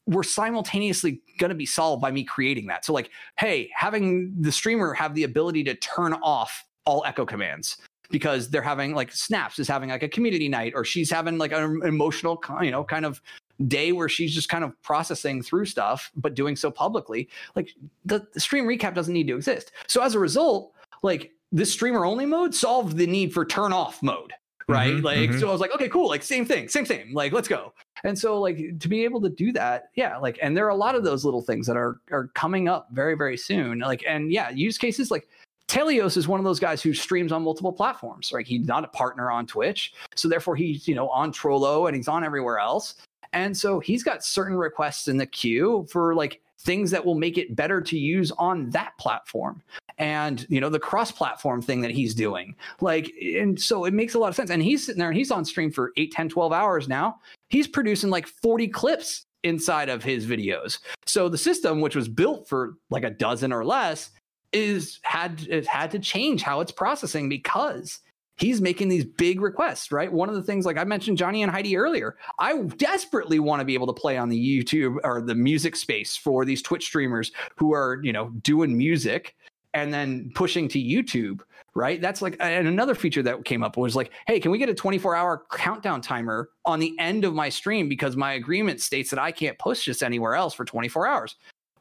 were 0.07 0.25
simultaneously 0.25 1.21
going 1.39 1.51
to 1.51 1.55
be 1.55 1.67
solved 1.67 2.03
by 2.03 2.11
me 2.11 2.25
creating 2.25 2.67
that. 2.67 2.85
So, 2.85 2.93
like, 2.93 3.11
hey, 3.39 3.71
having 3.75 4.35
the 4.41 4.53
streamer 4.53 4.93
have 4.95 5.15
the 5.15 5.23
ability 5.23 5.65
to 5.65 5.75
turn 5.75 6.15
off 6.15 6.65
all 6.85 7.05
echo 7.07 7.25
commands 7.25 7.79
because 8.11 8.49
they're 8.51 8.63
having 8.63 8.95
like 8.95 9.13
snaps 9.13 9.59
is 9.59 9.69
having 9.69 9.91
like 9.91 10.03
a 10.03 10.09
community 10.09 10.49
night 10.49 10.73
or 10.75 10.85
she's 10.85 11.11
having 11.11 11.39
like 11.39 11.53
an 11.53 11.81
emotional 11.85 12.43
you 12.63 12.71
know 12.71 12.85
kind 12.85 13.05
of 13.05 13.21
day 13.67 13.93
where 13.93 14.09
she's 14.09 14.35
just 14.35 14.49
kind 14.49 14.65
of 14.65 14.81
processing 14.83 15.43
through 15.43 15.67
stuff, 15.67 16.11
but 16.17 16.35
doing 16.35 16.57
so 16.57 16.71
publicly. 16.71 17.29
Like 17.55 17.71
the, 18.05 18.27
the 18.35 18.41
stream 18.41 18.67
recap 18.67 18.95
doesn't 18.95 19.15
need 19.15 19.27
to 19.29 19.37
exist. 19.37 19.73
So 19.87 20.03
as 20.03 20.15
a 20.15 20.19
result, 20.19 20.73
like 21.03 21.33
this 21.53 21.73
streamer 21.73 22.05
only 22.05 22.27
mode 22.27 22.55
solved 22.55 22.97
the 22.97 23.07
need 23.07 23.33
for 23.33 23.45
turn 23.45 23.73
off 23.73 24.03
mode. 24.03 24.33
Right. 24.69 24.95
Mm-hmm, 24.95 25.05
like, 25.05 25.31
mm-hmm. 25.31 25.39
so 25.39 25.49
I 25.49 25.53
was 25.53 25.61
like, 25.61 25.73
okay, 25.77 25.89
cool. 25.89 26.09
Like, 26.09 26.25
same 26.25 26.45
thing, 26.45 26.69
same 26.69 26.85
thing. 26.85 27.15
Like, 27.15 27.33
let's 27.33 27.47
go. 27.47 27.73
And 28.03 28.19
so, 28.19 28.41
like, 28.41 28.57
to 28.81 28.89
be 28.89 29.05
able 29.05 29.21
to 29.21 29.29
do 29.29 29.53
that, 29.53 29.91
yeah, 29.95 30.17
like, 30.19 30.41
and 30.43 30.57
there 30.57 30.67
are 30.67 30.71
a 30.71 30.77
lot 30.77 30.97
of 30.97 31.05
those 31.05 31.25
little 31.25 31.41
things 31.41 31.69
that 31.69 31.77
are 31.77 32.01
are 32.11 32.29
coming 32.35 32.69
up 32.69 32.89
very, 32.91 33.15
very 33.15 33.37
soon. 33.37 33.79
Like, 33.79 34.03
and 34.09 34.33
yeah, 34.33 34.51
use 34.51 34.77
cases 34.77 35.09
like 35.09 35.29
Telios 35.69 36.17
is 36.17 36.27
one 36.27 36.41
of 36.41 36.45
those 36.45 36.59
guys 36.59 36.83
who 36.83 36.93
streams 36.93 37.31
on 37.31 37.45
multiple 37.45 37.73
platforms. 37.73 38.33
Right, 38.33 38.47
he's 38.47 38.67
not 38.67 38.83
a 38.85 38.89
partner 38.89 39.31
on 39.31 39.47
Twitch, 39.47 39.95
so 40.17 40.29
therefore 40.29 40.57
he's 40.57 40.89
you 40.89 40.97
know 40.97 41.09
on 41.11 41.33
Trovo 41.33 41.87
and 41.87 41.97
he's 41.97 42.09
on 42.09 42.25
everywhere 42.25 42.59
else. 42.59 42.97
And 43.33 43.57
so 43.57 43.81
he's 43.81 44.03
got 44.03 44.25
certain 44.25 44.57
requests 44.57 45.09
in 45.09 45.17
the 45.17 45.27
queue 45.27 45.87
for 45.91 46.15
like 46.15 46.41
things 46.61 46.91
that 46.91 47.05
will 47.05 47.15
make 47.15 47.39
it 47.39 47.55
better 47.55 47.81
to 47.81 47.99
use 47.99 48.33
on 48.33 48.71
that 48.71 48.97
platform 48.99 49.63
and 49.99 50.47
you 50.49 50.61
know 50.61 50.69
the 50.69 50.81
cross 50.81 51.11
platform 51.13 51.63
thing 51.63 51.81
that 51.81 51.91
he's 51.91 52.15
doing. 52.15 52.55
Like 52.81 53.13
and 53.21 53.61
so 53.61 53.85
it 53.85 53.95
makes 53.95 54.15
a 54.15 54.19
lot 54.19 54.29
of 54.29 54.35
sense. 54.35 54.51
And 54.51 54.63
he's 54.63 54.85
sitting 54.85 54.99
there 54.99 55.09
and 55.09 55.17
he's 55.17 55.31
on 55.31 55.45
stream 55.45 55.71
for 55.71 55.93
8 55.97 56.13
10 56.13 56.29
12 56.29 56.53
hours 56.53 56.89
now. 56.89 57.19
He's 57.49 57.69
producing 57.69 58.11
like 58.11 58.27
40 58.27 58.69
clips 58.69 59.27
inside 59.43 59.89
of 59.89 60.03
his 60.03 60.27
videos. 60.27 60.79
So 61.07 61.29
the 61.29 61.39
system 61.39 61.81
which 61.81 61.97
was 61.97 62.09
built 62.09 62.49
for 62.49 62.75
like 62.91 63.05
a 63.05 63.11
dozen 63.11 63.53
or 63.53 63.65
less 63.65 64.11
is 64.53 65.01
had 65.03 65.47
it 65.49 65.67
had 65.67 65.91
to 65.93 65.99
change 65.99 66.43
how 66.43 66.61
it's 66.61 66.73
processing 66.73 67.29
because 67.29 68.01
he's 68.37 68.61
making 68.61 68.89
these 68.89 69.05
big 69.05 69.41
requests, 69.41 69.91
right? 69.91 70.13
One 70.13 70.29
of 70.29 70.35
the 70.35 70.43
things, 70.43 70.67
like 70.67 70.77
I 70.79 70.85
mentioned 70.85 71.19
Johnny 71.19 71.43
and 71.43 71.51
Heidi 71.51 71.77
earlier, 71.77 72.17
I 72.39 72.59
desperately 72.77 73.39
want 73.39 73.61
to 73.61 73.65
be 73.65 73.75
able 73.75 73.87
to 73.87 73.93
play 73.93 74.17
on 74.17 74.29
the 74.29 74.39
YouTube 74.39 74.97
or 75.05 75.21
the 75.21 75.35
music 75.35 75.77
space 75.77 76.17
for 76.17 76.45
these 76.45 76.63
Twitch 76.63 76.85
streamers 76.85 77.33
who 77.57 77.73
are, 77.73 78.01
you 78.03 78.13
know, 78.13 78.31
doing 78.43 78.77
music 78.77 79.35
and 79.75 79.93
then 79.93 80.31
pushing 80.35 80.69
to 80.69 80.79
YouTube, 80.79 81.41
right? 81.75 82.01
That's 82.01 82.23
like, 82.23 82.37
and 82.41 82.67
another 82.67 82.95
feature 82.95 83.23
that 83.23 83.45
came 83.45 83.63
up 83.63 83.77
was 83.77 83.97
like, 83.97 84.11
hey, 84.27 84.41
can 84.41 84.51
we 84.51 84.59
get 84.59 84.69
a 84.69 84.75
24 84.75 85.15
hour 85.15 85.45
countdown 85.53 86.01
timer 86.01 86.51
on 86.65 86.79
the 86.79 86.95
end 86.99 87.25
of 87.25 87.35
my 87.35 87.49
stream 87.49 87.89
because 87.89 88.17
my 88.17 88.35
agreement 88.35 88.81
states 88.81 89.11
that 89.11 89.19
I 89.19 89.33
can't 89.33 89.59
push 89.59 89.87
this 89.87 90.03
anywhere 90.03 90.35
else 90.35 90.55
for 90.55 90.65
24 90.65 91.07
hours? 91.07 91.37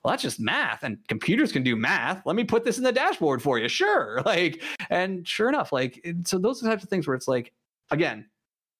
Well, 0.05 0.11
that's 0.11 0.21
just 0.21 0.39
math 0.39 0.83
and 0.83 0.99
computers 1.07 1.51
can 1.51 1.63
do 1.63 1.75
math. 1.75 2.23
Let 2.27 2.35
me 2.35 2.43
put 2.43 2.63
this 2.63 2.77
in 2.77 2.83
the 2.83 2.91
dashboard 2.91 3.41
for 3.41 3.57
you. 3.57 3.67
Sure. 3.67 4.21
Like, 4.35 4.61
and 4.89 5.25
sure 5.27 5.49
enough, 5.49 5.71
like, 5.71 6.05
so 6.25 6.37
those 6.37 6.61
are 6.61 6.65
the 6.65 6.71
types 6.71 6.83
of 6.83 6.89
things 6.89 7.07
where 7.07 7.15
it's 7.15 7.27
like, 7.27 7.53
again, 7.91 8.25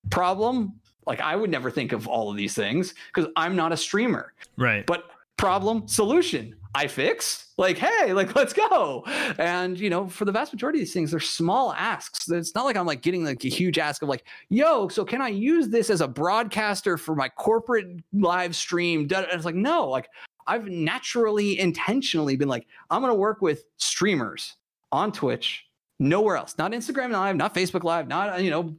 problem. 0.09 0.79
Like, 1.05 1.21
I 1.21 1.35
would 1.35 1.49
never 1.49 1.69
think 1.69 1.93
of 1.93 2.07
all 2.07 2.29
of 2.29 2.35
these 2.35 2.55
things 2.55 2.93
because 3.13 3.31
I'm 3.35 3.55
not 3.55 3.71
a 3.71 3.77
streamer. 3.77 4.33
Right. 4.57 4.85
But 4.85 5.05
problem, 5.37 5.87
solution. 5.87 6.55
I 6.73 6.87
fix 6.87 7.53
like, 7.57 7.77
hey, 7.77 8.11
like, 8.11 8.35
let's 8.35 8.53
go. 8.53 9.03
And, 9.37 9.79
you 9.79 9.89
know, 9.89 10.07
for 10.07 10.25
the 10.25 10.31
vast 10.31 10.51
majority 10.51 10.79
of 10.79 10.81
these 10.81 10.93
things, 10.93 11.11
they're 11.11 11.19
small 11.21 11.71
asks. 11.73 12.29
It's 12.29 12.53
not 12.53 12.65
like 12.65 12.75
I'm 12.75 12.85
like 12.85 13.01
getting 13.01 13.23
like 13.23 13.45
a 13.45 13.49
huge 13.49 13.77
ask 13.79 14.01
of 14.01 14.09
like, 14.09 14.25
yo, 14.49 14.89
so 14.89 15.05
can 15.05 15.21
I 15.21 15.29
use 15.29 15.69
this 15.69 15.89
as 15.89 16.01
a 16.01 16.07
broadcaster 16.07 16.97
for 16.97 17.15
my 17.15 17.29
corporate 17.29 17.87
live 18.13 18.55
stream? 18.55 19.01
And 19.01 19.27
it's 19.31 19.45
like, 19.45 19.55
no, 19.55 19.87
like 19.87 20.09
I've 20.47 20.67
naturally, 20.67 21.59
intentionally 21.59 22.35
been 22.35 22.47
like, 22.47 22.67
I'm 22.89 23.01
going 23.01 23.11
to 23.11 23.19
work 23.19 23.41
with 23.41 23.65
streamers 23.77 24.55
on 24.91 25.11
Twitch, 25.11 25.65
nowhere 25.99 26.37
else, 26.37 26.55
not 26.57 26.71
Instagram 26.71 27.11
Live, 27.11 27.35
not 27.35 27.53
Facebook 27.53 27.83
Live, 27.83 28.07
not, 28.07 28.41
you 28.43 28.49
know, 28.49 28.75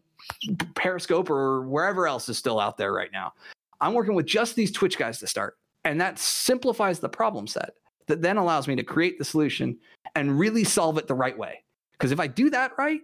Periscope 0.75 1.31
or 1.31 1.63
wherever 1.63 2.07
else 2.07 2.29
is 2.29 2.39
still 2.39 2.61
out 2.61 2.77
there 2.77 2.93
right 2.93 3.13
now. 3.13 3.33
I'm 3.81 3.95
working 3.95 4.15
with 4.15 4.27
just 4.27 4.55
these 4.55 4.73
Twitch 4.73 4.99
guys 4.99 5.19
to 5.19 5.27
start. 5.27 5.59
And 5.85 6.01
that 6.01 6.19
simplifies 6.19 6.99
the 6.99 7.09
problem 7.09 7.47
set 7.47 7.75
that 8.07 8.23
then 8.23 8.37
allows 8.37 8.67
me 8.67 8.77
to 8.77 8.83
create 8.83 9.19
the 9.19 9.25
solution 9.25 9.79
and 10.15 10.39
really 10.39 10.65
solve 10.65 10.99
it 10.99 11.07
the 11.07 11.15
right 11.15 11.37
way. 11.37 11.63
Because 11.93 12.13
if 12.13 12.21
I 12.21 12.27
do 12.27 12.51
that 12.51 12.73
right, 12.79 13.01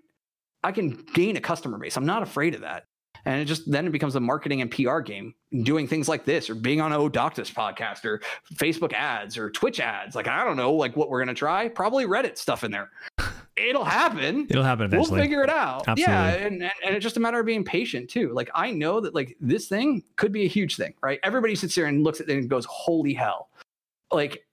I 0.64 0.72
can 0.72 1.04
gain 1.12 1.36
a 1.36 1.40
customer 1.40 1.78
base. 1.78 1.96
I'm 1.96 2.06
not 2.06 2.22
afraid 2.22 2.54
of 2.54 2.60
that. 2.60 2.84
And 3.24 3.40
it 3.40 3.44
just 3.44 3.70
then 3.70 3.86
it 3.86 3.90
becomes 3.90 4.16
a 4.16 4.20
marketing 4.20 4.62
and 4.62 4.70
PR 4.70 5.00
game, 5.00 5.34
doing 5.62 5.86
things 5.86 6.08
like 6.08 6.24
this 6.24 6.50
or 6.50 6.54
being 6.54 6.80
on 6.80 6.92
a 6.92 6.98
Doctus 7.10 7.52
podcast 7.52 8.04
or 8.04 8.20
Facebook 8.54 8.92
ads 8.92 9.38
or 9.38 9.50
Twitch 9.50 9.80
ads. 9.80 10.14
Like, 10.14 10.28
I 10.28 10.44
don't 10.44 10.56
know, 10.56 10.72
like 10.72 10.96
what 10.96 11.08
we're 11.08 11.20
going 11.20 11.28
to 11.28 11.38
try. 11.38 11.68
Probably 11.68 12.04
Reddit 12.04 12.36
stuff 12.36 12.64
in 12.64 12.70
there. 12.70 12.90
It'll 13.56 13.84
happen. 13.84 14.46
It'll 14.48 14.64
happen 14.64 14.86
eventually. 14.86 15.16
We'll 15.16 15.20
figure 15.22 15.42
it 15.42 15.50
out. 15.50 15.86
Absolutely. 15.86 16.14
Yeah. 16.14 16.30
And, 16.30 16.62
and, 16.62 16.72
and 16.84 16.96
it's 16.96 17.02
just 17.02 17.16
a 17.16 17.20
matter 17.20 17.38
of 17.38 17.46
being 17.46 17.64
patient 17.64 18.08
too. 18.08 18.32
Like, 18.32 18.50
I 18.54 18.70
know 18.70 19.00
that 19.00 19.14
like 19.14 19.36
this 19.40 19.68
thing 19.68 20.02
could 20.16 20.32
be 20.32 20.44
a 20.44 20.48
huge 20.48 20.76
thing, 20.76 20.94
right? 21.02 21.20
Everybody 21.22 21.54
sits 21.54 21.74
there 21.74 21.86
and 21.86 22.02
looks 22.02 22.20
at 22.20 22.28
it 22.28 22.36
and 22.36 22.48
goes, 22.48 22.64
holy 22.64 23.12
hell. 23.12 23.50
Like, 24.10 24.44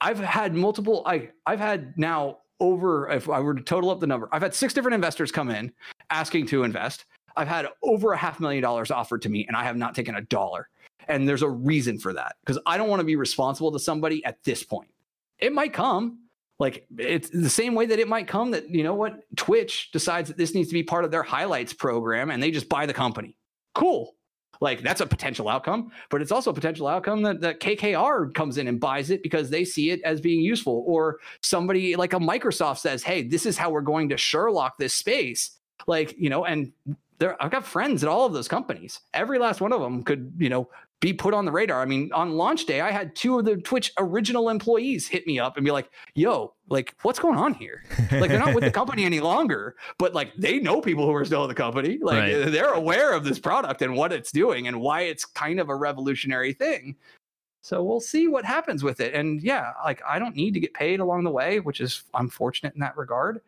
I've 0.00 0.18
had 0.18 0.54
multiple, 0.54 1.02
I, 1.06 1.30
I've 1.46 1.60
had 1.60 1.98
now 1.98 2.38
over, 2.60 3.10
if 3.10 3.28
I 3.28 3.40
were 3.40 3.54
to 3.54 3.62
total 3.62 3.90
up 3.90 4.00
the 4.00 4.06
number, 4.06 4.28
I've 4.32 4.42
had 4.42 4.54
six 4.54 4.72
different 4.72 4.94
investors 4.94 5.30
come 5.30 5.50
in 5.50 5.72
asking 6.10 6.46
to 6.46 6.62
invest. 6.64 7.04
I've 7.36 7.48
had 7.48 7.66
over 7.82 8.12
a 8.12 8.16
half 8.16 8.40
million 8.40 8.62
dollars 8.62 8.90
offered 8.90 9.22
to 9.22 9.28
me, 9.28 9.46
and 9.46 9.56
I 9.56 9.64
have 9.64 9.76
not 9.76 9.94
taken 9.94 10.16
a 10.16 10.22
dollar. 10.22 10.68
And 11.08 11.26
there's 11.28 11.42
a 11.42 11.48
reason 11.48 11.98
for 11.98 12.12
that 12.12 12.36
because 12.44 12.60
I 12.66 12.76
don't 12.76 12.88
want 12.88 13.00
to 13.00 13.04
be 13.04 13.16
responsible 13.16 13.72
to 13.72 13.78
somebody 13.78 14.24
at 14.24 14.42
this 14.44 14.62
point. 14.62 14.90
It 15.38 15.52
might 15.52 15.72
come. 15.72 16.18
Like 16.58 16.86
it's 16.98 17.30
the 17.30 17.48
same 17.48 17.74
way 17.74 17.86
that 17.86 17.98
it 17.98 18.08
might 18.08 18.26
come 18.26 18.50
that, 18.50 18.68
you 18.68 18.82
know 18.82 18.94
what, 18.94 19.20
Twitch 19.36 19.90
decides 19.92 20.28
that 20.28 20.36
this 20.36 20.54
needs 20.54 20.68
to 20.68 20.74
be 20.74 20.82
part 20.82 21.04
of 21.04 21.10
their 21.10 21.22
highlights 21.22 21.72
program 21.72 22.30
and 22.30 22.42
they 22.42 22.50
just 22.50 22.68
buy 22.68 22.84
the 22.84 22.92
company. 22.92 23.36
Cool. 23.74 24.16
Like 24.60 24.82
that's 24.82 25.00
a 25.00 25.06
potential 25.06 25.48
outcome, 25.48 25.92
but 26.10 26.20
it's 26.20 26.32
also 26.32 26.50
a 26.50 26.54
potential 26.54 26.88
outcome 26.88 27.22
that, 27.22 27.40
that 27.42 27.60
KKR 27.60 28.34
comes 28.34 28.58
in 28.58 28.66
and 28.66 28.80
buys 28.80 29.10
it 29.10 29.22
because 29.22 29.50
they 29.50 29.64
see 29.64 29.90
it 29.90 30.02
as 30.02 30.20
being 30.20 30.40
useful. 30.40 30.82
Or 30.84 31.18
somebody 31.42 31.94
like 31.94 32.12
a 32.12 32.18
Microsoft 32.18 32.78
says, 32.78 33.04
hey, 33.04 33.22
this 33.22 33.46
is 33.46 33.56
how 33.56 33.70
we're 33.70 33.80
going 33.80 34.08
to 34.08 34.16
Sherlock 34.16 34.78
this 34.78 34.94
space. 34.94 35.52
Like, 35.86 36.16
you 36.18 36.28
know, 36.28 36.44
and 36.44 36.72
there 37.18 37.40
I've 37.42 37.50
got 37.50 37.64
friends 37.64 38.02
at 38.02 38.08
all 38.08 38.26
of 38.26 38.32
those 38.32 38.48
companies. 38.48 39.00
Every 39.14 39.38
last 39.38 39.60
one 39.60 39.72
of 39.72 39.80
them 39.80 40.02
could, 40.02 40.32
you 40.38 40.48
know, 40.48 40.68
be 41.00 41.12
put 41.12 41.32
on 41.32 41.44
the 41.44 41.52
radar. 41.52 41.80
I 41.80 41.84
mean, 41.84 42.10
on 42.12 42.32
launch 42.32 42.66
day, 42.66 42.80
I 42.80 42.90
had 42.90 43.14
two 43.14 43.38
of 43.38 43.44
the 43.44 43.56
Twitch 43.56 43.92
original 43.98 44.48
employees 44.48 45.06
hit 45.06 45.26
me 45.26 45.38
up 45.38 45.56
and 45.56 45.64
be 45.64 45.70
like, 45.70 45.90
"Yo, 46.14 46.54
like, 46.68 46.94
what's 47.02 47.18
going 47.18 47.38
on 47.38 47.54
here? 47.54 47.84
Like, 48.10 48.30
they're 48.30 48.38
not 48.38 48.54
with 48.54 48.64
the 48.64 48.70
company 48.80 49.04
any 49.04 49.20
longer, 49.20 49.76
but 49.98 50.14
like, 50.14 50.32
they 50.36 50.58
know 50.58 50.80
people 50.80 51.06
who 51.06 51.14
are 51.14 51.24
still 51.24 51.44
in 51.44 51.48
the 51.48 51.54
company. 51.54 51.98
Like, 52.00 52.18
Right. 52.18 52.34
Uh, 52.34 52.50
they're 52.50 52.72
aware 52.72 53.12
of 53.12 53.24
this 53.24 53.38
product 53.38 53.82
and 53.82 53.94
what 53.94 54.12
it's 54.12 54.32
doing 54.32 54.66
and 54.66 54.80
why 54.80 55.02
it's 55.02 55.24
kind 55.24 55.60
of 55.60 55.68
a 55.68 55.76
revolutionary 55.76 56.52
thing." 56.52 56.96
So 57.60 57.82
we'll 57.82 58.00
see 58.00 58.28
what 58.28 58.44
happens 58.44 58.82
with 58.82 59.00
it. 59.00 59.14
And 59.14 59.42
yeah, 59.42 59.72
like, 59.84 60.00
I 60.08 60.18
don't 60.18 60.34
need 60.34 60.54
to 60.54 60.60
get 60.60 60.72
paid 60.74 61.00
along 61.00 61.24
the 61.24 61.30
way, 61.30 61.60
which 61.60 61.80
is 61.80 62.04
I'm 62.14 62.28
fortunate 62.28 62.74
in 62.74 62.80
that 62.80 62.96
regard 62.96 63.40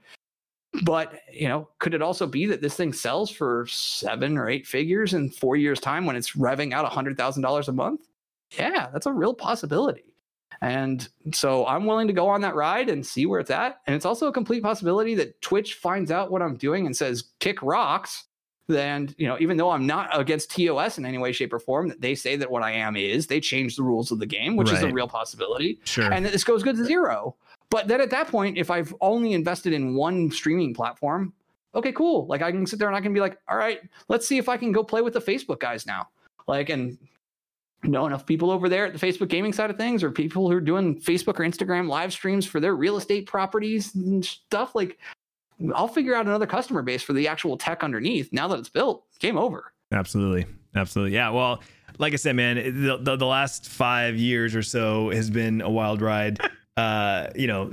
but 0.83 1.21
you 1.33 1.49
know 1.49 1.69
could 1.79 1.95
it 1.95 2.03
also 2.03 2.27
be 2.27 2.47
that 2.47 2.61
this 2.61 2.75
thing 2.75 2.93
sells 2.93 3.31
for 3.31 3.67
seven 3.69 4.39
or 4.39 4.49
eight 4.49 4.67
figures 4.67 5.15
in 5.15 5.29
four 5.31 5.57
years 5.57 5.81
time 5.81 6.07
when 6.07 6.17
it's 6.17 6.33
revving 6.33 6.73
out 6.73 6.85
a 6.85 6.89
hundred 6.89 7.17
thousand 7.17 7.43
dollars 7.43 7.69
a 7.69 7.73
month? 7.73 8.07
Yeah 8.57 8.89
that's 8.93 9.07
a 9.07 9.13
real 9.13 9.35
possibility. 9.35 10.05
And 10.63 11.09
so 11.33 11.67
i'm 11.67 11.87
willing 11.87 12.07
to 12.07 12.13
go 12.13 12.29
on 12.29 12.41
that 12.43 12.55
ride 12.55 12.89
and 12.89 13.05
see 13.05 13.27
where 13.27 13.41
it's 13.41 13.51
at. 13.51 13.81
And 13.87 13.97
it's 13.97 14.05
also 14.05 14.29
a 14.29 14.33
complete 14.33 14.63
possibility 14.63 15.15
that 15.17 15.41
twitch 15.43 15.75
finds 15.75 16.11
out 16.11 16.31
what 16.31 16.43
i'm 16.43 16.57
doing 16.57 16.87
and 16.87 16.97
says 16.97 17.25
kick 17.41 17.63
rocks. 17.63 18.25
Then 18.69 19.13
you 19.19 19.27
know 19.27 19.37
even 19.41 19.57
though 19.57 19.71
i'm 19.71 19.87
not 19.87 20.09
against 20.13 20.53
tos 20.53 20.99
in 20.99 21.05
any 21.05 21.19
way 21.19 21.33
shape 21.33 21.53
or 21.53 21.59
form 21.59 21.89
that 21.89 22.01
they 22.01 22.15
say 22.15 22.37
that 22.37 22.49
what 22.51 22.63
i 22.63 22.71
am 22.71 22.97
is. 22.97 23.27
They 23.27 23.41
change 23.41 23.75
the 23.75 23.83
rules 23.83 24.13
of 24.13 24.21
the 24.21 24.27
game 24.27 24.55
which 24.55 24.71
is 24.71 24.83
a 24.83 24.93
real 24.93 25.09
possibility. 25.09 25.81
Sure. 25.83 26.13
and 26.13 26.25
that 26.25 26.31
this 26.33 26.45
goes 26.45 26.63
good 26.63 26.77
to 26.77 26.83
uh, 26.83 26.87
zero. 26.87 27.37
But 27.71 27.87
then 27.89 28.01
at 28.01 28.11
that 28.11 28.29
point, 28.29 28.59
if 28.59 28.71
I've 28.71 28.95
only 29.01 29.33
invested 29.33 29.73
in 29.73 29.95
one 29.95 30.31
streaming 30.31 30.75
platform, 30.75 31.33
okay, 31.75 31.93
cool. 31.93 32.27
Like 32.27 32.43
I 32.43 32.51
can 32.51 32.67
sit 32.67 32.79
there 32.79 32.89
and 32.89 32.97
I 32.97 33.01
can 33.01 33.15
be 33.15 33.21
like, 33.21 33.39
all 33.49 33.57
right, 33.57 33.81
let's 34.09 34.27
see 34.27 34.39
if 34.39 34.49
I 34.49 34.57
can 34.57 34.73
go 34.73 34.83
play 34.83 35.03
with 35.03 35.15
the 35.15 35.21
Facebook 35.21 35.61
guys 35.61 35.87
now. 35.87 36.09
Like, 36.49 36.69
and 36.69 36.99
know 37.85 38.07
enough 38.07 38.27
people 38.27 38.51
over 38.51 38.69
there 38.69 38.87
at 38.87 38.93
the 38.93 38.99
Facebook 38.99 39.29
gaming 39.29 39.53
side 39.53 39.71
of 39.71 39.77
things, 39.77 40.03
or 40.03 40.11
people 40.11 40.51
who 40.51 40.57
are 40.57 40.61
doing 40.61 41.01
Facebook 41.01 41.39
or 41.39 41.45
Instagram 41.45 41.89
live 41.89 42.13
streams 42.13 42.45
for 42.45 42.61
their 42.61 42.75
real 42.75 42.97
estate 42.97 43.27
properties 43.27 43.95
and 43.95 44.25
stuff. 44.25 44.75
Like, 44.75 44.99
I'll 45.75 45.89
figure 45.89 46.15
out 46.15 46.27
another 46.27 46.47
customer 46.47 46.83
base 46.83 47.03
for 47.03 47.13
the 47.13 47.29
actual 47.29 47.57
tech 47.57 47.85
underneath. 47.85 48.33
Now 48.33 48.49
that 48.49 48.59
it's 48.59 48.69
built, 48.69 49.05
game 49.19 49.39
over. 49.39 49.73
Absolutely. 49.93 50.47
Absolutely. 50.75 51.15
Yeah. 51.15 51.31
Well, 51.31 51.63
like 51.99 52.13
I 52.13 52.17
said, 52.17 52.37
man, 52.37 52.57
the, 52.57 52.99
the, 52.99 53.17
the 53.17 53.27
last 53.27 53.69
five 53.69 54.17
years 54.17 54.55
or 54.55 54.63
so 54.63 55.11
has 55.11 55.31
been 55.31 55.61
a 55.61 55.71
wild 55.71 56.01
ride. 56.01 56.41
Uh, 56.77 57.29
you 57.35 57.47
know, 57.47 57.73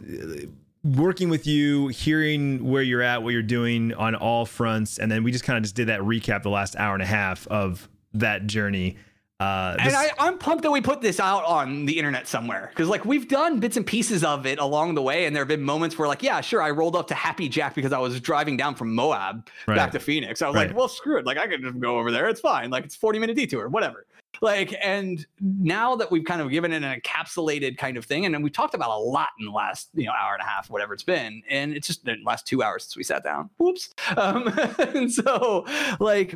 working 0.83 1.29
with 1.29 1.45
you, 1.47 1.87
hearing 1.89 2.63
where 2.69 2.81
you're 2.81 3.01
at, 3.01 3.23
what 3.23 3.31
you're 3.33 3.41
doing 3.41 3.93
on 3.93 4.15
all 4.15 4.45
fronts. 4.45 4.97
And 4.99 5.11
then 5.11 5.23
we 5.23 5.31
just 5.31 5.43
kind 5.43 5.57
of 5.57 5.63
just 5.63 5.75
did 5.75 5.87
that 5.87 6.01
recap 6.01 6.43
the 6.43 6.49
last 6.49 6.75
hour 6.77 6.93
and 6.93 7.03
a 7.03 7.07
half 7.07 7.47
of 7.47 7.87
that 8.13 8.47
journey. 8.47 8.97
Uh, 9.39 9.75
And 9.77 9.87
this- 9.89 9.95
I, 9.95 10.09
I'm 10.17 10.39
pumped 10.39 10.63
that 10.63 10.71
we 10.71 10.81
put 10.81 11.01
this 11.01 11.19
out 11.19 11.43
on 11.45 11.85
the 11.85 11.97
internet 11.97 12.27
somewhere 12.27 12.69
because, 12.73 12.87
like, 12.89 13.05
we've 13.05 13.27
done 13.27 13.59
bits 13.59 13.77
and 13.77 13.85
pieces 13.85 14.23
of 14.23 14.47
it 14.47 14.57
along 14.59 14.95
the 14.95 15.01
way, 15.03 15.25
and 15.25 15.35
there 15.35 15.41
have 15.41 15.47
been 15.47 15.61
moments 15.61 15.95
where, 15.97 16.07
like, 16.07 16.23
yeah, 16.23 16.41
sure, 16.41 16.59
I 16.61 16.71
rolled 16.71 16.95
up 16.95 17.07
to 17.09 17.13
Happy 17.13 17.47
Jack 17.47 17.75
because 17.75 17.93
I 17.93 17.99
was 17.99 18.19
driving 18.19 18.57
down 18.57 18.73
from 18.73 18.95
Moab 18.95 19.47
Right. 19.67 19.75
back 19.75 19.91
to 19.91 19.99
Phoenix. 19.99 20.41
I 20.41 20.47
was 20.47 20.55
Right. 20.55 20.67
like, 20.69 20.75
well, 20.75 20.87
screw 20.87 21.19
it, 21.19 21.25
like, 21.27 21.37
I 21.37 21.45
could 21.45 21.61
just 21.61 21.79
go 21.79 21.99
over 21.99 22.11
there. 22.11 22.27
It's 22.29 22.39
fine. 22.41 22.71
Like, 22.71 22.85
it's 22.85 22.95
40 22.95 23.19
minute 23.19 23.35
detour, 23.35 23.69
whatever. 23.69 24.07
Like, 24.41 24.75
and 24.81 25.25
now 25.39 25.95
that 25.95 26.11
we've 26.11 26.25
kind 26.25 26.41
of 26.41 26.49
given 26.49 26.71
it 26.71 26.83
an 26.83 27.01
encapsulated 27.01 27.77
kind 27.77 27.97
of 27.97 28.05
thing, 28.05 28.25
and 28.25 28.33
then 28.33 28.41
we 28.41 28.49
talked 28.49 28.73
about 28.73 28.89
a 28.89 28.99
lot 28.99 29.29
in 29.39 29.45
the 29.45 29.51
last, 29.51 29.89
you 29.93 30.05
know, 30.05 30.13
hour 30.13 30.33
and 30.33 30.41
a 30.41 30.45
half, 30.45 30.69
whatever 30.69 30.93
it's 30.93 31.03
been, 31.03 31.41
and 31.49 31.73
it's 31.73 31.87
just 31.87 32.05
the 32.05 32.15
last 32.23 32.45
two 32.45 32.63
hours 32.63 32.83
since 32.83 32.97
we 32.97 33.03
sat 33.03 33.23
down. 33.23 33.49
Whoops. 33.57 33.93
Um, 34.15 34.47
and 34.79 35.11
so, 35.11 35.65
like, 35.99 36.35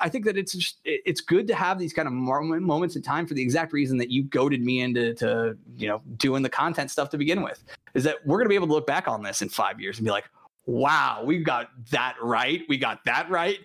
I 0.00 0.08
think 0.08 0.24
that 0.24 0.36
it's 0.36 0.52
just, 0.52 0.78
it's 0.84 1.20
good 1.20 1.46
to 1.48 1.54
have 1.54 1.78
these 1.78 1.92
kind 1.92 2.06
of 2.06 2.14
moments 2.14 2.96
in 2.96 3.02
time 3.02 3.26
for 3.26 3.34
the 3.34 3.42
exact 3.42 3.72
reason 3.72 3.98
that 3.98 4.10
you 4.10 4.22
goaded 4.24 4.62
me 4.62 4.80
into 4.80 5.14
to 5.14 5.56
you 5.76 5.88
know 5.88 6.02
doing 6.16 6.42
the 6.42 6.48
content 6.48 6.90
stuff 6.90 7.10
to 7.10 7.18
begin 7.18 7.42
with. 7.42 7.62
Is 7.94 8.04
that 8.04 8.24
we're 8.26 8.38
gonna 8.38 8.48
be 8.48 8.54
able 8.54 8.66
to 8.68 8.72
look 8.72 8.86
back 8.86 9.08
on 9.08 9.22
this 9.22 9.42
in 9.42 9.48
five 9.48 9.80
years 9.80 9.98
and 9.98 10.04
be 10.04 10.10
like, 10.10 10.28
wow, 10.66 11.22
we 11.24 11.38
got 11.38 11.70
that 11.90 12.16
right, 12.22 12.62
we 12.68 12.76
got 12.76 13.04
that 13.04 13.28
right. 13.30 13.58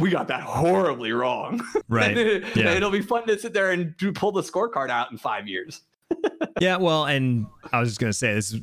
We 0.00 0.10
got 0.10 0.28
that 0.28 0.40
horribly 0.42 1.12
wrong. 1.12 1.60
right. 1.88 2.16
And 2.16 2.56
Yeah. 2.56 2.72
It'll 2.72 2.90
be 2.90 3.02
fun 3.02 3.26
to 3.28 3.38
sit 3.38 3.52
there 3.52 3.70
and 3.70 3.96
do, 3.96 4.12
pull 4.12 4.32
the 4.32 4.42
scorecard 4.42 4.90
out 4.90 5.10
in 5.12 5.18
five 5.18 5.48
years. 5.48 5.82
Yeah, 6.60 6.76
well, 6.76 7.06
and 7.06 7.46
I 7.72 7.80
was 7.80 7.88
just 7.88 8.00
gonna 8.00 8.12
say 8.12 8.32
this 8.34 8.52
is 8.52 8.60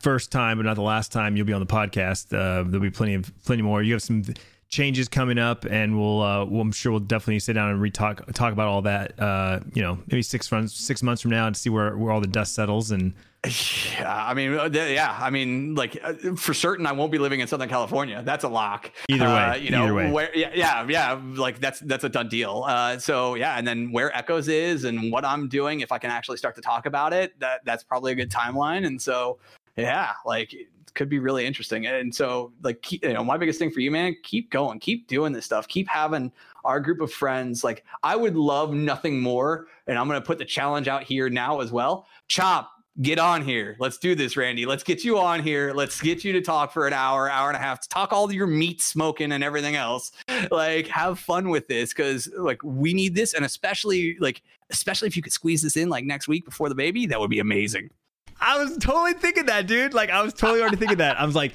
first 0.00 0.30
time, 0.30 0.58
but 0.58 0.64
not 0.66 0.74
the 0.74 0.82
last 0.82 1.10
time 1.10 1.36
you'll 1.36 1.46
be 1.46 1.52
on 1.52 1.60
the 1.60 1.66
podcast. 1.66 2.26
Uh, 2.32 2.62
there'll 2.62 2.80
be 2.80 2.90
plenty 2.90 3.14
of 3.14 3.32
plenty 3.44 3.62
more. 3.62 3.82
You 3.82 3.94
have 3.94 4.02
some 4.02 4.22
changes 4.68 5.08
coming 5.08 5.38
up, 5.38 5.64
and 5.64 5.98
we'll, 5.98 6.22
uh, 6.22 6.44
well, 6.44 6.60
I'm 6.60 6.70
sure 6.70 6.92
we'll 6.92 7.00
definitely 7.00 7.40
sit 7.40 7.54
down 7.54 7.70
and 7.70 7.80
re-talk 7.80 8.32
talk 8.32 8.52
about 8.52 8.68
all 8.68 8.82
that. 8.82 9.18
Uh, 9.18 9.60
you 9.74 9.82
know, 9.82 9.98
maybe 10.06 10.22
six 10.22 10.50
months 10.52 10.74
six 10.74 11.02
months 11.02 11.20
from 11.22 11.32
now, 11.32 11.48
and 11.48 11.56
see 11.56 11.68
where 11.68 11.96
where 11.96 12.12
all 12.12 12.20
the 12.20 12.28
dust 12.28 12.54
settles. 12.54 12.92
And 12.92 13.12
I 13.44 14.34
mean, 14.36 14.54
uh, 14.54 14.70
yeah, 14.72 15.16
I 15.20 15.30
mean, 15.30 15.74
like 15.74 15.98
uh, 16.02 16.14
for 16.36 16.54
certain, 16.54 16.86
I 16.86 16.92
won't 16.92 17.10
be 17.10 17.18
living 17.18 17.40
in 17.40 17.48
Southern 17.48 17.68
California. 17.68 18.22
That's 18.24 18.44
a 18.44 18.48
lock. 18.48 18.92
Either 19.08 19.26
way, 19.26 19.32
Uh, 19.32 19.54
you 19.56 19.70
know, 19.70 19.92
way. 19.92 20.12
where, 20.12 20.36
yeah, 20.36 20.52
yeah, 20.54 20.86
yeah, 20.88 21.20
like 21.34 21.58
that's 21.58 21.80
that's 21.80 22.04
a 22.04 22.08
done 22.08 22.28
deal. 22.28 22.64
Uh, 22.68 22.98
so 22.98 23.34
yeah, 23.34 23.58
and 23.58 23.66
then 23.66 23.90
where 23.90 24.16
Echoes 24.16 24.46
is 24.46 24.84
and 24.84 25.10
what 25.10 25.24
I'm 25.24 25.48
doing, 25.48 25.80
if 25.80 25.90
I 25.90 25.98
can 25.98 26.10
actually 26.10 26.36
start 26.36 26.54
to 26.54 26.60
talk 26.60 26.86
about 26.86 27.12
it, 27.12 27.38
that 27.40 27.64
that's 27.64 27.82
probably 27.82 28.12
a 28.12 28.14
good 28.14 28.30
timeline. 28.30 28.86
And 28.86 29.02
so, 29.02 29.40
yeah, 29.76 30.12
like 30.24 30.52
it 30.52 30.68
could 30.94 31.08
be 31.08 31.18
really 31.18 31.44
interesting. 31.44 31.86
And 31.86 32.14
so, 32.14 32.52
like, 32.62 32.80
keep, 32.82 33.04
you 33.04 33.12
know, 33.12 33.24
my 33.24 33.38
biggest 33.38 33.58
thing 33.58 33.72
for 33.72 33.80
you, 33.80 33.90
man, 33.90 34.14
keep 34.22 34.50
going, 34.50 34.78
keep 34.78 35.08
doing 35.08 35.32
this 35.32 35.44
stuff, 35.44 35.66
keep 35.66 35.88
having 35.88 36.30
our 36.64 36.78
group 36.78 37.00
of 37.00 37.12
friends. 37.12 37.64
Like, 37.64 37.84
I 38.04 38.14
would 38.14 38.36
love 38.36 38.72
nothing 38.72 39.20
more, 39.20 39.66
and 39.88 39.98
I'm 39.98 40.06
gonna 40.06 40.20
put 40.20 40.38
the 40.38 40.44
challenge 40.44 40.86
out 40.86 41.02
here 41.02 41.28
now 41.28 41.60
as 41.60 41.72
well. 41.72 42.06
Chop 42.28 42.70
get 43.00 43.18
on 43.18 43.42
here. 43.42 43.76
Let's 43.78 43.96
do 43.98 44.14
this, 44.14 44.36
Randy. 44.36 44.66
Let's 44.66 44.82
get 44.82 45.04
you 45.04 45.18
on 45.18 45.42
here. 45.42 45.72
Let's 45.72 46.00
get 46.00 46.24
you 46.24 46.32
to 46.34 46.42
talk 46.42 46.72
for 46.72 46.86
an 46.86 46.92
hour, 46.92 47.30
hour 47.30 47.48
and 47.48 47.56
a 47.56 47.60
half, 47.60 47.80
to 47.80 47.88
talk 47.88 48.12
all 48.12 48.30
your 48.32 48.46
meat 48.46 48.82
smoking 48.82 49.32
and 49.32 49.42
everything 49.42 49.76
else. 49.76 50.12
Like, 50.50 50.86
have 50.88 51.18
fun 51.18 51.48
with 51.48 51.68
this 51.68 51.94
because, 51.94 52.28
like, 52.36 52.62
we 52.62 52.92
need 52.92 53.14
this. 53.14 53.32
And 53.34 53.44
especially, 53.44 54.16
like, 54.20 54.42
especially 54.70 55.08
if 55.08 55.16
you 55.16 55.22
could 55.22 55.32
squeeze 55.32 55.62
this 55.62 55.76
in 55.76 55.88
like 55.88 56.04
next 56.04 56.28
week 56.28 56.44
before 56.44 56.68
the 56.68 56.74
baby, 56.74 57.06
that 57.06 57.18
would 57.20 57.30
be 57.30 57.40
amazing. 57.40 57.90
I 58.40 58.58
was 58.62 58.76
totally 58.78 59.12
thinking 59.12 59.46
that, 59.46 59.66
dude. 59.66 59.94
Like 59.94 60.10
I 60.10 60.20
was 60.22 60.34
totally 60.34 60.60
already 60.60 60.76
thinking 60.76 60.98
that. 60.98 61.20
I 61.20 61.24
was 61.24 61.34
like. 61.34 61.54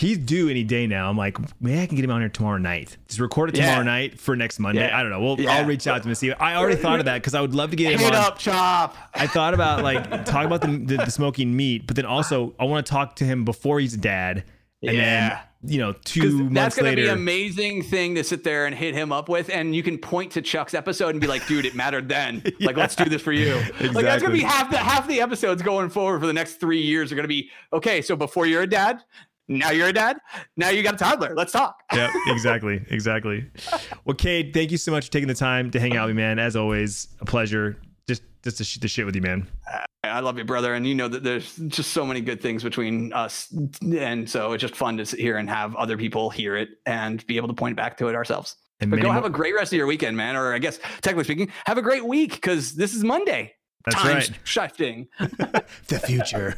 He's 0.00 0.18
due 0.18 0.48
any 0.48 0.64
day 0.64 0.86
now. 0.86 1.08
I'm 1.10 1.16
like, 1.16 1.36
maybe 1.60 1.80
I 1.80 1.86
can 1.86 1.96
get 1.96 2.04
him 2.04 2.10
on 2.10 2.20
here 2.20 2.28
tomorrow 2.30 2.58
night. 2.58 2.96
Just 3.06 3.20
record 3.20 3.50
it 3.50 3.52
tomorrow 3.56 3.78
Yeah. 3.78 3.82
night 3.82 4.18
for 4.18 4.34
next 4.34 4.58
Monday. 4.58 4.80
Yeah. 4.86 4.98
I 4.98 5.02
don't 5.02 5.10
know. 5.10 5.20
Well, 5.20 5.38
Yeah. 5.38 5.52
I'll 5.52 5.66
reach 5.66 5.86
out 5.86 5.98
to 5.98 6.02
him 6.04 6.08
and 6.08 6.18
see. 6.18 6.32
I 6.32 6.56
already 6.56 6.76
thought 6.76 6.98
of 7.00 7.04
that 7.04 7.14
because 7.18 7.34
I 7.34 7.40
would 7.40 7.54
love 7.54 7.70
to 7.70 7.76
get 7.76 7.92
him 7.92 7.98
Hit 8.00 8.14
on. 8.14 8.24
up, 8.24 8.38
Chop. 8.38 8.96
I 9.14 9.26
thought 9.26 9.52
about 9.54 9.82
like 9.82 10.24
talk 10.24 10.46
about 10.46 10.62
the, 10.62 10.68
the, 10.68 10.96
the 11.04 11.10
smoking 11.10 11.54
meat, 11.54 11.86
but 11.86 11.96
then 11.96 12.06
also 12.06 12.54
I 12.58 12.64
want 12.64 12.86
to 12.86 12.90
talk 12.90 13.16
to 13.16 13.24
him 13.24 13.44
before 13.44 13.78
he's 13.78 13.94
a 13.94 13.98
dad, 13.98 14.44
and 14.82 14.96
Yeah. 14.96 15.28
then 15.28 15.38
you 15.62 15.76
know, 15.78 15.92
two 16.06 16.44
months 16.44 16.54
That's 16.54 16.76
going 16.78 16.90
to 16.92 16.96
be 17.02 17.06
an 17.06 17.12
amazing 17.12 17.82
thing 17.82 18.14
to 18.14 18.24
sit 18.24 18.44
there 18.44 18.64
and 18.64 18.74
hit 18.74 18.94
him 18.94 19.12
up 19.12 19.28
with. 19.28 19.50
And 19.50 19.76
you 19.76 19.82
can 19.82 19.98
point 19.98 20.32
to 20.32 20.40
Chuck's 20.40 20.72
episode 20.72 21.10
and 21.10 21.20
be 21.20 21.26
like, 21.26 21.46
dude, 21.46 21.66
it 21.66 21.74
mattered 21.74 22.08
then. 22.08 22.42
Like, 22.60 22.78
let's 22.78 22.96
do 22.96 23.04
this 23.04 23.20
for 23.20 23.30
you. 23.32 23.56
Like, 23.78 23.92
that's 24.06 24.22
going 24.22 24.32
to 24.34 24.38
be 24.38 24.40
half 24.42 24.70
the, 24.70 24.78
half 24.78 25.06
the 25.06 25.20
episodes 25.20 25.60
going 25.60 25.90
forward 25.90 26.20
for 26.20 26.26
the 26.26 26.32
next 26.32 26.60
three 26.60 26.80
years 26.80 27.12
are 27.12 27.14
going 27.14 27.24
to 27.24 27.28
be, 27.28 27.50
okay, 27.74 28.00
so 28.00 28.16
before 28.16 28.46
you're 28.46 28.62
a 28.62 28.66
dad, 28.66 29.02
now 29.50 29.70
you're 29.70 29.88
a 29.88 29.92
dad. 29.92 30.16
Now 30.56 30.68
you 30.70 30.82
got 30.82 30.94
a 30.94 30.96
toddler. 30.96 31.34
Let's 31.34 31.52
talk. 31.52 31.82
yeah, 31.92 32.10
exactly, 32.28 32.84
exactly. 32.88 33.50
Well, 34.04 34.16
Kade, 34.16 34.54
thank 34.54 34.70
you 34.70 34.78
so 34.78 34.92
much 34.92 35.06
for 35.06 35.12
taking 35.12 35.28
the 35.28 35.34
time 35.34 35.70
to 35.72 35.80
hang 35.80 35.96
out 35.96 36.06
with 36.06 36.16
me, 36.16 36.22
man. 36.22 36.38
As 36.38 36.54
always, 36.54 37.08
a 37.20 37.24
pleasure. 37.24 37.76
Just 38.06 38.22
just 38.44 38.58
to 38.58 38.64
shoot 38.64 38.80
the 38.80 38.88
shit 38.88 39.04
with 39.04 39.16
you, 39.16 39.22
man. 39.22 39.48
I 40.04 40.20
love 40.20 40.38
you, 40.38 40.44
brother. 40.44 40.74
And 40.74 40.86
you 40.86 40.94
know 40.94 41.08
that 41.08 41.24
there's 41.24 41.56
just 41.56 41.90
so 41.90 42.06
many 42.06 42.20
good 42.20 42.40
things 42.40 42.62
between 42.62 43.12
us. 43.12 43.52
And 43.82 44.30
so 44.30 44.52
it's 44.52 44.60
just 44.62 44.76
fun 44.76 44.96
to 44.96 45.04
sit 45.04 45.18
here 45.18 45.36
and 45.36 45.48
have 45.50 45.74
other 45.76 45.98
people 45.98 46.30
hear 46.30 46.56
it 46.56 46.70
and 46.86 47.26
be 47.26 47.36
able 47.36 47.48
to 47.48 47.54
point 47.54 47.76
back 47.76 47.98
to 47.98 48.08
it 48.08 48.14
ourselves. 48.14 48.56
And 48.80 48.90
but 48.90 49.00
go 49.00 49.08
more- 49.08 49.14
have 49.14 49.26
a 49.26 49.30
great 49.30 49.54
rest 49.54 49.72
of 49.72 49.76
your 49.76 49.86
weekend, 49.86 50.16
man. 50.16 50.36
Or 50.36 50.54
I 50.54 50.58
guess, 50.58 50.78
technically 51.02 51.24
speaking, 51.24 51.52
have 51.66 51.76
a 51.76 51.82
great 51.82 52.06
week 52.06 52.32
because 52.32 52.74
this 52.74 52.94
is 52.94 53.04
Monday. 53.04 53.54
That's 53.84 53.96
Time's 53.96 54.30
right. 54.30 54.38
shifting. 54.44 55.08
the 55.18 55.98
future. 55.98 56.56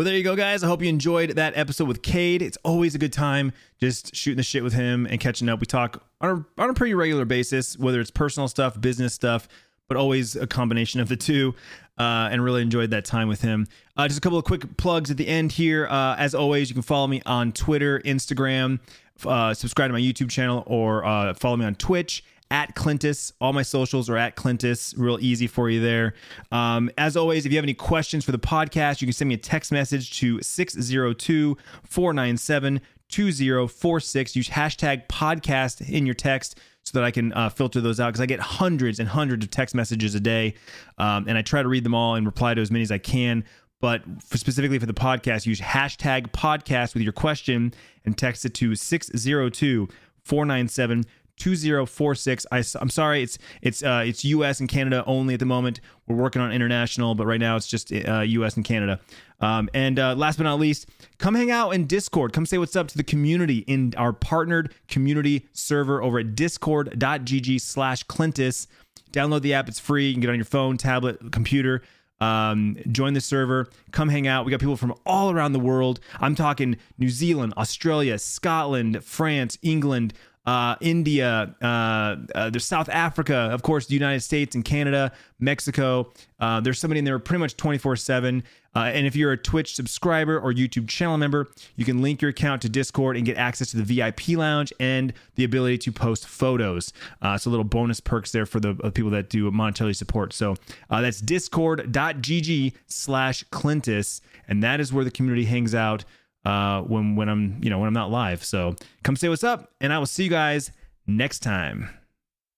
Well, 0.00 0.06
there 0.06 0.16
you 0.16 0.24
go, 0.24 0.34
guys. 0.34 0.64
I 0.64 0.66
hope 0.66 0.80
you 0.80 0.88
enjoyed 0.88 1.32
that 1.32 1.52
episode 1.58 1.86
with 1.86 2.00
Kade. 2.00 2.40
It's 2.40 2.56
always 2.64 2.94
a 2.94 2.98
good 2.98 3.12
time 3.12 3.52
just 3.78 4.16
shooting 4.16 4.38
the 4.38 4.42
shit 4.42 4.64
with 4.64 4.72
him 4.72 5.04
and 5.04 5.20
catching 5.20 5.46
up. 5.50 5.60
We 5.60 5.66
talk 5.66 6.02
on 6.22 6.46
a, 6.56 6.62
on 6.62 6.70
a 6.70 6.72
pretty 6.72 6.94
regular 6.94 7.26
basis, 7.26 7.78
whether 7.78 8.00
it's 8.00 8.10
personal 8.10 8.48
stuff, 8.48 8.80
business 8.80 9.12
stuff, 9.12 9.46
but 9.88 9.98
always 9.98 10.36
a 10.36 10.46
combination 10.46 11.00
of 11.00 11.10
the 11.10 11.18
two. 11.18 11.54
Uh, 11.98 12.30
and 12.32 12.42
really 12.42 12.62
enjoyed 12.62 12.92
that 12.92 13.04
time 13.04 13.28
with 13.28 13.42
him. 13.42 13.66
Uh, 13.94 14.08
just 14.08 14.16
a 14.16 14.22
couple 14.22 14.38
of 14.38 14.44
quick 14.46 14.78
plugs 14.78 15.10
at 15.10 15.18
the 15.18 15.28
end 15.28 15.52
here. 15.52 15.86
Uh, 15.86 16.16
as 16.16 16.34
always, 16.34 16.70
you 16.70 16.74
can 16.74 16.80
follow 16.80 17.06
me 17.06 17.20
on 17.26 17.52
Twitter, 17.52 18.00
Instagram, 18.00 18.80
uh, 19.26 19.52
subscribe 19.52 19.90
to 19.90 19.92
my 19.92 20.00
YouTube 20.00 20.30
channel, 20.30 20.64
or 20.66 21.04
uh, 21.04 21.34
follow 21.34 21.58
me 21.58 21.66
on 21.66 21.74
Twitch 21.74 22.24
at 22.50 22.74
Clintus. 22.74 23.32
All 23.40 23.52
my 23.52 23.62
socials 23.62 24.10
are 24.10 24.16
at 24.16 24.36
Clintus. 24.36 24.94
Real 24.96 25.18
easy 25.20 25.46
for 25.46 25.70
you 25.70 25.80
there. 25.80 26.14
Um, 26.50 26.90
as 26.98 27.16
always, 27.16 27.46
if 27.46 27.52
you 27.52 27.58
have 27.58 27.64
any 27.64 27.74
questions 27.74 28.24
for 28.24 28.32
the 28.32 28.38
podcast, 28.38 29.00
you 29.00 29.06
can 29.06 29.12
send 29.12 29.28
me 29.28 29.34
a 29.34 29.38
text 29.38 29.72
message 29.72 30.18
to 30.18 30.40
602 30.42 31.56
497 31.84 32.80
2046. 33.08 34.36
Use 34.36 34.48
hashtag 34.48 35.06
podcast 35.08 35.88
in 35.88 36.06
your 36.06 36.14
text 36.14 36.58
so 36.82 36.98
that 36.98 37.04
I 37.04 37.10
can 37.10 37.32
uh, 37.32 37.50
filter 37.50 37.80
those 37.80 38.00
out 38.00 38.08
because 38.08 38.20
I 38.20 38.26
get 38.26 38.40
hundreds 38.40 38.98
and 38.98 39.08
hundreds 39.08 39.44
of 39.44 39.50
text 39.50 39.74
messages 39.74 40.14
a 40.14 40.20
day. 40.20 40.54
Um, 40.98 41.26
and 41.28 41.36
I 41.36 41.42
try 41.42 41.62
to 41.62 41.68
read 41.68 41.84
them 41.84 41.94
all 41.94 42.14
and 42.14 42.26
reply 42.26 42.54
to 42.54 42.60
as 42.60 42.70
many 42.70 42.82
as 42.82 42.90
I 42.90 42.98
can. 42.98 43.44
But 43.80 44.02
for 44.22 44.36
specifically 44.36 44.78
for 44.78 44.86
the 44.86 44.94
podcast, 44.94 45.46
use 45.46 45.60
hashtag 45.60 46.32
podcast 46.32 46.94
with 46.94 47.02
your 47.02 47.12
question 47.12 47.72
and 48.04 48.16
text 48.16 48.44
it 48.44 48.54
to 48.54 48.74
602 48.74 49.88
497 50.24 51.04
2046. 51.40 52.46
I, 52.52 52.62
I'm 52.80 52.90
sorry, 52.90 53.22
it's 53.22 53.38
it's 53.62 53.82
uh, 53.82 54.04
it's 54.06 54.24
U.S. 54.24 54.60
and 54.60 54.68
Canada 54.68 55.02
only 55.06 55.34
at 55.34 55.40
the 55.40 55.46
moment. 55.46 55.80
We're 56.06 56.16
working 56.16 56.42
on 56.42 56.52
international, 56.52 57.14
but 57.14 57.26
right 57.26 57.40
now 57.40 57.56
it's 57.56 57.66
just 57.66 57.92
uh, 57.92 58.20
U.S. 58.20 58.56
and 58.56 58.64
Canada. 58.64 59.00
Um, 59.40 59.70
and 59.72 59.98
uh, 59.98 60.14
last 60.14 60.36
but 60.36 60.44
not 60.44 60.60
least, 60.60 60.86
come 61.18 61.34
hang 61.34 61.50
out 61.50 61.70
in 61.70 61.86
Discord. 61.86 62.32
Come 62.32 62.44
say 62.46 62.58
what's 62.58 62.76
up 62.76 62.88
to 62.88 62.96
the 62.96 63.02
community 63.02 63.58
in 63.66 63.94
our 63.96 64.12
partnered 64.12 64.74
community 64.88 65.46
server 65.52 66.02
over 66.02 66.18
at 66.18 66.34
discord.gg 66.34 67.60
slash 67.60 68.04
Clintus. 68.04 68.66
Download 69.12 69.40
the 69.40 69.54
app. 69.54 69.68
It's 69.68 69.80
free. 69.80 70.08
You 70.08 70.14
can 70.14 70.20
get 70.20 70.30
on 70.30 70.36
your 70.36 70.44
phone, 70.44 70.76
tablet, 70.76 71.32
computer. 71.32 71.82
Um, 72.20 72.76
join 72.92 73.14
the 73.14 73.20
server. 73.20 73.68
Come 73.92 74.08
hang 74.08 74.26
out. 74.26 74.44
We 74.44 74.50
got 74.50 74.60
people 74.60 74.76
from 74.76 74.94
all 75.06 75.30
around 75.30 75.52
the 75.52 75.58
world. 75.58 76.00
I'm 76.20 76.34
talking 76.34 76.76
New 76.98 77.08
Zealand, 77.08 77.54
Australia, 77.56 78.18
Scotland, 78.18 79.02
France, 79.02 79.56
England, 79.62 80.12
uh, 80.46 80.74
India, 80.80 81.54
uh, 81.60 82.16
uh, 82.34 82.50
there's 82.50 82.64
South 82.64 82.88
Africa, 82.88 83.34
of 83.34 83.62
course, 83.62 83.86
the 83.86 83.94
United 83.94 84.20
States 84.20 84.54
and 84.54 84.64
Canada, 84.64 85.12
Mexico. 85.38 86.12
Uh, 86.38 86.60
there's 86.60 86.78
somebody 86.78 86.98
in 86.98 87.04
there 87.04 87.18
pretty 87.18 87.40
much 87.40 87.56
24 87.56 87.96
7. 87.96 88.42
Uh, 88.74 88.78
and 88.78 89.06
if 89.06 89.16
you're 89.16 89.32
a 89.32 89.36
Twitch 89.36 89.74
subscriber 89.74 90.38
or 90.38 90.52
YouTube 90.52 90.88
channel 90.88 91.18
member, 91.18 91.50
you 91.76 91.84
can 91.84 92.00
link 92.00 92.22
your 92.22 92.30
account 92.30 92.62
to 92.62 92.68
Discord 92.68 93.16
and 93.16 93.26
get 93.26 93.36
access 93.36 93.72
to 93.72 93.76
the 93.76 93.82
VIP 93.82 94.28
lounge 94.28 94.72
and 94.78 95.12
the 95.34 95.44
ability 95.44 95.76
to 95.76 95.92
post 95.92 96.26
photos. 96.26 96.92
Uh, 97.20 97.36
so 97.36 97.50
little 97.50 97.64
bonus 97.64 98.00
perks 98.00 98.30
there 98.30 98.46
for 98.46 98.60
the 98.60 98.74
people 98.94 99.10
that 99.10 99.28
do 99.28 99.50
monetarily 99.50 99.96
support. 99.96 100.32
So 100.32 100.54
uh, 100.88 101.00
that's 101.00 101.20
discord.gg 101.20 102.72
slash 102.86 103.44
Clintus. 103.50 104.20
And 104.46 104.62
that 104.62 104.80
is 104.80 104.92
where 104.92 105.04
the 105.04 105.10
community 105.10 105.46
hangs 105.46 105.74
out 105.74 106.04
uh, 106.44 106.82
when 106.82 107.16
when 107.16 107.28
I'm 107.28 107.58
you 107.62 107.70
know 107.70 107.78
when 107.78 107.88
I'm 107.88 107.94
not 107.94 108.10
live. 108.10 108.44
So 108.44 108.74
come 109.02 109.16
say 109.16 109.28
what's 109.28 109.44
up, 109.44 109.72
and 109.80 109.92
I 109.92 109.98
will 109.98 110.06
see 110.06 110.24
you 110.24 110.30
guys 110.30 110.70
next 111.06 111.40
time. 111.40 111.88